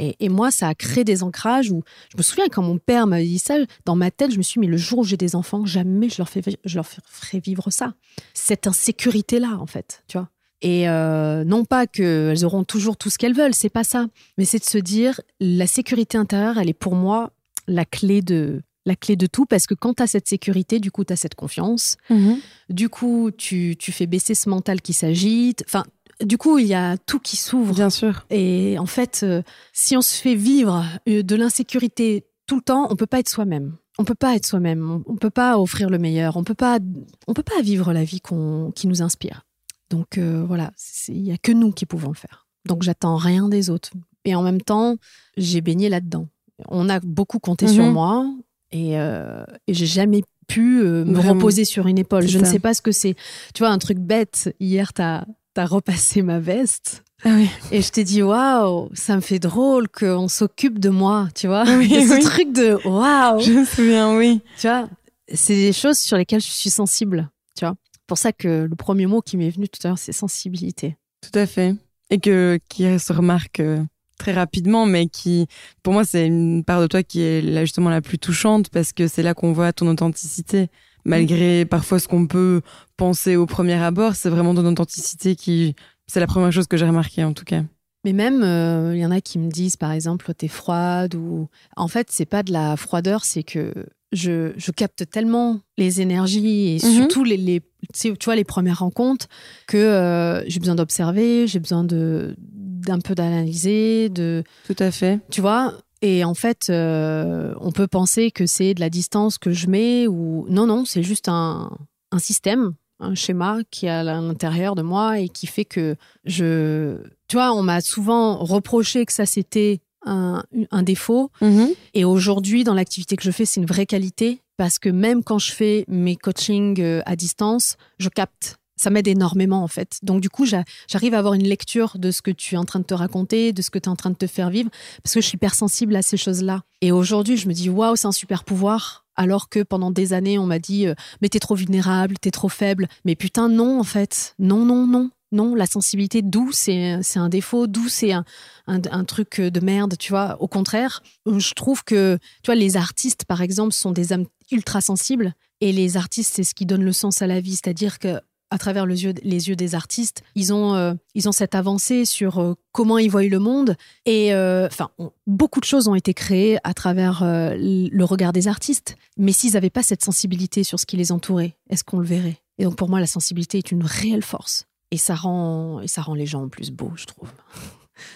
Et, 0.01 0.17
et 0.19 0.29
moi, 0.31 0.51
ça 0.51 0.69
a 0.69 0.75
créé 0.75 1.05
des 1.05 1.23
ancrages 1.23 1.71
où 1.71 1.83
je 2.11 2.17
me 2.17 2.23
souviens 2.23 2.49
quand 2.49 2.63
mon 2.63 2.79
père 2.79 3.07
m'a 3.07 3.21
dit 3.21 3.39
ça, 3.39 3.57
dans 3.85 3.97
ma 3.97 4.11
tête, 4.11 4.33
je 4.33 4.39
me 4.39 4.43
suis 4.43 4.59
dit, 4.59 4.67
mais 4.67 4.73
le 4.73 4.79
jour 4.79 5.01
où 5.01 5.05
j'ai 5.05 5.19
des 5.19 5.37
enfants, 5.37 5.67
jamais 5.67 6.09
je 6.09 6.17
leur, 6.19 6.29
fais, 6.29 6.43
je 6.65 6.75
leur 6.75 6.87
ferai 6.87 7.39
vivre 7.39 7.71
ça. 7.71 7.93
Cette 8.33 8.67
insécurité-là, 8.67 9.59
en 9.61 9.67
fait, 9.67 10.03
tu 10.09 10.17
vois. 10.17 10.31
Et 10.63 10.89
euh, 10.89 11.45
non 11.45 11.65
pas 11.65 11.87
qu'elles 11.87 12.45
auront 12.45 12.65
toujours 12.65 12.97
tout 12.97 13.11
ce 13.11 13.19
qu'elles 13.19 13.35
veulent, 13.35 13.55
c'est 13.55 13.71
pas 13.71 13.85
ça. 13.85 14.07
Mais 14.39 14.45
c'est 14.45 14.59
de 14.59 14.65
se 14.65 14.79
dire, 14.79 15.21
la 15.39 15.67
sécurité 15.67 16.19
intérieure, 16.19 16.59
elle 16.59 16.69
est 16.69 16.75
pour 16.75 16.95
moi 16.95 17.33
la 17.67 17.85
clé 17.85 18.23
de, 18.23 18.63
la 18.87 18.97
clé 18.97 19.17
de 19.17 19.27
tout, 19.27 19.47
parce 19.47 19.67
que 19.67 19.75
quand 19.75 19.95
tu 19.95 20.03
as 20.03 20.07
cette 20.07 20.29
sécurité, 20.29 20.81
du 20.81 20.91
coup, 20.91 21.05
tu 21.05 21.13
as 21.13 21.17
cette 21.17 21.35
confiance. 21.35 21.97
Mhm. 22.09 22.39
Du 22.69 22.89
coup, 22.89 23.31
tu, 23.37 23.77
tu 23.79 23.93
fais 23.93 24.07
baisser 24.07 24.35
ce 24.35 24.49
mental 24.49 24.81
qui 24.81 24.93
s'agite. 24.93 25.63
Enfin, 25.67 25.85
du 26.23 26.39
coup, 26.39 26.59
il 26.59 26.67
y 26.67 26.75
a 26.75 26.97
tout 26.99 27.19
qui 27.19 27.37
s'ouvre. 27.37 27.75
Bien 27.75 27.91
sûr. 27.91 28.27
Et 28.31 28.79
en 28.79 28.87
fait, 28.87 29.21
euh, 29.23 29.43
si 29.73 29.97
on 29.97 30.03
se 30.03 30.21
fait 30.21 30.35
vivre 30.35 30.85
euh, 31.09 31.23
de 31.23 31.37
l'insécurité 31.37 32.27
tout 32.47 32.57
le 32.57 32.63
temps, 32.63 32.89
on 32.91 32.97
peut 32.97 33.07
pas 33.07 33.21
être 33.21 33.29
soi-même. 33.29 33.77
On 33.99 34.05
peut 34.05 34.15
pas 34.15 34.35
être 34.35 34.47
soi-même. 34.47 35.03
On, 35.07 35.17
peut 35.17 35.31
pas 35.31 35.59
offrir 35.59 35.91
le 35.91 35.99
meilleur. 35.99 36.37
On 36.37 36.45
peut 36.45 36.55
pas, 36.55 36.79
on 37.27 37.35
peut 37.35 37.43
pas 37.43 37.61
vivre 37.61 37.93
la 37.93 38.03
vie 38.05 38.21
qu'on, 38.21 38.73
qui 38.75 38.87
nous 38.87 39.03
inspire. 39.03 39.45
Donc 39.91 40.19
euh, 40.19 40.45
voilà, 40.47 40.71
il 41.09 41.23
y 41.27 41.33
a 41.33 41.37
que 41.39 41.53
nous 41.53 41.73
qui 41.73 41.85
pouvons 41.87 42.09
le 42.09 42.15
faire. 42.15 42.47
Donc 42.67 42.83
j'attends 42.83 43.17
rien 43.17 43.49
des 43.49 43.69
autres. 43.71 43.91
Et 44.25 44.35
en 44.35 44.43
même 44.43 44.61
temps, 44.63 44.97
j'ai 45.37 45.61
baigné 45.61 45.89
là-dedans. 45.89 46.29
On 46.69 46.89
a 46.89 47.01
beaucoup 47.01 47.39
compté 47.39 47.67
sur 47.67 47.85
Mhm. 47.85 47.93
moi 47.93 48.35
et, 48.71 48.99
euh, 48.99 49.45
et 49.67 49.75
j'ai 49.75 49.87
jamais 49.87 50.23
pu 50.47 50.81
euh, 50.81 51.05
me 51.05 51.15
Vraiment. 51.15 51.35
reposer 51.35 51.65
sur 51.65 51.87
une 51.87 51.99
épaule. 51.99 52.27
Je 52.27 52.39
ne 52.39 52.45
sais 52.45 52.59
pas 52.59 52.75
ce 52.75 52.83
que 52.83 52.93
c'est. 52.93 53.15
Tu 53.55 53.61
vois, 53.61 53.71
un 53.71 53.79
truc 53.79 53.99
bête. 53.99 54.55
Hier, 54.61 54.93
tu 54.93 55.03
as, 55.03 55.27
repassé 55.59 56.23
ma 56.23 56.39
veste. 56.39 57.03
Ah 57.25 57.31
oui. 57.35 57.49
Et 57.71 57.83
je 57.83 57.91
t'ai 57.91 58.05
dit, 58.05 58.23
waouh, 58.23 58.89
ça 58.95 59.15
me 59.17 59.21
fait 59.21 59.39
drôle 59.39 59.89
qu'on 59.89 60.29
s'occupe 60.29 60.79
de 60.79 60.89
moi, 60.89 61.29
tu 61.35 61.47
vois. 61.49 61.65
Oui, 61.77 61.87
Il 61.91 61.93
y 61.93 61.97
a 61.99 62.07
ce 62.07 62.15
oui. 62.15 62.21
truc 62.23 62.53
de 62.53 62.79
waouh, 62.89 63.41
Je 63.41 63.53
me 63.53 63.65
souviens, 63.65 64.17
oui. 64.17 64.41
tu 64.59 64.67
vois. 64.69 64.89
C'est 65.33 65.55
des 65.55 65.73
choses 65.73 65.99
sur 65.99 66.17
lesquelles 66.17 66.41
je 66.41 66.51
suis 66.51 66.71
sensible, 66.71 67.29
tu 67.57 67.65
vois. 67.65 67.75
pour 68.07 68.19
ça 68.19 68.33
que 68.33 68.67
le 68.69 68.75
premier 68.77 69.07
mot 69.07 69.21
qui 69.21 69.37
m'est 69.37 69.51
venu 69.51 69.69
tout 69.69 69.79
à 69.85 69.89
l'heure, 69.89 69.99
c'est 69.99 70.13
sensibilité. 70.13 70.97
Tout 71.21 71.39
à 71.39 71.47
fait. 71.47 71.75
Et 72.11 72.19
que, 72.19 72.59
qui 72.69 72.99
se 72.99 73.13
remarque 73.13 73.61
euh, 73.61 73.83
très 74.19 74.33
rapidement, 74.33 74.87
mais 74.87 75.07
qui, 75.07 75.47
pour 75.83 75.93
moi, 75.93 76.05
c'est 76.05 76.27
une 76.27 76.65
part 76.65 76.81
de 76.81 76.87
toi 76.87 77.03
qui 77.03 77.21
est 77.21 77.43
là, 77.43 77.65
justement 77.65 77.91
la 77.91 78.01
plus 78.01 78.19
touchante 78.19 78.69
parce 78.71 78.93
que 78.93 79.07
c'est 79.09 79.23
là 79.23 79.35
qu'on 79.35 79.53
voit 79.53 79.73
ton 79.73 79.87
authenticité. 79.89 80.69
Malgré 81.05 81.65
parfois 81.65 81.99
ce 81.99 82.09
qu'on 82.09 82.27
peut 82.27 82.61
penser 82.97 83.37
au 83.37 83.47
premier 83.47 83.75
abord, 83.75 84.15
c'est 84.15 84.29
vraiment 84.31 84.55
ton 84.55 84.65
authenticité 84.67 85.35
qui, 85.37 85.75
c'est 86.07 86.21
la 86.21 86.27
première 86.27 86.53
chose 86.53 86.67
que 86.67 86.77
j'ai 86.77 86.87
remarqué 86.87 87.25
en 87.25 87.33
tout 87.33 87.45
cas. 87.45 87.63
Mais 88.05 88.13
même, 88.15 88.43
euh, 88.43 88.93
il 88.95 89.01
y 89.01 89.05
en 89.07 89.11
a 89.11 89.21
qui 89.21 89.39
me 89.39 89.51
disent, 89.51 89.77
par 89.77 89.93
exemple, 89.93 90.33
t'es 90.33 90.49
froide 90.49 91.15
ou. 91.15 91.49
En 91.77 91.87
fait, 91.89 92.09
c'est 92.11 92.25
pas 92.25 92.43
de 92.43 92.51
la 92.53 92.77
froideur, 92.79 93.25
c'est 93.27 93.43
que 93.43 93.75
je, 94.13 94.53
je 94.57 94.71
capte 94.71 95.09
tellement 95.11 95.61
les 95.77 96.01
énergies 96.01 96.69
et 96.77 96.87
Mhm. 96.87 96.95
surtout 96.95 97.25
les, 97.25 97.37
les- 97.37 97.61
tu 97.95 98.15
vois, 98.25 98.37
les 98.37 98.45
premières 98.45 98.79
rencontres 98.79 99.27
que 99.67 99.77
euh, 99.77 100.43
j'ai 100.49 100.61
besoin 100.61 100.75
d'observer, 100.77 101.47
j'ai 101.47 101.61
besoin 101.61 101.85
de 101.85 102.35
d'un 102.41 102.99
peu 103.01 103.15
d'analyser, 103.15 104.09
de 104.09 104.43
Tout 104.67 104.77
à 104.79 104.91
fait. 104.91 105.21
tu 105.31 105.43
vois. 105.43 105.75
Et 106.03 106.25
en 106.25 106.35
fait, 106.35 106.69
euh, 106.71 107.55
on 107.61 107.73
peut 107.73 107.87
penser 107.87 108.31
que 108.31 108.47
c'est 108.47 108.75
de 108.75 108.81
la 108.81 108.91
distance 108.91 109.39
que 109.39 109.53
je 109.53 109.67
mets 109.67 110.07
ou 110.07 110.47
non, 110.49 110.67
non, 110.67 110.85
c'est 110.85 111.03
juste 111.03 111.29
un, 111.29 111.71
un 112.11 112.19
système, 112.19 112.73
un 113.01 113.15
schéma 113.15 113.59
qui 113.71 113.87
est 113.87 113.91
à 113.91 114.03
l'intérieur 114.03 114.75
de 114.75 114.83
moi 114.83 115.19
et 115.19 115.29
qui 115.29 115.47
fait 115.47 115.65
que 115.65 115.97
je, 116.25 116.97
tu 117.29 117.37
vois, 117.37 117.53
on 117.53 117.63
m'a 117.63 117.81
souvent 117.81 118.39
reproché 118.39 119.05
que 119.05 119.13
ça 119.13 119.27
c'était 119.27 119.81
un, 120.07 120.43
un 120.71 120.83
défaut. 120.83 121.31
Mhm. 121.43 121.69
Et 121.95 122.05
aujourd'hui, 122.05 122.65
dans 122.65 122.75
l'activité 122.75 123.17
que 123.17 123.23
je 123.23 123.31
fais, 123.31 123.45
c'est 123.45 123.61
une 123.61 123.67
vraie 123.67 123.87
qualité 123.87 124.41
parce 124.57 124.79
que 124.79 124.89
même 124.89 125.23
quand 125.25 125.39
je 125.39 125.53
fais 125.53 125.85
mes 125.89 126.17
coachings 126.17 126.81
euh, 126.81 127.03
à 127.07 127.17
distance, 127.17 127.77
je 127.99 128.09
capte. 128.09 128.57
Ça 128.81 128.89
m'aide 128.89 129.09
énormément 129.09 129.63
en 129.63 129.69
fait. 129.69 129.99
Donc 130.03 130.23
du 130.23 130.31
coup, 130.31 130.47
j'a- 130.47 130.65
j'arrive 130.89 131.13
à 131.13 131.19
avoir 131.19 131.35
une 131.35 131.47
lecture 131.47 131.99
de 131.99 132.11
ce 132.11 132.23
que 132.23 132.31
tu 132.31 132.55
es 132.55 132.59
en 132.59 132.65
train 132.65 132.79
de 132.79 132.85
te 132.87 132.95
raconter, 132.95 133.53
de 133.53 133.61
ce 133.61 133.69
que 133.71 133.79
tu 133.79 133.89
es 133.89 133.93
en 133.93 133.97
train 133.97 134.09
de 134.09 134.17
te 134.17 134.27
faire 134.27 134.49
vivre, 134.49 134.71
parce 135.03 135.13
que 135.15 135.21
je 135.21 135.27
suis 135.27 135.37
hypersensible 135.37 135.95
à 135.97 136.01
ces 136.03 136.17
choses-là. 136.17 136.63
Et 136.81 136.91
aujourd'hui, 136.91 137.37
je 137.37 137.47
me 137.47 137.53
dis, 137.53 137.69
waouh, 137.69 137.95
c'est 137.97 138.07
un 138.07 138.13
super 138.13 138.43
pouvoir. 138.43 139.05
Alors 139.17 139.51
que 139.51 139.63
pendant 139.63 139.91
des 139.91 140.15
années, 140.15 140.39
on 140.39 140.47
m'a 140.47 140.59
dit, 140.59 140.87
euh, 140.87 140.95
mais 141.21 141.29
t'es 141.29 141.41
trop 141.41 141.55
vulnérable, 141.55 142.17
t'es 142.19 142.31
trop 142.31 142.49
faible. 142.49 142.89
Mais 143.05 143.17
putain, 143.17 143.51
non, 143.51 143.79
en 143.81 143.85
fait. 143.85 144.35
Non, 144.39 144.65
non, 144.65 144.87
non. 144.87 145.11
Non, 145.33 145.55
la 145.55 145.67
sensibilité, 145.67 146.23
d'où 146.23 146.51
c'est 146.51 146.99
c'est 147.03 147.19
un 147.21 147.29
défaut, 147.29 147.67
d'où 147.69 147.89
c'est 147.89 148.13
un, 148.13 148.25
un, 148.67 148.81
un 148.91 149.05
truc 149.05 149.41
de 149.41 149.61
merde, 149.61 149.95
tu 149.99 150.11
vois. 150.11 150.37
Au 150.41 150.49
contraire, 150.49 151.03
je 151.27 151.53
trouve 151.53 151.85
que, 151.85 152.19
tu 152.43 152.47
vois, 152.49 152.57
les 152.57 152.77
artistes, 152.77 153.27
par 153.27 153.41
exemple, 153.43 153.73
sont 153.75 153.93
des 153.93 154.13
âmes 154.13 154.25
ultra 154.51 154.81
sensibles. 154.81 155.35
Et 155.61 155.73
les 155.73 155.99
artistes, 155.99 156.33
c'est 156.35 156.43
ce 156.43 156.55
qui 156.55 156.65
donne 156.65 156.83
le 156.83 156.93
sens 156.93 157.21
à 157.21 157.27
la 157.27 157.41
vie. 157.41 157.53
C'est-à-dire 157.53 157.99
que 157.99 158.19
à 158.51 158.59
travers 158.59 158.87
les 158.87 159.05
yeux, 159.05 159.57
des 159.57 159.75
artistes, 159.75 160.23
ils 160.35 160.53
ont, 160.53 160.75
euh, 160.75 160.95
ils 161.15 161.29
ont 161.29 161.33
cette 161.33 161.55
avancée 161.55 162.05
sur 162.05 162.39
euh, 162.39 162.55
comment 162.73 162.99
ils 162.99 163.11
voient 163.11 163.23
le 163.23 163.39
monde. 163.39 163.77
Et 164.07 164.35
euh, 164.35 164.67
enfin, 164.67 164.91
beaucoup 165.27 165.61
de 165.61 165.65
choses 165.65 165.89
ont 165.89 165.95
été 165.95 166.15
créées 166.15 166.59
à 166.65 166.75
travers 166.75 167.23
le 167.23 168.05
regard 168.05 168.33
des 168.33 168.49
artistes. 168.49 168.97
Mais 169.17 169.33
s'ils 169.33 169.53
n'avaient 169.53 169.71
pas 169.71 169.83
cette 169.83 170.03
sensibilité 170.03 170.65
sur 170.65 170.79
ce 170.81 170.87
qui 170.87 170.97
les 170.97 171.13
entourait, 171.13 171.57
est-ce 171.69 171.85
qu'on 171.85 171.99
le 171.99 172.07
verrait? 172.07 172.39
Et 172.59 172.65
donc 172.65 172.77
pour 172.77 172.89
moi, 172.89 173.01
la 173.01 173.07
sensibilité 173.07 173.59
est 173.59 173.71
une 173.71 173.85
réelle 173.85 174.23
force. 174.23 174.67
Et 174.91 174.97
ça 174.97 175.15
rend, 175.15 175.81
et 175.81 175.89
ça 175.89 176.03
rend 176.03 176.15
les 176.15 176.27
gens 176.27 176.49
plus 176.49 176.71
beaux, 176.71 176.93
je 176.97 177.07
trouve. 177.07 177.31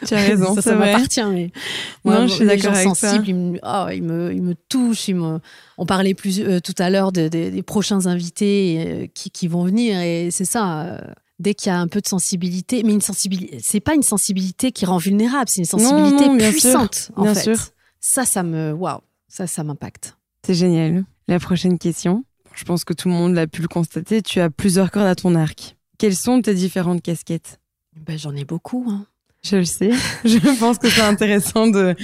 Tu 0.07 0.15
as 0.15 0.19
raison, 0.19 0.55
ça, 0.55 0.63
ça 0.63 0.75
m'appartient. 0.77 1.23
Mais 1.25 1.51
Non, 2.05 2.27
je 2.27 2.35
suis 2.35 2.41
les 2.45 2.47
d'accord 2.57 2.75
gens 2.75 2.81
avec 2.81 2.97
sensibles, 2.97 3.29
ils 3.29 3.35
me, 3.35 3.59
oh, 3.63 3.87
ils 3.93 4.03
me, 4.03 4.33
ils 4.35 4.43
me 4.43 4.55
touchent. 4.69 5.09
ils 5.09 5.15
me- 5.17 5.41
On 5.79 5.87
parlait 5.87 6.15
plus 6.15 6.41
euh, 6.41 6.61
tout 6.61 6.75
à 6.79 6.91
l'heure 6.91 7.13
de- 7.13 7.29
de- 7.29 7.51
des 7.51 7.63
prochains 7.63 8.07
invités 8.07 8.85
euh, 8.87 9.07
qui, 9.15 9.31
qui 9.31 9.49
vont 9.49 9.65
venir, 9.65 9.99
et 10.01 10.31
c'est 10.31 10.45
ça. 10.45 10.83
euh, 10.83 10.99
dès 11.41 11.53
qu'il 11.55 11.69
y 11.71 11.73
a 11.73 11.79
un 11.81 11.89
peu 11.89 12.01
de 12.01 12.07
sensibilité, 12.07 12.83
mais 12.85 12.93
une 12.93 13.01
sensibilité, 13.01 13.59
c'est 13.61 13.81
pas 13.81 13.95
une 13.95 14.03
sensibilité 14.05 14.71
qui 14.71 14.87
rend 14.87 14.99
vulnérable, 14.99 15.49
c'est 15.49 15.61
une 15.63 15.65
sensibilité 15.67 16.27
non, 16.29 16.37
bien 16.37 16.51
sûr, 16.53 16.61
puissante. 16.61 17.11
en 17.17 17.23
bien 17.25 17.35
fait. 17.35 17.43
sûr. 17.55 17.57
Ça, 18.01 18.25
ça 18.25 18.43
me, 18.45 18.73
waouh, 18.73 19.01
ça, 19.29 19.47
ça 19.49 19.65
m'impacte. 19.65 20.17
C'est 20.47 20.55
génial. 20.55 21.05
La 21.27 21.41
prochaine 21.41 21.79
question. 21.79 22.25
Je 22.55 22.65
pense 22.65 22.85
que 22.85 22.93
tout 22.93 23.09
le 23.09 23.15
monde 23.15 23.35
l'a 23.35 23.49
pu 23.49 23.63
le 23.63 23.67
constater. 23.69 24.23
Tu 24.23 24.39
as 24.41 24.49
plusieurs 24.49 24.93
cordes 24.93 25.09
à 25.09 25.17
ton 25.17 25.35
arc. 25.35 25.75
Quelles 25.99 26.15
sont 26.15 26.41
tes 26.41 26.55
différentes 26.55 27.03
casquettes? 27.03 27.59
Ben, 27.97 28.17
j'en 28.17 28.35
ai 28.37 28.45
beaucoup. 28.45 28.87
hein. 28.89 29.05
Je 29.45 29.57
le 29.57 29.65
sais. 29.65 29.91
Je 30.25 30.59
pense 30.59 30.79
que 30.79 30.89
c'est 30.89 31.03
intéressant 31.03 31.67
de, 31.67 31.95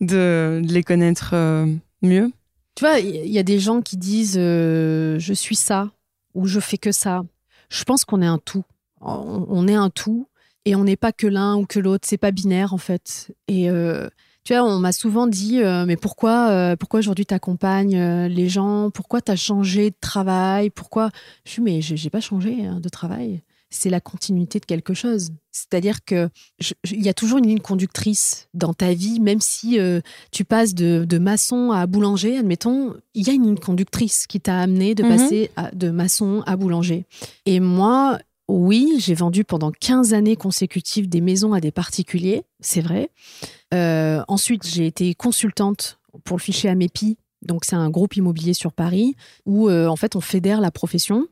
de, 0.00 0.60
les 0.64 0.82
connaître 0.82 1.30
euh, 1.32 1.66
mieux. 2.02 2.30
Tu 2.74 2.84
vois, 2.84 2.98
il 2.98 3.30
y 3.30 3.38
a 3.38 3.44
des 3.44 3.60
gens 3.60 3.80
qui 3.82 3.96
disent 3.96 4.38
euh, 4.38 5.18
je 5.18 5.32
suis 5.32 5.56
ça 5.56 5.90
ou 6.34 6.46
je 6.46 6.60
fais 6.60 6.78
que 6.78 6.92
ça. 6.92 7.22
Je 7.70 7.84
pense 7.84 8.04
qu'on 8.04 8.20
est 8.20 8.26
un 8.26 8.38
tout. 8.38 8.64
On, 9.00 9.68
est 9.68 9.74
un 9.74 9.90
tout 9.90 10.26
et 10.64 10.74
on 10.74 10.82
n'est 10.82 10.96
pas 10.96 11.12
que 11.12 11.28
l'un 11.28 11.56
ou 11.56 11.66
que 11.66 11.78
l'autre. 11.78 12.06
C'est 12.08 12.18
pas 12.18 12.32
binaire 12.32 12.74
en 12.74 12.78
fait. 12.78 13.32
Et 13.46 13.70
euh, 13.70 14.08
tu 14.42 14.54
vois, 14.54 14.64
on 14.64 14.80
m'a 14.80 14.92
souvent 14.92 15.28
dit 15.28 15.60
mais 15.86 15.96
pourquoi, 15.96 16.76
pourquoi 16.78 16.98
aujourd'hui 16.98 17.26
t'accompagnes 17.26 18.26
les 18.26 18.48
gens? 18.48 18.90
Pourquoi 18.90 19.20
t'as 19.20 19.36
changé 19.36 19.90
de 19.90 19.96
travail? 20.00 20.70
Pourquoi? 20.70 21.10
Je 21.44 21.52
suis 21.52 21.62
mais 21.62 21.80
j'ai 21.80 22.10
pas 22.10 22.20
changé 22.20 22.66
hein, 22.66 22.80
de 22.80 22.88
travail. 22.88 23.42
C'est 23.70 23.90
la 23.90 24.00
continuité 24.00 24.60
de 24.60 24.64
quelque 24.64 24.94
chose. 24.94 25.28
C'est-à-dire 25.52 26.04
que 26.04 26.30
il 26.90 27.04
y 27.04 27.08
a 27.08 27.14
toujours 27.14 27.38
une 27.38 27.46
ligne 27.46 27.58
conductrice 27.60 28.48
dans 28.54 28.72
ta 28.72 28.94
vie, 28.94 29.20
même 29.20 29.40
si 29.40 29.78
euh, 29.78 30.00
tu 30.30 30.44
passes 30.44 30.74
de, 30.74 31.04
de 31.06 31.18
maçon 31.18 31.70
à 31.72 31.86
boulanger, 31.86 32.38
admettons, 32.38 32.94
il 33.14 33.26
y 33.26 33.30
a 33.30 33.34
une 33.34 33.42
ligne 33.44 33.58
conductrice 33.58 34.26
qui 34.26 34.40
t'a 34.40 34.58
amené 34.60 34.94
de 34.94 35.02
Mhm. 35.02 35.08
passer 35.10 35.50
à- 35.56 35.70
de 35.72 35.90
maçon 35.90 36.42
à 36.46 36.56
boulanger. 36.56 37.04
Et 37.44 37.60
moi, 37.60 38.18
oui, 38.48 38.94
j'ai 39.00 39.14
vendu 39.14 39.44
pendant 39.44 39.70
15 39.70 40.14
années 40.14 40.36
consécutives 40.36 41.08
des 41.08 41.20
maisons 41.20 41.52
à 41.52 41.60
des 41.60 41.70
particuliers, 41.72 42.44
c'est 42.60 42.80
vrai. 42.80 43.10
Euh, 43.74 44.22
ensuite, 44.28 44.66
j'ai 44.66 44.86
été 44.86 45.14
consultante 45.14 45.98
pour 46.24 46.38
le 46.38 46.42
fichier 46.42 46.70
Amepi, 46.70 47.18
donc 47.42 47.64
c'est 47.66 47.76
un 47.76 47.90
groupe 47.90 48.16
immobilier 48.16 48.54
sur 48.54 48.72
Paris, 48.72 49.14
où 49.44 49.68
euh, 49.68 49.86
en 49.86 49.96
fait 49.96 50.16
on 50.16 50.20
fédère 50.22 50.60
la 50.62 50.70
profession. 50.70 51.26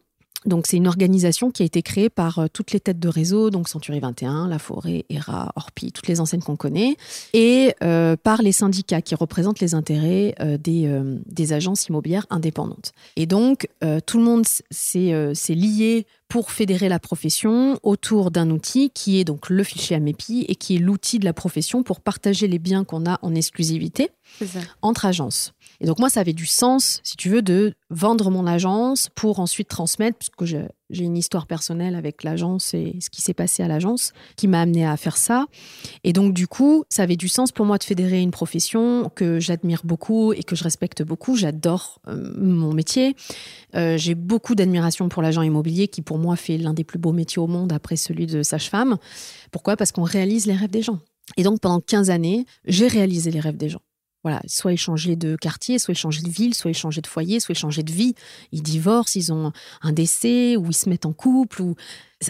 Donc 0.46 0.66
c'est 0.66 0.76
une 0.76 0.86
organisation 0.86 1.50
qui 1.50 1.62
a 1.62 1.66
été 1.66 1.82
créée 1.82 2.08
par 2.08 2.38
euh, 2.38 2.46
toutes 2.52 2.72
les 2.72 2.80
têtes 2.80 3.00
de 3.00 3.08
réseau, 3.08 3.50
donc 3.50 3.68
Century 3.68 4.00
21, 4.00 4.48
La 4.48 4.58
Forêt, 4.58 5.04
ERA, 5.10 5.52
Orpi, 5.56 5.92
toutes 5.92 6.06
les 6.06 6.20
enseignes 6.20 6.40
qu'on 6.40 6.56
connaît, 6.56 6.96
et 7.32 7.74
euh, 7.82 8.16
par 8.16 8.42
les 8.42 8.52
syndicats 8.52 9.02
qui 9.02 9.14
représentent 9.14 9.60
les 9.60 9.74
intérêts 9.74 10.34
euh, 10.40 10.56
des, 10.56 10.88
des 11.26 11.52
agences 11.52 11.86
immobilières 11.88 12.26
indépendantes. 12.30 12.92
Et 13.16 13.26
donc 13.26 13.68
tout 14.06 14.18
le 14.18 14.24
monde 14.24 14.44
s'est 14.70 15.54
lié 15.54 16.06
pour 16.28 16.50
fédérer 16.50 16.88
la 16.88 16.98
profession 16.98 17.78
autour 17.82 18.30
d'un 18.30 18.50
outil 18.50 18.90
qui 18.90 19.20
est 19.20 19.24
donc 19.24 19.48
le 19.48 19.62
fichier 19.62 19.96
AMEPI 19.96 20.46
et 20.48 20.56
qui 20.56 20.76
est 20.76 20.78
l'outil 20.78 21.18
de 21.18 21.24
la 21.24 21.32
profession 21.32 21.82
pour 21.82 22.00
partager 22.00 22.48
les 22.48 22.58
biens 22.58 22.84
qu'on 22.84 23.06
a 23.06 23.18
en 23.22 23.34
exclusivité 23.34 24.10
entre 24.82 25.06
agences. 25.06 25.52
Et 25.80 25.86
donc 25.86 25.98
moi, 25.98 26.10
ça 26.10 26.20
avait 26.20 26.32
du 26.32 26.46
sens, 26.46 27.00
si 27.02 27.16
tu 27.16 27.28
veux, 27.28 27.42
de 27.42 27.74
vendre 27.90 28.30
mon 28.30 28.46
agence 28.46 29.08
pour 29.14 29.40
ensuite 29.40 29.68
transmettre, 29.68 30.18
puisque 30.18 30.44
j'ai 30.44 31.04
une 31.04 31.16
histoire 31.16 31.46
personnelle 31.46 31.94
avec 31.94 32.22
l'agence 32.22 32.74
et 32.74 32.96
ce 33.00 33.10
qui 33.10 33.22
s'est 33.22 33.34
passé 33.34 33.62
à 33.62 33.68
l'agence 33.68 34.12
qui 34.36 34.48
m'a 34.48 34.60
amené 34.60 34.86
à 34.86 34.96
faire 34.96 35.16
ça. 35.16 35.46
Et 36.04 36.12
donc 36.12 36.32
du 36.32 36.46
coup, 36.46 36.84
ça 36.88 37.02
avait 37.02 37.16
du 37.16 37.28
sens 37.28 37.52
pour 37.52 37.66
moi 37.66 37.78
de 37.78 37.84
fédérer 37.84 38.20
une 38.20 38.30
profession 38.30 39.10
que 39.14 39.40
j'admire 39.40 39.82
beaucoup 39.84 40.32
et 40.32 40.42
que 40.42 40.56
je 40.56 40.64
respecte 40.64 41.02
beaucoup. 41.02 41.36
J'adore 41.36 42.00
euh, 42.08 42.32
mon 42.36 42.72
métier. 42.72 43.16
Euh, 43.74 43.96
j'ai 43.96 44.14
beaucoup 44.14 44.54
d'admiration 44.54 45.08
pour 45.08 45.22
l'agent 45.22 45.42
immobilier 45.42 45.88
qui 45.88 46.02
pour 46.02 46.18
moi 46.18 46.36
fait 46.36 46.58
l'un 46.58 46.74
des 46.74 46.84
plus 46.84 46.98
beaux 46.98 47.12
métiers 47.12 47.40
au 47.40 47.46
monde 47.46 47.72
après 47.72 47.96
celui 47.96 48.26
de 48.26 48.42
sage-femme. 48.42 48.96
Pourquoi? 49.50 49.76
Parce 49.76 49.92
qu'on 49.92 50.02
réalise 50.02 50.46
les 50.46 50.54
rêves 50.54 50.70
des 50.70 50.82
gens. 50.82 51.00
Et 51.36 51.42
donc 51.42 51.60
pendant 51.60 51.80
15 51.80 52.10
années, 52.10 52.46
j'ai 52.66 52.86
réalisé 52.86 53.30
les 53.30 53.40
rêves 53.40 53.56
des 53.56 53.68
gens. 53.68 53.82
Voilà, 54.22 54.40
soit 54.46 54.74
changeaient 54.76 55.14
de 55.16 55.36
quartier, 55.36 55.78
soit 55.78 55.94
changeaient 55.94 56.22
de 56.22 56.28
ville, 56.30 56.54
soit 56.54 56.72
changeaient 56.72 57.00
de 57.00 57.06
foyer, 57.06 57.38
soit 57.38 57.54
changeaient 57.54 57.84
de 57.84 57.92
vie. 57.92 58.14
Ils 58.50 58.62
divorcent, 58.62 59.14
ils 59.16 59.32
ont 59.32 59.52
un 59.82 59.92
décès, 59.92 60.56
ou 60.56 60.66
ils 60.66 60.74
se 60.74 60.88
mettent 60.88 61.06
en 61.06 61.12
couple, 61.12 61.62
ou 61.62 61.74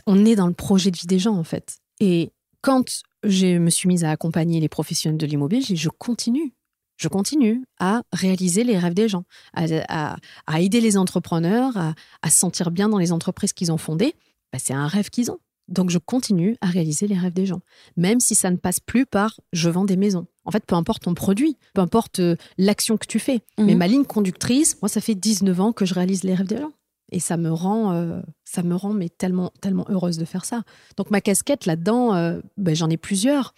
on 0.07 0.25
est 0.27 0.37
dans 0.37 0.47
le 0.47 0.53
projet 0.53 0.91
de 0.91 0.97
vie 0.97 1.07
des 1.07 1.19
gens 1.19 1.37
en 1.37 1.45
fait. 1.45 1.79
Et 2.01 2.31
quand 2.61 2.85
je 3.25 3.57
me 3.59 3.71
suis 3.71 3.89
mise 3.89 4.05
à 4.05 4.11
accompagner 4.11 4.61
les 4.61 4.69
professionnels 4.69 5.17
de 5.19 5.27
l'immobilier, 5.27 5.63
je 5.75 5.89
continue. 5.89 6.53
Je 6.99 7.09
continue 7.09 7.63
à 7.79 8.03
réaliser 8.13 8.65
les 8.65 8.79
rêves 8.79 8.95
des 8.95 9.09
gens, 9.09 9.25
à, 9.55 9.65
à- 9.89 10.17
à 10.47 10.61
aider 10.61 10.81
les 10.81 10.97
entrepreneurs 10.97 11.77
à, 11.77 11.95
à 12.23 12.31
se 12.31 12.39
sentir 12.39 12.71
bien 12.71 12.89
dans 12.89 12.99
les 12.99 13.13
entreprises 13.13 13.53
qu'ils 13.53 13.71
ont 13.73 13.77
fondées. 13.79 14.15
Bah, 14.53 14.59
c'est 14.63 14.73
un 14.75 14.87
rêve 14.87 15.11
qu'ils 15.11 15.31
ont. 15.31 15.39
Donc 15.69 15.91
je 15.91 15.99
continue 15.99 16.57
à 16.61 16.67
réaliser 16.67 17.07
les 17.07 17.19
rêves 17.19 17.33
des 17.35 17.45
gens, 17.47 17.61
même 17.97 18.21
si 18.21 18.35
ça 18.35 18.51
ne 18.51 18.57
passe 18.57 18.81
plus 18.81 19.05
par 19.05 19.41
je 19.53 19.69
vends 19.69 19.85
des 19.85 19.97
maisons. 19.97 20.27
En 20.47 20.51
fait, 20.53 20.65
peu 20.65 20.75
importe 20.77 21.03
ton 21.03 21.15
produit, 21.15 21.57
peu 21.75 21.81
importe 21.83 22.21
euh, 22.21 22.37
l'action 22.57 22.97
que 22.97 23.07
tu 23.07 23.19
fais. 23.19 23.41
Mais 23.59 23.73
Mhm. 23.73 23.79
ma 23.79 23.87
ligne 23.89 24.05
conductrice, 24.05 24.79
moi, 24.81 24.89
ça 24.89 25.01
fait 25.01 25.15
19 25.15 25.61
ans 25.61 25.73
que 25.73 25.85
je 25.85 25.93
réalise 25.95 26.23
les 26.25 26.35
rêves 26.35 26.47
des 26.47 26.59
gens. 26.59 26.73
Et 27.13 27.21
ça 27.21 27.37
me 27.37 27.51
rend, 27.53 27.93
euh, 27.93 28.21
ça 28.45 28.63
me 28.63 28.75
rend 28.75 28.93
mais 28.93 29.09
tellement, 29.09 29.53
tellement 29.61 29.85
heureuse 29.89 30.19
de 30.19 30.25
faire 30.25 30.45
ça. 30.45 30.63
Donc 30.97 31.11
ma 31.11 31.21
casquette 31.21 31.67
là-dedans, 31.67 32.15
euh, 32.15 32.41
ben, 32.57 32.75
j'en 32.75 32.89
ai 32.91 32.97
plusieurs. 32.97 33.55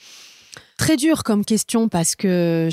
Très 0.76 0.96
dur 0.96 1.24
comme 1.24 1.44
question 1.44 1.88
parce 1.88 2.14
que 2.16 2.68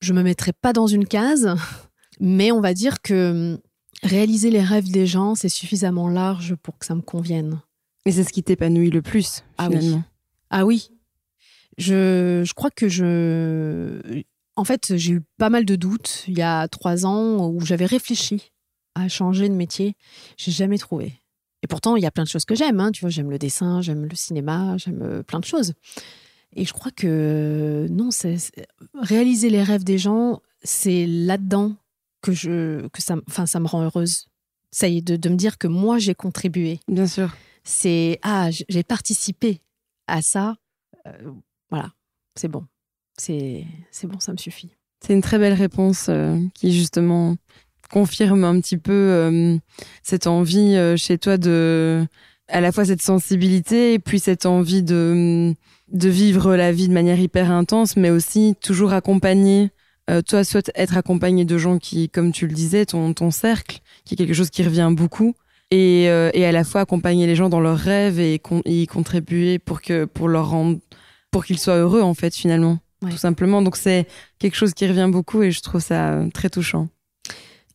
je 0.00 0.12
me 0.12 0.22
mettrai 0.22 0.52
pas 0.52 0.72
dans 0.72 0.86
une 0.86 1.06
case, 1.06 1.54
mais 2.20 2.52
on 2.52 2.60
va 2.60 2.72
dire 2.74 3.02
que 3.02 3.30
hum, 3.54 3.58
réaliser 4.02 4.50
les 4.50 4.62
rêves 4.62 4.90
des 4.90 5.06
gens, 5.06 5.34
c'est 5.34 5.48
suffisamment 5.48 6.08
large 6.08 6.54
pour 6.62 6.78
que 6.78 6.86
ça 6.86 6.94
me 6.94 7.02
convienne. 7.02 7.60
Et 8.06 8.12
c'est 8.12 8.24
ce 8.24 8.32
qui 8.32 8.42
t'épanouit 8.42 8.90
le 8.90 9.02
plus, 9.02 9.44
Ah 9.58 9.68
oui. 9.70 9.78
finalement. 9.78 10.02
Ah 10.50 10.64
oui. 10.66 10.90
Je, 11.78 12.42
je 12.44 12.54
crois 12.54 12.70
que 12.70 12.88
je. 12.88 14.22
En 14.56 14.64
fait, 14.64 14.96
j'ai 14.96 15.12
eu 15.14 15.22
pas 15.38 15.50
mal 15.50 15.64
de 15.64 15.74
doutes 15.76 16.24
il 16.28 16.38
y 16.38 16.42
a 16.42 16.68
trois 16.68 17.06
ans 17.06 17.48
où 17.48 17.60
j'avais 17.60 17.86
réfléchi 17.86 18.52
à 18.94 19.08
changer 19.08 19.48
de 19.48 19.54
métier. 19.54 19.96
J'ai 20.36 20.52
jamais 20.52 20.78
trouvé. 20.78 21.20
Et 21.62 21.66
pourtant, 21.66 21.96
il 21.96 22.02
y 22.02 22.06
a 22.06 22.10
plein 22.10 22.24
de 22.24 22.28
choses 22.28 22.44
que 22.44 22.54
j'aime. 22.54 22.78
hein. 22.78 22.92
Tu 22.92 23.00
vois, 23.00 23.10
j'aime 23.10 23.30
le 23.30 23.38
dessin, 23.38 23.80
j'aime 23.80 24.04
le 24.04 24.14
cinéma, 24.14 24.76
j'aime 24.76 25.02
euh, 25.02 25.22
plein 25.22 25.40
de 25.40 25.44
choses. 25.44 25.72
Et 26.54 26.64
je 26.64 26.72
crois 26.72 26.92
que 26.92 27.86
non, 27.90 28.10
c'est 28.12 28.36
réaliser 28.94 29.50
les 29.50 29.62
rêves 29.62 29.82
des 29.82 29.98
gens, 29.98 30.40
c'est 30.62 31.06
là-dedans 31.06 31.74
que 32.22 32.32
je 32.32 32.86
que 32.88 33.02
ça, 33.02 33.16
enfin, 33.28 33.46
ça 33.46 33.58
me 33.58 33.66
rend 33.66 33.82
heureuse. 33.82 34.26
Ça 34.70 34.86
y 34.88 34.98
est, 34.98 35.02
de, 35.02 35.16
de 35.16 35.28
me 35.28 35.36
dire 35.36 35.58
que 35.58 35.66
moi 35.66 35.98
j'ai 35.98 36.14
contribué 36.14 36.78
Bien 36.88 37.06
sûr. 37.06 37.34
c'est 37.64 38.18
ah 38.22 38.50
j'ai 38.50 38.82
participé 38.84 39.60
à 40.06 40.20
ça 40.22 40.56
Euh, 41.06 41.32
voilà 41.70 41.92
c'est 42.34 42.48
bon. 42.48 42.64
C'est 43.16 43.64
bon 44.04 44.18
ça 44.18 44.32
me 44.32 44.38
suffit. 44.38 44.70
C'est 45.00 45.12
une 45.12 45.20
très 45.20 45.38
belle 45.38 45.52
réponse 45.52 46.06
euh, 46.08 46.38
qui 46.54 46.72
justement 46.72 47.36
confirme 47.90 48.44
un 48.44 48.60
petit 48.60 48.78
peu 48.78 48.92
euh, 48.92 49.56
cette 50.02 50.26
envie 50.26 50.76
euh, 50.76 50.96
chez 50.96 51.18
toi 51.18 51.36
de 51.36 52.04
à 52.48 52.60
la 52.60 52.72
fois 52.72 52.84
cette 52.84 53.02
sensibilité 53.02 53.94
et 53.94 53.98
puis 53.98 54.18
cette 54.18 54.46
envie 54.46 54.82
de 54.82 55.54
de 55.92 56.08
vivre 56.08 56.56
la 56.56 56.72
vie 56.72 56.88
de 56.88 56.92
manière 56.92 57.18
hyper 57.20 57.50
intense 57.50 57.96
mais 57.96 58.10
aussi 58.10 58.54
toujours 58.60 58.92
accompagné 58.92 59.70
toi 60.26 60.44
soit 60.44 60.70
être 60.74 60.98
accompagné 60.98 61.46
de 61.46 61.56
gens 61.56 61.78
qui 61.78 62.10
comme 62.10 62.32
tu 62.32 62.46
le 62.46 62.52
disais 62.52 62.84
ton 62.84 63.14
ton 63.14 63.30
cercle 63.30 63.80
qui 64.04 64.14
est 64.14 64.16
quelque 64.18 64.34
chose 64.34 64.50
qui 64.50 64.62
revient 64.62 64.90
beaucoup 64.92 65.34
et, 65.70 66.04
et 66.04 66.44
à 66.44 66.52
la 66.52 66.64
fois 66.64 66.82
accompagner 66.82 67.26
les 67.26 67.34
gens 67.34 67.48
dans 67.48 67.60
leurs 67.60 67.78
rêves 67.78 68.20
et, 68.20 68.42
et 68.66 68.82
y 68.82 68.86
contribuer 68.86 69.58
pour 69.58 69.80
que 69.80 70.04
pour 70.04 70.28
leur 70.28 70.50
rendre 70.50 70.78
pour 71.34 71.44
qu'ils 71.44 71.58
soient 71.58 71.78
heureux 71.78 72.00
en 72.00 72.14
fait 72.14 72.32
finalement. 72.32 72.78
Ouais. 73.02 73.10
tout 73.10 73.16
simplement. 73.16 73.60
Donc 73.60 73.76
c'est 73.76 74.06
quelque 74.38 74.54
chose 74.54 74.72
qui 74.72 74.86
revient 74.86 75.08
beaucoup 75.10 75.42
et 75.42 75.50
je 75.50 75.60
trouve 75.60 75.80
ça 75.80 76.12
euh, 76.12 76.30
très 76.30 76.48
touchant. 76.48 76.88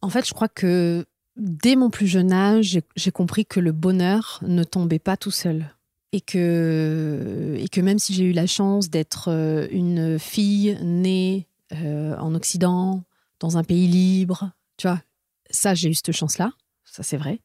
En 0.01 0.09
fait 0.09 0.25
je 0.25 0.33
crois 0.33 0.47
que 0.47 1.05
dès 1.35 1.75
mon 1.75 1.89
plus 1.89 2.07
jeune 2.07 2.31
âge 2.31 2.79
j'ai- 2.95 3.11
compris 3.11 3.45
que 3.45 3.59
le 3.59 3.73
bonheur 3.73 4.39
ne 4.43 4.63
tombait 4.63 4.97
pas 4.97 5.17
tout 5.17 5.29
seul 5.31 5.65
et 6.13 6.21
que 6.21 7.55
et 7.57 7.67
que 7.67 7.81
même 7.81 7.99
si 7.99 8.13
j'ai 8.13 8.23
eu 8.23 8.31
la 8.31 8.47
chance 8.47 8.89
d'être 8.89 9.27
euh, 9.27 9.67
une 9.71 10.17
fille 10.19 10.77
née 10.81 11.45
euh, 11.73 12.15
en 12.17 12.33
Occident 12.35 13.03
dans 13.41 13.57
un 13.57 13.65
pays 13.65 13.87
libre 13.87 14.51
tu 14.77 14.87
vois 14.87 15.01
ça 15.49 15.75
j'ai 15.75 15.89
eu 15.89 15.93
cette 15.93 16.13
chance 16.13 16.37
là 16.37 16.53
ça 16.85 17.03
c'est 17.03 17.17
vrai. 17.17 17.41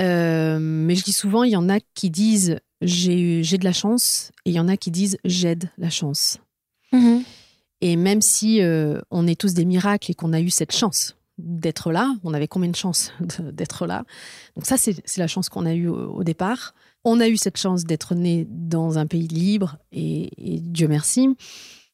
Euh, 0.00 0.58
mais 0.58 0.94
je 0.94 1.04
dis 1.04 1.12
souvent, 1.12 1.44
il 1.44 1.50
y 1.52 1.56
en 1.56 1.68
a 1.68 1.78
qui 1.94 2.08
disent 2.08 2.58
j'ai 2.80 3.20
eu- 3.20 3.44
j'ai 3.44 3.58
de 3.58 3.64
la 3.64 3.72
chance 3.72 4.30
et 4.44 4.50
il 4.50 4.54
y 4.54 4.60
en 4.60 4.68
a 4.68 4.76
qui 4.76 4.90
disent 4.90 5.18
j'aide 5.24 5.70
la 5.78 5.90
chance. 5.90 6.38
Et 7.82 7.96
même 7.96 8.20
si 8.20 8.60
euh, 8.60 9.00
on 9.10 9.26
est 9.26 9.38
tous 9.40 9.54
des 9.54 9.64
miracles 9.64 10.10
et 10.10 10.14
qu'on 10.14 10.32
a 10.32 10.40
eu 10.40 10.50
cette 10.50 10.72
chance 10.72 11.16
d'être 11.38 11.92
là, 11.92 12.14
on 12.24 12.34
avait 12.34 12.48
combien 12.48 12.68
de 12.70 12.76
chances 12.76 13.12
d'être 13.40 13.86
là? 13.86 14.04
Donc 14.56 14.66
ça, 14.66 14.76
c'est 14.76 14.96
c'est 15.06 15.20
la 15.20 15.26
chance 15.28 15.48
qu'on 15.48 15.64
a 15.66 15.72
eue 15.74 15.88
au, 15.88 16.10
au 16.16 16.24
départ. 16.24 16.74
On 17.04 17.20
a 17.20 17.28
eu 17.28 17.38
cette 17.38 17.56
chance 17.56 17.84
d'être 17.84 18.14
né 18.14 18.46
dans 18.50 18.98
un 18.98 19.06
pays 19.06 19.28
libre 19.28 19.78
et, 19.92 20.30
et 20.36 20.60
Dieu 20.60 20.88
merci. 20.88 21.28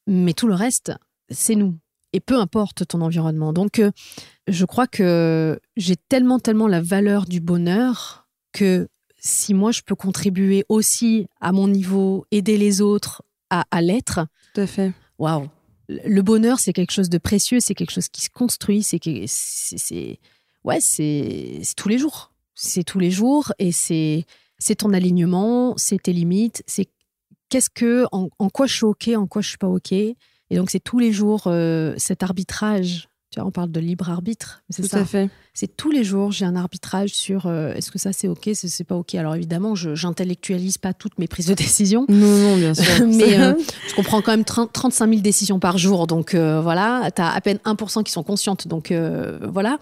Mais 0.08 0.32
tout 0.32 0.48
le 0.48 0.54
reste, 0.54 0.92
c'est 1.30 1.54
nous. 1.54 1.76
Et 2.12 2.20
peu 2.20 2.40
importe 2.40 2.86
ton 2.88 3.00
environnement. 3.02 3.52
Donc, 3.52 3.78
euh, 3.78 3.90
je 4.48 4.64
crois 4.64 4.86
que 4.88 5.60
j'ai 5.76 5.96
tellement, 5.96 6.38
tellement 6.40 6.66
la 6.68 6.80
valeur 6.80 7.26
du 7.26 7.40
bonheur 7.40 8.26
que 8.52 8.88
si 9.26 9.52
moi 9.54 9.72
je 9.72 9.82
peux 9.82 9.94
contribuer 9.94 10.64
aussi 10.68 11.26
à 11.40 11.52
mon 11.52 11.68
niveau, 11.68 12.24
aider 12.30 12.56
les 12.56 12.80
autres 12.80 13.22
à, 13.50 13.64
à 13.70 13.80
l'être, 13.82 14.20
tout 14.54 14.60
à 14.62 14.66
fait 14.66 14.92
waouh! 15.18 15.48
Le 15.88 16.20
bonheur, 16.22 16.58
c'est 16.58 16.72
quelque 16.72 16.90
chose 16.90 17.08
de 17.10 17.18
précieux, 17.18 17.60
c'est 17.60 17.74
quelque 17.74 17.92
chose 17.92 18.08
qui 18.08 18.22
se 18.22 18.30
construit, 18.30 18.82
c'est 18.82 18.98
que- 18.98 19.24
c'est 19.26 20.18
ouais, 20.64 20.80
c'est 20.80 21.60
c'est 21.62 21.74
tous 21.76 21.88
les 21.88 21.98
jours. 21.98 22.32
C'est 22.54 22.82
tous 22.84 22.98
les 22.98 23.10
jours 23.10 23.52
et 23.58 23.70
c'est 23.70 24.24
c'est 24.58 24.76
ton 24.76 24.92
alignement, 24.92 25.74
c'est 25.76 26.02
tes 26.02 26.12
limites, 26.12 26.62
c'est 26.66 26.88
qu'est-ce 27.50 27.70
que 27.70 28.06
en, 28.12 28.28
en 28.38 28.48
quoi 28.48 28.66
je 28.66 28.74
suis 28.74 28.84
ok, 28.84 29.10
en 29.16 29.26
quoi 29.26 29.42
je 29.42 29.48
suis 29.50 29.58
pas 29.58 29.68
ok. 29.68 29.92
Et 29.92 30.16
donc 30.56 30.70
c'est 30.70 30.80
tous 30.80 30.98
les 30.98 31.12
jours 31.12 31.44
euh, 31.46 31.94
cet 31.98 32.22
arbitrage. 32.22 33.08
On 33.44 33.50
parle 33.50 33.70
de 33.70 33.80
libre 33.80 34.08
arbitre, 34.10 34.62
c'est 34.70 34.82
tout 34.82 34.88
ça. 34.88 35.00
à 35.00 35.04
fait 35.04 35.28
C'est 35.54 35.76
tous 35.76 35.90
les 35.90 36.04
jours, 36.04 36.32
j'ai 36.32 36.44
un 36.44 36.56
arbitrage 36.56 37.10
sur 37.10 37.46
euh, 37.46 37.74
est-ce 37.74 37.90
que 37.90 37.98
ça 37.98 38.12
c'est 38.12 38.28
ok, 38.28 38.50
c'est 38.54 38.68
c'est 38.68 38.84
pas 38.84 38.96
ok. 38.96 39.14
Alors 39.14 39.34
évidemment, 39.34 39.74
je 39.74 39.94
j'intellectualise 39.94 40.78
pas 40.78 40.94
toutes 40.94 41.18
mes 41.18 41.26
prises 41.26 41.46
de 41.46 41.54
décision. 41.54 42.06
non 42.08 42.38
non 42.38 42.56
bien 42.56 42.74
sûr 42.74 43.06
Mais 43.06 43.38
euh, 43.38 43.54
je 43.88 43.94
comprends 43.94 44.22
quand 44.22 44.32
même 44.32 44.44
30 44.44 44.72
35 44.72 45.08
000 45.08 45.20
décisions 45.20 45.58
par 45.58 45.78
jour. 45.78 46.06
Donc 46.06 46.34
euh, 46.34 46.60
voilà, 46.60 47.10
tu 47.14 47.22
as 47.22 47.30
à 47.30 47.40
peine 47.40 47.58
1% 47.64 48.02
qui 48.02 48.12
sont 48.12 48.22
conscientes. 48.22 48.68
Donc 48.68 48.90
euh, 48.90 49.38
voilà. 49.42 49.78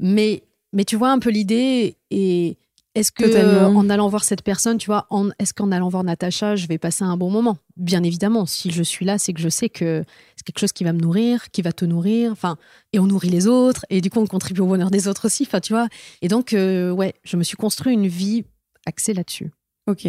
Mais, 0.00 0.42
mais 0.72 0.84
tu 0.84 0.96
vois 0.96 1.10
un 1.10 1.18
peu 1.18 1.30
l'idée. 1.30 1.96
Et 2.10 2.56
est-ce 2.98 3.12
que 3.12 3.24
euh, 3.24 3.66
en 3.66 3.88
allant 3.90 4.08
voir 4.08 4.24
cette 4.24 4.42
personne, 4.42 4.78
tu 4.78 4.86
vois, 4.86 5.06
est-ce 5.38 5.54
qu'en 5.54 5.70
allant 5.72 5.88
voir 5.88 6.04
Natacha, 6.04 6.56
je 6.56 6.66
vais 6.66 6.78
passer 6.78 7.04
un 7.04 7.16
bon 7.16 7.30
moment? 7.30 7.58
Bien 7.76 8.02
évidemment, 8.02 8.46
si 8.46 8.70
je 8.70 8.82
suis 8.82 9.04
là, 9.04 9.18
c'est 9.18 9.32
que 9.32 9.40
je 9.40 9.48
sais 9.48 9.68
que 9.68 10.04
c'est 10.36 10.44
quelque 10.44 10.58
chose 10.58 10.72
qui 10.72 10.84
va 10.84 10.92
me 10.92 11.00
nourrir, 11.00 11.50
qui 11.50 11.62
va 11.62 11.72
te 11.72 11.84
nourrir. 11.84 12.32
Enfin, 12.32 12.56
et 12.92 12.98
on 12.98 13.06
nourrit 13.06 13.30
les 13.30 13.46
autres. 13.46 13.86
Et 13.90 14.00
du 14.00 14.10
coup, 14.10 14.20
on 14.20 14.26
contribue 14.26 14.60
au 14.60 14.66
bonheur 14.66 14.90
des 14.90 15.08
autres 15.08 15.26
aussi. 15.26 15.44
Enfin, 15.46 15.60
tu 15.60 15.72
vois. 15.72 15.88
Et 16.22 16.28
donc, 16.28 16.52
euh, 16.52 16.90
ouais, 16.90 17.14
je 17.24 17.36
me 17.36 17.42
suis 17.42 17.56
construit 17.56 17.94
une 17.94 18.08
vie 18.08 18.44
axée 18.86 19.14
là-dessus. 19.14 19.52
ok 19.86 20.08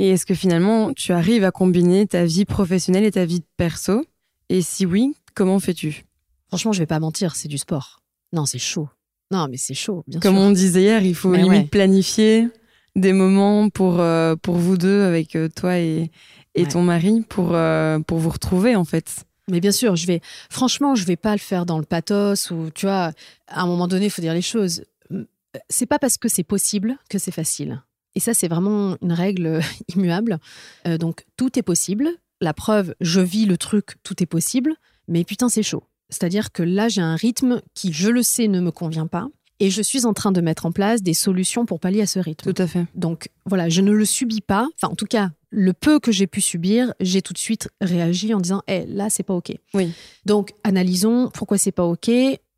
et 0.00 0.10
est-ce 0.10 0.26
que 0.26 0.34
finalement 0.34 0.92
tu 0.94 1.12
arrives 1.12 1.42
à 1.42 1.50
combiner 1.50 2.06
ta 2.06 2.24
vie 2.24 2.44
professionnelle 2.44 3.04
et 3.04 3.10
ta 3.10 3.24
vie 3.24 3.42
perso? 3.56 4.04
Et 4.48 4.62
si 4.62 4.86
oui 4.86 5.16
comment 5.34 5.58
fais-tu? 5.58 6.04
Franchement, 6.48 6.72
je 6.72 6.78
vais 6.78 6.86
pas 6.86 7.00
mentir, 7.00 7.36
c'est 7.36 7.48
du 7.48 7.58
sport. 7.58 8.00
Non, 8.32 8.46
c'est 8.46 8.58
chaud. 8.58 8.88
Non, 9.30 9.46
mais 9.50 9.56
c'est 9.58 9.74
chaud, 9.74 10.04
bien 10.06 10.20
Comme 10.20 10.34
sûr. 10.36 10.42
on 10.42 10.50
disait 10.50 10.82
hier, 10.82 11.02
il 11.02 11.14
faut 11.14 11.28
Mais 11.30 11.42
limite 11.42 11.50
ouais. 11.62 11.64
planifier 11.66 12.48
des 12.96 13.12
moments 13.12 13.68
pour, 13.68 14.00
euh, 14.00 14.36
pour 14.36 14.56
vous 14.56 14.76
deux, 14.78 15.02
avec 15.02 15.36
euh, 15.36 15.48
toi 15.54 15.78
et, 15.78 16.10
et 16.54 16.62
Ouais. 16.62 16.68
ton 16.68 16.82
mari, 16.82 17.22
pour, 17.28 17.54
euh, 17.54 17.98
pour 18.00 18.18
vous 18.18 18.30
retrouver, 18.30 18.74
en 18.74 18.84
fait. 18.84 19.24
Mais 19.50 19.60
bien 19.60 19.72
sûr, 19.72 19.96
je 19.96 20.06
vais. 20.06 20.20
Franchement, 20.50 20.94
je 20.94 21.04
vais 21.04 21.16
pas 21.16 21.32
le 21.32 21.38
faire 21.38 21.64
dans 21.66 21.78
le 21.78 21.84
pathos 21.84 22.50
ou 22.50 22.70
tu 22.74 22.86
vois. 22.86 23.12
À 23.46 23.62
un 23.62 23.66
moment 23.66 23.86
donné, 23.88 24.06
il 24.06 24.10
faut 24.10 24.20
dire 24.22 24.34
les 24.34 24.42
choses. 24.42 24.82
C'est 25.70 25.86
pas 25.86 25.98
parce 25.98 26.18
que 26.18 26.28
c'est 26.28 26.42
possible 26.44 26.96
que 27.08 27.18
c'est 27.18 27.30
facile. 27.30 27.82
Et 28.14 28.20
ça, 28.20 28.34
c'est 28.34 28.48
vraiment 28.48 28.96
une 29.00 29.12
règle 29.12 29.60
immuable. 29.96 30.38
Donc, 30.98 31.24
tout 31.36 31.58
est 31.58 31.62
possible. 31.62 32.08
La 32.42 32.52
preuve, 32.52 32.94
je 33.00 33.20
vis 33.20 33.46
le 33.46 33.56
truc, 33.56 33.94
tout 34.02 34.22
est 34.22 34.26
possible. 34.26 34.74
Mais 35.06 35.24
putain, 35.24 35.48
c'est 35.48 35.62
chaud. 35.62 35.82
C'est-à-dire 36.10 36.52
que 36.52 36.62
là, 36.62 36.88
j'ai 36.88 37.00
un 37.02 37.16
rythme 37.16 37.60
qui, 37.74 37.92
je 37.92 38.08
le 38.08 38.22
sais, 38.22 38.48
ne 38.48 38.60
me 38.60 38.70
convient 38.70 39.06
pas. 39.06 39.28
Et 39.60 39.70
je 39.70 39.82
suis 39.82 40.06
en 40.06 40.12
train 40.14 40.30
de 40.30 40.40
mettre 40.40 40.66
en 40.66 40.72
place 40.72 41.02
des 41.02 41.14
solutions 41.14 41.66
pour 41.66 41.80
pallier 41.80 42.02
à 42.02 42.06
ce 42.06 42.20
rythme. 42.20 42.52
Tout 42.52 42.62
à 42.62 42.68
fait. 42.68 42.84
Donc 42.94 43.28
voilà, 43.44 43.68
je 43.68 43.80
ne 43.80 43.90
le 43.90 44.04
subis 44.04 44.40
pas. 44.40 44.68
Enfin, 44.76 44.92
en 44.92 44.94
tout 44.94 45.06
cas, 45.06 45.30
le 45.50 45.72
peu 45.72 45.98
que 45.98 46.12
j'ai 46.12 46.28
pu 46.28 46.40
subir, 46.40 46.94
j'ai 47.00 47.22
tout 47.22 47.32
de 47.32 47.38
suite 47.38 47.68
réagi 47.80 48.32
en 48.34 48.38
disant 48.40 48.62
Eh, 48.68 48.86
là, 48.86 49.10
c'est 49.10 49.24
pas 49.24 49.34
OK. 49.34 49.52
Oui. 49.74 49.90
Donc, 50.26 50.52
analysons 50.62 51.28
pourquoi 51.34 51.58
c'est 51.58 51.72
pas 51.72 51.84
OK. 51.84 52.08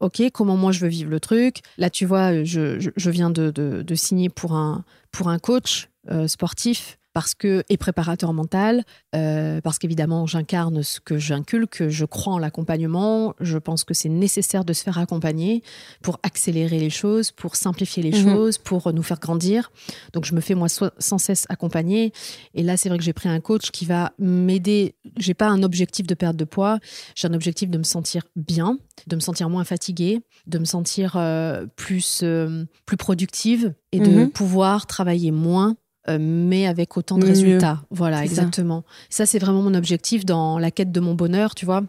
OK, 0.00 0.22
comment 0.32 0.56
moi 0.58 0.72
je 0.72 0.80
veux 0.80 0.88
vivre 0.88 1.10
le 1.10 1.20
truc. 1.20 1.60
Là, 1.78 1.88
tu 1.88 2.04
vois, 2.04 2.44
je, 2.44 2.78
je- 2.78 2.90
je 2.94 3.10
viens 3.10 3.30
de, 3.30 3.50
de- 3.50 3.80
de 3.82 3.94
signer 3.94 4.28
pour 4.28 4.52
un, 4.54 4.84
pour 5.10 5.28
un 5.28 5.38
coach 5.38 5.88
euh, 6.10 6.28
sportif 6.28 6.98
parce 7.12 7.34
que, 7.34 7.64
et 7.68 7.76
préparateur 7.76 8.32
mental, 8.32 8.84
euh, 9.16 9.60
parce 9.60 9.78
qu'évidemment, 9.78 10.26
j'incarne 10.26 10.82
ce 10.82 11.00
que 11.00 11.18
j'inculque, 11.18 11.88
je 11.88 12.04
crois 12.04 12.34
en 12.34 12.38
l'accompagnement, 12.38 13.34
je 13.40 13.58
pense 13.58 13.84
que 13.84 13.94
c'est 13.94 14.08
nécessaire 14.08 14.64
de 14.64 14.72
se 14.72 14.82
faire 14.84 14.98
accompagner 14.98 15.62
pour 16.02 16.20
accélérer 16.22 16.78
les 16.78 16.90
choses, 16.90 17.32
pour 17.32 17.56
simplifier 17.56 18.02
les 18.02 18.10
Mhm. 18.12 18.22
choses, 18.34 18.58
pour 18.58 18.92
nous 18.92 19.02
faire 19.02 19.18
grandir. 19.18 19.72
Donc, 20.12 20.24
je 20.24 20.34
me 20.34 20.40
fais 20.40 20.54
moi 20.54 20.68
so- 20.68 20.90
sans 20.98 21.18
cesse 21.18 21.46
accompagner. 21.48 22.12
Et 22.54 22.62
là, 22.62 22.76
c'est 22.76 22.88
vrai 22.88 22.98
que 22.98 23.04
j'ai 23.04 23.12
pris 23.12 23.28
un 23.28 23.40
coach 23.40 23.70
qui 23.70 23.84
va 23.86 24.12
m'aider. 24.18 24.94
J'ai 25.16 25.34
pas 25.34 25.48
un 25.48 25.62
objectif 25.62 26.06
de 26.06 26.14
perte 26.14 26.36
de 26.36 26.44
poids, 26.44 26.78
j'ai 27.16 27.26
un 27.28 27.34
objectif 27.34 27.70
de 27.70 27.78
me 27.78 27.82
sentir 27.84 28.22
bien, 28.36 28.78
de 29.06 29.16
me 29.16 29.20
sentir 29.20 29.50
moins 29.50 29.64
fatiguée, 29.64 30.20
de 30.46 30.58
me 30.58 30.64
sentir 30.64 31.14
euh, 31.16 31.66
plus, 31.76 32.20
euh, 32.22 32.64
plus 32.86 32.96
productive 32.96 33.74
et 33.92 33.98
de 34.00 34.10
Mhm. 34.10 34.30
pouvoir 34.30 34.86
travailler 34.86 35.32
moins. 35.32 35.76
Euh, 36.10 36.18
mais 36.20 36.66
avec 36.66 36.96
autant 36.96 37.16
de 37.18 37.22
Mieux. 37.24 37.30
résultats. 37.30 37.82
Voilà, 37.90 38.18
ça. 38.18 38.24
exactement. 38.24 38.84
Ça, 39.08 39.26
c'est 39.26 39.38
vraiment 39.38 39.62
mon 39.62 39.74
objectif 39.74 40.24
dans 40.24 40.58
la 40.58 40.70
quête 40.70 40.92
de 40.92 41.00
mon 41.00 41.14
bonheur, 41.14 41.54
tu 41.54 41.64
vois. 41.64 41.82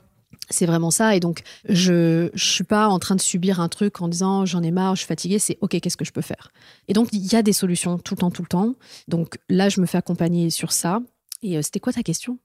C'est 0.49 0.65
vraiment 0.65 0.91
ça. 0.91 1.15
Et 1.15 1.19
donc, 1.19 1.41
je 1.69 2.29
je 2.33 2.45
suis 2.45 2.63
pas 2.63 2.87
en 2.89 2.99
train 2.99 3.15
de 3.15 3.21
subir 3.21 3.59
un 3.61 3.69
truc 3.69 4.01
en 4.01 4.07
disant 4.07 4.45
j'en 4.45 4.61
ai 4.63 4.71
marre, 4.71 4.95
je 4.95 5.01
suis 5.01 5.07
fatiguée. 5.07 5.39
C'est 5.39 5.57
OK, 5.61 5.79
qu'est-ce 5.79 5.95
que 5.97 6.03
je 6.05 6.11
peux 6.11 6.21
faire? 6.21 6.51
Et 6.87 6.93
donc, 6.93 7.07
il 7.13 7.25
y 7.31 7.35
a 7.35 7.41
des 7.41 7.53
solutions 7.53 7.97
tout 7.97 8.15
le 8.15 8.19
temps, 8.19 8.31
tout 8.31 8.41
le 8.41 8.47
temps. 8.47 8.75
Donc 9.07 9.37
là, 9.49 9.69
je 9.69 9.79
me 9.79 9.85
fais 9.85 9.97
accompagner 9.97 10.49
sur 10.49 10.71
ça. 10.71 10.99
Et 11.43 11.57
euh, 11.57 11.61
c'était 11.61 11.79
quoi 11.79 11.93
ta 11.93 12.03
question? 12.03 12.37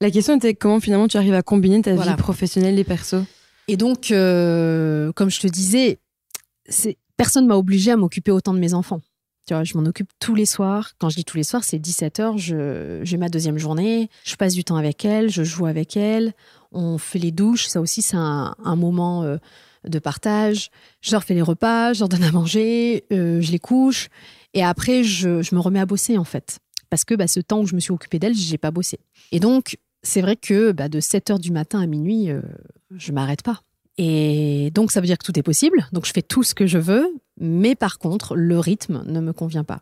La 0.00 0.10
question 0.10 0.36
était 0.36 0.54
comment 0.54 0.80
finalement 0.80 1.06
tu 1.08 1.16
arrives 1.18 1.34
à 1.34 1.42
combiner 1.42 1.82
ta 1.82 1.94
Voilà. 1.94 2.12
vie 2.12 2.16
professionnelle 2.16 2.78
et 2.78 2.84
perso? 2.84 3.18
Et 3.68 3.76
donc, 3.76 4.10
euh, 4.10 5.12
comme 5.12 5.30
je 5.30 5.40
te 5.40 5.46
disais, 5.46 5.98
personne 7.16 7.46
m'a 7.46 7.56
obligé 7.56 7.90
à 7.90 7.96
m'occuper 7.96 8.30
autant 8.32 8.54
de 8.54 8.58
mes 8.58 8.74
enfants. 8.74 9.00
Je 9.64 9.76
m'en 9.76 9.84
occupe 9.84 10.10
tous 10.18 10.34
les 10.34 10.46
soirs. 10.46 10.92
Quand 10.98 11.08
je 11.10 11.16
dis 11.16 11.24
tous 11.24 11.36
les 11.36 11.42
soirs, 11.42 11.64
c'est 11.64 11.78
17 11.78 12.20
heures. 12.20 12.38
je- 12.38 13.00
J'ai 13.02 13.16
ma 13.16 13.28
deuxième 13.28 13.58
journée. 13.58 14.08
Je 14.24 14.36
passe 14.36 14.54
du 14.54 14.64
temps 14.64 14.76
avec 14.76 15.04
elle. 15.04 15.30
Je 15.30 15.42
joue 15.42 15.66
avec 15.66 15.96
elle. 15.96 16.32
On 16.72 16.98
fait 16.98 17.18
les 17.18 17.32
douches. 17.32 17.66
Ça 17.66 17.80
aussi, 17.80 18.02
c'est 18.02 18.16
un, 18.16 18.54
moment 18.76 19.22
euh, 19.24 19.36
de 19.88 19.98
partage. 19.98 20.70
Je 21.00 21.10
leur 21.12 21.24
fais 21.24 21.34
les 21.34 21.42
repas. 21.42 21.92
Je 21.92 22.00
leur 22.00 22.08
donne 22.08 22.22
à 22.24 22.32
manger. 22.32 23.04
euh, 23.12 23.40
je 23.40 23.50
les 23.52 23.58
couche. 23.58 24.08
Et 24.54 24.62
après, 24.64 25.02
je, 25.04 25.42
je 25.42 25.54
me 25.54 25.60
remets 25.60 25.80
à 25.80 25.86
bosser, 25.86 26.16
en 26.18 26.24
fait. 26.24 26.58
Parce 26.90 27.04
que 27.04 27.14
bah, 27.14 27.26
ce 27.28 27.40
temps 27.40 27.60
où 27.60 27.66
je 27.66 27.74
me 27.74 27.80
suis 27.80 27.92
occupée 27.92 28.18
d'elle, 28.18 28.34
j'ai 28.34 28.58
pas 28.58 28.70
bossé. 28.72 28.98
Et 29.32 29.38
donc, 29.40 29.78
c'est 30.02 30.22
vrai 30.22 30.36
que 30.36 30.72
bah, 30.72 30.88
de 30.88 30.98
7 31.00 31.30
heures 31.30 31.38
du 31.38 31.52
matin 31.52 31.80
à 31.80 31.86
minuit, 31.86 32.30
euh, 32.30 32.40
je 32.96 33.12
m'arrête 33.12 33.42
pas. 33.42 33.60
Et 34.02 34.70
donc, 34.72 34.92
ça 34.92 35.00
veut 35.00 35.06
dire 35.06 35.18
que 35.18 35.24
tout 35.26 35.38
est 35.38 35.42
possible. 35.42 35.86
Donc, 35.92 36.06
je 36.06 36.12
fais 36.12 36.22
tout 36.22 36.42
ce 36.42 36.54
que 36.54 36.66
je 36.66 36.78
veux. 36.78 37.06
Mais 37.42 37.74
par 37.74 37.98
contre, 37.98 38.34
le 38.36 38.58
rythme 38.58 39.02
ne 39.06 39.18
me 39.20 39.32
convient 39.32 39.64
pas. 39.64 39.80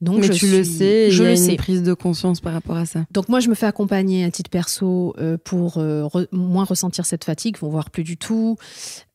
Donc, 0.00 0.20
Mais 0.20 0.26
je 0.28 0.32
tu 0.32 0.46
le 0.46 0.64
suis- 0.64 0.74
sais, 0.78 0.84
et 0.84 1.06
il 1.08 1.12
je 1.12 1.22
y 1.22 1.26
a 1.26 1.30
le 1.30 1.36
une 1.36 1.42
sais. 1.50 1.56
prise 1.56 1.82
de 1.82 1.92
conscience 1.92 2.40
par 2.40 2.54
rapport 2.54 2.76
à 2.76 2.86
ça. 2.86 3.04
Donc 3.10 3.28
moi, 3.28 3.40
je 3.40 3.50
me 3.50 3.54
fais 3.54 3.66
accompagner 3.66 4.24
à 4.24 4.30
titre 4.30 4.48
perso 4.48 5.14
euh, 5.18 5.36
pour 5.42 5.76
euh, 5.78 6.04
re- 6.04 6.28
moins 6.32 6.64
ressentir 6.64 7.04
cette 7.04 7.24
fatigue, 7.24 7.58
vont 7.58 7.68
voir 7.68 7.90
plus 7.90 8.04
du 8.04 8.16
tout. 8.16 8.56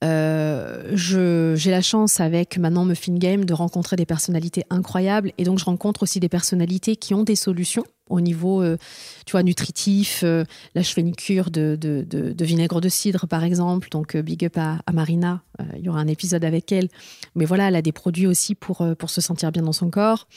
Euh, 0.04 0.92
je- 0.94 1.54
J'ai 1.56 1.72
la 1.72 1.82
chance 1.82 2.20
avec 2.20 2.58
maintenant 2.60 2.86
Muffin 2.86 3.16
Game 3.16 3.44
de 3.46 3.54
rencontrer 3.54 3.96
des 3.96 4.06
personnalités 4.06 4.64
incroyables 4.70 5.32
et 5.40 5.44
donc 5.44 5.58
je 5.60 5.66
rencontre 5.66 6.04
aussi 6.04 6.20
des 6.20 6.30
personnalités 6.30 6.96
qui 6.96 7.14
ont 7.16 7.24
des 7.24 7.36
solutions 7.36 7.84
au 8.10 8.22
niveau, 8.22 8.62
euh, 8.62 8.78
tu 9.26 9.32
vois, 9.32 9.44
nutritif. 9.44 10.22
Euh, 10.24 10.44
là, 10.76 10.82
de, 10.82 11.76
de- 11.78 12.46
vinaigre 12.46 12.82
de 12.82 12.90
cidre, 12.90 13.28
par 13.28 13.44
exemple. 13.44 13.90
Donc, 13.90 14.16
euh, 14.16 14.22
big 14.22 14.44
up 14.46 14.58
à, 14.58 14.80
Marina. 14.92 15.42
Euh, 15.60 15.64
Il 15.78 15.86
y 15.86 15.90
aura 15.90 16.00
un 16.00 16.08
épisode 16.08 16.44
avec 16.44 16.72
elle. 16.72 16.90
Mais 17.36 17.46
voilà, 17.46 17.68
elle 17.68 17.76
a 17.76 17.82
des 17.82 17.92
produits 17.92 18.28
aussi 18.28 18.56
pour, 18.56 18.86
pour 18.98 19.10
se 19.10 19.22
sentir 19.22 19.52
bien 19.52 19.62
dans 19.64 19.72
son 19.72 19.90
corps. 19.90 20.28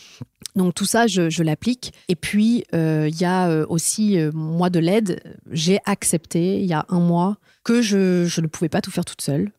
Donc 0.55 0.75
tout 0.75 0.85
ça, 0.85 1.07
je, 1.07 1.31
je 1.31 1.43
l'applique. 1.43 1.93
Et 2.09 2.17
puis, 2.17 2.65
il 2.73 3.17
y 3.21 3.25
a 3.25 3.65
aussi, 3.69 4.19
moi, 4.35 4.69
de 4.71 4.79
l'aide. 4.79 5.21
J'ai 5.51 5.79
accepté, 5.87 6.61
il 6.61 6.67
y 6.67 6.75
a 6.75 6.85
un 6.89 7.01
mois, 7.01 7.39
que 7.65 7.81
je, 7.81 8.27
je 8.27 8.41
ne 8.41 8.47
pouvais 8.47 8.69
pas 8.69 8.81
tout 8.83 8.91
faire 8.91 9.05
toute 9.05 9.23
seule. 9.23 9.51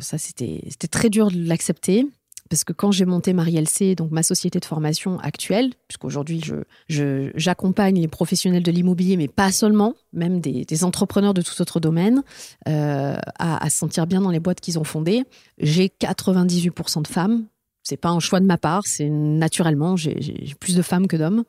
Ça, 0.00 0.16
c'était 0.18 0.62
très 0.90 1.10
dur 1.10 1.30
de 1.30 1.42
l'accepter. 1.42 2.06
Parce 2.48 2.64
que 2.64 2.72
quand 2.72 2.92
j'ai 2.92 3.04
monté 3.04 3.32
Marie 3.32 3.56
LC, 3.56 3.94
donc 3.96 4.10
ma 4.10 4.22
société 4.22 4.60
de 4.60 4.64
formation 4.64 5.18
actuelle, 5.20 5.72
puisqu'aujourd'hui 5.88 6.42
je- 6.88 7.30
j'accompagne 7.34 8.00
les 8.00 8.08
professionnels 8.08 8.62
de 8.62 8.70
l'immobilier, 8.70 9.16
mais 9.16 9.28
pas 9.28 9.52
seulement, 9.52 9.94
même 10.12 10.40
des, 10.40 10.84
entrepreneurs 10.84 11.34
de 11.34 11.42
tout 11.42 11.60
autre 11.60 11.80
domaine, 11.80 12.22
euh, 12.68 13.16
à, 13.38 13.70
se 13.70 13.78
sentir 13.78 14.06
bien 14.06 14.20
dans 14.20 14.30
les 14.30 14.40
boîtes 14.40 14.60
qu'ils 14.60 14.78
ont 14.78 14.84
fondées, 14.84 15.24
j'ai 15.58 15.88
98% 15.88 17.02
de 17.02 17.08
femmes. 17.08 17.44
C'est 17.82 17.96
pas 17.96 18.10
un 18.10 18.20
choix 18.20 18.40
de 18.40 18.46
ma 18.46 18.58
part, 18.58 18.82
c'est 18.84 19.08
naturellement, 19.08 19.96
j'ai 19.96 20.16
j'ai 20.20 20.54
plus 20.58 20.74
de 20.74 20.82
femmes 20.82 21.06
que 21.06 21.16
d'hommes. 21.16 21.44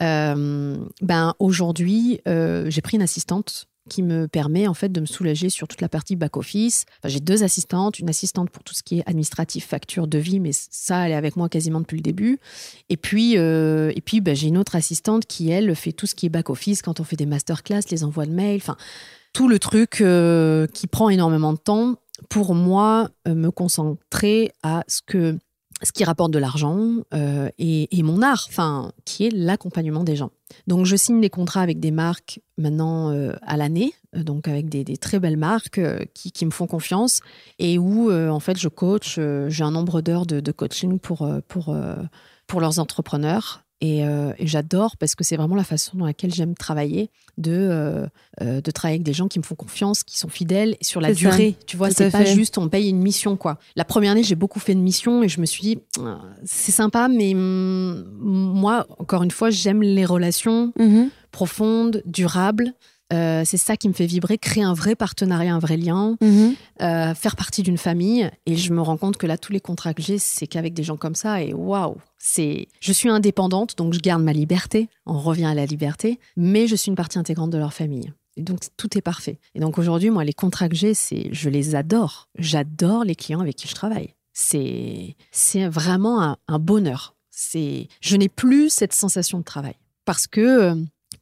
Euh, 0.00 0.76
ben 1.02 1.34
aujourd'hui, 1.40 2.20
euh, 2.28 2.70
j'ai 2.70 2.80
pris 2.80 2.96
une 2.96 3.02
assistante 3.02 3.66
qui 3.88 4.02
me 4.02 4.26
permet 4.28 4.66
en 4.66 4.74
fait 4.74 4.90
de 4.90 5.00
me 5.00 5.06
soulager 5.06 5.50
sur 5.50 5.68
toute 5.68 5.80
la 5.80 5.88
partie 5.88 6.16
back 6.16 6.36
office. 6.36 6.86
Enfin, 6.98 7.08
j'ai 7.08 7.20
deux 7.20 7.42
assistantes, 7.42 7.98
une 7.98 8.08
assistante 8.08 8.50
pour 8.50 8.62
tout 8.64 8.74
ce 8.74 8.82
qui 8.82 8.98
est 8.98 9.02
administratif, 9.06 9.66
facture, 9.66 10.06
devis, 10.06 10.40
mais 10.40 10.50
ça 10.52 11.06
elle 11.06 11.12
est 11.12 11.16
avec 11.16 11.36
moi 11.36 11.48
quasiment 11.48 11.80
depuis 11.80 11.96
le 11.96 12.02
début. 12.02 12.38
Et 12.88 12.96
puis 12.96 13.36
euh, 13.36 13.92
et 13.94 14.00
puis 14.00 14.20
ben, 14.20 14.34
j'ai 14.34 14.48
une 14.48 14.58
autre 14.58 14.76
assistante 14.76 15.26
qui 15.26 15.50
elle 15.50 15.74
fait 15.74 15.92
tout 15.92 16.06
ce 16.06 16.14
qui 16.14 16.26
est 16.26 16.30
back 16.30 16.50
office 16.50 16.82
quand 16.82 17.00
on 17.00 17.04
fait 17.04 17.16
des 17.16 17.26
masterclass, 17.26 17.82
les 17.90 18.04
envois 18.04 18.26
de 18.26 18.32
mails, 18.32 18.60
enfin 18.62 18.76
tout 19.32 19.48
le 19.48 19.58
truc 19.58 20.00
euh, 20.00 20.66
qui 20.68 20.86
prend 20.86 21.10
énormément 21.10 21.52
de 21.52 21.58
temps 21.58 21.96
pour 22.30 22.54
moi 22.54 23.10
euh, 23.28 23.34
me 23.34 23.50
concentrer 23.50 24.52
à 24.62 24.84
ce 24.86 25.00
que 25.04 25.38
ce 25.84 25.92
qui 25.92 26.04
rapporte 26.04 26.30
de 26.30 26.38
l'argent 26.38 26.78
euh, 27.12 27.48
et, 27.58 28.02
mon 28.02 28.22
art, 28.22 28.46
enfin, 28.48 28.92
qui 29.04 29.26
est 29.26 29.30
l'accompagnement 29.30 30.04
des 30.04 30.16
gens. 30.16 30.30
Donc, 30.66 30.86
je 30.86 30.96
signe 30.96 31.20
des 31.20 31.30
contrats 31.30 31.60
avec 31.60 31.80
des 31.80 31.90
marques 31.90 32.40
maintenant 32.58 33.10
euh, 33.10 33.32
à 33.42 33.56
l'année, 33.56 33.92
euh, 34.16 34.22
donc 34.22 34.48
avec 34.48 34.68
des, 34.68 34.84
très 34.96 35.18
belles 35.18 35.36
marques 35.36 35.80
qui, 36.14 36.32
qui 36.32 36.46
me 36.46 36.50
font 36.50 36.66
confiance 36.66 37.20
et 37.58 37.78
où, 37.78 38.12
en 38.12 38.40
fait, 38.40 38.58
je 38.58 38.68
coach. 38.68 39.18
J'ai 39.48 39.64
un 39.64 39.70
nombre 39.70 40.00
d'heures 40.00 40.26
de, 40.26 40.40
de 40.40 40.52
coaching 40.52 40.98
pour, 40.98 41.28
pour, 41.48 41.76
pour 42.46 42.60
leurs 42.60 42.78
entrepreneurs. 42.78 43.63
Et, 43.80 44.06
euh, 44.06 44.32
et 44.38 44.46
j'adore 44.46 44.96
parce 44.96 45.14
que 45.14 45.24
c'est 45.24 45.36
vraiment 45.36 45.56
la 45.56 45.64
façon 45.64 45.98
dans 45.98 46.06
laquelle 46.06 46.32
j'aime 46.32 46.54
travailler, 46.54 47.10
de, 47.36 47.52
euh, 47.52 48.06
euh, 48.40 48.60
de 48.60 48.70
travailler 48.70 48.94
avec 48.96 49.02
des 49.02 49.12
gens 49.12 49.28
qui 49.28 49.38
me 49.38 49.44
font 49.44 49.56
confiance, 49.56 50.04
qui 50.04 50.16
sont 50.18 50.28
fidèles 50.28 50.76
sur 50.80 51.00
la 51.00 51.08
ça. 51.08 51.14
durée. 51.14 51.56
Tu 51.66 51.76
vois, 51.76 51.90
c'est 51.90 52.10
pas 52.10 52.24
fait. 52.24 52.34
juste 52.34 52.56
on 52.56 52.68
paye 52.68 52.88
une 52.88 53.00
mission, 53.02 53.36
quoi. 53.36 53.58
La 53.76 53.84
première 53.84 54.12
année, 54.12 54.22
j'ai 54.22 54.36
beaucoup 54.36 54.60
fait 54.60 54.74
de 54.74 54.80
missions 54.80 55.22
et 55.22 55.28
je 55.28 55.40
me 55.40 55.44
suis 55.46 55.60
dit, 55.62 55.78
Ah, 56.00 56.20
c'est 56.44 56.72
sympa, 56.72 57.08
mais 57.08 57.34
hum, 57.34 58.04
moi, 58.20 58.86
encore 58.98 59.22
une 59.22 59.32
fois, 59.32 59.50
j'aime 59.50 59.82
les 59.82 60.04
relations 60.06 60.72
Mhm. 60.78 61.10
profondes, 61.32 62.02
durables. 62.06 62.72
Euh, 63.14 63.42
c'est 63.44 63.56
ça 63.56 63.76
qui 63.76 63.88
me 63.88 63.92
fait 63.94 64.06
vibrer, 64.06 64.36
créer 64.38 64.62
un 64.64 64.74
vrai 64.74 64.94
partenariat, 64.96 65.54
un 65.54 65.58
vrai 65.58 65.76
lien, 65.76 66.16
Mhm. 66.20 66.54
euh, 66.82 67.14
faire 67.14 67.36
partie 67.36 67.62
d'une 67.62 67.78
famille. 67.78 68.28
Et 68.46 68.56
je 68.56 68.72
me 68.72 68.80
rends 68.82 68.96
compte 68.96 69.16
que 69.16 69.26
là, 69.26 69.38
tous 69.38 69.52
les 69.52 69.60
contrats 69.60 69.94
que 69.94 70.02
j'ai, 70.02 70.18
c'est 70.18 70.46
qu'avec 70.46 70.74
des 70.74 70.82
gens 70.82 70.96
comme 70.96 71.14
ça. 71.14 71.42
Et 71.42 71.54
waouh, 71.54 71.96
c'est. 72.18 72.68
Je 72.80 72.92
suis 72.92 73.08
indépendante, 73.08 73.76
donc 73.78 73.94
je 73.94 74.00
garde 74.00 74.22
ma 74.22 74.32
liberté. 74.32 74.88
On 75.06 75.18
revient 75.18 75.44
à 75.46 75.54
la 75.54 75.66
liberté, 75.66 76.18
mais 76.36 76.66
je 76.66 76.74
suis 76.76 76.88
une 76.90 76.96
partie 76.96 77.18
intégrante 77.18 77.50
de 77.50 77.58
leur 77.58 77.72
famille. 77.72 78.12
Et 78.36 78.42
donc 78.42 78.58
tout 78.76 78.98
est 78.98 79.02
parfait. 79.02 79.38
Et 79.54 79.60
donc 79.60 79.78
aujourd'hui, 79.78 80.10
moi, 80.10 80.24
les 80.24 80.32
contrats 80.32 80.68
que 80.68 80.74
j'ai, 80.74 80.92
c'est, 80.94 81.28
je 81.32 81.48
les 81.48 81.76
adore. 81.76 82.28
J'adore 82.36 83.04
les 83.04 83.14
clients 83.14 83.40
avec 83.40 83.54
qui 83.56 83.68
je 83.68 83.74
travaille. 83.74 84.14
C'est, 84.32 85.14
c'est 85.30 85.68
vraiment 85.68 86.20
un, 86.22 86.36
un 86.48 86.58
bonheur. 86.58 87.14
C'est, 87.30 87.86
je 88.00 88.16
n'ai 88.16 88.28
plus 88.28 88.70
cette 88.70 88.92
sensation 88.92 89.38
de 89.38 89.44
travail 89.44 89.74
parce 90.04 90.26
que 90.26 90.40
euh, 90.40 90.74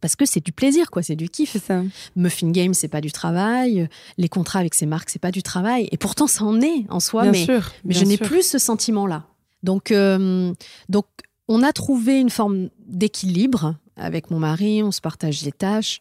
parce 0.03 0.17
que 0.17 0.27
c'est 0.27 0.45
du 0.45 0.53
plaisir, 0.53 0.91
quoi, 0.91 1.03
c'est 1.03 1.17
du 1.17 1.31
kiff. 1.31 1.57
Ça. 1.67 1.83
Muffin 2.17 2.51
Game, 2.51 2.75
c'est 2.75 2.89
pas 2.89 3.01
du 3.01 3.11
travail. 3.11 3.89
Les 4.19 4.29
contrats 4.29 4.59
avec 4.59 4.75
ces 4.75 4.85
marques, 4.85 5.09
c'est 5.09 5.19
pas 5.19 5.31
du 5.31 5.43
travail. 5.43 5.89
Et 5.93 5.97
pourtant, 5.97 6.27
ça 6.27 6.45
en 6.45 6.61
est 6.61 6.85
en 6.91 7.01
soi, 7.01 7.23
Bien 7.23 7.31
mais, 7.33 7.45
sûr. 7.47 7.71
mais 7.85 7.95
je 7.95 8.05
n'ai 8.05 8.19
plus 8.19 8.43
ce 8.47 8.59
sentiment-là. 8.59 9.25
Donc, 9.63 9.91
euh, 9.93 10.53
donc, 10.91 11.07
on 11.49 11.63
a 11.63 11.73
trouvé 11.73 12.21
une 12.21 12.31
forme 12.31 12.69
d'équilibre 12.87 13.77
avec 13.97 14.31
mon 14.31 14.39
mari. 14.39 14.83
On 14.83 14.93
se 14.93 15.01
partage 15.01 15.43
les 15.43 15.53
tâches. 15.53 16.01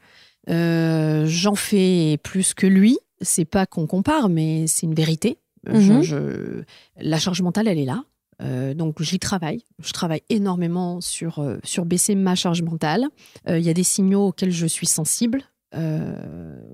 Euh, 0.49 1.25
J'en 1.27 1.55
fais 1.55 2.17
plus 2.23 2.53
que 2.53 2.67
lui. 2.67 2.97
C'est 3.21 3.45
pas 3.45 3.65
qu'on 3.67 3.85
compare, 3.85 4.29
mais 4.29 4.65
c'est 4.67 4.87
une 4.87 4.95
vérité. 4.95 5.37
Je- 5.67 5.91
Mhm. 5.91 6.01
je- 6.01 6.63
la 6.99 7.19
charge 7.19 7.41
mentale, 7.43 7.67
elle 7.67 7.77
est 7.77 7.85
là. 7.85 8.03
Euh, 8.41 8.73
donc 8.73 9.01
j'y 9.01 9.19
travaille. 9.19 9.63
Je 9.83 9.91
travaille 9.91 10.23
énormément 10.29 11.01
sur, 11.01 11.39
euh, 11.39 11.57
sur 11.63 11.85
baisser 11.85 12.15
ma 12.15 12.35
charge 12.35 12.61
mentale. 12.61 13.05
Euh, 13.47 13.59
Il 13.59 13.65
y 13.65 13.69
a 13.69 13.73
des 13.73 13.83
signaux 13.83 14.27
auxquels 14.27 14.51
je 14.51 14.67
suis 14.67 14.87
sensible. 14.87 15.43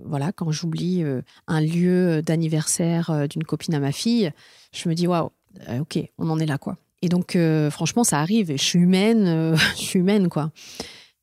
Voilà, 0.06 0.32
quand 0.32 0.50
j'oublie 0.50 1.04
un 1.46 1.62
lieu 1.62 2.24
d'anniversaire 2.24 3.28
d'une 3.30 3.44
copine 3.44 3.76
à 3.76 3.80
ma 3.80 3.92
fille, 3.92 4.32
je 4.74 4.90
me 4.90 4.96
dis 4.96 5.06
waouh, 5.06 5.30
ok, 5.80 6.00
on 6.18 6.30
en 6.32 6.40
est 6.40 6.48
là 6.48 6.58
quoi. 6.58 6.78
Et 7.04 7.10
donc 7.10 7.38
franchement, 7.70 8.04
ça 8.04 8.20
arrive. 8.20 8.50
Et 8.50 8.58
je 8.58 8.64
suis 8.64 8.80
humaine, 8.80 9.56
je 9.76 9.82
suis 9.82 10.00
humaine 10.00 10.30
quoi. 10.30 10.52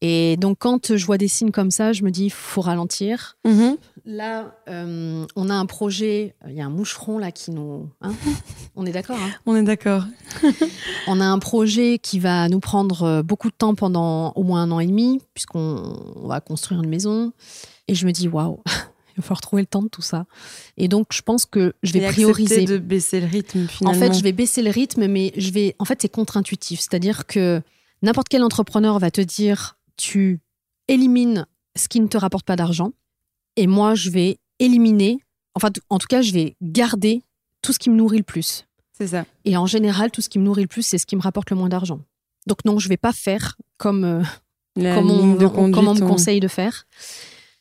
Et 0.03 0.37
donc 0.37 0.59
quand 0.61 0.97
je 0.97 1.05
vois 1.05 1.19
des 1.19 1.27
signes 1.27 1.51
comme 1.51 1.73
ça, 1.73 1.93
je 1.93 2.05
me 2.05 2.13
dis 2.13 2.31
faut 2.31 2.61
ralentir. 2.61 3.39
Mhm. 3.45 3.77
Là, 4.07 4.55
euh, 4.69 5.27
on 5.35 5.49
a 5.49 5.55
un 5.55 5.65
projet. 5.67 6.35
Il 6.47 6.53
y 6.55 6.61
a 6.61 6.67
un 6.67 6.71
moucheron 6.71 7.19
là 7.19 7.33
qui 7.33 7.51
nous. 7.51 7.89
hein 8.03 8.13
on 8.77 8.85
est 8.85 8.93
d'accord. 8.93 9.17
hein 9.19 9.31
On 9.47 9.57
est 9.57 9.63
d'accord. 9.63 10.05
on 11.07 11.21
a 11.21 11.25
un 11.25 11.39
projet 11.39 11.99
qui 11.99 12.19
va 12.19 12.49
nous 12.51 12.61
prendre 12.61 13.03
euh, 13.05 13.23
beaucoup 13.23 13.49
de 13.49 13.55
temps 13.57 13.75
pendant 13.75 14.33
au 14.33 14.43
moins 14.43 14.63
un 14.63 14.71
an 14.73 14.81
et 14.81 14.87
demi, 14.87 15.23
puisqu'on 15.33 16.13
on 16.17 16.29
va 16.29 16.41
construire 16.41 16.83
une 16.83 16.91
maison. 16.91 17.33
Et 17.89 17.95
je 17.95 18.07
me 18.07 18.13
dis, 18.13 18.29
waouh, 18.29 18.61
il 18.67 19.17
va 19.17 19.23
falloir 19.23 19.41
trouver 19.41 19.63
le 19.63 19.67
temps 19.67 19.83
de 19.83 19.89
tout 19.89 20.03
ça. 20.03 20.27
Et 20.77 20.87
donc, 20.89 21.07
je 21.13 21.23
pense 21.23 21.47
que 21.47 21.73
je 21.83 21.93
vais 21.95 22.01
Et 22.01 22.09
prioriser. 22.09 22.67
de 22.67 22.77
baisser 22.77 23.21
le 23.21 23.27
rythme 23.27 23.65
En 23.65 23.69
finalement. 23.69 23.99
fait, 24.01 24.13
je 24.13 24.23
vais 24.23 24.33
baisser 24.33 24.61
le 24.63 24.71
rythme, 24.71 25.07
mais 25.07 25.33
je 25.39 25.51
vais. 25.51 25.77
En 25.79 25.87
fait, 25.87 26.03
c'est 26.03 26.11
contre-intuitif. 26.11 26.81
C'est-à-dire 26.81 27.25
que 27.27 27.63
n'importe 28.03 28.29
quel 28.29 28.43
entrepreneur 28.43 28.99
va 28.99 29.11
te 29.11 29.23
dire, 29.23 29.79
tu 29.97 30.41
élimines 30.89 31.47
ce 31.75 31.89
qui 31.89 32.01
ne 32.01 32.07
te 32.07 32.19
rapporte 32.19 32.45
pas 32.45 32.57
d'argent, 32.57 32.93
et 33.57 33.67
moi, 33.67 33.95
je 33.95 34.11
vais 34.11 34.39
éliminer. 34.59 35.19
Enfin, 35.55 35.71
en 35.91 35.99
tout 35.99 36.07
cas, 36.09 36.23
je 36.23 36.33
vais 36.33 36.57
garder 36.63 37.23
tout 37.63 37.73
ce 37.73 37.79
qui 37.79 37.91
me 37.91 37.97
nourrit 37.97 38.19
le 38.19 38.25
plus. 38.25 38.67
C'est 38.97 39.09
ça. 39.09 39.25
Et 39.45 39.57
en 39.57 39.67
général, 39.67 40.11
tout 40.11 40.21
ce 40.21 40.29
qui 40.29 40.39
me 40.39 40.45
nourrit 40.45 40.63
le 40.63 40.69
plus, 40.69 40.83
c'est 40.83 40.99
ce 40.99 41.07
qui 41.07 41.17
me 41.17 41.23
rapporte 41.23 41.51
le 41.51 41.57
moins 41.57 41.69
d'argent. 41.69 42.01
Donc 42.47 42.65
non, 42.65 42.79
je 42.79 42.89
vais 42.89 42.97
pas 42.97 43.13
faire 43.13 43.57
comme, 43.79 44.05
euh, 44.05 44.23
comme, 44.77 45.11
on, 45.11 45.19
ligne 45.19 45.39
de 45.39 45.47
on- 45.47 45.71
comme 45.73 45.89
on 45.89 45.95
me 45.95 46.07
conseille 46.07 46.41
de 46.41 46.49
faire. 46.49 46.85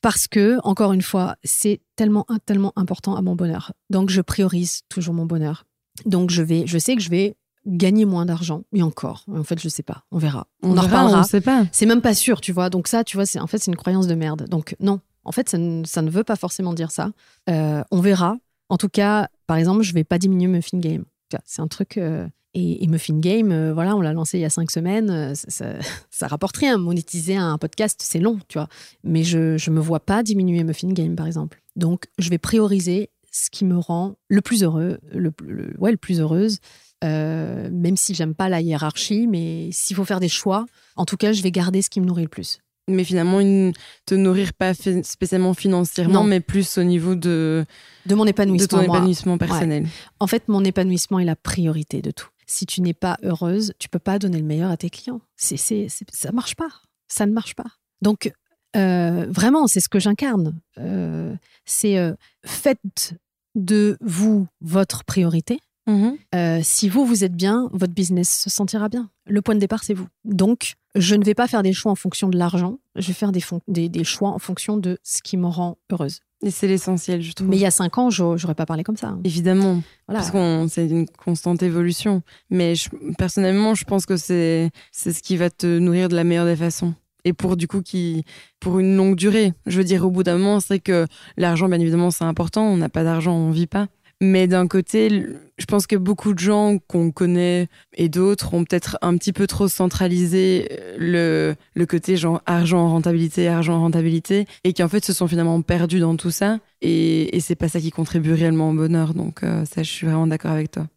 Parce 0.01 0.27
que, 0.27 0.59
encore 0.63 0.91
une 0.91 1.01
fois, 1.01 1.37
c'est 1.45 1.79
tellement, 1.95 2.25
tellement 2.45 2.73
important 2.75 3.15
à 3.15 3.21
mon 3.21 3.35
bonheur. 3.35 3.71
Donc, 3.89 4.09
je 4.09 4.19
priorise 4.19 4.81
toujours 4.89 5.13
mon 5.13 5.25
bonheur. 5.25 5.63
Donc, 6.05 6.29
je, 6.29 6.43
vais, 6.43 6.67
je 6.67 6.77
sais 6.77 6.97
que 6.97 7.01
je 7.01 7.09
vais 7.09 7.37
gagner 7.65 8.03
moins 8.03 8.25
d'argent. 8.25 8.63
Et 8.73 8.83
encore, 8.83 9.23
en 9.33 9.45
fait, 9.45 9.61
je 9.61 9.69
sais 9.69 9.81
pas. 9.81 10.03
On 10.11 10.17
verra. 10.17 10.47
On, 10.61 10.71
en 10.71 10.73
verra, 10.73 10.87
reparlera. 10.87 11.19
On 11.21 11.23
sait 11.23 11.39
pas. 11.39 11.65
C'est 11.71 11.85
même 11.85 12.01
pas 12.01 12.13
sûr, 12.13 12.41
tu 12.41 12.51
vois. 12.51 12.69
Donc 12.69 12.89
ça, 12.89 13.05
tu 13.05 13.15
vois, 13.15 13.25
c'est 13.25 13.39
en 13.39 13.47
fait 13.47 13.59
c'est 13.59 13.71
une 13.71 13.77
croyance 13.77 14.05
de 14.07 14.15
merde. 14.15 14.45
Donc 14.49 14.75
non, 14.81 14.99
en 15.25 15.31
fait 15.31 15.49
ça 15.49 15.57
ne, 15.57 15.81
ne 15.81 16.09
veut 16.09 16.23
pas 16.23 16.35
forcément 16.35 16.73
dire 16.73 16.91
ça. 16.91 17.11
Euh, 17.49 17.83
on 17.91 18.01
verra. 18.01 18.37
En 18.69 18.77
tout 18.77 18.89
cas, 18.89 19.29
par 19.47 19.57
exemple, 19.57 19.83
je 19.83 19.93
vais 19.93 20.03
pas 20.03 20.17
diminuer 20.17 20.47
Muffin 20.47 20.79
Game. 20.79 21.05
C'est 21.45 21.61
un 21.61 21.67
truc. 21.67 21.97
euh, 21.97 22.27
et, 22.55 22.83
et 22.83 22.87
Muffin 22.87 23.17
Game, 23.19 23.51
euh, 23.51 23.73
voilà, 23.73 23.95
on 23.95 24.01
l'a 24.01 24.13
lancé 24.13 24.37
il 24.37 24.41
y 24.41 24.45
a 24.45 24.49
cinq 24.51 24.69
semaines. 24.69 25.33
ça, 25.35 25.49
ça, 25.49 25.65
ça 26.11 26.27
rapporte 26.27 26.57
rien. 26.57 26.77
Monétiser 26.77 27.35
un 27.35 27.57
podcast, 27.57 27.99
c'est 28.03 28.19
long, 28.19 28.39
tu 28.47 28.57
vois. 28.59 28.67
Mais 29.03 29.23
je 29.23 29.57
je 29.57 29.69
me 29.71 29.79
vois 29.79 29.99
pas 29.99 30.21
diminuer 30.23 30.63
Muffin 30.63 30.89
Game, 30.91 31.15
par 31.15 31.25
exemple. 31.27 31.61
Donc 31.75 32.05
je 32.19 32.29
vais 32.29 32.37
prioriser 32.37 33.09
ce 33.31 33.49
qui 33.49 33.65
me 33.65 33.77
rend 33.79 34.15
le 34.27 34.41
plus 34.41 34.63
heureux, 34.63 34.99
le, 35.11 35.31
le- 35.43 35.73
ouais, 35.79 35.89
le 35.91 35.97
plus 35.97 36.19
heureuse. 36.21 36.59
Même 37.03 37.97
si 37.97 38.13
j'aime 38.15 38.33
pas 38.35 38.49
la 38.49 38.61
hiérarchie, 38.61 39.27
mais 39.27 39.69
s'il 39.71 39.95
faut 39.95 40.05
faire 40.05 40.19
des 40.19 40.29
choix, 40.29 40.65
en 40.95 41.05
tout 41.05 41.17
cas, 41.17 41.33
je 41.33 41.41
vais 41.41 41.51
garder 41.51 41.81
ce 41.81 41.89
qui 41.89 41.99
me 41.99 42.05
nourrit 42.05 42.23
le 42.23 42.29
plus. 42.29 42.59
Mais 42.89 43.03
finalement, 43.05 43.39
une... 43.39 43.71
te 44.05 44.13
nourrir 44.15 44.53
pas 44.53 44.73
fi- 44.73 45.03
spécialement 45.03 45.53
financièrement, 45.53 46.21
Non. 46.21 46.23
mais 46.25 46.39
plus 46.41 46.77
au 46.77 46.83
niveau 46.83 47.15
de, 47.15 47.65
De 48.05 48.15
mon 48.15 48.25
de 48.25 48.29
épanouissement. 48.31 48.67
ton 48.79 48.85
moi. 48.87 48.97
épanouissement 48.97 49.37
personnel. 49.37 49.87
En 50.19 50.27
fait, 50.27 50.47
mon 50.49 50.63
épanouissement 50.65 51.19
est 51.19 51.25
la 51.25 51.35
priorité 51.37 52.01
de 52.01 52.11
tout. 52.11 52.27
Si 52.45 52.65
tu 52.65 52.81
n'es 52.81 52.93
pas 52.93 53.17
heureuse, 53.23 53.73
tu 53.79 53.87
peux 53.87 53.99
pas 53.99 54.19
donner 54.19 54.37
le 54.37 54.43
meilleur 54.43 54.69
à 54.69 54.75
tes 54.77 54.89
clients. 54.89 55.21
C'est, 55.37 55.55
c'est, 55.57 55.87
c'est- 55.87 56.05
ça 56.13 56.31
marche 56.33 56.55
pas. 56.55 56.67
Ça 57.07 57.25
ne 57.25 57.31
marche 57.31 57.55
pas. 57.55 57.67
Donc, 58.01 58.31
euh, 58.75 59.27
vraiment, 59.29 59.65
c'est 59.67 59.79
ce 59.79 59.87
que 59.87 59.99
j'incarne. 59.99 60.59
Euh, 60.77 61.33
c'est 61.65 61.97
euh, 61.97 62.13
faites 62.45 63.15
de 63.55 63.97
vous 64.01 64.47
votre 64.59 65.05
priorité. 65.05 65.59
Mhm. 65.87 66.15
Euh, 66.33 66.59
si 66.63 66.87
vous, 66.89 67.05
vous 67.05 67.23
êtes 67.23 67.35
bien, 67.35 67.69
votre 67.73 67.93
business 67.93 68.29
se 68.43 68.49
sentira 68.49 68.87
bien. 68.89 69.09
Le 69.27 69.41
point 69.41 69.55
de 69.55 69.59
départ, 69.59 69.83
c'est 69.83 69.93
vous. 69.93 70.07
Donc, 70.23 70.75
je 70.95 71.15
ne 71.15 71.23
vais 71.25 71.33
pas 71.33 71.47
faire 71.47 71.63
des 71.63 71.73
choix 71.73 71.91
en 71.91 71.95
fonction 71.95 72.29
de 72.29 72.37
l'argent. 72.37 72.79
Je 72.95 73.07
vais 73.07 73.13
faire 73.13 73.31
des, 73.31 73.41
des, 73.67 73.89
des 73.89 74.03
choix 74.03 74.29
en 74.29 74.39
fonction 74.39 74.77
de 74.77 74.97
ce 75.03 75.21
qui 75.21 75.35
me 75.37 75.47
rend 75.47 75.77
heureuse. 75.91 76.19
Et 76.45 76.51
c'est 76.51 76.67
l'essentiel, 76.67 77.21
je 77.21 77.31
trouve. 77.33 77.47
Mais 77.47 77.55
il 77.57 77.61
y 77.61 77.65
a 77.65 77.71
cinq 77.71 77.97
ans, 77.97 78.09
j'au- 78.09 78.37
j'aurais 78.37 78.55
pas 78.55 78.65
parlé 78.65 78.83
comme 78.83 78.97
ça. 78.97 79.07
hein. 79.09 79.19
Évidemment, 79.23 79.81
Voilà. 80.07 80.19
parce 80.19 80.31
qu'on 80.31 80.67
c'est 80.69 80.87
une 80.87 81.07
constante 81.07 81.63
évolution. 81.63 82.21
Mais 82.49 82.75
je- 82.75 82.89
personnellement, 83.17 83.75
je 83.75 83.85
pense 83.85 84.05
que 84.05 84.17
c'est 84.17 84.69
c'est 84.91 85.13
ce 85.13 85.23
qui 85.23 85.37
va 85.37 85.49
te 85.49 85.79
nourrir 85.79 86.09
de 86.09 86.15
la 86.17 86.25
meilleure 86.25 86.45
des 86.45 86.57
façons. 86.57 86.93
Et 87.23 87.31
pour 87.31 87.55
du 87.55 87.67
coup 87.69 87.81
qui 87.81 88.25
pour 88.59 88.79
une 88.79 88.97
longue 88.97 89.15
durée. 89.15 89.53
Je 89.67 89.77
veux 89.77 89.85
dire, 89.85 90.05
au 90.05 90.09
bout 90.11 90.23
d'un 90.23 90.37
moment, 90.37 90.59
c'est 90.59 90.79
que 90.79 91.07
l'argent, 91.37 91.69
bien 91.69 91.79
évidemment, 91.79 92.11
c'est 92.11 92.25
important. 92.25 92.63
On 92.65 92.75
n'a 92.75 92.89
pas 92.89 93.05
d'argent, 93.05 93.33
on 93.33 93.51
vit 93.51 93.67
pas. 93.67 93.87
Mais 94.21 94.47
d'un 94.47 94.67
côté, 94.67 95.09
je 95.57 95.65
pense 95.65 95.85
que 95.85 95.97
beaucoup 95.97 96.33
de 96.33 96.39
gens 96.39 96.77
qu'on 96.87 97.11
connaît 97.11 97.67
et 97.95 98.07
d'autres 98.07 98.53
ont 98.53 98.63
peut-être 98.63 98.97
un 99.01 99.17
petit 99.17 99.33
peu 99.33 99.47
trop 99.47 99.67
centralisé 99.67 100.69
euh, 100.71 100.95
le, 100.97 101.55
le 101.73 101.85
côté 101.85 102.15
genre 102.15 102.41
argent, 102.45 102.89
rentabilité, 102.89 103.49
argent, 103.49 103.79
rentabilité, 103.79 104.45
et 104.63 104.71
qui 104.71 104.81
en 104.81 104.87
fait 104.87 105.03
se 105.03 105.11
sont 105.11 105.27
finalement 105.27 105.61
perdus 105.61 105.99
dans 105.99 106.15
tout 106.15 106.31
ça. 106.31 106.59
Et, 106.81 107.35
et 107.35 107.39
c'est 107.41 107.55
pas 107.55 107.67
ça 107.67 107.81
qui 107.81 107.91
contribue 107.91 108.31
réellement 108.31 108.69
au 108.69 108.73
bonheur. 108.73 109.13
Donc 109.13 109.43
euh, 109.43 109.65
ça, 109.65 109.83
je 109.83 109.91
suis 109.91 110.07
vraiment 110.07 110.27
d'accord 110.27 110.51
avec 110.51 110.71
toi. 110.71 110.87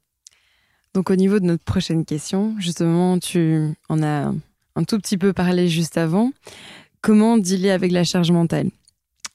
Donc 0.95 1.11
au 1.11 1.17
niveau 1.17 1.41
de 1.41 1.47
notre 1.47 1.65
prochaine 1.65 2.05
question, 2.05 2.55
justement, 2.59 3.19
tu 3.19 3.75
en 3.89 4.03
as 4.03 4.33
un 4.77 4.85
tout 4.85 4.99
petit 4.99 5.19
peu 5.19 5.33
parlé 5.33 5.69
juste 5.69 5.99
avant. 5.99 6.31
Comment 7.01 7.39
dealer 7.39 7.71
avec 7.71 7.93
la 7.93 8.05
charge 8.05 8.31
mentale? 8.31 8.71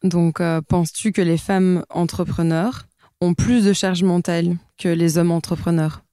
Donc, 0.04 0.42
euh, 0.42 0.62
penses-tu 0.62 1.12
que 1.12 1.22
les 1.22 1.38
femmes 1.38 1.86
entrepreneurs 1.90 2.88
ont 3.22 3.34
plus 3.34 3.64
de 3.66 3.74
charge 3.74 4.04
mentale 4.04 4.58
que 4.78 4.90
les 4.90 5.18
hommes 5.18 5.32
entrepreneurs 5.32 6.04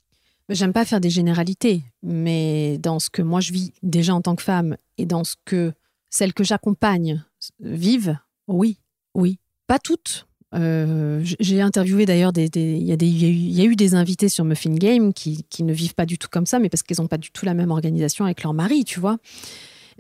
J'aime 0.50 0.72
pas 0.72 0.86
faire 0.86 1.00
des 1.00 1.10
généralités, 1.10 1.82
mais 2.02 2.78
dans 2.78 2.98
ce 2.98 3.10
que 3.10 3.20
moi 3.20 3.40
je 3.40 3.52
vis 3.52 3.72
déjà 3.82 4.14
en 4.14 4.22
tant 4.22 4.34
que 4.34 4.42
femme 4.42 4.76
et 4.96 5.04
dans 5.04 5.22
ce 5.22 5.34
que 5.44 5.72
celles 6.08 6.32
que 6.32 6.42
j'accompagne 6.42 7.22
vivent, 7.60 8.16
oui, 8.46 8.78
oui. 9.14 9.38
Pas 9.66 9.78
toutes. 9.78 10.26
Euh, 10.54 11.20
J'ai 11.40 11.60
interviewé 11.60 12.06
d'ailleurs 12.06 12.32
des, 12.32 12.48
il 12.54 12.78
y, 12.78 12.86
y 12.86 13.60
a 13.60 13.64
eu- 13.64 13.76
des 13.76 13.94
invités 13.94 14.30
sur 14.30 14.46
Muffin 14.46 14.74
Game 14.74 15.12
qui, 15.12 15.44
qui 15.50 15.64
ne 15.64 15.74
vivent 15.74 15.94
pas 15.94 16.06
du 16.06 16.16
tout 16.16 16.28
comme 16.32 16.46
ça, 16.46 16.58
mais 16.58 16.70
parce 16.70 16.82
qu'ils 16.82 16.96
n'ont 16.98 17.08
pas 17.08 17.18
du 17.18 17.30
tout 17.30 17.44
la 17.44 17.52
même 17.52 17.70
organisation 17.70 18.24
avec 18.24 18.42
leur 18.42 18.54
mari, 18.54 18.84
tu 18.86 18.98
vois. 19.00 19.18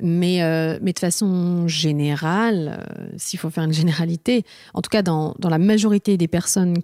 Mais, 0.00 0.42
euh, 0.42 0.78
mais 0.80 0.92
de 0.92 0.98
façon 0.98 1.66
générale, 1.66 2.84
euh, 2.88 3.08
s'il 3.16 3.38
faut 3.38 3.50
faire 3.50 3.64
une 3.64 3.72
généralité, 3.72 4.44
en 4.74 4.82
tout 4.82 4.90
cas 4.90 5.02
dans, 5.02 5.34
dans 5.38 5.48
la 5.48 5.58
majorité 5.58 6.16
des 6.16 6.28
personnes 6.28 6.76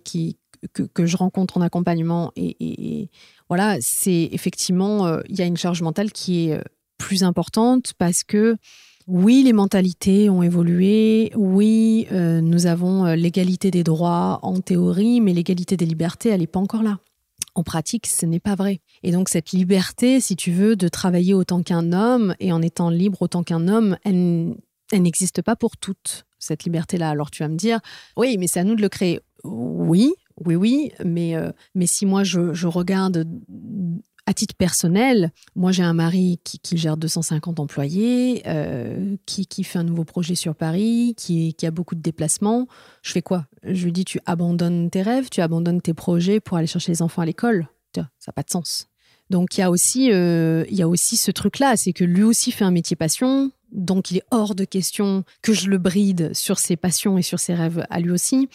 que, 0.73 0.83
que 0.83 1.07
je 1.07 1.17
rencontre 1.17 1.57
en 1.57 1.61
accompagnement 1.61 2.33
et, 2.37 3.09
voilà, 3.49 3.77
c'est 3.81 4.31
effectivement, 4.33 5.07
euh, 5.07 5.21
il 5.29 5.39
y 5.39 5.43
a 5.43 5.45
une 5.45 5.57
charge 5.57 5.83
mentale 5.83 6.11
qui 6.11 6.49
est 6.49 6.61
plus 6.99 7.23
importante 7.23 7.93
parce 7.99 8.25
que 8.25 8.57
oui, 9.07 9.43
les 9.45 9.53
mentalités 9.53 10.31
ont 10.31 10.43
évolué, 10.43 11.31
oui, 11.37 12.07
nous 12.11 12.65
avons 12.65 13.05
l'égalité 13.13 13.71
des 13.71 13.85
droits 13.85 14.39
en 14.41 14.61
théorie, 14.61 15.21
mais 15.21 15.35
l'égalité 15.35 15.77
des 15.77 15.85
libertés, 15.85 16.31
elle 16.31 16.41
n'est 16.41 16.47
pas 16.47 16.61
encore 16.61 16.83
là. 16.83 16.99
En 17.55 17.63
pratique, 17.63 18.07
ce 18.07 18.27
n'est 18.27 18.41
pas 18.41 18.55
vrai. 18.55 18.81
Et 19.03 19.13
donc 19.13 19.29
cette 19.29 19.53
liberté, 19.53 20.21
si 20.21 20.37
tu 20.37 20.51
veux, 20.51 20.77
de 20.77 20.89
travailler 20.89 21.35
autant 21.35 21.63
qu'un 21.63 21.93
homme 21.93 22.35
et 22.41 22.53
en 22.53 22.63
étant 22.63 22.91
libre 22.91 23.23
autant 23.23 23.43
qu'un 23.43 23.69
homme, 23.69 23.97
elle, 24.05 24.57
n'existe 24.93 25.43
pas 25.43 25.57
pour 25.57 25.77
toutes, 25.77 26.27
cette 26.39 26.65
liberté-là. 26.65 27.11
Alors 27.11 27.31
tu 27.31 27.43
vas 27.43 27.49
me 27.49 27.57
dire, 27.57 27.81
oui, 28.17 28.37
mais 28.39 28.47
c'est 28.47 28.61
à 28.61 28.65
nous 28.65 28.75
de 28.75 28.83
le 28.83 28.89
créer. 28.89 29.21
Oui, 29.45 30.15
oui, 30.45 30.57
oui, 30.57 30.93
mais, 31.05 31.37
euh, 31.37 31.53
mais 31.75 31.87
si 31.87 32.07
moi 32.07 32.25
je 32.25 32.67
regarde 32.67 33.27
à 34.27 34.33
titre 34.33 34.55
personnel, 34.55 35.31
moi 35.55 35.73
j'ai 35.73 35.83
un 35.83 35.93
mari 35.93 36.41
qui, 36.45 36.59
qui 36.59 36.79
gère 36.79 36.97
250 36.97 37.61
employés, 37.61 38.43
euh, 38.47 39.17
qui, 39.27 39.47
qui 39.47 39.65
fait 39.65 39.79
un 39.79 39.85
nouveau 39.85 40.05
projet 40.05 40.35
sur 40.35 40.55
Paris, 40.55 41.15
qui, 41.17 41.55
qui 41.55 41.67
a 41.67 41.71
beaucoup 41.71 41.95
de 41.95 42.01
déplacements. 42.01 42.67
Je 43.03 43.13
fais 43.13 43.23
quoi? 43.23 43.47
Je 43.63 43.85
lui 43.85 43.93
dis 43.93 44.05
tu 44.05 44.21
abandonnes 44.27 44.91
tes 44.91 45.03
rêves, 45.03 45.29
tu 45.31 45.41
abandonnes 45.41 45.83
tes 45.83 45.95
projets 45.95 46.41
pour 46.41 46.57
aller 46.57 46.67
chercher 46.67 46.93
les 46.93 47.03
enfants 47.03 47.23
à 47.23 47.27
l'école. 47.27 47.69
Ça 47.95 48.03
n'a 48.27 48.33
pas 48.33 48.43
de 48.43 48.51
sens. 48.51 48.89
Donc 49.31 49.57
il 49.57 49.61
y 49.61 49.63
a 49.63 49.71
aussi, 49.71 50.11
euh, 50.13 50.65
il 50.69 50.77
y 50.77 50.83
a 50.83 50.89
aussi 50.89 51.17
ce 51.17 51.31
truc-là, 51.31 51.77
c'est 51.77 51.93
que 51.93 52.05
lui 52.05 52.23
aussi 52.23 52.51
fait 52.51 52.65
un 52.65 52.71
métier 52.71 52.97
passion. 52.97 53.51
Donc, 53.75 54.13
il 54.13 54.19
est 54.19 54.25
hors 54.31 54.55
de 54.55 54.65
question 54.65 55.25
que 55.43 55.53
je 55.53 55.69
le 55.69 55.79
bride 55.79 56.33
sur 56.33 56.59
ses 56.61 56.77
passions 56.77 57.19
et 57.19 57.23
sur 57.23 57.41
ses 57.41 57.55
rêves 57.55 57.85
à 57.91 57.99
lui 57.99 58.13
aussi. 58.13 58.49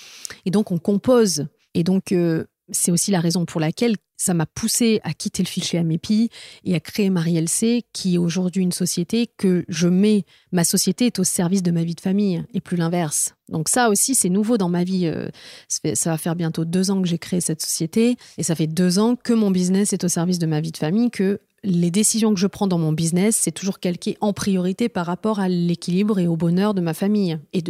Et 0.45 0.49
donc, 0.49 0.71
on 0.71 0.79
compose. 0.79 1.47
Et 1.73 1.83
donc, 1.83 2.13
euh, 2.13 2.45
c'est 2.71 2.91
aussi 2.91 3.11
la 3.11 3.19
raison 3.19 3.45
pour 3.45 3.59
laquelle 3.59 3.95
ça 4.17 4.33
m'a 4.33 4.45
poussé 4.45 4.99
à 5.03 5.13
quitter 5.13 5.43
le 5.43 5.47
fichier 5.47 5.79
Amépi 5.79 6.29
et 6.65 6.75
à 6.75 6.79
créer 6.79 7.09
Marie 7.09 7.37
LC, 7.37 7.85
qui 7.93 8.15
est 8.15 8.17
aujourd'hui 8.17 8.63
une 8.63 8.73
société 8.73 9.27
que 9.37 9.63
je 9.69 9.87
mets, 9.87 10.25
ma 10.51 10.65
société 10.65 11.05
est 11.05 11.19
au 11.19 11.23
service 11.23 11.63
de 11.63 11.71
ma 11.71 11.83
vie 11.83 11.95
de 11.95 12.01
famille 12.01 12.43
et 12.53 12.59
plus 12.59 12.75
l'inverse. 12.75 13.33
Donc 13.47 13.69
ça 13.69 13.89
aussi, 13.89 14.15
c'est 14.15 14.29
nouveau 14.29 14.57
dans 14.57 14.67
ma 14.67 14.83
vie. 14.83 15.07
Euh, 15.07 15.29
ça 15.69 16.11
va 16.11 16.17
faire 16.17 16.35
bientôt 16.35 16.65
deux 16.65 16.91
ans 16.91 17.01
que 17.01 17.07
j'ai 17.07 17.17
créé 17.17 17.39
cette 17.39 17.61
société 17.61 18.17
et 18.37 18.43
ça 18.43 18.55
fait 18.55 18.67
deux 18.67 18.99
ans 18.99 19.15
que 19.15 19.33
mon 19.33 19.51
business 19.51 19.93
est 19.93 20.03
au 20.03 20.09
service 20.09 20.37
de 20.37 20.45
ma 20.45 20.59
vie 20.59 20.71
de 20.71 20.77
famille, 20.77 21.09
que 21.09 21.39
les 21.63 21.91
décisions 21.91 22.33
que 22.33 22.39
je 22.39 22.47
prends 22.47 22.67
dans 22.67 22.77
mon 22.77 22.91
business, 22.91 23.35
c'est 23.35 23.51
toujours 23.51 23.79
calqué 23.79 24.17
en 24.21 24.33
priorité 24.33 24.89
par 24.89 25.05
rapport 25.05 25.39
à 25.39 25.49
l'équilibre 25.49 26.19
et 26.19 26.27
au 26.27 26.35
bonheur 26.35 26.73
de 26.73 26.81
ma 26.81 26.93
famille 26.93 27.37
et, 27.53 27.61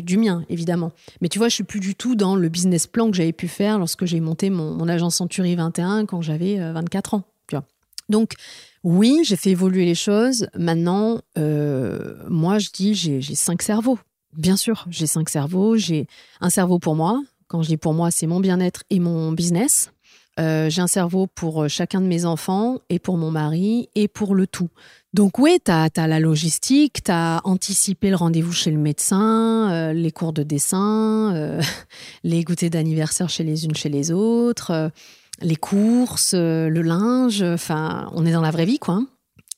du 0.00 0.18
mien, 0.18 0.44
évidemment. 0.48 0.92
Mais 1.20 1.28
tu 1.28 1.38
vois, 1.38 1.48
je 1.48 1.54
suis 1.54 1.64
plus 1.64 1.80
du 1.80 1.94
tout 1.94 2.14
dans 2.14 2.36
le 2.36 2.48
business 2.48 2.86
plan 2.86 3.10
que 3.10 3.16
j'avais 3.16 3.32
pu 3.32 3.48
faire 3.48 3.78
lorsque 3.78 4.04
j'ai 4.04 4.20
monté 4.20 4.50
mon, 4.50 4.88
agence 4.88 5.16
Century 5.16 5.54
21 5.54 6.06
quand 6.06 6.22
j'avais 6.22 6.58
24 6.58 7.14
euh, 7.14 7.16
ans. 7.18 7.24
Tu 7.46 7.56
vois. 7.56 7.64
Donc, 8.08 8.32
oui, 8.84 9.20
j'ai 9.24 9.36
fait 9.36 9.50
évoluer 9.50 9.84
les 9.84 9.94
choses. 9.94 10.48
Maintenant, 10.56 11.20
euh, 11.36 12.14
moi, 12.28 12.58
je 12.58 12.70
dis, 12.72 12.94
j'ai 12.94 13.20
cinq 13.34 13.62
cerveaux. 13.62 13.98
Bien 14.36 14.56
sûr, 14.56 14.86
j'ai 14.88 15.06
cinq 15.06 15.28
cerveaux. 15.28 15.76
J'ai 15.76 16.06
un 16.40 16.50
cerveau 16.50 16.78
pour 16.78 16.94
moi. 16.94 17.20
Quand 17.48 17.62
je 17.62 17.68
dis 17.68 17.76
pour 17.76 17.94
moi, 17.94 18.10
c'est 18.10 18.26
mon 18.26 18.40
bien-être 18.40 18.82
et 18.90 19.00
mon 19.00 19.32
business. 19.32 19.90
Euh, 20.38 20.70
j'ai 20.70 20.82
un 20.82 20.86
cerveau 20.86 21.26
pour 21.26 21.64
euh, 21.64 21.68
chacun 21.68 22.00
de 22.00 22.06
mes 22.06 22.24
enfants 22.24 22.78
et 22.90 22.98
pour 22.98 23.16
mon 23.16 23.30
mari 23.30 23.88
et 23.96 24.06
pour 24.06 24.34
le 24.34 24.46
tout. 24.46 24.68
Donc 25.12 25.38
oui, 25.38 25.58
tu 25.64 25.72
as, 25.72 25.90
la 25.96 26.20
logistique, 26.20 27.02
tu 27.02 27.10
as 27.10 27.40
anticipé 27.44 28.10
le 28.10 28.16
rendez-vous 28.16 28.52
chez 28.52 28.70
le 28.70 28.78
médecin, 28.78 29.70
euh, 29.70 29.92
les 29.92 30.12
cours 30.12 30.32
de 30.32 30.44
dessin, 30.44 31.58
les 32.22 32.44
goûters 32.44 32.70
d'anniversaire 32.70 33.28
chez 33.28 33.42
les 33.42 33.64
unes 33.64 33.74
chez 33.74 33.88
les 33.88 34.12
autres, 34.12 34.92
les 35.40 35.56
courses, 35.56 36.34
le 36.34 36.82
linge, 36.82 37.42
enfin, 37.42 38.08
on 38.12 38.24
est 38.24 38.32
dans 38.32 38.42
la 38.42 38.50
vraie 38.50 38.66
vie, 38.66 38.78
quoi. 38.78 38.94
Hein. 38.94 39.08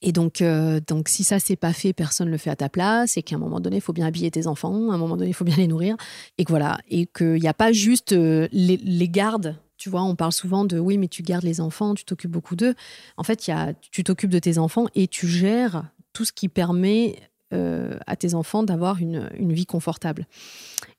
Et 0.02 0.12
donc, 0.12 0.42
donc 0.86 1.10
si 1.10 1.24
ça 1.24 1.38
c'est 1.38 1.56
pas 1.56 1.74
fait, 1.74 1.92
personne 1.92 2.28
ne 2.28 2.32
le 2.32 2.38
fait 2.38 2.48
à 2.48 2.56
ta 2.56 2.70
place, 2.70 3.18
et 3.18 3.22
qu'à 3.22 3.36
un 3.36 3.38
moment 3.38 3.60
donné, 3.60 3.76
il 3.76 3.82
faut 3.82 3.92
bien 3.92 4.06
habiller 4.06 4.30
tes 4.30 4.46
enfants, 4.46 4.90
à 4.90 4.94
un 4.94 4.98
moment 4.98 5.18
donné, 5.18 5.30
il 5.30 5.34
faut 5.34 5.44
bien 5.44 5.56
les 5.56 5.66
nourrir, 5.66 5.96
et 6.38 6.44
que 6.46 6.52
voilà, 6.52 6.78
et 6.88 7.06
qu'il 7.06 7.34
n'y 7.34 7.48
a 7.48 7.54
pas 7.54 7.72
juste 7.72 8.12
les, 8.12 8.48
les 8.50 9.08
gardes 9.08 9.56
tu 9.80 9.88
vois, 9.88 10.02
on 10.02 10.14
parle 10.14 10.32
souvent 10.32 10.66
de 10.66 10.78
oui, 10.78 10.98
mais 10.98 11.08
tu 11.08 11.22
gardes 11.22 11.42
les 11.42 11.58
enfants, 11.58 11.94
tu 11.94 12.04
t'occupes 12.04 12.30
beaucoup 12.30 12.54
d'eux. 12.54 12.74
En 13.16 13.22
fait, 13.22 13.48
y 13.48 13.50
a, 13.50 13.72
tu 13.90 14.04
t'occupes 14.04 14.30
de 14.30 14.38
tes 14.38 14.58
enfants 14.58 14.86
et 14.94 15.08
tu 15.08 15.26
gères 15.26 15.84
tout 16.12 16.26
ce 16.26 16.32
qui 16.32 16.50
permet 16.50 17.16
euh, 17.54 17.98
à 18.06 18.14
tes 18.14 18.34
enfants 18.34 18.62
d'avoir 18.62 18.98
une, 18.98 19.30
vie 19.38 19.64
confortable. 19.64 20.26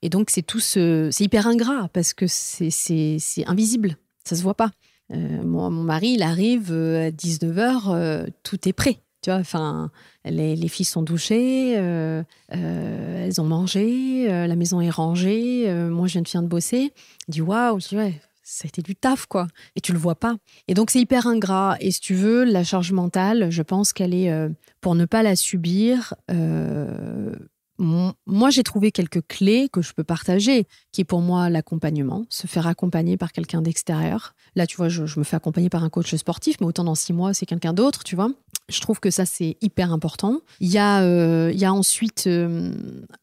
Et 0.01 0.09
donc, 0.09 0.31
c'est 0.31 0.41
tout 0.41 0.59
ce, 0.59 1.09
c'est 1.11 1.23
hyper 1.23 1.45
ingrat 1.45 1.89
parce 1.93 2.15
que 2.15 2.25
c'est, 2.27 2.69
invisible, 3.45 3.97
ça 4.23 4.35
se 4.35 4.41
voit 4.41 4.55
pas. 4.55 4.71
Euh, 5.13 5.43
mon 5.43 5.69
mari, 5.69 6.13
il 6.13 6.23
arrive 6.23 6.71
euh, 6.71 7.09
à 7.09 7.11
19h, 7.11 8.31
tout 8.41 8.67
est 8.67 8.73
prêt. 8.73 8.97
Tu 9.21 9.29
vois, 9.29 9.37
enfin, 9.37 9.91
les, 10.25 10.55
les 10.55 10.67
filles 10.69 10.87
sont 10.87 11.03
douchées, 11.03 11.73
elles 11.73 13.39
ont 13.41 13.45
mangé, 13.45 14.27
la 14.27 14.55
maison 14.55 14.81
est 14.81 14.89
rangée, 14.89 15.71
moi 15.91 16.07
je 16.07 16.13
viens 16.13 16.23
de 16.23 16.27
finir 16.27 16.41
de 16.41 16.47
bosser. 16.47 16.91
Waouh, 17.37 17.79
je 17.79 17.89
dis 17.89 17.97
ouais, 17.97 18.19
ça 18.51 18.65
a 18.65 18.67
été 18.67 18.81
du 18.81 18.95
taf, 18.95 19.27
quoi. 19.27 19.47
Et 19.75 19.81
tu 19.81 19.93
le 19.93 19.97
vois 19.97 20.15
pas. 20.15 20.35
Et 20.67 20.73
donc, 20.73 20.91
c'est 20.91 20.99
hyper 20.99 21.25
ingrat. 21.25 21.77
Et 21.79 21.91
si 21.91 22.01
tu 22.01 22.15
veux, 22.15 22.43
la 22.43 22.63
charge 22.63 22.91
mentale, 22.91 23.49
je 23.49 23.61
pense 23.61 23.93
qu'elle 23.93 24.13
est, 24.13 24.29
euh, 24.29 24.49
pour 24.81 24.95
ne 24.95 25.05
pas 25.05 25.23
la 25.23 25.37
subir, 25.37 26.13
euh, 26.29 27.33
moi, 27.77 28.49
j'ai 28.51 28.61
trouvé 28.61 28.91
quelques 28.91 29.25
clés 29.25 29.67
que 29.71 29.81
je 29.81 29.93
peux 29.93 30.03
partager, 30.03 30.67
qui 30.91 31.01
est 31.01 31.05
pour 31.05 31.21
moi 31.21 31.49
l'accompagnement, 31.49 32.25
se 32.29 32.45
faire 32.45 32.67
accompagner 32.67 33.17
par 33.17 33.31
quelqu'un 33.31 33.63
d'extérieur. 33.63 34.35
Là, 34.55 34.67
tu 34.67 34.77
vois, 34.77 34.87
je, 34.89 35.01
me 35.17 35.23
fais 35.23 35.35
accompagner 35.35 35.69
par 35.69 35.83
un 35.83 35.89
coach 35.89 36.13
sportif, 36.13 36.57
mais 36.59 36.67
autant 36.67 36.83
dans 36.83 36.93
six 36.93 37.13
mois, 37.13 37.33
c'est 37.33 37.47
quelqu'un 37.47 37.73
d'autre, 37.73 38.03
tu 38.03 38.15
vois. 38.15 38.29
Je 38.71 38.81
trouve 38.81 38.99
que 38.99 39.09
ça, 39.09 39.25
c'est 39.25 39.57
hyper 39.61 39.91
important. 39.91 40.39
Il 40.59 40.69
y 40.69 40.77
a, 40.77 41.01
euh, 41.01 41.51
il 41.53 41.59
y 41.59 41.65
a 41.65 41.73
ensuite, 41.73 42.25
euh, 42.27 42.73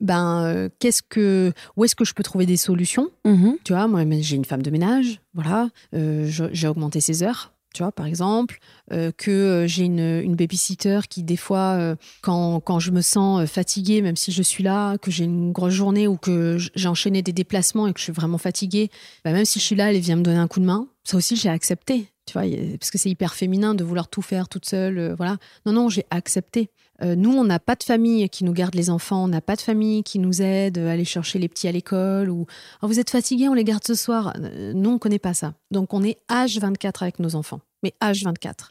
ben, 0.01 0.45
euh, 0.45 0.69
qu'est-ce 0.79 1.03
que, 1.03 1.53
où 1.77 1.85
est-ce 1.85 1.97
que 1.97 2.05
je 2.05 2.15
peux 2.15 2.23
trouver 2.23 2.47
des 2.47 2.57
solutions 2.57 3.11
mm-hmm. 3.25 3.57
Tu 3.65 3.73
vois, 3.73 3.89
moi, 3.89 4.03
j'ai 4.21 4.37
une 4.37 4.45
femme 4.45 4.63
de 4.63 4.71
ménage, 4.71 5.21
voilà, 5.35 5.71
j'ai 5.93 6.69
augmenté 6.69 7.01
ses 7.01 7.23
heures 7.23 7.53
tu 7.75 7.83
vois, 7.83 7.93
par 7.93 8.07
exemple, 8.07 8.59
euh, 8.93 9.13
que 9.17 9.31
euh, 9.31 9.67
j'ai 9.67 9.85
une, 9.85 10.01
une 10.01 10.35
babysitter 10.35 11.01
qui, 11.09 11.23
des 11.23 11.37
fois, 11.37 11.77
euh, 11.79 11.97
quand, 12.23 12.61
quand, 12.61 12.81
je 12.81 12.91
me 12.91 13.03
sens 13.03 13.49
fatiguée, 13.49 14.01
même 14.01 14.17
si 14.17 14.33
je 14.33 14.43
suis 14.43 14.65
là, 14.65 14.97
que 14.99 15.11
j'ai 15.11 15.25
une 15.25 15.53
grosse 15.53 15.75
journée 15.75 16.09
ou 16.09 16.17
que 16.17 16.57
j'ai 16.75 16.89
enchaîné 16.89 17.23
des 17.23 17.33
déplacements 17.33 17.87
et 17.87 17.93
que 17.93 17.99
je 17.99 18.05
suis 18.05 18.13
vraiment 18.13 18.39
fatiguée, 18.39 18.91
bah, 19.25 19.33
même 19.33 19.45
si 19.45 19.61
je 19.61 19.65
suis 19.65 19.77
là, 19.77 19.93
elle 19.93 20.01
vient 20.01 20.17
me 20.17 20.23
donner 20.23 20.39
un 20.39 20.49
coup 20.49 20.61
de 20.61 20.65
main. 20.65 20.89
Ça 21.05 21.17
aussi, 21.17 21.37
j'ai 21.37 21.51
accepté, 21.51 22.09
parce 22.33 22.91
que 22.91 22.99
c'est 22.99 23.11
hyper 23.11 23.35
féminin 23.35 23.75
de 23.75 23.85
vouloir 23.85 24.09
tout 24.09 24.23
faire 24.23 24.49
toute 24.49 24.67
seule, 24.67 25.15
voilà. 25.17 25.37
Non, 25.67 25.73
non, 25.73 25.89
j'ai 25.89 26.05
accepté. 26.11 26.71
nous, 27.03 27.33
on 27.33 27.45
n'a 27.45 27.59
pas 27.59 27.75
de 27.75 27.83
famille 27.83 28.29
qui 28.29 28.45
nous 28.45 28.53
garde 28.53 28.75
les 28.75 28.91
enfants, 28.91 29.25
on 29.25 29.29
n'a 29.29 29.41
pas 29.41 29.57
de 29.57 29.61
famille 29.61 30.03
qui 30.03 30.19
nous 30.19 30.43
aide 30.43 30.79
à 30.79 30.93
aller 30.93 31.05
chercher 31.05 31.39
les 31.39 31.49
petits 31.49 31.69
à 31.69 31.73
l'école 31.73 32.31
ou 32.31 32.47
oh, 32.83 32.87
vous 32.87 32.99
êtes 32.99 33.11
fatigué, 33.11 33.49
on 33.49 33.55
les 33.55 33.65
garde 33.65 33.85
ce 33.87 33.95
soir. 33.95 34.35
Nous, 34.75 34.91
on 34.91 34.99
connaît 34.99 35.19
pas 35.19 35.35
ça. 35.35 35.55
Donc, 35.71 35.95
on 35.95 36.03
est 36.03 36.19
H24 36.29 37.03
avec 37.03 37.19
nos 37.19 37.35
enfants 37.35 37.61
mais 37.83 37.95
H24. 38.01 38.69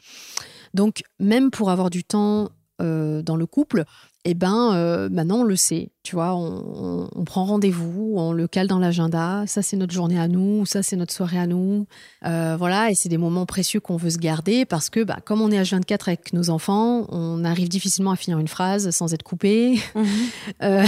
Donc, 0.74 1.02
même 1.18 1.50
pour 1.50 1.70
avoir 1.70 1.90
du 1.90 2.04
temps 2.04 2.50
euh, 2.80 3.22
dans 3.22 3.36
le 3.36 3.46
couple, 3.46 3.84
eh 4.30 4.34
ben, 4.34 4.74
euh, 4.74 5.08
maintenant 5.08 5.38
on 5.38 5.44
le 5.44 5.56
sait, 5.56 5.90
tu 6.02 6.14
vois, 6.14 6.34
on, 6.34 7.24
prend 7.24 7.46
rendez-vous, 7.46 8.12
on 8.16 8.32
le 8.32 8.46
cale 8.46 8.66
dans 8.66 8.78
l'agenda, 8.78 9.44
ça 9.46 9.62
c'est 9.62 9.76
notre 9.76 9.94
journée 9.94 10.18
à 10.18 10.28
nous, 10.28 10.66
ça 10.66 10.82
c'est 10.82 10.96
notre 10.96 11.14
soirée 11.14 11.38
à 11.38 11.46
nous, 11.46 11.86
euh, 12.26 12.54
voilà, 12.58 12.90
et 12.90 12.94
c'est 12.94 13.08
des 13.08 13.16
moments 13.16 13.46
précieux 13.46 13.80
qu'on 13.80 13.96
veut 13.96 14.10
se 14.10 14.18
garder 14.18 14.66
parce 14.66 14.90
que, 14.90 15.02
bah, 15.02 15.18
comme 15.24 15.40
on 15.40 15.50
est 15.50 15.58
H24 15.62 16.08
avec 16.08 16.32
nos 16.34 16.50
enfants, 16.50 17.06
on 17.08 17.42
arrive 17.42 17.70
difficilement 17.70 18.10
à 18.10 18.16
finir 18.16 18.38
une 18.38 18.48
phrase 18.48 18.90
sans 18.90 19.14
être 19.14 19.22
coupé, 19.22 19.80
mhm. 19.94 20.06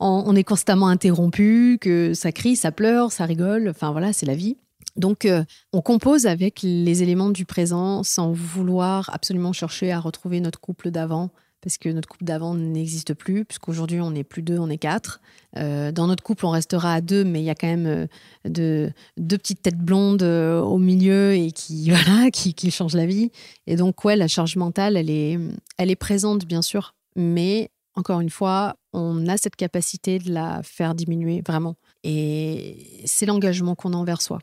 on, 0.00 0.24
on, 0.26 0.34
est 0.34 0.44
constamment 0.44 0.88
interrompu, 0.88 1.76
que 1.78 2.14
ça 2.14 2.32
crie, 2.32 2.56
ça 2.56 2.72
pleure, 2.72 3.12
ça 3.12 3.26
rigole, 3.26 3.68
enfin 3.68 3.92
voilà, 3.92 4.14
c'est 4.14 4.26
la 4.26 4.34
vie. 4.34 4.56
Donc, 4.96 5.26
euh, 5.26 5.44
on 5.72 5.82
compose 5.82 6.26
avec 6.26 6.60
les 6.62 7.02
éléments 7.02 7.30
du 7.30 7.44
présent 7.44 8.02
sans 8.02 8.32
vouloir 8.32 9.10
absolument 9.12 9.52
chercher 9.52 9.92
à 9.92 10.00
retrouver 10.00 10.40
notre 10.40 10.58
couple 10.58 10.90
d'avant, 10.90 11.30
parce 11.66 11.78
que 11.78 11.88
notre 11.88 12.08
couple 12.08 12.22
d'avant 12.22 12.54
n'existe 12.54 13.12
plus, 13.12 13.44
puisqu'aujourd'hui, 13.44 14.00
on 14.00 14.12
n'est 14.12 14.22
plus 14.22 14.42
deux, 14.42 14.56
on 14.56 14.70
est 14.70 14.78
quatre. 14.78 15.20
Euh, 15.56 15.90
dans 15.90 16.06
notre 16.06 16.22
couple, 16.22 16.46
on 16.46 16.50
restera 16.50 16.92
à 16.92 17.00
deux, 17.00 17.24
mais 17.24 17.40
il 17.40 17.44
y 17.44 17.50
a 17.50 17.56
quand 17.56 17.66
même 17.66 18.08
euh, 18.46 18.88
deux 19.16 19.36
petites 19.36 19.62
têtes 19.62 19.76
blondes 19.78 20.22
au 20.22 20.78
milieu 20.78 21.34
et 21.34 21.50
qui, 21.50 21.90
voilà, 21.90 22.30
qui, 22.30 22.70
changent 22.70 22.94
la 22.94 23.06
vie. 23.06 23.32
Et 23.66 23.74
donc, 23.74 24.04
ouais, 24.04 24.14
la 24.14 24.28
charge 24.28 24.54
mentale, 24.54 24.96
elle 24.96 25.10
est, 25.10 25.40
elle 25.76 25.90
est 25.90 25.96
présente, 25.96 26.46
bien 26.46 26.62
sûr, 26.62 26.94
mais 27.16 27.72
encore 27.96 28.20
une 28.20 28.30
fois, 28.30 28.76
on 28.92 29.26
a 29.26 29.36
cette 29.36 29.56
capacité 29.56 30.20
de 30.20 30.32
la 30.32 30.60
faire 30.62 30.94
diminuer, 30.94 31.42
vraiment. 31.44 31.74
Et 32.04 33.02
c'est 33.06 33.26
l'engagement 33.26 33.74
qu'on 33.74 33.92
a 33.92 33.96
envers 33.96 34.22
soi. 34.22 34.38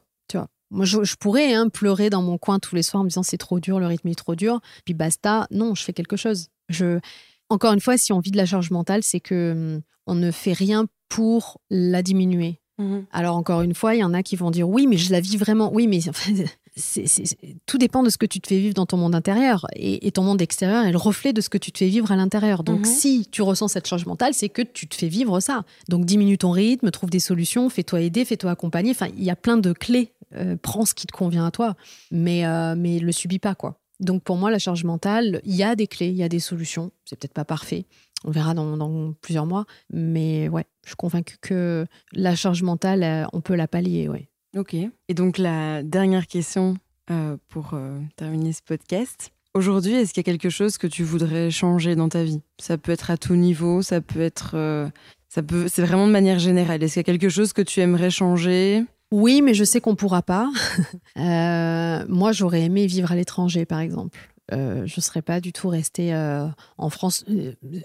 Moi, 0.73 0.85
je, 0.85 1.15
pourrais 1.17 1.53
hein, 1.53 1.69
pleurer 1.69 2.09
dans 2.09 2.23
mon 2.23 2.39
coin 2.39 2.57
tous 2.57 2.73
les 2.73 2.81
soirs 2.81 3.01
en 3.01 3.03
me 3.03 3.09
disant 3.09 3.21
c'est 3.21 3.37
trop 3.37 3.59
dur, 3.59 3.79
le 3.79 3.85
rythme 3.85 4.07
est 4.07 4.15
trop 4.15 4.33
dur. 4.33 4.59
Puis 4.85 4.95
basta. 4.95 5.47
Non, 5.51 5.75
je 5.75 5.83
fais 5.83 5.93
quelque 5.93 6.17
chose. 6.17 6.47
Je... 6.69 6.99
Encore 7.49 7.73
une 7.73 7.79
fois, 7.79 7.97
si 7.97 8.13
on 8.13 8.19
vit 8.19 8.31
de 8.31 8.37
la 8.37 8.45
charge 8.45 8.71
mentale, 8.71 9.03
c'est 9.03 9.19
que 9.19 9.51
hum, 9.51 9.81
on 10.07 10.15
ne 10.15 10.31
fait 10.31 10.53
rien 10.53 10.85
pour 11.09 11.61
la 11.69 12.01
diminuer. 12.01 12.59
Mhm. 12.79 13.05
Alors 13.11 13.35
encore 13.35 13.61
une 13.61 13.75
fois, 13.75 13.95
il 13.95 13.99
y 13.99 14.03
en 14.03 14.13
a 14.13 14.23
qui 14.23 14.35
vont 14.35 14.49
dire 14.49 14.67
oui, 14.67 14.87
mais 14.87 14.97
je 14.97 15.11
la 15.11 15.19
vis 15.19 15.37
vraiment. 15.37 15.71
Oui, 15.71 15.87
mais 15.87 15.99
tout 17.67 17.77
dépend 17.77 18.01
de 18.01 18.09
ce 18.09 18.17
que 18.17 18.25
tu 18.25 18.39
te 18.41 18.47
fais 18.47 18.57
vivre 18.57 18.73
dans 18.73 18.87
ton 18.87 18.97
monde 18.97 19.13
intérieur. 19.13 19.67
Et, 19.75 20.11
ton 20.11 20.23
monde 20.23 20.41
extérieur 20.41 20.85
est 20.85 20.91
le 20.91 20.97
reflet 20.97 21.31
de 21.31 21.41
ce 21.41 21.49
que 21.49 21.59
tu 21.59 21.71
te 21.71 21.77
fais 21.77 21.87
vivre 21.87 22.11
à 22.11 22.15
l'intérieur. 22.15 22.63
Donc 22.63 22.79
mhm. 22.79 22.85
si 22.85 23.27
tu 23.31 23.43
ressens 23.43 23.67
cette 23.67 23.87
charge 23.87 24.05
mentale, 24.05 24.33
c'est 24.33 24.49
que 24.49 24.63
tu 24.63 24.87
te 24.87 24.95
fais 24.95 25.07
vivre 25.07 25.39
ça. 25.39 25.65
Donc 25.87 26.05
diminue 26.05 26.39
ton 26.39 26.51
rythme, 26.51 26.89
trouve 26.89 27.11
des 27.11 27.19
solutions, 27.19 27.69
fais-toi 27.69 28.01
aider, 28.01 28.25
fais-toi 28.25 28.51
accompagner. 28.51 28.91
Enfin, 28.91 29.09
il 29.15 29.23
y 29.23 29.29
a 29.29 29.35
plein 29.35 29.57
de 29.57 29.71
clés 29.73 30.13
euh, 30.35 30.55
prends 30.59 30.85
ce 30.85 30.93
qui 30.93 31.05
te 31.05 31.11
convient 31.11 31.45
à 31.45 31.51
toi, 31.51 31.75
mais, 32.11 32.45
euh, 32.45 32.75
mais 32.75 32.99
le 32.99 33.11
subis 33.11 33.39
pas, 33.39 33.55
quoi. 33.55 33.79
Donc 33.99 34.23
pour 34.23 34.37
moi, 34.37 34.51
la 34.51 34.59
charge 34.59 34.83
mentale, 34.83 35.41
il 35.43 35.55
y 35.55 35.63
a 35.63 35.75
des 35.75 35.87
clés, 35.87 36.09
il 36.09 36.15
y 36.15 36.23
a 36.23 36.29
des 36.29 36.39
solutions. 36.39 36.91
C'est 37.05 37.19
peut-être 37.19 37.33
pas 37.33 37.45
parfait. 37.45 37.85
On 38.25 38.31
verra 38.31 38.53
dans, 38.53 39.13
plusieurs 39.21 39.45
mois. 39.45 39.65
Mais 39.91 40.47
ouais, 40.49 40.65
je 40.83 40.89
suis 40.89 40.95
convaincue 40.95 41.37
que 41.41 41.85
la 42.13 42.35
charge 42.35 42.63
mentale, 42.63 43.03
euh, 43.03 43.25
on 43.33 43.41
peut 43.41 43.55
la 43.55 43.67
pallier, 43.67 44.07
ouais. 44.07 44.29
Ok. 44.55 44.75
Et 44.75 45.13
donc 45.13 45.37
la 45.37 45.83
dernière 45.83 46.27
question 46.27 46.75
pour 47.49 47.77
terminer 48.15 48.53
ce 48.53 48.61
podcast. 48.61 49.31
Aujourd'hui, 49.53 49.93
est-ce 49.93 50.13
qu'il 50.13 50.21
y 50.25 50.29
a 50.29 50.31
quelque 50.31 50.49
chose 50.49 50.77
que 50.77 50.87
tu 50.87 51.03
voudrais 51.03 51.51
changer 51.51 51.95
dans 51.95 52.07
ta 52.07 52.23
vie? 52.23 52.41
Ça 52.59 52.77
peut 52.77 52.91
être 52.91 53.11
à 53.11 53.17
tout 53.17 53.35
niveau, 53.35 53.81
ça 53.81 53.99
peut 53.99 54.21
être... 54.21 54.91
ça 55.27 55.43
peut, 55.43 55.67
c'est 55.67 55.81
vraiment 55.81 56.07
de 56.07 56.11
manière 56.11 56.39
générale. 56.39 56.81
Est-ce 56.81 56.93
qu'il 56.93 57.01
y 57.01 57.05
a 57.09 57.11
quelque 57.17 57.29
chose 57.29 57.51
que 57.51 57.61
tu 57.61 57.81
aimerais 57.81 58.09
changer? 58.09 58.85
Oui, 59.13 59.43
mais 59.43 59.53
je 59.53 59.63
sais 59.63 59.79
qu'on 59.79 59.95
pourra 59.95 60.23
pas. 60.23 60.49
Euh, 61.15 62.03
moi, 62.09 62.31
j'aurais 62.31 62.63
aimé 62.63 62.87
vivre 62.87 63.11
à 63.11 63.15
l'étranger, 63.15 63.65
par 63.65 63.79
exemple. 63.79 64.17
Euh, 64.51 64.87
je 64.87 64.95
ne 64.97 65.01
serais 65.01 65.21
pas 65.21 65.39
du 65.39 65.53
tout 65.53 65.69
restée 65.69 66.13
euh, 66.13 66.47
en 66.79 66.89
France. 66.89 67.23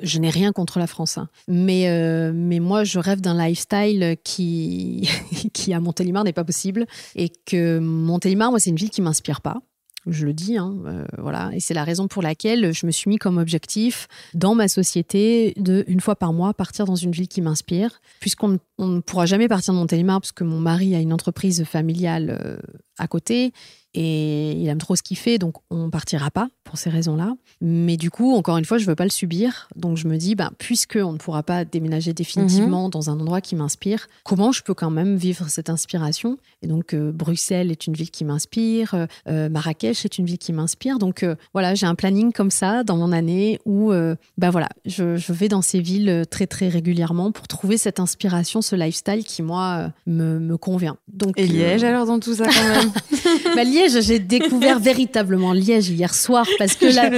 Je 0.03 0.19
n'ai 0.19 0.31
rien 0.31 0.53
contre 0.53 0.79
la 0.79 0.87
France, 0.87 1.19
hein. 1.19 1.29
mais, 1.47 1.87
mais 2.33 2.59
moi, 2.59 2.85
je 2.85 2.99
rêve 2.99 3.21
d'un 3.21 3.37
lifestyle 3.37 4.17
qui, 4.25 5.09
qui 5.53 5.75
à 5.75 5.81
Montélimar 5.81 6.25
n'est 6.25 6.33
pas 6.33 6.45
possible 6.45 6.87
et 7.15 7.31
que 7.45 7.79
Montélimar, 7.79 8.51
moi, 8.51 8.59
c'est 8.59 8.71
une 8.71 8.77
ville 8.77 8.91
qui 8.91 9.03
m'inspire 9.03 9.43
pas 9.43 9.61
je 10.07 10.25
le 10.25 10.33
dis, 10.33 10.57
hein, 10.57 10.75
voilà. 11.19 11.51
Et 11.55 11.61
c'est 11.61 11.75
la 11.75 11.85
raison 11.85 12.09
pour 12.09 12.23
laquelle 12.23 12.73
je 12.73 12.87
me 12.87 12.91
suis 12.91 13.09
mis 13.09 13.19
comme 13.19 13.39
objectif 13.39 14.09
dans 14.33 14.55
ma 14.55 14.69
société 14.69 15.53
de 15.57 15.85
une 15.87 16.01
fois 16.01 16.17
par 16.17 16.33
mois 16.33 16.55
partir 16.55 16.85
dans 16.85 16.95
une 16.95 17.11
ville 17.11 17.29
qui 17.29 17.43
m'inspire, 17.43 18.01
puisqu'on 18.21 18.59
ne 18.79 19.01
pourra 19.01 19.27
jamais 19.27 19.49
partir 19.49 19.75
de 19.75 19.79
Montélimar 19.79 20.21
parce 20.21 20.33
que 20.33 20.45
mon 20.45 20.61
mari 20.61 20.95
a 20.95 21.01
une 21.01 21.13
entreprise 21.13 21.65
familiale 21.65 22.59
à 22.97 23.07
côté 23.07 23.53
et 23.95 24.53
il 24.53 24.69
aime 24.69 24.79
trop 24.79 24.97
ce 24.97 25.03
qu'il 25.03 25.17
fait, 25.17 25.39
donc 25.39 25.55
on 25.71 25.91
partira 25.91 26.31
pas 26.31 26.49
pour 26.65 26.77
ces 26.77 26.91
raisons-là. 26.91 27.35
Mais 27.61 27.97
du 27.97 28.11
coup, 28.11 28.35
encore 28.35 28.59
une 28.59 28.65
fois, 28.65 28.79
je 28.79 28.85
veux 28.85 28.95
pas 28.95 29.05
le 29.05 29.11
subir, 29.11 29.69
donc 29.77 29.97
je 29.97 30.07
me 30.07 30.17
dis, 30.17 30.35
ben, 30.35 30.51
puisque 30.59 30.99
on 31.03 31.13
ne 31.13 31.19
pourra 31.19 31.43
pas 31.43 31.65
déménager 31.65 32.13
définitivement 32.13 32.85
mhm. 32.85 32.91
dans 32.91 33.11
un 33.11 33.19
endroit 33.19 33.41
qui 33.41 33.57
m'inspire, 33.57 34.07
comment 34.25 34.53
je 34.53 34.63
peux 34.63 34.75
quand 34.75 34.91
même 34.91 35.17
vivre 35.17 35.49
cette 35.49 35.71
inspiration? 35.71 36.39
Et 36.63 36.67
donc 36.67 36.93
euh, 36.93 37.13
Bruxelles 37.13 37.71
est 37.71 37.87
une 37.87 37.95
ville 37.95 38.11
qui 38.11 38.25
m'inspire, 38.25 38.95
euh, 38.95 39.07
euh, 39.29 39.49
Marrakech 39.49 40.05
est 40.05 40.19
une 40.19 40.27
ville 40.27 40.39
qui 40.39 40.53
m'inspire, 40.53 40.99
donc 40.99 41.25
voilà, 41.55 41.75
j'ai 41.75 41.87
un 41.87 41.95
planning 41.95 42.33
comme 42.33 42.51
ça 42.51 42.85
dans 42.85 42.97
mon 42.97 43.13
année 43.13 43.59
où, 43.65 43.91
ben 43.91 44.51
voilà, 44.51 44.69
je, 44.85 45.17
je, 45.17 45.33
vais 45.33 45.49
dans 45.49 45.63
ces 45.63 45.81
villes 45.81 46.25
très 46.31 46.47
très 46.47 46.69
régulièrement 46.69 47.33
pour 47.33 47.49
trouver 47.49 47.79
cette 47.79 48.01
inspiration, 48.01 48.63
ce 48.63 48.77
lifestyle 48.77 49.25
qui 49.25 49.43
moi 49.43 49.91
me, 50.07 50.39
me 50.39 50.57
convient. 50.57 50.97
Donc 51.13 51.39
et 51.39 51.47
Liège 51.47 51.85
alors 51.85 52.07
dans 52.07 52.21
tout 52.21 52.35
ça 52.35 52.45
quand 52.47 52.69
même? 52.69 52.93
Bah, 53.57 53.65
Liège, 53.65 53.78
j'ai 53.89 54.19
découvert 54.19 54.79
véritablement 54.91 55.53
Liège 55.53 55.91
hier 55.91 56.15
soir 56.15 56.47
parce 56.59 56.75
que 56.75 56.87
la, 56.87 57.11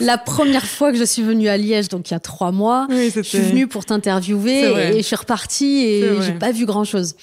la, 0.00 0.18
première 0.18 0.66
fois 0.66 0.92
que 0.92 0.98
je 0.98 1.04
suis 1.04 1.22
venue 1.22 1.48
à 1.48 1.56
Liège, 1.56 1.88
donc 1.88 2.10
il 2.10 2.14
y 2.14 2.16
a 2.16 2.20
trois 2.20 2.52
mois, 2.52 2.86
je 2.90 3.20
suis 3.20 3.38
venue 3.38 3.66
pour 3.66 3.84
t'interviewer 3.84 4.94
et 4.94 4.96
je 4.98 5.02
suis 5.02 5.16
repartie 5.16 5.84
et 5.84 6.22
j'ai 6.22 6.32
pas 6.32 6.52
vu 6.52 6.66
grand 6.66 6.84
chose. 6.84 7.14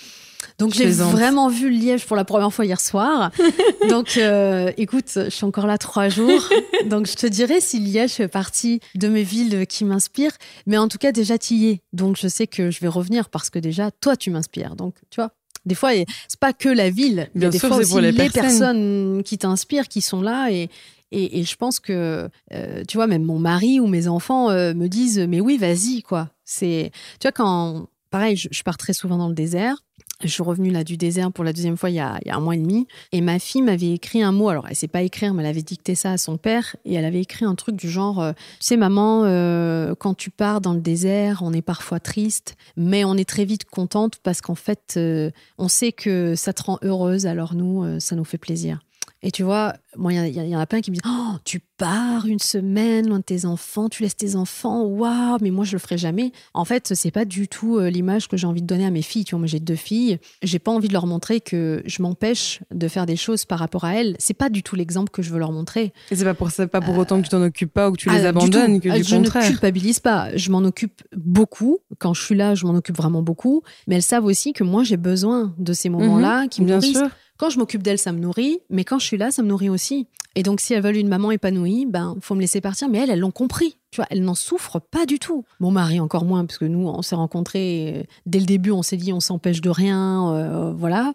Donc 0.57 0.73
j'ai 0.73 0.89
vraiment 0.89 1.49
vu 1.49 1.69
Liège 1.69 2.05
pour 2.05 2.15
la 2.15 2.25
première 2.25 2.51
fois 2.51 2.65
hier 2.65 2.79
soir. 2.79 3.31
Donc 3.89 4.17
euh, 4.17 4.71
écoute, 4.77 5.11
je 5.13 5.29
suis 5.29 5.45
encore 5.45 5.67
là 5.67 5.77
trois 5.77 6.09
jours. 6.09 6.49
Donc 6.85 7.07
je 7.07 7.13
te 7.13 7.27
dirais 7.27 7.61
si 7.61 7.79
Liège 7.79 8.11
fait 8.11 8.27
partie 8.27 8.79
de 8.95 9.07
mes 9.07 9.23
villes 9.23 9.67
qui 9.67 9.85
m'inspirent. 9.85 10.35
Mais 10.65 10.77
en 10.77 10.87
tout 10.87 10.97
cas 10.97 11.11
déjà 11.11 11.37
tu 11.37 11.53
y 11.53 11.69
es. 11.69 11.81
Donc 11.93 12.17
je 12.19 12.27
sais 12.27 12.47
que 12.47 12.71
je 12.71 12.79
vais 12.79 12.87
revenir 12.87 13.29
parce 13.29 13.51
que 13.51 13.59
déjà 13.59 13.91
toi 13.91 14.15
tu 14.15 14.31
m'inspires. 14.31 14.75
Donc 14.75 14.95
tu 15.11 15.21
vois, 15.21 15.31
des 15.67 15.75
fois, 15.75 15.91
c'est 16.27 16.39
pas 16.39 16.53
que 16.53 16.69
la 16.69 16.89
ville. 16.89 17.29
Il 17.35 17.43
y 17.43 17.45
a 17.45 17.49
des 17.49 17.59
fois 17.59 17.77
aussi 17.77 17.99
les, 18.01 18.13
personnes. 18.13 19.21
qui 19.23 19.37
t'inspirent, 19.37 19.87
qui 19.87 20.01
sont 20.01 20.21
là. 20.21 20.51
Et, 20.51 20.69
et, 21.11 21.43
je 21.43 21.55
pense 21.55 21.79
que, 21.79 22.29
euh, 22.53 22.83
tu 22.87 22.97
vois, 22.97 23.07
même 23.07 23.23
mon 23.23 23.39
mari 23.39 23.79
ou 23.79 23.87
mes 23.87 24.07
enfants 24.07 24.49
euh, 24.49 24.73
me 24.73 24.87
disent, 24.87 25.19
mais 25.19 25.39
oui, 25.39 25.57
vas-y, 25.57 26.01
quoi. 26.01 26.29
C'est, 26.43 26.91
tu 27.19 27.27
vois, 27.27 27.31
quand, 27.31 27.87
pareil, 28.09 28.35
je, 28.35 28.63
pars 28.63 28.77
très 28.77 28.93
souvent 28.93 29.17
dans 29.17 29.29
le 29.29 29.35
désert. 29.35 29.83
Je 30.23 30.29
suis 30.29 30.41
revenue 30.41 30.71
là 30.71 30.83
du 30.83 30.97
désert 30.97 31.31
pour 31.31 31.43
la 31.43 31.53
deuxième 31.53 31.77
fois 31.77 31.91
il 31.91 31.95
y 31.95 31.99
a, 31.99 32.19
un 32.27 32.39
mois 32.39 32.55
et 32.55 32.59
demi. 32.59 32.87
Et 33.11 33.21
ma 33.21 33.37
fille 33.37 33.61
m'avait 33.61 33.91
écrit 33.91 34.23
un 34.23 34.31
mot. 34.31 34.49
Alors, 34.49 34.67
elle 34.67 34.75
sait 34.75 34.87
pas 34.87 35.03
écrire, 35.03 35.33
mais 35.35 35.43
elle 35.43 35.49
avait 35.49 35.61
dicté 35.61 35.93
ça 35.93 36.11
à 36.11 36.17
son 36.17 36.37
père. 36.37 36.75
Et 36.85 36.95
elle 36.95 37.05
avait 37.05 37.21
écrit 37.21 37.45
un 37.45 37.53
truc 37.53 37.75
du 37.75 37.87
genre 37.89 38.19
euh, 38.19 38.31
Tu 38.59 38.67
sais, 38.67 38.77
maman, 38.77 39.25
euh, 39.25 39.93
quand 39.93 40.15
tu 40.15 40.31
pars 40.31 40.59
dans 40.59 40.73
le 40.73 40.81
désert, 40.81 41.41
on 41.43 41.53
est 41.53 41.61
parfois 41.61 41.99
triste, 41.99 42.55
mais 42.75 43.03
on 43.03 43.15
est 43.15 43.29
très 43.29 43.45
vite 43.45 43.65
contente 43.65 44.15
parce 44.23 44.41
qu'en 44.41 44.55
fait, 44.55 44.95
euh, 44.97 45.29
on 45.59 45.67
sait 45.67 45.91
que 45.91 46.33
ça 46.35 46.51
te 46.51 46.63
rend 46.63 46.79
heureuse. 46.81 47.27
Alors, 47.27 47.53
nous, 47.53 47.99
ça 47.99 48.15
nous 48.15 48.25
fait 48.25 48.39
plaisir. 48.39 48.79
Et 49.23 49.31
tu 49.31 49.43
vois, 49.43 49.73
moi, 49.95 50.13
il 50.13 50.49
y, 50.49 50.55
en 50.55 50.59
a 50.59 50.65
plein 50.67 50.81
qui 50.81 50.91
me 50.91 50.95
disent 50.95 51.03
oh, 51.07 51.37
Tu 51.43 51.59
pars 51.59 52.27
une 52.27 52.39
semaine 52.39 53.07
loin 53.07 53.17
de 53.17 53.23
tes 53.23 53.45
enfants, 53.45 53.89
tu 53.89 54.03
laisses 54.03 54.15
tes 54.15 54.35
enfants, 54.35 54.83
waouh, 54.83 55.37
mais 55.41 55.49
moi, 55.49 55.65
je 55.65 55.73
le 55.73 55.79
ferai 55.79 55.97
jamais. 55.97 56.31
En 56.53 56.65
fait, 56.65 56.93
c'est 56.93 57.11
pas 57.11 57.25
du 57.25 57.47
tout 57.47 57.77
euh, 57.77 57.89
l'image 57.89 58.27
que 58.27 58.37
j'ai 58.37 58.45
envie 58.45 58.61
de 58.61 58.67
donner 58.67 58.85
à 58.85 58.91
mes 58.91 59.01
filles. 59.01 59.25
Tu 59.25 59.31
vois, 59.31 59.39
moi, 59.39 59.47
j'ai 59.47 59.59
deux 59.59 59.75
filles. 59.75 60.19
J'ai 60.43 60.59
pas 60.59 60.71
envie 60.71 60.87
de 60.87 60.93
leur 60.93 61.07
montrer 61.07 61.41
que 61.41 61.81
je 61.85 62.01
m'empêche 62.01 62.59
de 62.71 62.87
faire 62.87 63.07
des 63.07 63.15
choses 63.15 63.45
par 63.45 63.57
rapport 63.57 63.85
à 63.85 63.95
elles. 63.95 64.15
C'est 64.19 64.35
pas 64.35 64.49
du 64.49 64.61
tout 64.61 64.75
l'exemple 64.75 65.09
que 65.09 65.23
je 65.23 65.31
veux 65.31 65.39
leur 65.39 65.51
montrer. 65.51 65.93
Et 66.11 66.15
c'est 66.15 66.25
pas 66.25 66.35
pour, 66.35 66.51
ça, 66.51 66.67
pas 66.67 66.81
pour 66.81 66.95
euh, 66.95 66.99
autant 66.99 67.17
que 67.17 67.23
tu 67.23 67.29
t'en 67.29 67.41
occupes 67.41 67.73
pas 67.73 67.89
ou 67.89 67.93
que 67.93 67.97
tu 67.97 68.09
les 68.09 68.25
ah, 68.25 68.29
abandonnes, 68.29 68.79
que 68.79 68.89
du 68.89 69.03
je 69.03 69.15
contraire. 69.15 69.41
Je 69.41 69.47
ne 69.47 69.51
culpabilise 69.53 69.99
pas. 69.99 70.35
Je 70.35 70.51
m'en 70.51 70.59
occupe 70.59 71.01
beaucoup. 71.15 71.79
Quand 71.97 72.13
je 72.13 72.21
suis 72.21 72.35
là, 72.35 72.53
je 72.53 72.67
m'en 72.67 72.75
occupe 72.75 72.97
vraiment 72.97 73.23
beaucoup. 73.23 73.63
Mais 73.87 73.95
elles 73.95 74.03
savent 74.03 74.25
aussi 74.25 74.53
que 74.53 74.63
moi, 74.63 74.83
j'ai 74.83 74.97
besoin 74.97 75.55
de 75.57 75.73
ces 75.73 75.89
moments-là 75.89 76.43
mhm, 76.43 76.49
qui 76.49 76.61
me 76.61 76.67
Bien 76.67 76.81
sûr 76.81 77.09
quand 77.37 77.49
je 77.49 77.59
m'occupe 77.59 77.83
d'elle, 77.83 77.99
ça 77.99 78.11
me 78.11 78.19
nourrit, 78.19 78.59
mais 78.69 78.83
quand 78.83 78.99
je 78.99 79.05
suis 79.05 79.17
là, 79.17 79.31
ça 79.31 79.43
me 79.43 79.47
nourrit 79.47 79.69
aussi. 79.69 80.07
Et 80.35 80.43
donc, 80.43 80.61
si 80.61 80.73
elles 80.73 80.83
veulent 80.83 80.97
une 80.97 81.07
maman 81.07 81.31
épanouie, 81.31 81.87
ben, 81.87 82.15
faut 82.21 82.35
me 82.35 82.41
laisser 82.41 82.61
partir. 82.61 82.89
Mais 82.89 82.99
elles, 82.99 83.09
elles 83.09 83.19
l'ont 83.19 83.31
compris. 83.31 83.77
Tu 83.89 83.97
vois, 83.97 84.05
elles 84.11 84.21
n'en 84.21 84.35
souffrent 84.35 84.79
pas 84.79 85.07
du 85.07 85.17
tout. 85.17 85.45
Mon 85.59 85.71
mari 85.71 85.99
encore 85.99 86.25
moins, 86.25 86.45
parce 86.45 86.59
que 86.59 86.65
nous, 86.65 86.87
on 86.87 87.01
s'est 87.01 87.15
rencontrés 87.15 87.95
euh, 87.95 88.03
dès 88.27 88.39
le 88.39 88.45
début, 88.45 88.69
on 88.69 88.83
s'est 88.83 88.97
dit, 88.97 89.11
on 89.13 89.19
s'empêche 89.19 89.61
de 89.61 89.71
rien, 89.71 90.31
euh, 90.33 90.73
voilà. 90.73 91.13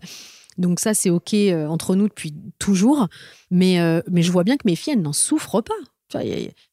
Donc 0.58 0.80
ça, 0.80 0.92
c'est 0.92 1.08
ok 1.08 1.34
euh, 1.34 1.66
entre 1.68 1.94
nous 1.94 2.08
depuis 2.08 2.34
toujours. 2.58 3.06
Mais, 3.52 3.78
mais 4.10 4.22
je 4.22 4.32
vois 4.32 4.44
bien 4.44 4.56
que 4.56 4.66
mes 4.66 4.74
filles, 4.74 4.94
elles 4.94 5.02
n'en 5.02 5.12
souffrent 5.12 5.62
pas. 5.62 5.74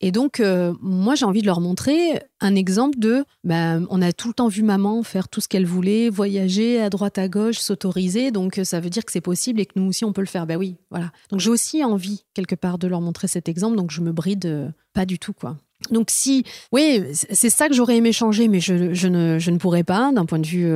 Et 0.01 0.11
donc, 0.11 0.39
euh, 0.39 0.73
moi, 0.81 1.15
j'ai 1.15 1.25
envie 1.25 1.41
de 1.41 1.45
leur 1.45 1.61
montrer 1.61 2.21
un 2.41 2.55
exemple 2.55 2.97
de, 2.99 3.23
ben, 3.43 3.85
on 3.89 4.01
a 4.01 4.11
tout 4.11 4.27
le 4.29 4.33
temps 4.33 4.47
vu 4.47 4.63
maman 4.63 5.03
faire 5.03 5.29
tout 5.29 5.41
ce 5.41 5.47
qu'elle 5.47 5.65
voulait, 5.65 6.09
voyager 6.09 6.81
à 6.81 6.89
droite 6.89 7.17
à 7.17 7.27
gauche, 7.27 7.57
s'autoriser. 7.59 8.31
Donc, 8.31 8.59
euh, 8.59 8.63
ça 8.63 8.79
veut 8.79 8.89
dire 8.89 9.05
que 9.05 9.11
c'est 9.11 9.21
possible 9.21 9.59
et 9.59 9.65
que 9.65 9.77
nous 9.77 9.87
aussi, 9.87 10.05
on 10.05 10.13
peut 10.13 10.21
le 10.21 10.27
faire. 10.27 10.45
Ben 10.45 10.57
oui, 10.57 10.77
voilà. 10.89 11.11
Donc, 11.29 11.39
j'ai 11.39 11.49
aussi 11.49 11.83
envie, 11.83 12.25
quelque 12.33 12.55
part, 12.55 12.77
de 12.77 12.87
leur 12.87 13.01
montrer 13.01 13.27
cet 13.27 13.49
exemple. 13.49 13.77
Donc, 13.77 13.91
je 13.91 14.01
me 14.01 14.11
bride 14.11 14.45
euh, 14.45 14.69
pas 14.93 15.05
du 15.05 15.19
tout, 15.19 15.33
quoi. 15.33 15.57
Donc 15.91 16.07
si, 16.09 16.43
oui, 16.71 17.03
c'est 17.13 17.49
ça 17.49 17.67
que 17.67 17.73
j'aurais 17.73 17.97
aimé 17.97 18.11
changer, 18.11 18.47
mais 18.47 18.59
je, 18.59 18.73
ne, 18.73 19.39
je 19.39 19.51
ne 19.51 19.57
pourrais 19.57 19.83
pas 19.83 20.11
d'un 20.13 20.25
point 20.25 20.39
de 20.39 20.47
vue 20.47 20.69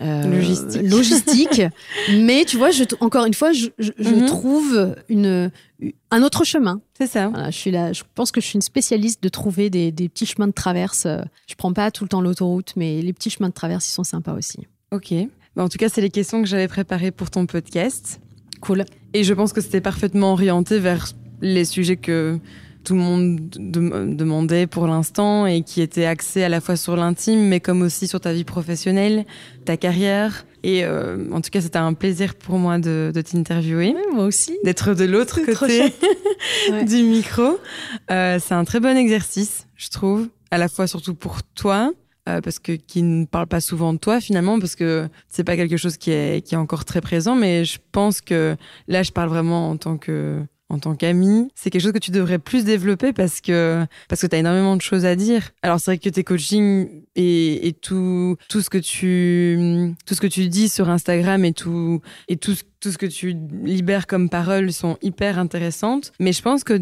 logistique. 0.00 0.82
logistique. 0.82 1.62
mais 2.20 2.44
tu 2.44 2.56
vois, 2.56 2.70
je, 2.70 2.84
encore 3.00 3.26
une 3.26 3.34
fois, 3.34 3.52
je, 3.52 3.68
mhm. 3.98 4.26
trouve 4.26 4.94
une, 5.08 5.50
un 6.10 6.22
autre 6.22 6.44
chemin. 6.44 6.80
C'est 6.98 7.08
ça. 7.08 7.30
je 7.46 7.56
suis 7.56 7.70
là. 7.70 7.92
Je 7.92 8.02
pense 8.14 8.32
que 8.32 8.40
je 8.40 8.46
suis 8.46 8.56
une 8.56 8.62
spécialiste 8.62 9.22
de 9.22 9.28
trouver 9.28 9.70
des, 9.70 9.92
des 9.92 10.08
petits 10.08 10.26
chemins 10.26 10.48
de 10.48 10.52
traverse. 10.52 11.06
Je 11.46 11.54
prends 11.56 11.72
pas 11.72 11.90
tout 11.90 12.04
le 12.04 12.08
temps 12.08 12.20
l'autoroute, 12.20 12.72
mais 12.76 13.02
les 13.02 13.12
petits 13.12 13.30
chemins 13.30 13.48
de 13.48 13.54
traverse, 13.54 13.88
ils 13.88 13.92
sont 13.92 14.04
sympas 14.04 14.34
aussi. 14.34 14.66
Ok. 14.92 15.14
Bah, 15.56 15.64
en 15.64 15.68
tout 15.68 15.78
cas, 15.78 15.88
c'est 15.88 16.00
les 16.00 16.10
questions 16.10 16.42
que 16.42 16.48
j'avais 16.48 16.68
préparées 16.68 17.10
pour 17.10 17.30
ton 17.30 17.46
podcast. 17.46 18.20
Cool. 18.60 18.84
Et 19.12 19.24
je 19.24 19.34
pense 19.34 19.52
que 19.52 19.60
c'était 19.60 19.80
parfaitement 19.80 20.32
orienté 20.32 20.78
vers 20.78 21.12
les 21.40 21.64
sujets 21.64 21.96
que 21.96 22.38
tout 22.84 22.94
le 22.94 23.00
monde 23.00 23.40
demandait 23.50 24.66
pour 24.66 24.86
l'instant 24.86 25.46
et 25.46 25.62
qui 25.62 25.80
était 25.80 26.04
axé 26.04 26.42
à 26.42 26.48
la 26.48 26.60
fois 26.60 26.76
sur 26.76 26.96
l'intime, 26.96 27.40
mais 27.48 27.60
comme 27.60 27.82
aussi 27.82 28.08
sur 28.08 28.20
ta 28.20 28.32
vie 28.32 28.44
professionnelle, 28.44 29.24
ta 29.64 29.76
carrière. 29.76 30.44
Et 30.62 30.84
euh, 30.84 31.30
en 31.32 31.40
tout 31.40 31.50
cas, 31.50 31.60
c'était 31.60 31.78
un 31.78 31.94
plaisir 31.94 32.34
pour 32.34 32.58
moi 32.58 32.78
de, 32.78 33.12
t'interviewer. 33.14 33.94
moi 34.12 34.24
aussi. 34.24 34.58
D'être 34.64 34.94
de 34.94 35.04
l'autre 35.04 35.40
côté 35.40 35.92
du 36.86 37.02
micro. 37.02 37.58
Euh, 38.10 38.38
c'est 38.40 38.54
un 38.54 38.64
très 38.64 38.80
bon 38.80 38.96
exercice, 38.96 39.66
je 39.76 39.88
trouve, 39.88 40.28
à 40.50 40.58
la 40.58 40.68
fois 40.68 40.86
surtout 40.86 41.14
pour 41.14 41.42
toi. 41.42 41.92
Euh, 42.28 42.40
parce 42.40 42.60
que 42.60 42.70
qui 42.70 43.02
ne 43.02 43.24
parle 43.24 43.48
pas 43.48 43.60
souvent 43.60 43.92
de 43.92 43.98
toi 43.98 44.20
finalement 44.20 44.60
parce 44.60 44.76
que 44.76 45.08
c'est 45.26 45.42
pas 45.42 45.56
quelque 45.56 45.76
chose 45.76 45.96
qui 45.96 46.12
est 46.12 46.46
qui 46.46 46.54
est 46.54 46.56
encore 46.56 46.84
très 46.84 47.00
présent 47.00 47.34
mais 47.34 47.64
je 47.64 47.78
pense 47.90 48.20
que 48.20 48.54
là 48.86 49.02
je 49.02 49.10
parle 49.10 49.28
vraiment 49.28 49.70
en 49.70 49.76
tant 49.76 49.96
que 49.96 50.40
en 50.72 50.78
tant 50.78 50.94
qu'ami, 50.94 51.50
c'est 51.54 51.68
quelque 51.68 51.82
chose 51.82 51.92
que 51.92 51.98
tu 51.98 52.10
devrais 52.10 52.38
plus 52.38 52.64
développer 52.64 53.12
parce 53.12 53.42
que 53.42 53.84
parce 54.08 54.22
que 54.22 54.26
tu 54.26 54.34
as 54.34 54.38
énormément 54.38 54.74
de 54.74 54.80
choses 54.80 55.04
à 55.04 55.14
dire. 55.14 55.50
Alors 55.62 55.78
c'est 55.78 55.90
vrai 55.92 55.98
que 55.98 56.08
tes 56.08 56.24
coachings 56.24 56.88
et, 57.16 57.68
et, 57.68 57.72
tout 57.72 58.36
tout 58.48 58.60
ce 58.60 58.70
que 58.70 58.78
tu 58.78 59.94
tout 60.06 60.14
ce 60.14 60.20
que 60.20 60.26
tu 60.26 60.48
dis 60.48 60.68
sur 60.68 60.88
Instagram 60.88 61.44
et 61.44 61.52
tout 61.52 62.00
et 62.28 62.36
tout 62.36 62.54
ce 62.90 62.98
que 62.98 63.06
tu 63.06 63.36
libères 63.62 64.06
comme 64.06 64.28
parole 64.28 64.72
sont 64.72 64.98
hyper 65.02 65.38
intéressantes. 65.38 66.12
Mais 66.18 66.32
je 66.32 66.42
pense 66.42 66.64
que, 66.64 66.80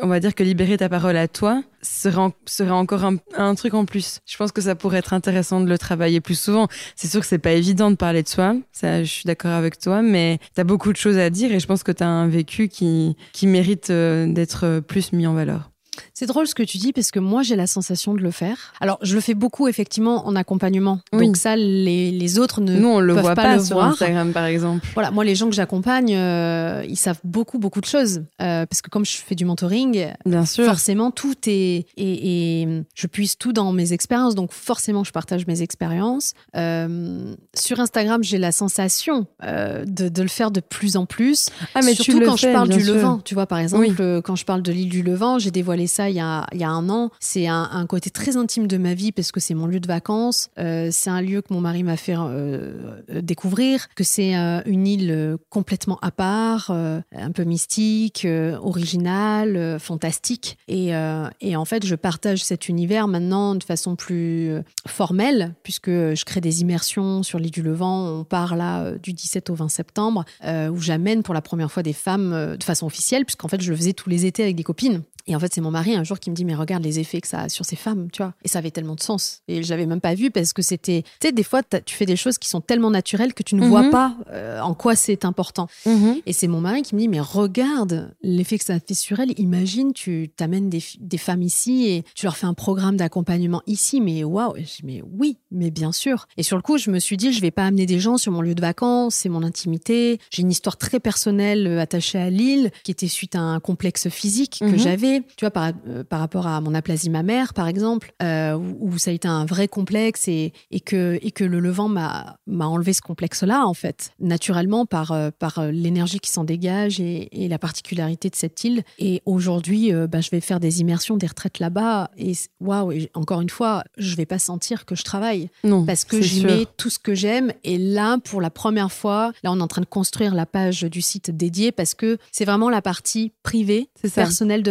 on 0.00 0.06
va 0.06 0.20
dire 0.20 0.34
que 0.34 0.42
libérer 0.42 0.78
ta 0.78 0.88
parole 0.88 1.16
à 1.16 1.28
toi 1.28 1.62
serait, 1.82 2.70
encore 2.70 3.04
un, 3.36 3.54
truc 3.54 3.74
en 3.74 3.84
plus. 3.84 4.20
Je 4.24 4.36
pense 4.36 4.52
que 4.52 4.62
ça 4.62 4.74
pourrait 4.74 4.98
être 4.98 5.12
intéressant 5.12 5.60
de 5.60 5.68
le 5.68 5.78
travailler 5.78 6.20
plus 6.20 6.38
souvent. 6.38 6.68
C'est 6.96 7.08
sûr 7.08 7.20
que 7.20 7.26
c'est 7.26 7.38
pas 7.38 7.52
évident 7.52 7.90
de 7.90 7.96
parler 7.96 8.22
de 8.22 8.28
soi. 8.28 8.56
Ça, 8.72 9.04
je 9.04 9.10
suis 9.10 9.24
d'accord 9.26 9.52
avec 9.52 9.78
toi, 9.78 10.00
mais 10.00 10.38
tu 10.54 10.60
as 10.60 10.64
beaucoup 10.64 10.92
de 10.92 10.96
choses 10.96 11.18
à 11.18 11.28
dire 11.28 11.52
et 11.52 11.60
je 11.60 11.66
pense 11.66 11.82
que 11.82 11.92
tu 11.92 12.02
as 12.02 12.08
un 12.08 12.28
vécu 12.28 12.68
qui, 12.68 13.16
qui 13.32 13.46
mérite 13.46 13.90
euh, 13.90 14.26
d'être 14.26 14.80
plus 14.80 15.12
mis 15.12 15.26
en 15.26 15.34
valeur. 15.34 15.71
C'est 16.14 16.26
drôle 16.26 16.46
ce 16.46 16.54
que 16.54 16.62
tu 16.62 16.78
dis 16.78 16.92
parce 16.92 17.10
que 17.10 17.18
moi 17.18 17.42
j'ai 17.42 17.56
la 17.56 17.66
sensation 17.66 18.14
de 18.14 18.20
le 18.20 18.30
faire. 18.30 18.56
Alors 18.80 18.98
je 19.02 19.14
le 19.14 19.20
fais 19.20 19.34
beaucoup 19.34 19.68
effectivement 19.68 20.26
en 20.26 20.36
accompagnement. 20.36 21.00
Oui. 21.12 21.26
Donc 21.26 21.36
ça 21.36 21.56
les, 21.56 22.10
les 22.10 22.38
autres 22.38 22.60
ne 22.60 22.78
Nous, 22.78 22.88
on 22.88 23.00
le 23.00 23.14
peuvent 23.14 23.22
voit 23.22 23.34
pas, 23.34 23.42
pas, 23.42 23.56
le 23.56 23.64
sur 23.64 23.76
voir. 23.76 23.88
Instagram, 23.88 24.32
par 24.32 24.44
exemple. 24.46 24.86
Voilà, 24.94 25.10
moi 25.10 25.24
les 25.24 25.34
gens 25.34 25.48
que 25.48 25.54
j'accompagne, 25.54 26.14
euh, 26.14 26.84
ils 26.88 26.96
savent 26.96 27.20
beaucoup 27.24 27.58
beaucoup 27.58 27.80
de 27.80 27.86
choses 27.86 28.22
Euh, 28.40 28.66
parce 28.66 28.82
que 28.82 28.90
comme 28.90 29.04
je 29.04 29.16
fais 29.16 29.34
du 29.34 29.44
mentoring, 29.44 30.08
Bien 30.26 30.44
sûr. 30.46 30.64
forcément 30.64 31.10
tout 31.10 31.34
est 31.46 31.86
et, 31.96 32.62
et 32.62 32.68
je 32.94 33.06
puise 33.06 33.36
tout 33.36 33.52
dans 33.52 33.72
mes 33.72 33.92
expériences. 33.92 34.34
Donc 34.34 34.52
forcément 34.52 35.04
je 35.04 35.12
partage 35.12 35.46
mes 35.46 35.62
expériences. 35.62 36.32
Euh, 36.56 37.34
sur 37.54 37.80
Instagram 37.80 38.22
j'ai 38.22 38.38
la 38.38 38.52
sensation 38.52 39.26
de, 39.42 40.08
de 40.08 40.22
le 40.22 40.28
faire 40.28 40.50
de 40.50 40.60
plus 40.60 40.96
en 40.96 41.06
plus. 41.06 41.48
Ah, 41.74 41.80
mais 41.84 41.94
tu 41.94 42.02
Surtout 42.04 42.20
le 42.20 42.26
quand 42.26 42.36
fais, 42.36 42.48
je 42.48 42.52
parle 42.52 42.68
du 42.68 42.82
sûr. 42.82 42.94
Levant, 42.94 43.18
tu 43.18 43.34
vois, 43.34 43.46
par 43.46 43.58
exemple, 43.58 43.86
Oui. 43.98 44.20
quand 44.24 44.36
je 44.36 44.44
parle 44.44 44.62
de 44.62 44.72
l'île 44.72 44.88
du 44.88 45.02
Levant, 45.02 45.38
j'ai 45.38 45.50
dévoilé 45.50 45.86
ça 45.92 46.10
il 46.10 46.16
y 46.16 46.20
a, 46.20 46.46
un 46.68 46.88
an. 46.88 47.10
C'est 47.20 47.46
un, 47.46 47.86
côté 47.86 48.10
très 48.10 48.36
intime 48.36 48.66
de 48.66 48.78
ma 48.78 48.94
vie 48.94 49.12
parce 49.12 49.32
que 49.32 49.40
c'est 49.40 49.54
mon 49.54 49.66
lieu 49.66 49.80
de 49.80 49.86
vacances. 49.86 50.50
Euh, 50.58 50.88
c'est 50.90 51.10
un 51.10 51.20
lieu 51.20 51.42
que 51.42 51.52
mon 51.52 51.60
mari 51.60 51.82
m'a 51.82 51.96
fait 51.96 52.14
euh, 52.16 53.02
découvrir, 53.08 53.88
que 53.94 54.04
c'est 54.04 54.36
euh, 54.36 54.62
une 54.66 54.86
île 54.86 55.36
complètement 55.50 55.98
à 56.00 56.10
part, 56.10 56.70
un 56.70 57.30
peu 57.32 57.44
mystique, 57.44 58.26
originale, 58.62 59.78
fantastique. 59.78 60.58
Et, 60.68 60.92
et 61.40 61.56
en 61.56 61.64
fait, 61.64 61.84
je 61.84 61.94
partage 61.94 62.42
cet 62.42 62.68
univers 62.68 63.08
maintenant 63.08 63.54
de 63.54 63.64
façon 63.64 63.96
plus 63.96 64.52
formelle, 64.86 65.54
puisque 65.62 65.90
je 65.90 66.24
crée 66.24 66.40
des 66.40 66.62
immersions 66.62 67.22
sur 67.22 67.38
l'île 67.38 67.50
du 67.50 67.62
Levant. 67.62 68.20
On 68.20 68.24
part 68.24 68.56
là 68.56 68.92
du 68.92 69.12
17 69.12 69.50
au 69.50 69.54
20 69.54 69.68
septembre, 69.68 70.24
où 70.44 70.78
j'amène 70.78 71.22
pour 71.22 71.34
la 71.34 71.42
première 71.42 71.70
fois 71.70 71.82
des 71.82 71.92
femmes 71.92 72.56
de 72.56 72.64
façon 72.64 72.86
officielle, 72.86 73.24
puisqu'en 73.24 73.48
fait, 73.48 73.60
je 73.60 73.70
le 73.70 73.76
faisais 73.76 73.92
tous 73.92 74.08
les 74.08 74.26
étés 74.26 74.42
avec 74.42 74.56
des 74.56 74.64
copines. 74.64 75.02
Et 75.26 75.36
en 75.36 75.40
fait, 75.40 75.52
c'est 75.54 75.60
mon 75.60 75.70
mari 75.70 75.94
un 75.94 76.04
jour 76.04 76.18
qui 76.18 76.30
me 76.30 76.34
dit, 76.34 76.44
mais 76.44 76.54
regarde 76.54 76.82
les 76.82 76.98
effets 76.98 77.20
que 77.20 77.28
ça 77.28 77.42
a 77.42 77.48
sur 77.48 77.64
ces 77.64 77.76
femmes, 77.76 78.08
tu 78.12 78.22
vois. 78.22 78.34
Et 78.44 78.48
ça 78.48 78.58
avait 78.58 78.70
tellement 78.70 78.94
de 78.94 79.00
sens. 79.02 79.42
Et 79.48 79.62
j'avais 79.62 79.86
même 79.86 80.00
pas 80.00 80.14
vu 80.14 80.30
parce 80.30 80.52
que 80.52 80.62
c'était, 80.62 81.02
tu 81.20 81.28
sais, 81.28 81.32
des 81.32 81.42
fois, 81.42 81.62
tu 81.62 81.94
fais 81.94 82.06
des 82.06 82.16
choses 82.16 82.38
qui 82.38 82.48
sont 82.48 82.60
tellement 82.60 82.90
naturelles 82.90 83.34
que 83.34 83.42
tu 83.42 83.54
ne 83.54 83.66
vois 83.66 83.82
Mhm. 83.82 83.90
pas 83.90 84.16
euh, 84.30 84.60
en 84.60 84.74
quoi 84.74 84.94
c'est 84.96 85.24
important. 85.24 85.68
Mhm. 85.86 86.16
Et 86.26 86.32
c'est 86.32 86.48
mon 86.48 86.60
mari 86.60 86.82
qui 86.82 86.94
me 86.94 87.00
dit, 87.00 87.08
mais 87.08 87.20
regarde 87.20 88.14
l'effet 88.22 88.58
que 88.58 88.64
ça 88.64 88.78
fait 88.80 88.94
sur 88.94 89.20
elles. 89.20 89.32
Imagine, 89.38 89.92
tu 89.92 90.30
t'amènes 90.36 90.68
des, 90.70 90.80
femmes 91.18 91.42
ici 91.42 91.86
et 91.88 92.04
tu 92.14 92.26
leur 92.26 92.36
fais 92.36 92.46
un 92.46 92.54
programme 92.54 92.96
d'accompagnement 92.96 93.62
ici. 93.66 94.00
Mais 94.00 94.24
waouh, 94.24 94.54
je 94.56 94.84
mais 94.84 95.02
oui, 95.18 95.36
mais 95.50 95.70
bien 95.70 95.92
sûr. 95.92 96.26
Et 96.36 96.42
sur 96.42 96.56
le 96.56 96.62
coup, 96.62 96.78
je 96.78 96.90
me 96.90 96.98
suis 96.98 97.16
dit, 97.16 97.32
je 97.32 97.40
vais 97.40 97.50
pas 97.50 97.66
amener 97.66 97.86
des 97.86 98.00
gens 98.00 98.16
sur 98.16 98.32
mon 98.32 98.40
lieu 98.40 98.54
de 98.54 98.60
vacances, 98.60 99.14
c'est 99.14 99.28
mon 99.28 99.42
intimité. 99.42 100.18
J'ai 100.30 100.42
une 100.42 100.50
histoire 100.50 100.76
très 100.76 100.98
personnelle 101.00 101.66
euh, 101.66 101.80
attachée 101.80 102.18
à 102.18 102.30
Lille, 102.30 102.70
qui 102.84 102.90
était 102.90 103.06
suite 103.08 103.34
à 103.36 103.40
un 103.40 103.60
complexe 103.60 104.08
physique 104.08 104.58
que 104.60 104.64
Mhm. 104.64 104.78
j'avais, 104.78 105.11
tu 105.36 105.44
vois, 105.44 105.50
par, 105.50 105.72
euh, 105.88 106.04
par 106.04 106.20
rapport 106.20 106.46
à 106.46 106.60
mon 106.60 106.74
aplasie 106.74 107.10
mammaire, 107.10 107.54
par 107.54 107.68
exemple, 107.68 108.12
euh, 108.22 108.54
où, 108.54 108.92
où 108.92 108.98
ça 108.98 109.10
a 109.10 109.14
été 109.14 109.28
un 109.28 109.44
vrai 109.44 109.68
complexe 109.68 110.28
et, 110.28 110.52
et, 110.70 110.80
que, 110.80 111.18
et 111.22 111.30
que 111.30 111.44
le 111.44 111.60
Levant 111.60 111.88
m'a 111.88 112.36
enlevé 112.48 112.92
ce 112.92 113.00
complexe-là, 113.02 113.66
en 113.66 113.74
fait, 113.74 114.12
naturellement, 114.20 114.86
par, 114.86 115.12
euh, 115.12 115.30
par 115.36 115.66
l'énergie 115.70 116.20
qui 116.20 116.30
s'en 116.30 116.44
dégage 116.44 117.00
et, 117.00 117.44
et 117.44 117.48
la 117.48 117.58
particularité 117.58 118.30
de 118.30 118.36
cette 118.36 118.64
île. 118.64 118.82
Et 118.98 119.22
aujourd'hui, 119.26 119.92
bah, 120.08 120.20
je 120.20 120.30
vais 120.30 120.40
faire 120.40 120.60
des 120.60 120.80
immersions, 120.80 121.16
des 121.16 121.26
retraites 121.26 121.58
là-bas. 121.58 122.10
Et 122.16 122.32
waouh, 122.60 122.92
encore 123.14 123.40
une 123.40 123.50
fois, 123.50 123.84
je 123.98 124.16
vais 124.16 124.26
pas 124.26 124.38
sentir 124.38 124.84
que 124.84 124.94
je 124.94 125.02
travaille 125.02 125.48
Non. 125.64 125.84
parce 125.84 126.04
que 126.04 126.20
j'y 126.20 126.44
mets 126.44 126.66
tout 126.76 126.90
ce 126.90 126.98
que 126.98 127.14
j'aime. 127.14 127.52
Et 127.64 127.78
là, 127.78 128.18
pour 128.18 128.40
la 128.40 128.50
première 128.50 128.92
fois, 128.92 129.32
là, 129.42 129.52
on 129.52 129.58
est 129.58 129.62
en 129.62 129.68
train 129.68 129.82
de 129.82 129.86
construire 129.86 130.34
la 130.34 130.46
page 130.46 130.82
du 130.82 131.02
site 131.02 131.30
dédié 131.30 131.72
parce 131.72 131.94
que 131.94 132.18
c'est 132.30 132.44
vraiment 132.44 132.70
la 132.70 132.82
partie 132.82 133.32
privée, 133.42 133.88
personnelle 134.14 134.62
de 134.62 134.70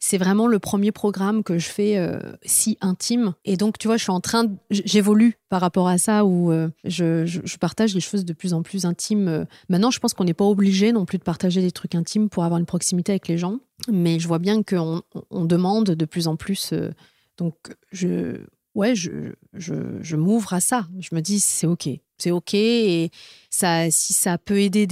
C'est 0.00 0.18
vraiment 0.18 0.46
le 0.46 0.58
premier 0.58 0.92
programme 0.92 1.42
que 1.42 1.58
je 1.58 1.68
fais 1.68 1.96
euh, 1.98 2.18
si 2.44 2.78
intime. 2.80 3.34
Et 3.44 3.56
donc, 3.56 3.78
tu 3.78 3.88
vois, 3.88 3.96
je 3.96 4.02
suis 4.02 4.12
en 4.12 4.20
train, 4.20 4.44
de- 4.44 4.56
j'évolue 4.70 5.38
par 5.48 5.60
rapport 5.60 5.88
à 5.88 5.98
ça 5.98 6.24
où 6.24 6.52
euh, 6.52 6.68
je, 6.84 7.56
partage 7.58 7.94
des 7.94 8.00
choses 8.00 8.24
de 8.24 8.32
plus 8.32 8.54
en 8.54 8.62
plus 8.62 8.84
intimes. 8.84 9.46
Maintenant, 9.68 9.90
je 9.90 9.98
pense 9.98 10.14
qu'on 10.14 10.24
n'est 10.24 10.34
pas 10.34 10.44
obligé 10.44 10.92
non 10.92 11.04
plus 11.04 11.18
de 11.18 11.24
partager 11.24 11.60
des 11.60 11.72
trucs 11.72 11.94
intimes 11.94 12.28
pour 12.28 12.44
avoir 12.44 12.60
une 12.60 12.66
proximité 12.66 13.12
avec 13.12 13.28
les 13.28 13.38
gens. 13.38 13.58
Mais 13.90 14.18
je 14.18 14.26
vois 14.28 14.38
bien 14.38 14.62
qu'on 14.62 15.02
on- 15.30 15.44
demande 15.44 15.86
de 15.90 16.04
plus 16.04 16.28
en 16.28 16.36
plus. 16.36 16.70
euh, 16.72 16.90
donc, 17.36 17.54
je, 17.92 18.36
ouais, 18.74 18.94
je, 18.94 20.16
m'ouvre 20.16 20.52
à 20.52 20.60
ça. 20.60 20.86
Je 20.98 21.14
me 21.14 21.20
dis, 21.20 21.40
c'est 21.40 21.66
OK. 21.66 21.88
C'est 22.18 22.30
OK. 22.32 22.54
Et 22.54 23.10
si 23.50 24.12
ça 24.12 24.38
peut 24.38 24.60
aider 24.60 24.86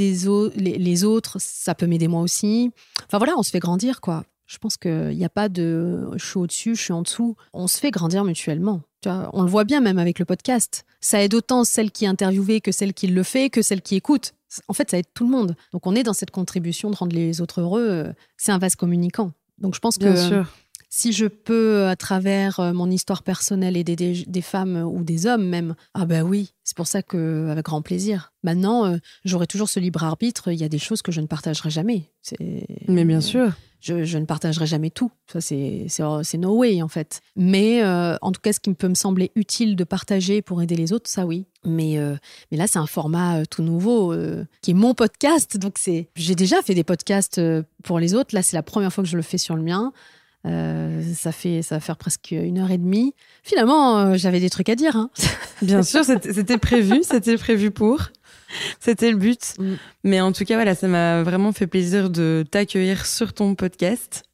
les, 0.55 0.79
les 0.79 1.05
autres, 1.05 1.39
ça 1.41 1.75
peut 1.75 1.87
m'aider 1.87 2.07
moi 2.09 2.21
aussi. 2.21 2.71
Enfin 3.07 3.19
voilà, 3.19 3.35
on 3.37 3.43
se 3.43 3.51
fait 3.51 3.59
grandir, 3.59 4.01
quoi. 4.01 4.25
Je 4.47 4.59
pense 4.59 4.77
qu'il 4.77 5.09
n'y 5.17 5.25
a 5.25 5.29
pas 5.29 5.49
de 5.49 6.09
je 6.17 6.25
suis 6.25 6.39
au-dessus, 6.39 6.77
je 6.77 6.83
suis 6.83 6.93
en 6.93 7.03
dessous. 7.03 7.37
On 7.53 7.67
se 7.67 7.79
fait 7.79 7.91
grandir 7.91 8.25
mutuellement. 8.25 8.83
Tu 9.03 9.09
vois, 9.09 9.29
on 9.33 9.43
le 9.43 9.49
voit 9.51 9.65
bien 9.65 9.81
même 9.81 9.99
avec 9.99 10.19
le 10.19 10.25
podcast. 10.25 10.85
Ça 11.01 11.23
aide 11.23 11.35
autant 11.35 11.65
celle 11.65 11.91
qui 11.91 12.05
est 12.05 12.09
interviewée 12.09 12.61
que 12.61 12.71
celle 12.73 12.95
qui 12.95 13.09
le 13.09 13.23
fait, 13.23 13.51
que 13.51 13.63
celle 13.63 13.83
qui 13.83 13.97
écoute. 13.97 14.35
En 14.69 14.73
fait, 14.73 14.91
ça 14.91 14.99
aide 14.99 15.07
tout 15.15 15.25
le 15.25 15.31
monde. 15.31 15.57
Donc 15.73 15.87
on 15.87 15.95
est 15.97 16.05
dans 16.05 16.13
cette 16.13 16.31
contribution 16.31 16.91
de 16.91 16.97
rendre 16.97 17.15
les 17.15 17.41
autres 17.41 17.61
heureux. 17.61 17.87
euh, 17.89 18.13
C'est 18.37 18.53
un 18.53 18.59
vase 18.59 18.77
communicant. 18.77 19.33
Donc 19.59 19.75
je 19.75 19.81
pense 19.81 19.99
que 19.99 20.05
Bien 20.05 20.29
sûr. 20.29 20.53
si 20.89 21.13
je 21.13 21.27
peux, 21.27 21.87
à 21.87 21.97
travers 21.97 22.61
euh, 22.61 22.73
mon 22.73 22.89
histoire 22.91 23.23
personnelle, 23.25 23.77
aider 23.77 23.97
des, 23.97 24.25
des 24.27 24.43
femmes 24.43 24.77
ou 24.77 25.03
des 25.03 25.27
hommes 25.27 25.47
même, 25.49 25.75
ah 25.95 26.07
ben 26.07 26.23
oui, 26.23 26.53
c'est 26.63 26.77
pour 26.77 26.87
ça 26.87 27.03
que, 27.03 27.49
avec 27.51 27.65
grand 27.65 27.83
plaisir. 27.83 28.33
Maintenant, 28.45 28.87
euh, 28.87 28.97
j'aurai 29.25 29.47
toujours 29.49 29.69
ce 29.69 29.81
libre 29.81 30.05
arbitre. 30.05 30.53
Il 30.53 30.59
y 30.61 30.65
a 30.65 30.69
des 30.69 30.79
choses 30.79 31.03
que 31.03 31.11
je 31.11 31.21
ne 31.21 31.27
partagerai 31.27 31.71
jamais. 31.71 32.13
Mais 32.89 33.05
bien 33.05 33.21
sûr. 33.21 33.53
Je, 33.87 34.03
je 34.05 34.19
ne 34.19 34.25
partagerai 34.25 34.67
jamais 34.67 34.91
tout. 34.91 35.13
Ça, 35.33 35.41
c'est 35.41 36.39
no 36.39 36.57
way, 36.57 36.83
en 36.83 36.89
fait. 36.89 37.21
Mais 37.37 37.85
euh, 37.85 38.17
en 38.21 38.33
tout 38.33 38.41
cas, 38.41 38.53
ce 38.53 38.59
qui 38.59 38.75
peut 38.75 38.89
me 38.89 38.95
sembler 38.95 39.31
utile 39.37 39.77
de 39.77 39.85
partager 39.85 40.43
pour 40.43 40.61
aider 40.61 40.75
les 40.75 40.93
autres, 40.93 41.09
ça 41.09 41.25
oui. 41.25 41.47
Mais, 41.65 41.97
euh, 41.99 42.17
mais 42.51 42.59
là, 42.59 42.67
c'est 42.67 42.79
un 42.81 42.87
format 42.87 43.39
euh, 43.39 43.45
tout 43.49 43.63
nouveau 43.63 44.13
qui 44.63 44.73
est 44.73 44.75
mon 44.75 44.95
podcast. 44.95 45.57
Donc, 45.57 45.75
c'est 45.79 46.09
j'ai 46.17 46.35
déjà 46.35 46.63
fait 46.63 46.75
des 46.75 46.83
podcasts 46.85 47.41
pour 47.85 48.01
les 48.01 48.15
autres. 48.15 48.35
Là, 48.35 48.43
c'est 48.43 48.57
la 48.57 48.65
première 48.65 48.93
fois 48.93 49.05
que 49.05 49.11
je 49.11 49.17
le 49.17 49.23
fais 49.23 49.39
sur 49.39 49.55
le 49.55 49.63
mien. 49.63 49.93
Ça, 50.45 51.33
fait, 51.33 51.63
ça 51.63 51.77
va 51.77 51.81
faire 51.81 51.97
presque 51.97 52.31
une 52.31 52.59
heure 52.59 52.71
et 52.71 52.79
demie. 52.79 53.15
Finalement, 53.43 54.17
j'avais 54.17 54.41
des 54.41 54.51
trucs 54.51 54.69
à 54.69 54.75
dire. 54.77 54.97
hein. 54.97 55.11
Bien 55.63 55.83
sûr, 55.85 56.05
c'était 56.05 56.59
prévu, 56.59 57.01
c'était 57.03 57.37
prévu 57.37 57.71
pour. 57.71 58.11
C'était 58.81 59.11
le 59.11 59.17
but. 59.17 59.55
Mm. 59.59 59.75
Mais 60.05 60.21
en 60.21 60.33
tout 60.33 60.45
cas, 60.45 60.55
voilà, 60.55 60.75
ça 60.75 60.89
m'a 60.89 61.23
vraiment 61.23 61.53
fait 61.53 61.67
plaisir 61.67 62.11
de 62.11 62.45
t'accueillir 62.51 63.07
sur 63.07 63.33
ton 63.33 63.55
podcast 63.55 64.25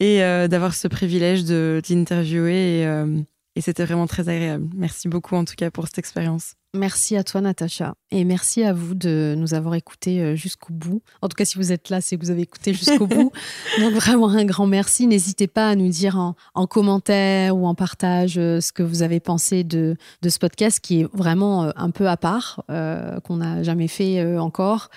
et 0.00 0.22
euh, 0.22 0.48
d'avoir 0.48 0.74
ce 0.74 0.88
privilège 0.88 1.44
de 1.44 1.80
t'interviewer. 1.84 2.80
Et, 2.80 2.86
euh, 2.86 3.20
et 3.56 3.60
c'était 3.60 3.84
vraiment 3.84 4.06
très 4.06 4.28
agréable. 4.28 4.68
Merci 4.74 5.08
beaucoup 5.08 5.34
en 5.34 5.44
tout 5.44 5.56
cas 5.56 5.70
pour 5.70 5.86
cette 5.86 5.98
expérience. 5.98 6.54
Merci 6.74 7.16
à 7.16 7.24
toi, 7.24 7.40
Natacha. 7.40 7.94
Et 8.10 8.24
merci 8.24 8.62
à 8.62 8.72
vous 8.72 8.94
de 8.94 9.34
nous 9.36 9.52
avoir 9.52 9.74
écoutés 9.74 10.20
euh, 10.22 10.34
jusqu'au 10.34 10.72
bout. 10.72 11.02
En 11.20 11.28
tout 11.28 11.34
cas, 11.34 11.44
si 11.44 11.58
vous 11.58 11.72
êtes 11.72 11.90
là, 11.90 12.00
c'est 12.00 12.16
que 12.16 12.24
vous 12.24 12.30
avez 12.30 12.40
écouté 12.42 12.72
jusqu'au 12.72 13.06
bout. 13.06 13.32
Donc, 13.80 13.92
vraiment 13.92 14.30
un 14.30 14.46
grand 14.46 14.66
merci. 14.66 15.06
N'hésitez 15.06 15.46
pas 15.46 15.68
à 15.68 15.74
nous 15.74 15.88
dire 15.88 16.18
en, 16.18 16.34
en 16.54 16.66
commentaire 16.66 17.54
ou 17.54 17.66
en 17.66 17.74
partage 17.74 18.38
euh, 18.38 18.62
ce 18.62 18.72
que 18.72 18.82
vous 18.82 19.02
avez 19.02 19.20
pensé 19.20 19.62
de, 19.62 19.96
de 20.22 20.28
ce 20.30 20.38
podcast 20.38 20.80
qui 20.80 21.02
est 21.02 21.08
vraiment 21.12 21.64
euh, 21.64 21.70
un 21.76 21.90
peu 21.90 22.08
à 22.08 22.16
part, 22.16 22.62
euh, 22.70 23.20
qu'on 23.20 23.36
n'a 23.36 23.62
jamais 23.62 23.88
fait 23.88 24.20
euh, 24.20 24.40
encore. 24.40 24.88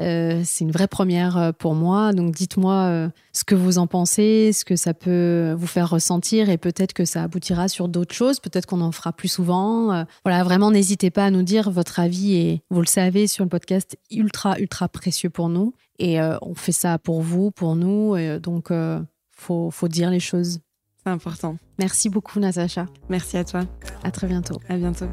Euh, 0.00 0.42
c'est 0.44 0.64
une 0.64 0.70
vraie 0.70 0.88
première 0.88 1.52
pour 1.58 1.74
moi. 1.74 2.12
Donc, 2.12 2.32
dites-moi 2.34 3.08
ce 3.32 3.44
que 3.44 3.54
vous 3.54 3.78
en 3.78 3.86
pensez, 3.86 4.52
ce 4.52 4.64
que 4.64 4.76
ça 4.76 4.94
peut 4.94 5.54
vous 5.56 5.66
faire 5.66 5.90
ressentir 5.90 6.48
et 6.48 6.58
peut-être 6.58 6.92
que 6.92 7.04
ça 7.04 7.24
aboutira 7.24 7.68
sur 7.68 7.88
d'autres 7.88 8.14
choses. 8.14 8.40
Peut-être 8.40 8.66
qu'on 8.66 8.80
en 8.80 8.92
fera 8.92 9.12
plus 9.12 9.28
souvent. 9.28 10.04
Voilà, 10.24 10.42
vraiment, 10.42 10.70
n'hésitez 10.70 11.10
pas 11.10 11.26
à 11.26 11.30
nous 11.30 11.42
dire 11.42 11.70
votre 11.70 12.00
avis 12.00 12.34
et 12.34 12.51
vous 12.70 12.80
le 12.80 12.86
savez 12.86 13.26
sur 13.26 13.44
le 13.44 13.48
podcast, 13.48 13.96
ultra, 14.10 14.58
ultra 14.58 14.88
précieux 14.88 15.30
pour 15.30 15.48
nous. 15.48 15.74
Et 15.98 16.20
euh, 16.20 16.36
on 16.42 16.54
fait 16.54 16.72
ça 16.72 16.98
pour 16.98 17.22
vous, 17.22 17.50
pour 17.50 17.76
nous. 17.76 18.16
Et, 18.16 18.28
euh, 18.28 18.38
donc, 18.38 18.70
euh, 18.70 19.00
faut, 19.30 19.70
faut 19.70 19.88
dire 19.88 20.10
les 20.10 20.20
choses. 20.20 20.60
C'est 21.04 21.10
important. 21.10 21.56
Merci 21.78 22.08
beaucoup, 22.08 22.38
Natacha. 22.40 22.86
Merci 23.08 23.36
à 23.36 23.44
toi. 23.44 23.62
À 24.04 24.10
très 24.10 24.26
bientôt. 24.26 24.60
À 24.68 24.76
bientôt. 24.76 25.08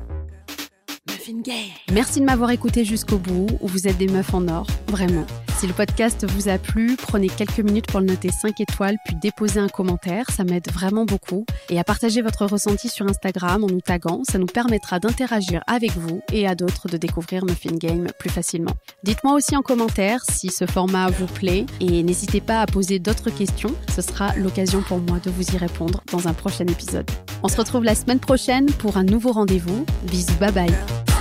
Merci 1.91 2.19
de 2.19 2.25
m'avoir 2.25 2.51
écouté 2.51 2.85
jusqu'au 2.85 3.17
bout, 3.17 3.47
où 3.61 3.67
vous 3.67 3.87
êtes 3.87 3.97
des 3.97 4.07
meufs 4.07 4.33
en 4.33 4.47
or, 4.47 4.67
vraiment. 4.87 5.25
Si 5.59 5.67
le 5.67 5.73
podcast 5.73 6.25
vous 6.25 6.47
a 6.47 6.57
plu, 6.57 6.95
prenez 6.95 7.27
quelques 7.27 7.59
minutes 7.59 7.87
pour 7.87 7.99
le 7.99 8.05
noter 8.05 8.29
5 8.29 8.61
étoiles, 8.61 8.95
puis 9.05 9.15
déposer 9.15 9.59
un 9.59 9.67
commentaire, 9.67 10.31
ça 10.31 10.45
m'aide 10.45 10.71
vraiment 10.71 11.03
beaucoup. 11.03 11.45
Et 11.69 11.79
à 11.79 11.83
partager 11.83 12.21
votre 12.21 12.45
ressenti 12.45 12.87
sur 12.87 13.05
Instagram 13.07 13.63
en 13.63 13.67
nous 13.67 13.81
taguant, 13.81 14.21
ça 14.23 14.37
nous 14.37 14.45
permettra 14.45 14.99
d'interagir 14.99 15.61
avec 15.67 15.91
vous 15.97 16.21
et 16.31 16.47
à 16.47 16.55
d'autres 16.55 16.87
de 16.87 16.95
découvrir 16.95 17.43
Muffin 17.43 17.75
Game 17.75 18.07
plus 18.19 18.29
facilement. 18.29 18.71
Dites-moi 19.03 19.33
aussi 19.33 19.55
en 19.57 19.61
commentaire 19.61 20.23
si 20.29 20.49
ce 20.49 20.65
format 20.65 21.09
vous 21.09 21.27
plaît 21.27 21.65
et 21.81 22.03
n'hésitez 22.03 22.39
pas 22.39 22.61
à 22.61 22.65
poser 22.65 22.99
d'autres 22.99 23.29
questions, 23.29 23.75
ce 23.93 24.01
sera 24.01 24.33
l'occasion 24.37 24.81
pour 24.81 24.99
moi 24.99 25.19
de 25.19 25.29
vous 25.29 25.53
y 25.53 25.57
répondre 25.57 26.01
dans 26.11 26.27
un 26.29 26.33
prochain 26.33 26.65
épisode. 26.67 27.09
On 27.43 27.49
se 27.49 27.57
retrouve 27.57 27.83
la 27.83 27.95
semaine 27.95 28.19
prochaine 28.19 28.67
pour 28.67 28.95
un 28.95 29.03
nouveau 29.03 29.33
rendez-vous. 29.33 29.85
Bisous, 30.03 30.37
bye 30.39 30.53
bye 30.53 31.18